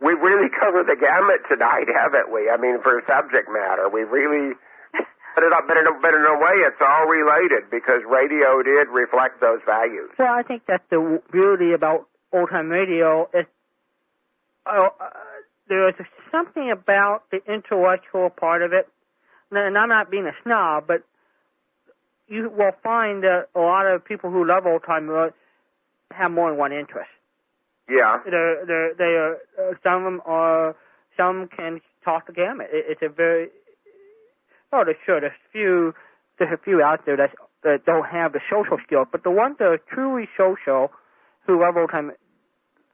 [0.00, 2.48] we really covered the gamut tonight, haven't we?
[2.48, 4.54] I mean, for subject matter, we really.
[5.34, 8.60] But, it, up but, in a, but in a way, it's all related because radio
[8.60, 10.10] did reflect those values.
[10.18, 13.30] Well, I think that's the w- beauty about old time radio.
[13.32, 13.46] Is
[14.66, 15.10] uh, uh,
[15.68, 15.94] there is
[16.32, 18.88] something about the intellectual part of it,
[19.52, 21.04] and I'm not being a snob, but
[22.26, 25.32] you will find that a lot of people who love old time radio
[26.10, 27.10] have more than one interest.
[27.88, 30.76] Yeah, They're, they're, they are, uh, some of them are,
[31.16, 32.68] some can talk the gamut.
[32.72, 33.48] It, it's a very,
[34.72, 35.94] oh, there's sure, there's few,
[36.38, 37.30] there's a few out there that,
[37.64, 40.90] that don't have the social skills, but the ones that are truly social,
[41.46, 42.12] who love old time,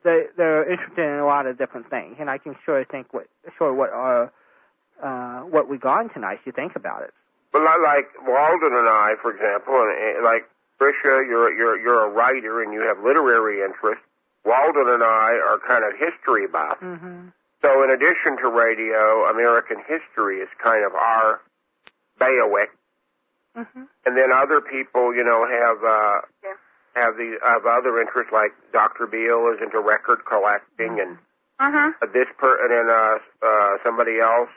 [0.04, 3.26] they, they're interested in a lot of different things, and I can sure think what,
[3.58, 4.32] sure what our,
[5.02, 7.12] uh, what we got on tonight, if you think about it.
[7.52, 10.48] but like Walden and I, for example, and, and like
[10.80, 14.02] Tricia, you're you're you're a writer and you have literary interest.
[14.44, 16.82] Walden and I are kind of history buffs.
[16.82, 17.28] Mm-hmm.
[17.64, 21.40] So in addition to radio, American history is kind of our
[22.18, 22.70] bailiwick,
[23.56, 23.84] Mm-hmm.
[24.04, 26.58] and then other people, you know, have uh, Yeah.
[27.00, 28.32] have the have other interests.
[28.32, 29.06] Like Dr.
[29.06, 31.18] Beale is into record collecting, and
[31.60, 31.90] Mm-hmm.
[32.02, 34.50] uh, this per and then uh, uh, somebody else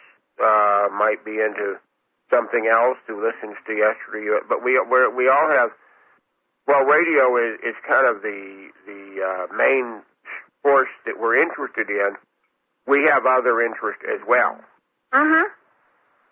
[0.43, 1.77] uh, might be into
[2.33, 4.33] something else who listens to yesterday.
[4.49, 5.69] But we we're, we all have.
[6.67, 10.01] Well, radio is is kind of the the uh, main
[10.61, 12.15] force that we're interested in.
[12.85, 14.59] We have other interest as well.
[15.13, 15.47] Mm-hmm.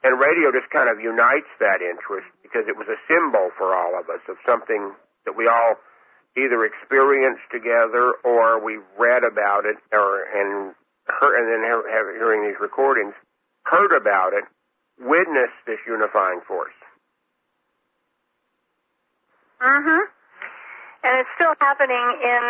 [0.03, 3.97] And radio just kind of unites that interest because it was a symbol for all
[3.97, 4.93] of us of something
[5.25, 5.75] that we all
[6.37, 10.75] either experienced together or we read about it or and
[11.07, 13.13] heard and then have, have, hearing these recordings,
[13.63, 14.43] heard about it,
[14.99, 16.73] witnessed this unifying force.
[19.61, 20.05] Mm-hmm.
[21.05, 22.41] And it's still happening in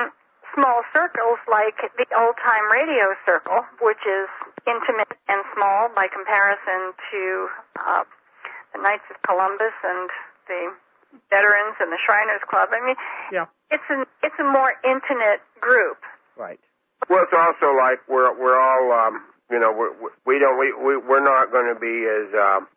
[0.55, 4.31] small circles like the old time radio circle, which is
[4.63, 7.21] intimate and small by comparison to
[7.83, 8.03] uh,
[8.73, 10.09] the Knights of Columbus and
[10.47, 10.71] the
[11.29, 12.69] Veterans and the Shriners Club.
[12.71, 12.95] I mean,
[13.31, 13.45] Yeah.
[13.71, 15.99] it's an it's a more intimate group.
[16.37, 16.59] Right.
[17.09, 19.91] Well, it's also like we're we're all um, you know we're,
[20.25, 22.67] we don't we, we we're not going to be as um,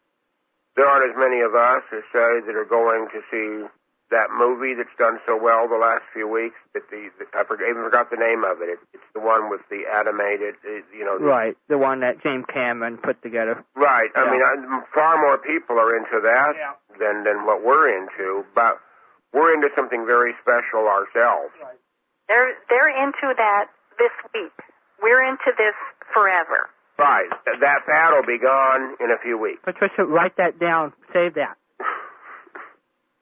[0.76, 3.66] there aren't as many of us as say that are going to see
[4.10, 6.56] that movie that's done so well the last few weeks.
[6.74, 8.70] That the, the I forgot, even forgot the name of it.
[8.70, 8.78] it.
[8.94, 11.18] It's the one with the animated, uh, you know.
[11.18, 11.56] the- Right.
[11.68, 13.62] The one that James Cameron put together.
[13.74, 14.10] Right.
[14.16, 14.30] I Yeah.
[14.30, 16.72] mean, I, far more people are into that Yeah.
[16.98, 18.80] than than what we're into, but
[19.32, 21.52] we're into something very special ourselves.
[22.28, 23.66] They're they're into that
[23.98, 24.52] this week.
[25.02, 25.74] We're into this
[26.14, 26.70] forever.
[26.98, 27.28] Right.
[27.44, 29.60] That That pad will be gone in a few weeks.
[29.62, 30.92] Patricia, write that down.
[31.12, 31.56] Save that.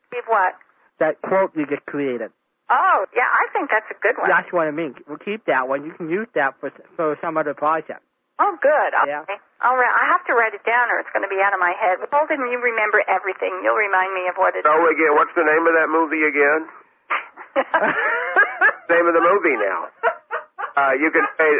[0.08, 0.54] Steve, what?
[0.98, 2.30] That quote you just created.
[2.68, 4.26] Oh, yeah, I think that's a good one.
[4.28, 4.94] That's what I mean.
[5.06, 5.84] We'll keep that one.
[5.84, 8.02] You can use that for for some other project.
[8.38, 8.92] Oh, good.
[8.92, 9.08] Okay.
[9.08, 9.24] Yeah.
[9.64, 9.88] All right.
[9.96, 11.96] I have to write it down, or it's going to be out of my head.
[12.12, 13.48] Walden, you remember everything.
[13.64, 14.68] You'll remind me of what it is.
[14.68, 16.68] Oh, again, what's the name of that movie again?
[18.92, 19.88] name of the movie now.
[20.76, 21.50] Uh, you can say,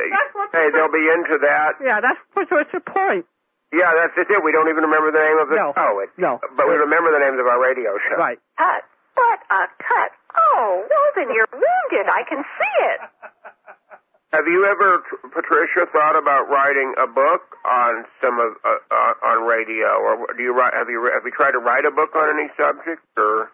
[0.53, 1.81] hey, they'll be into that.
[1.81, 3.25] Yeah, that's Patricia's point.
[3.73, 4.45] Yeah, that's just it.
[4.45, 5.73] We don't even remember the name of the No.
[5.75, 6.01] show.
[6.05, 6.41] It, No.
[6.57, 8.17] But we remember the names of our radio show.
[8.21, 8.39] Right.
[8.59, 8.85] cut.
[9.17, 10.13] What a cut.
[10.37, 12.13] Oh, Walden, you're wounded.
[12.13, 13.01] I can see it.
[14.33, 19.49] Have you ever, Patricia, thought about writing a book on some of uh, uh, on
[19.49, 20.75] radio, or do you write?
[20.75, 23.49] Have you have you tried to write a book on any subject, or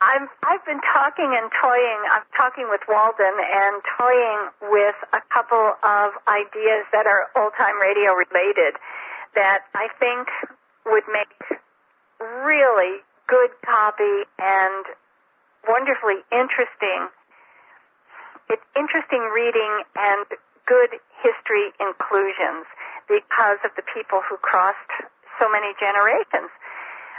[0.00, 2.00] I've I've been talking and toying.
[2.12, 4.40] I'm talking with Walden and toying
[4.70, 8.76] with a couple of ideas that are old time radio related
[9.34, 10.28] that I think
[10.86, 11.58] would make
[12.44, 14.84] really good copy and
[15.68, 17.08] wonderfully interesting.
[18.50, 20.26] It's interesting reading and
[20.66, 22.68] good history inclusions
[23.08, 24.92] because of the people who crossed
[25.40, 26.52] so many generations.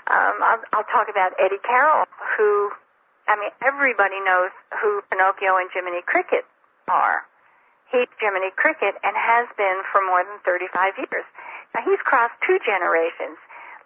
[0.09, 2.05] Um, I'll, I'll talk about Eddie Carroll,
[2.37, 2.69] who,
[3.27, 6.45] I mean, everybody knows who Pinocchio and Jiminy Cricket
[6.87, 7.25] are.
[7.89, 11.25] He's Jiminy Cricket and has been for more than 35 years.
[11.73, 13.37] Now, he's crossed two generations.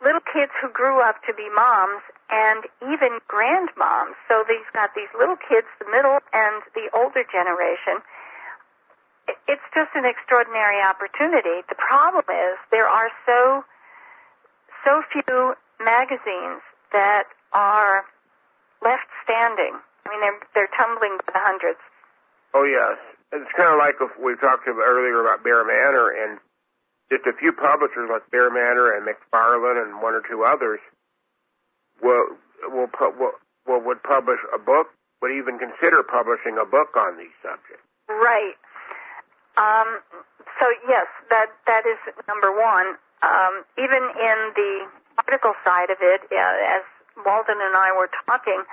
[0.03, 4.15] Little kids who grew up to be moms and even grandmoms.
[4.29, 7.99] So he's got these little kids, the middle and the older generation.
[9.47, 11.61] It's just an extraordinary opportunity.
[11.67, 13.63] The problem is there are so
[14.85, 15.53] so few
[15.83, 16.63] magazines
[16.93, 18.05] that are
[18.81, 19.75] left standing.
[20.05, 21.79] I mean, they're they're tumbling by the hundreds.
[22.53, 22.97] oh yes,
[23.31, 26.39] it's kind of like we talked about earlier about Bear Manor and
[27.11, 30.79] just a few publishers like Bear Manor and McFarland and one or two others
[32.01, 32.37] will
[32.69, 33.31] will will,
[33.67, 34.87] will would publish a book,
[35.21, 37.83] would even consider publishing a book on these subjects.
[38.07, 38.57] Right.
[39.57, 39.99] Um,
[40.59, 41.97] so yes, that that is
[42.27, 42.95] number one.
[43.21, 44.87] Um, even in the
[45.27, 46.83] article side of it, as
[47.25, 48.63] Walden and I were talking,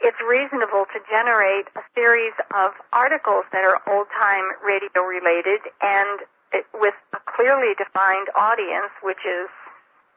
[0.00, 6.26] it's reasonable to generate a series of articles that are old time radio related and
[6.52, 9.48] it, with a clearly defined audience, which is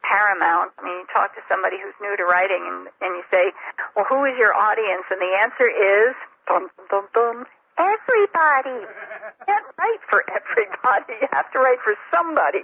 [0.04, 0.72] paramount.
[0.80, 3.52] I mean, you talk to somebody who's new to writing and, and you say,
[3.96, 5.04] well, who is your audience?
[5.12, 6.16] And the answer is,
[6.48, 7.46] dum, dum, dum,
[7.78, 8.84] everybody.
[8.84, 11.20] You can't write for everybody.
[11.22, 12.64] You have to write for somebody.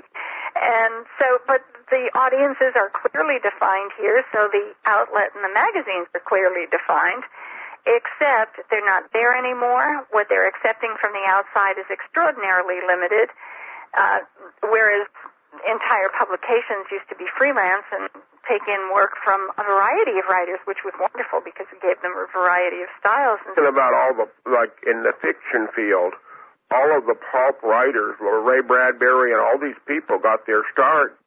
[0.55, 1.61] And so, but
[1.91, 7.23] the audiences are clearly defined here, so the outlet and the magazines are clearly defined,
[7.85, 10.07] except they're not there anymore.
[10.09, 13.29] What they're accepting from the outside is extraordinarily limited,
[13.97, 14.19] uh,
[14.63, 15.07] whereas
[15.67, 18.09] entire publications used to be freelance and
[18.47, 22.13] take in work from a variety of writers, which was wonderful because it gave them
[22.13, 23.39] a variety of styles.
[23.57, 26.13] And about all the like in the fiction field,
[26.73, 31.17] all of the pulp writers, Ray Bradbury and all these people got their start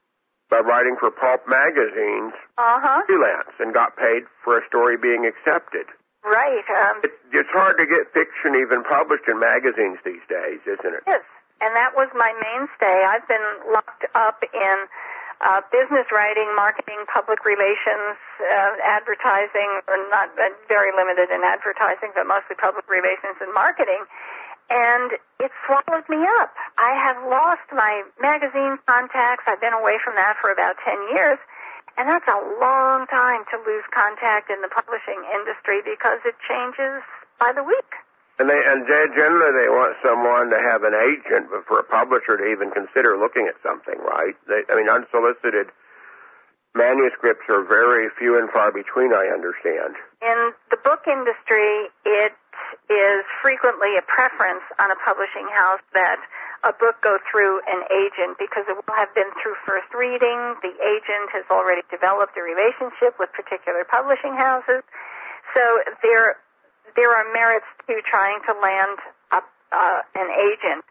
[0.50, 3.02] by writing for pulp magazines Uh huh.
[3.06, 5.86] freelance and got paid for a story being accepted.
[6.24, 6.64] Right.
[6.70, 11.02] Um, It, it's hard to get fiction even published in magazines these days, isn't it?
[11.06, 11.22] Yes,
[11.60, 13.04] and that was my mainstay.
[13.06, 14.76] I've been locked up in
[15.40, 22.10] uh, business writing, marketing, public relations, uh, advertising, or not uh, very limited in advertising,
[22.14, 24.02] but mostly public relations and marketing.
[24.70, 26.52] And it swallowed me up.
[26.76, 29.44] I have lost my magazine contacts.
[29.46, 31.38] I've been away from that for about 10 years.
[31.96, 37.02] And that's a long time to lose contact in the publishing industry because it changes
[37.40, 37.90] by the week.
[38.38, 42.46] And they and generally they want someone to have an agent, for a publisher to
[42.46, 44.38] even consider looking at something, right?
[44.46, 45.74] They, I mean, unsolicited
[46.74, 49.10] manuscripts are very few and far between.
[49.10, 49.98] I understand.
[50.22, 52.32] In the book industry, it
[52.86, 56.22] is frequently a preference on a publishing house that
[56.64, 60.58] a book go through an agent because it will have been through first reading.
[60.62, 64.82] The agent has already developed a relationship with particular publishing houses.
[65.54, 65.62] So
[66.02, 66.38] there,
[66.96, 68.98] there are merits to trying to land
[69.32, 69.40] a,
[69.72, 70.84] uh, an agent.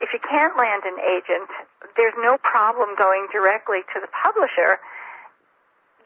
[0.00, 1.48] If you can't land an agent,
[1.96, 4.78] there's no problem going directly to the publisher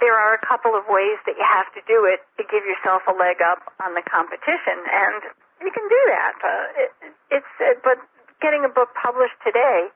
[0.00, 3.02] there are a couple of ways that you have to do it to give yourself
[3.10, 5.22] a leg up on the competition, and
[5.62, 6.34] you can do that.
[6.38, 6.90] Uh, it,
[7.30, 7.98] it's uh, but
[8.40, 9.90] getting a book published today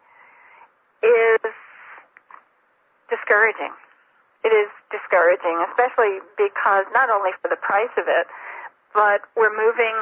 [1.03, 1.55] is
[3.11, 3.71] discouraging.
[4.43, 8.27] It is discouraging, especially because not only for the price of it,
[8.95, 9.97] but we're moving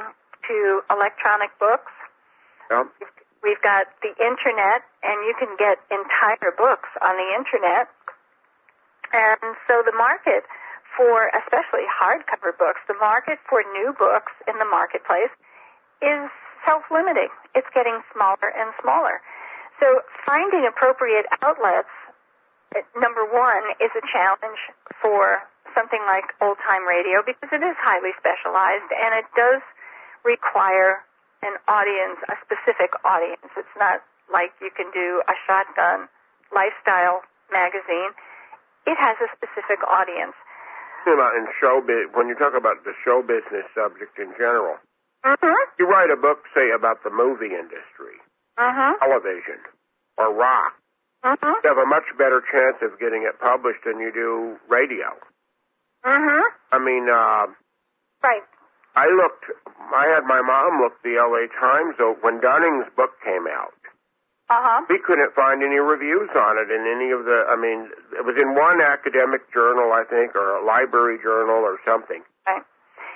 [0.48, 1.92] to electronic books.
[2.70, 2.86] Yep.
[3.42, 7.88] We've got the internet, and you can get entire books on the internet.
[9.12, 10.44] And so the market
[10.96, 15.32] for especially hardcover books, the market for new books in the marketplace
[16.02, 16.28] is
[16.66, 17.30] self-limiting.
[17.54, 19.20] It's getting smaller and smaller.
[19.80, 21.88] So finding appropriate outlets,
[22.76, 24.60] uh, number one, is a challenge
[25.00, 25.40] for
[25.74, 29.62] something like old time radio because it is highly specialized and it does
[30.24, 31.02] require
[31.42, 33.49] an audience, a specific audience.
[33.57, 36.08] It's not like you can do a shotgun
[36.55, 38.10] lifestyle magazine
[38.86, 40.32] it has a specific audience.
[41.07, 41.81] About in show
[42.15, 44.76] when you talk about the show business subject in general,
[45.24, 45.52] Mm-hmm.
[45.78, 48.16] you write a book, say about the movie industry,
[48.58, 48.97] Mm-hmm.
[49.05, 49.60] television,
[50.16, 50.73] or rock.
[51.24, 51.60] Mm-hmm.
[51.62, 55.12] You have a much better chance of getting it published than you do radio.
[56.04, 56.42] Mm-hmm.
[56.72, 57.46] I mean, uh,
[58.22, 58.42] Right.
[58.96, 59.44] I looked.
[59.94, 61.48] I had my mom look the L.A.
[61.58, 63.72] Times when Dunning's book came out.
[64.50, 64.82] Uh-huh.
[64.90, 67.46] We couldn't find any reviews on it in any of the.
[67.48, 67.88] I mean,
[68.18, 72.22] it was in one academic journal, I think, or a library journal or something.
[72.46, 72.62] Right.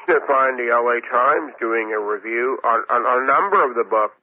[0.06, 1.00] Couldn't find the L.A.
[1.02, 4.14] Times doing a review on, on, on a number of the books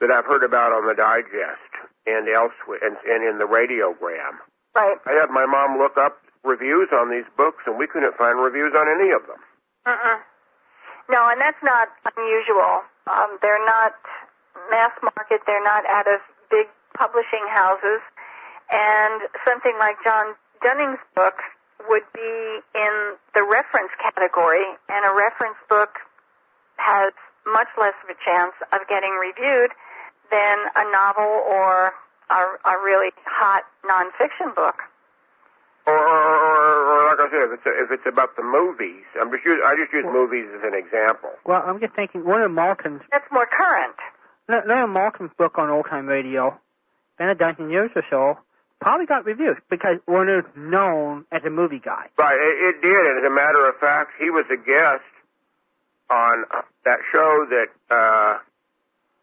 [0.00, 1.72] that I've heard about on the Digest
[2.06, 4.40] and elsewhere, and, and in the radiogram.
[4.74, 4.96] Right.
[5.06, 8.72] I had my mom look up reviews on these books, and we couldn't find reviews
[8.76, 9.40] on any of them.
[9.88, 10.18] Mm-mm.
[11.10, 12.84] No, and that's not unusual.
[13.08, 13.92] Um, they're not
[14.70, 15.40] mass market.
[15.46, 18.00] They're not out of big publishing houses.
[18.70, 21.40] And something like John Dunning's book
[21.88, 22.94] would be in
[23.34, 26.00] the reference category, and a reference book
[26.76, 27.12] has
[27.44, 29.70] much less of a chance of getting reviewed
[30.30, 31.92] than a novel or
[32.30, 34.80] a, a really hot nonfiction book.
[35.86, 39.30] Or, or, or, or like I said, if it's if it's about the movies, I'm
[39.30, 41.30] just use, I just use movies as an example.
[41.44, 43.96] Well, I'm just thinking one of Maltin's That's more current.
[44.48, 46.58] Leonard Maltin's book on old time radio,
[47.18, 48.38] been a dozen years or so,
[48.80, 52.06] probably got reviews because Warner's known as a movie guy.
[52.18, 52.96] Right, it, it did.
[53.06, 55.04] And as a matter of fact, he was a guest
[56.10, 58.38] on uh, that show that uh,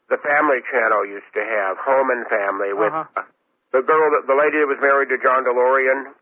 [0.09, 3.05] the Family Channel used to have, Home and Family, with Uh-huh.
[3.17, 3.23] uh,
[3.71, 6.13] the girl, that, the lady that was married to John DeLorean.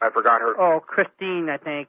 [0.00, 0.58] I forgot her.
[0.60, 1.88] Oh, Christine, I think.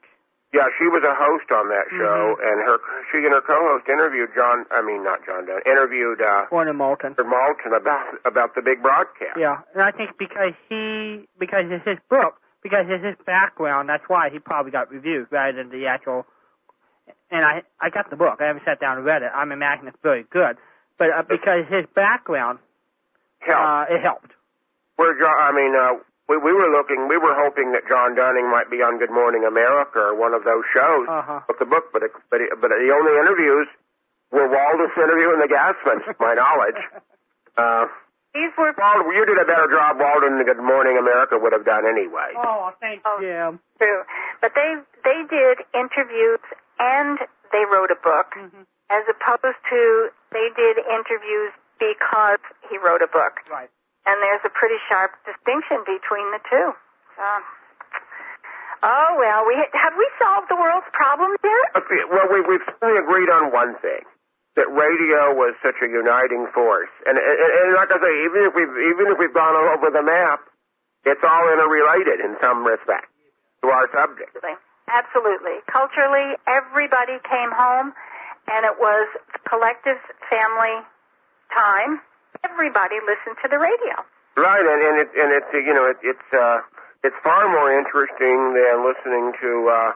[0.52, 2.78] Yeah, she was a host on that show, and her
[3.12, 4.66] she and her co-host interviewed John.
[4.72, 5.60] I mean, not John Dunn.
[5.64, 7.14] Interviewed uh, Warner Maltin.
[7.14, 7.22] Mr.
[7.24, 9.38] Maltin about about the big broadcast.
[9.38, 14.02] Yeah, and I think because he, because it's his book, because it's his background, that's
[14.08, 16.26] why he probably got reviews rather than the actual.
[17.30, 18.38] And I, I got the book.
[18.40, 19.30] I haven't sat down and read it.
[19.32, 20.56] I'm imagining it's very good,
[20.98, 22.58] but uh, because his background,
[23.38, 24.32] Hell, uh, it helped.
[24.96, 28.46] Where John, I mean, uh, we we were looking, we were hoping that John Dunning
[28.48, 31.40] might be on Good Morning America or one of those shows Uh-huh.
[31.50, 33.66] with the book, but it, but it, but the only interviews
[34.30, 36.78] were Waldus interviewing the Gassmans, to my knowledge.
[37.58, 37.86] Uh,
[38.32, 41.64] These were Wald, you did a better job, Walden, than Good Morning America would have
[41.66, 42.30] done anyway.
[42.38, 43.18] Oh, thank Oh.
[43.20, 43.58] Jim.
[43.82, 44.02] true,
[44.40, 46.38] but they they did interviews
[46.78, 47.18] and
[47.52, 48.64] they wrote a book, Mhm.
[48.88, 52.38] as opposed to they did interviews because
[52.70, 53.40] he wrote a book.
[53.50, 53.68] Right.
[54.06, 56.68] And there's a pretty sharp distinction between the two.
[57.16, 57.26] So,
[58.82, 61.84] oh well, we have we solved the world's problems yet?
[61.84, 64.02] Okay, well, we, we've certainly agreed on one thing.
[64.56, 68.52] That radio was such a uniting force, and, and, and like I say, even if
[68.56, 70.40] we've even if we've gone all over the map,
[71.04, 73.06] it's all interrelated in some respect
[73.62, 74.34] to our subject.
[74.34, 74.58] Absolutely.
[74.90, 75.56] Absolutely.
[75.70, 77.94] Culturally, everybody came home,
[78.50, 79.06] and it was
[79.46, 79.98] collective
[80.28, 80.82] family
[81.54, 82.00] time.
[82.44, 83.94] Everybody listened to the radio.
[84.36, 86.60] Right, and, and it and it's you know it, it's uh
[87.04, 89.92] it's far more interesting than listening to uh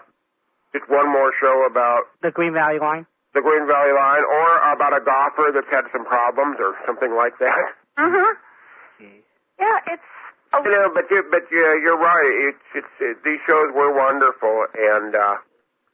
[0.74, 3.06] just one more show about The Green Valley Line.
[3.32, 7.38] the Green Valley Line or about a golfer that's had some problems or something like
[7.38, 7.72] that.
[7.98, 8.32] Mm-hmm.
[9.60, 10.02] Yeah, it's
[10.52, 12.50] a You know, but you but you, you're right.
[12.50, 15.36] It's it's it, these shows were wonderful, and uh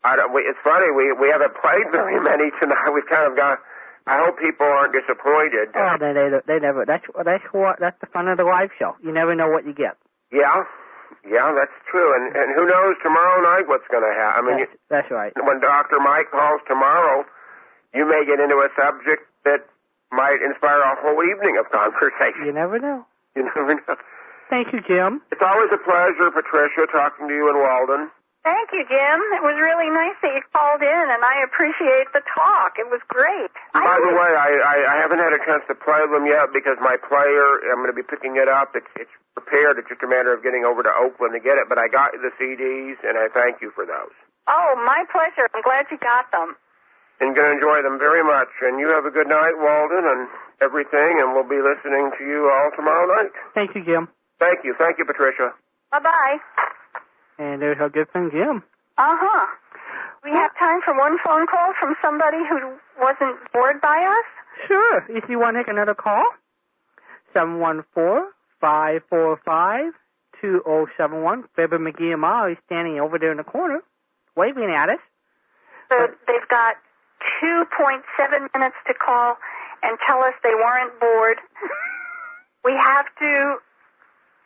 [0.03, 0.33] I don't.
[0.33, 2.89] We, it's funny we we haven't played very many tonight.
[2.93, 3.59] We've kind of got.
[4.11, 5.71] I hope people aren't disappointed.
[5.79, 6.85] Oh, they, they they never.
[6.85, 8.97] That's that's what that's the fun of the live show.
[9.03, 9.95] You never know what you get.
[10.33, 10.65] Yeah,
[11.23, 12.11] yeah, that's true.
[12.19, 14.45] And and who knows tomorrow night what's going to happen?
[14.45, 15.33] I mean, That's, that's right.
[15.47, 17.25] when Doctor Mike calls tomorrow,
[17.95, 19.67] you may get into a subject that
[20.11, 22.47] might inspire a whole evening of conversation.
[22.47, 23.07] You never know.
[23.37, 23.97] You never know.
[24.51, 25.23] Thank you, Jim.
[25.31, 28.11] It's always a pleasure, Patricia, talking to you in Walden.
[28.41, 29.19] Thank you, Jim.
[29.37, 32.81] It was really nice that you called in, and I appreciate the talk.
[32.81, 33.53] It was great.
[33.77, 36.49] I By the way, I, I, I haven't had a chance to play them yet
[36.57, 38.73] because my player, I'm going to be picking it up.
[38.73, 39.77] It's, it's prepared.
[39.77, 41.69] It's just a matter of getting over to Oakland to get it.
[41.69, 44.17] But I got the CDs, and I thank you for those.
[44.49, 45.45] oh, my pleasure.
[45.53, 46.57] I'm glad you got them.
[47.21, 48.49] And going to enjoy them very much.
[48.65, 50.33] And you have a good night, Walden, and
[50.65, 51.21] everything.
[51.21, 53.37] And we'll be listening to you all tomorrow night.
[53.53, 54.09] Thank you, Jim.
[54.41, 54.73] Thank you.
[54.81, 55.53] Thank you, Patricia.
[55.93, 56.73] Bye bye.
[57.41, 58.63] And there's our good friend Jim.
[58.99, 59.47] Uh huh.
[60.23, 64.69] We have time for one phone call from somebody who wasn't bored by us.
[64.69, 65.07] Sure.
[65.09, 66.23] If you want to take another call,
[67.33, 68.29] seven one four
[68.61, 69.95] five four five
[70.39, 71.45] two zero seven one.
[71.57, 73.81] Fibber McGee and Molly standing over there in the corner,
[74.37, 75.01] waving at us.
[75.91, 75.97] So
[76.29, 76.77] they've got
[77.43, 79.37] 2.7 minutes to call
[79.83, 81.39] and tell us they weren't bored.
[82.63, 83.57] We have to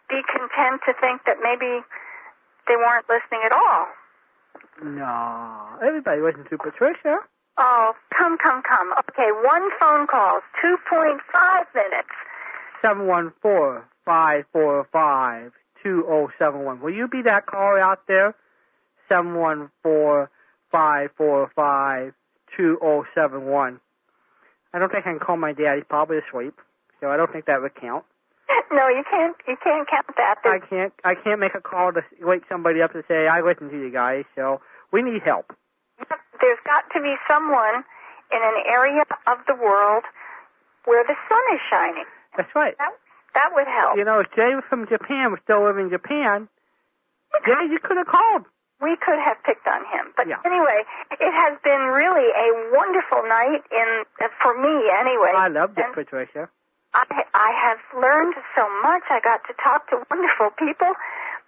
[0.09, 1.83] be content to think that maybe
[2.67, 3.87] they weren't listening at all.
[4.83, 7.19] No, everybody listens to Patricia.
[7.59, 8.93] Oh, come, come, come.
[9.11, 11.19] Okay, one phone call, 2.5
[11.75, 12.09] minutes.
[12.83, 15.53] Seven one four five four five
[15.83, 16.81] two zero seven one.
[16.81, 18.35] Will you be that caller out there?
[19.09, 20.31] Seven one four
[20.71, 22.13] five four five
[22.57, 23.81] two zero seven one.
[24.75, 25.77] I don't think I can call my dad.
[25.77, 26.55] He's probably asleep,
[27.01, 28.05] so I don't think that would count.
[28.73, 29.37] No, you can't.
[29.49, 30.37] You can't count that.
[30.45, 30.93] I can't.
[31.05, 33.91] I can't make a call to wake somebody up to say I listen to you
[33.91, 34.25] guys.
[34.35, 34.61] So
[34.93, 35.55] we need help.
[36.41, 37.85] There's got to be someone
[38.33, 40.05] in an area of the world
[40.85, 42.05] where the sun is shining.
[42.37, 42.77] That's right.
[42.79, 42.93] That
[43.35, 43.97] that would help.
[43.97, 46.49] You know, if Jay from Japan was still living in Japan,
[47.47, 48.45] Jay, you could have called.
[48.83, 50.37] We could have picked on him, but Yeah.
[50.45, 50.83] anyway,
[51.13, 54.91] it has been really a wonderful night in uh, for me.
[54.91, 56.49] Anyway, I loved it, And Patricia.
[56.95, 59.03] I I have learned so much.
[59.11, 60.93] I got to talk to wonderful people.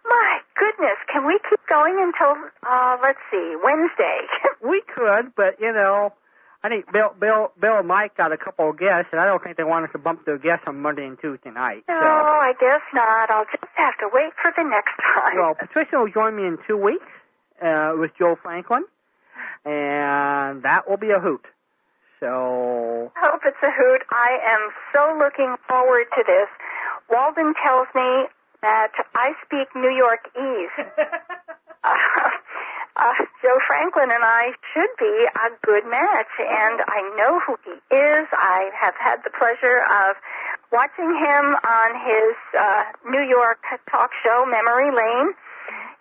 [0.08, 2.36] My goodness, can we keep going until
[2.68, 4.20] uh, let's see Wednesday?
[4.66, 6.12] We could, but you know,
[6.62, 9.42] I think Bill, Bill, Bill, and Mike got a couple of guests, and I don't
[9.42, 11.84] think they want us to bump their guests on Monday and Tuesday night.
[11.88, 13.30] no, So, I guess not.
[13.30, 15.36] I'll just have to wait for the next time.
[15.36, 17.06] well, Patricia will join me in two weeks
[17.62, 18.84] uh, with Joe Franklin,
[19.64, 21.44] and that will be a hoot.
[22.20, 24.02] So, I hope it's a hoot.
[24.10, 26.48] I am so looking forward to this.
[27.10, 28.26] Walden tells me
[28.62, 30.76] that I speak New Yorkese.
[31.84, 31.92] uh,
[32.96, 33.12] uh,
[33.42, 38.24] Joe Franklin and I should be a good match, and I know who he is.
[38.32, 40.16] I have had the pleasure of
[40.72, 45.36] watching him on his uh, New York talk show, Memory Lane.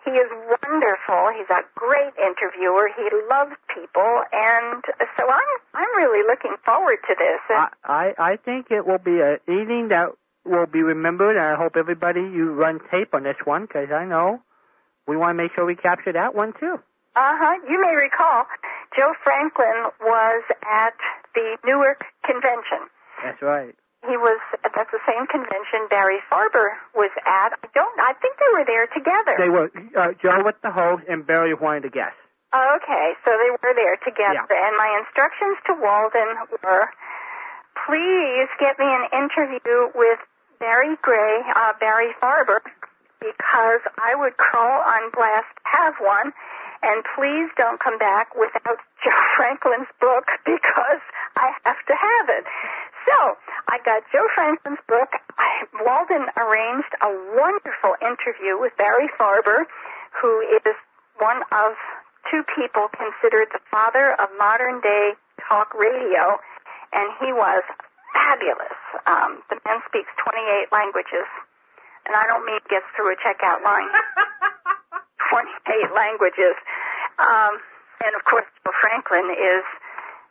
[0.06, 0.30] He is
[0.62, 1.34] wonderful.
[1.36, 2.88] He's a great interviewer.
[2.94, 4.82] He loves people, and
[5.18, 7.40] so I'm I'm really looking forward to this.
[7.50, 10.10] I, I, I think it will be an evening that
[10.44, 14.04] will be remembered, and I hope everybody you run tape on this one because I
[14.04, 14.40] know
[15.08, 16.78] we want to make sure we capture that one too.
[17.16, 17.58] Uh huh.
[17.68, 18.44] You may recall,
[18.96, 20.94] Joe Franklin was at
[21.34, 22.86] the Newark convention.
[23.24, 23.74] That's right.
[24.08, 27.52] He was at the same convention Barry Farber was at.
[27.58, 27.98] I don't.
[28.00, 29.34] I think they were there together.
[29.38, 32.12] They were uh, Joe with the host and Barry wanted to guess.
[32.54, 34.68] Okay, so they were there together, Yeah.
[34.68, 36.88] and my instructions to Walden were,
[37.86, 40.18] please get me an interview with
[40.58, 42.60] Barry Gray, uh, Barry Farber,
[43.20, 46.32] because I would crawl on glass to have one,
[46.82, 51.02] and please don't come back without Joe Franklin's book because
[51.36, 52.44] I have to have it.
[53.06, 53.38] So
[53.70, 55.14] I got Joe Franklin's book.
[55.38, 59.64] I, Walden arranged a wonderful interview with Barry Farber,
[60.20, 60.74] who is
[61.18, 61.78] one of
[62.30, 65.14] two people considered the father of modern day
[65.48, 66.36] talk radio,
[66.92, 67.62] and he was
[68.12, 68.74] fabulous.
[69.06, 71.28] Um, the man speaks 28 languages,
[72.06, 73.90] and I don't mean gets through a checkout line.
[75.30, 76.54] 28 languages.
[77.18, 77.58] Um,
[78.04, 79.64] and of course, Joe Franklin is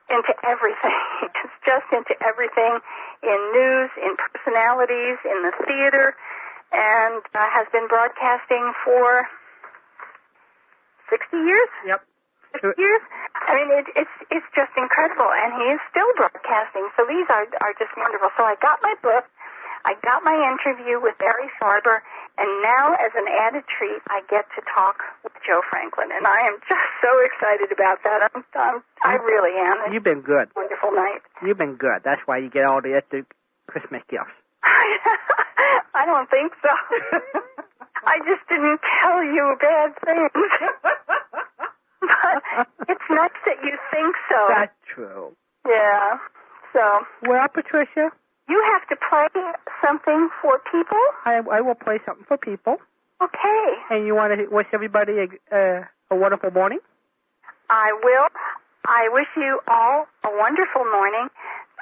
[0.10, 1.00] into everything.
[1.22, 2.80] He's just into everything
[3.24, 6.14] in news, in personalities, in the theater,
[6.72, 9.28] and uh, has been broadcasting for
[11.10, 11.70] 60 years?
[11.86, 12.02] Yep.
[12.62, 13.02] 50 years?
[13.36, 16.88] I mean, it, it's it's just incredible, and he is still broadcasting.
[16.96, 18.32] So these are are just wonderful.
[18.40, 19.28] So I got my book,
[19.86, 22.02] I got my interview with Barry Farber,
[22.38, 26.42] and now as an added treat, I get to talk with Joe Franklin, and I
[26.50, 28.32] am just so excited about that.
[28.34, 29.78] I'm, I'm I really am.
[29.86, 30.50] It's You've been good.
[30.56, 31.22] wonderful night.
[31.46, 32.02] You've been good.
[32.04, 33.24] That's why you get all the extra
[33.68, 34.34] Christmas gifts.
[34.64, 36.70] I don't think so.
[38.08, 40.32] I just didn't tell you bad things.
[42.02, 44.46] but it's nice that you think so.
[44.50, 45.36] That's true.
[45.68, 46.18] yeah.
[46.74, 46.82] So
[47.24, 48.12] Well, Patricia,
[48.50, 49.28] you have to play
[49.84, 51.00] something for people.
[51.26, 52.78] I, I will play something for people.
[53.22, 53.66] Okay.
[53.90, 56.80] And you want to wish everybody a, uh, a wonderful morning?
[57.70, 58.28] I will.
[58.86, 61.28] I wish you all a wonderful morning.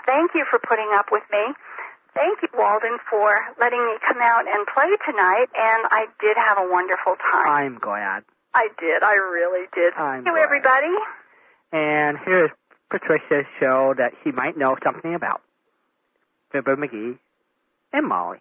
[0.05, 1.53] Thank you for putting up with me.
[2.13, 5.47] Thank you, Walden, for letting me come out and play tonight.
[5.57, 7.47] And I did have a wonderful time.
[7.47, 8.23] I'm glad.
[8.53, 9.01] I did.
[9.01, 9.93] I really did.
[9.97, 10.43] I'm Thank you, glad.
[10.43, 10.93] everybody.
[11.71, 12.51] And here's
[12.91, 15.41] Patricia's show that she might know something about.
[16.53, 17.19] Fibber McGee
[17.93, 18.39] and Molly.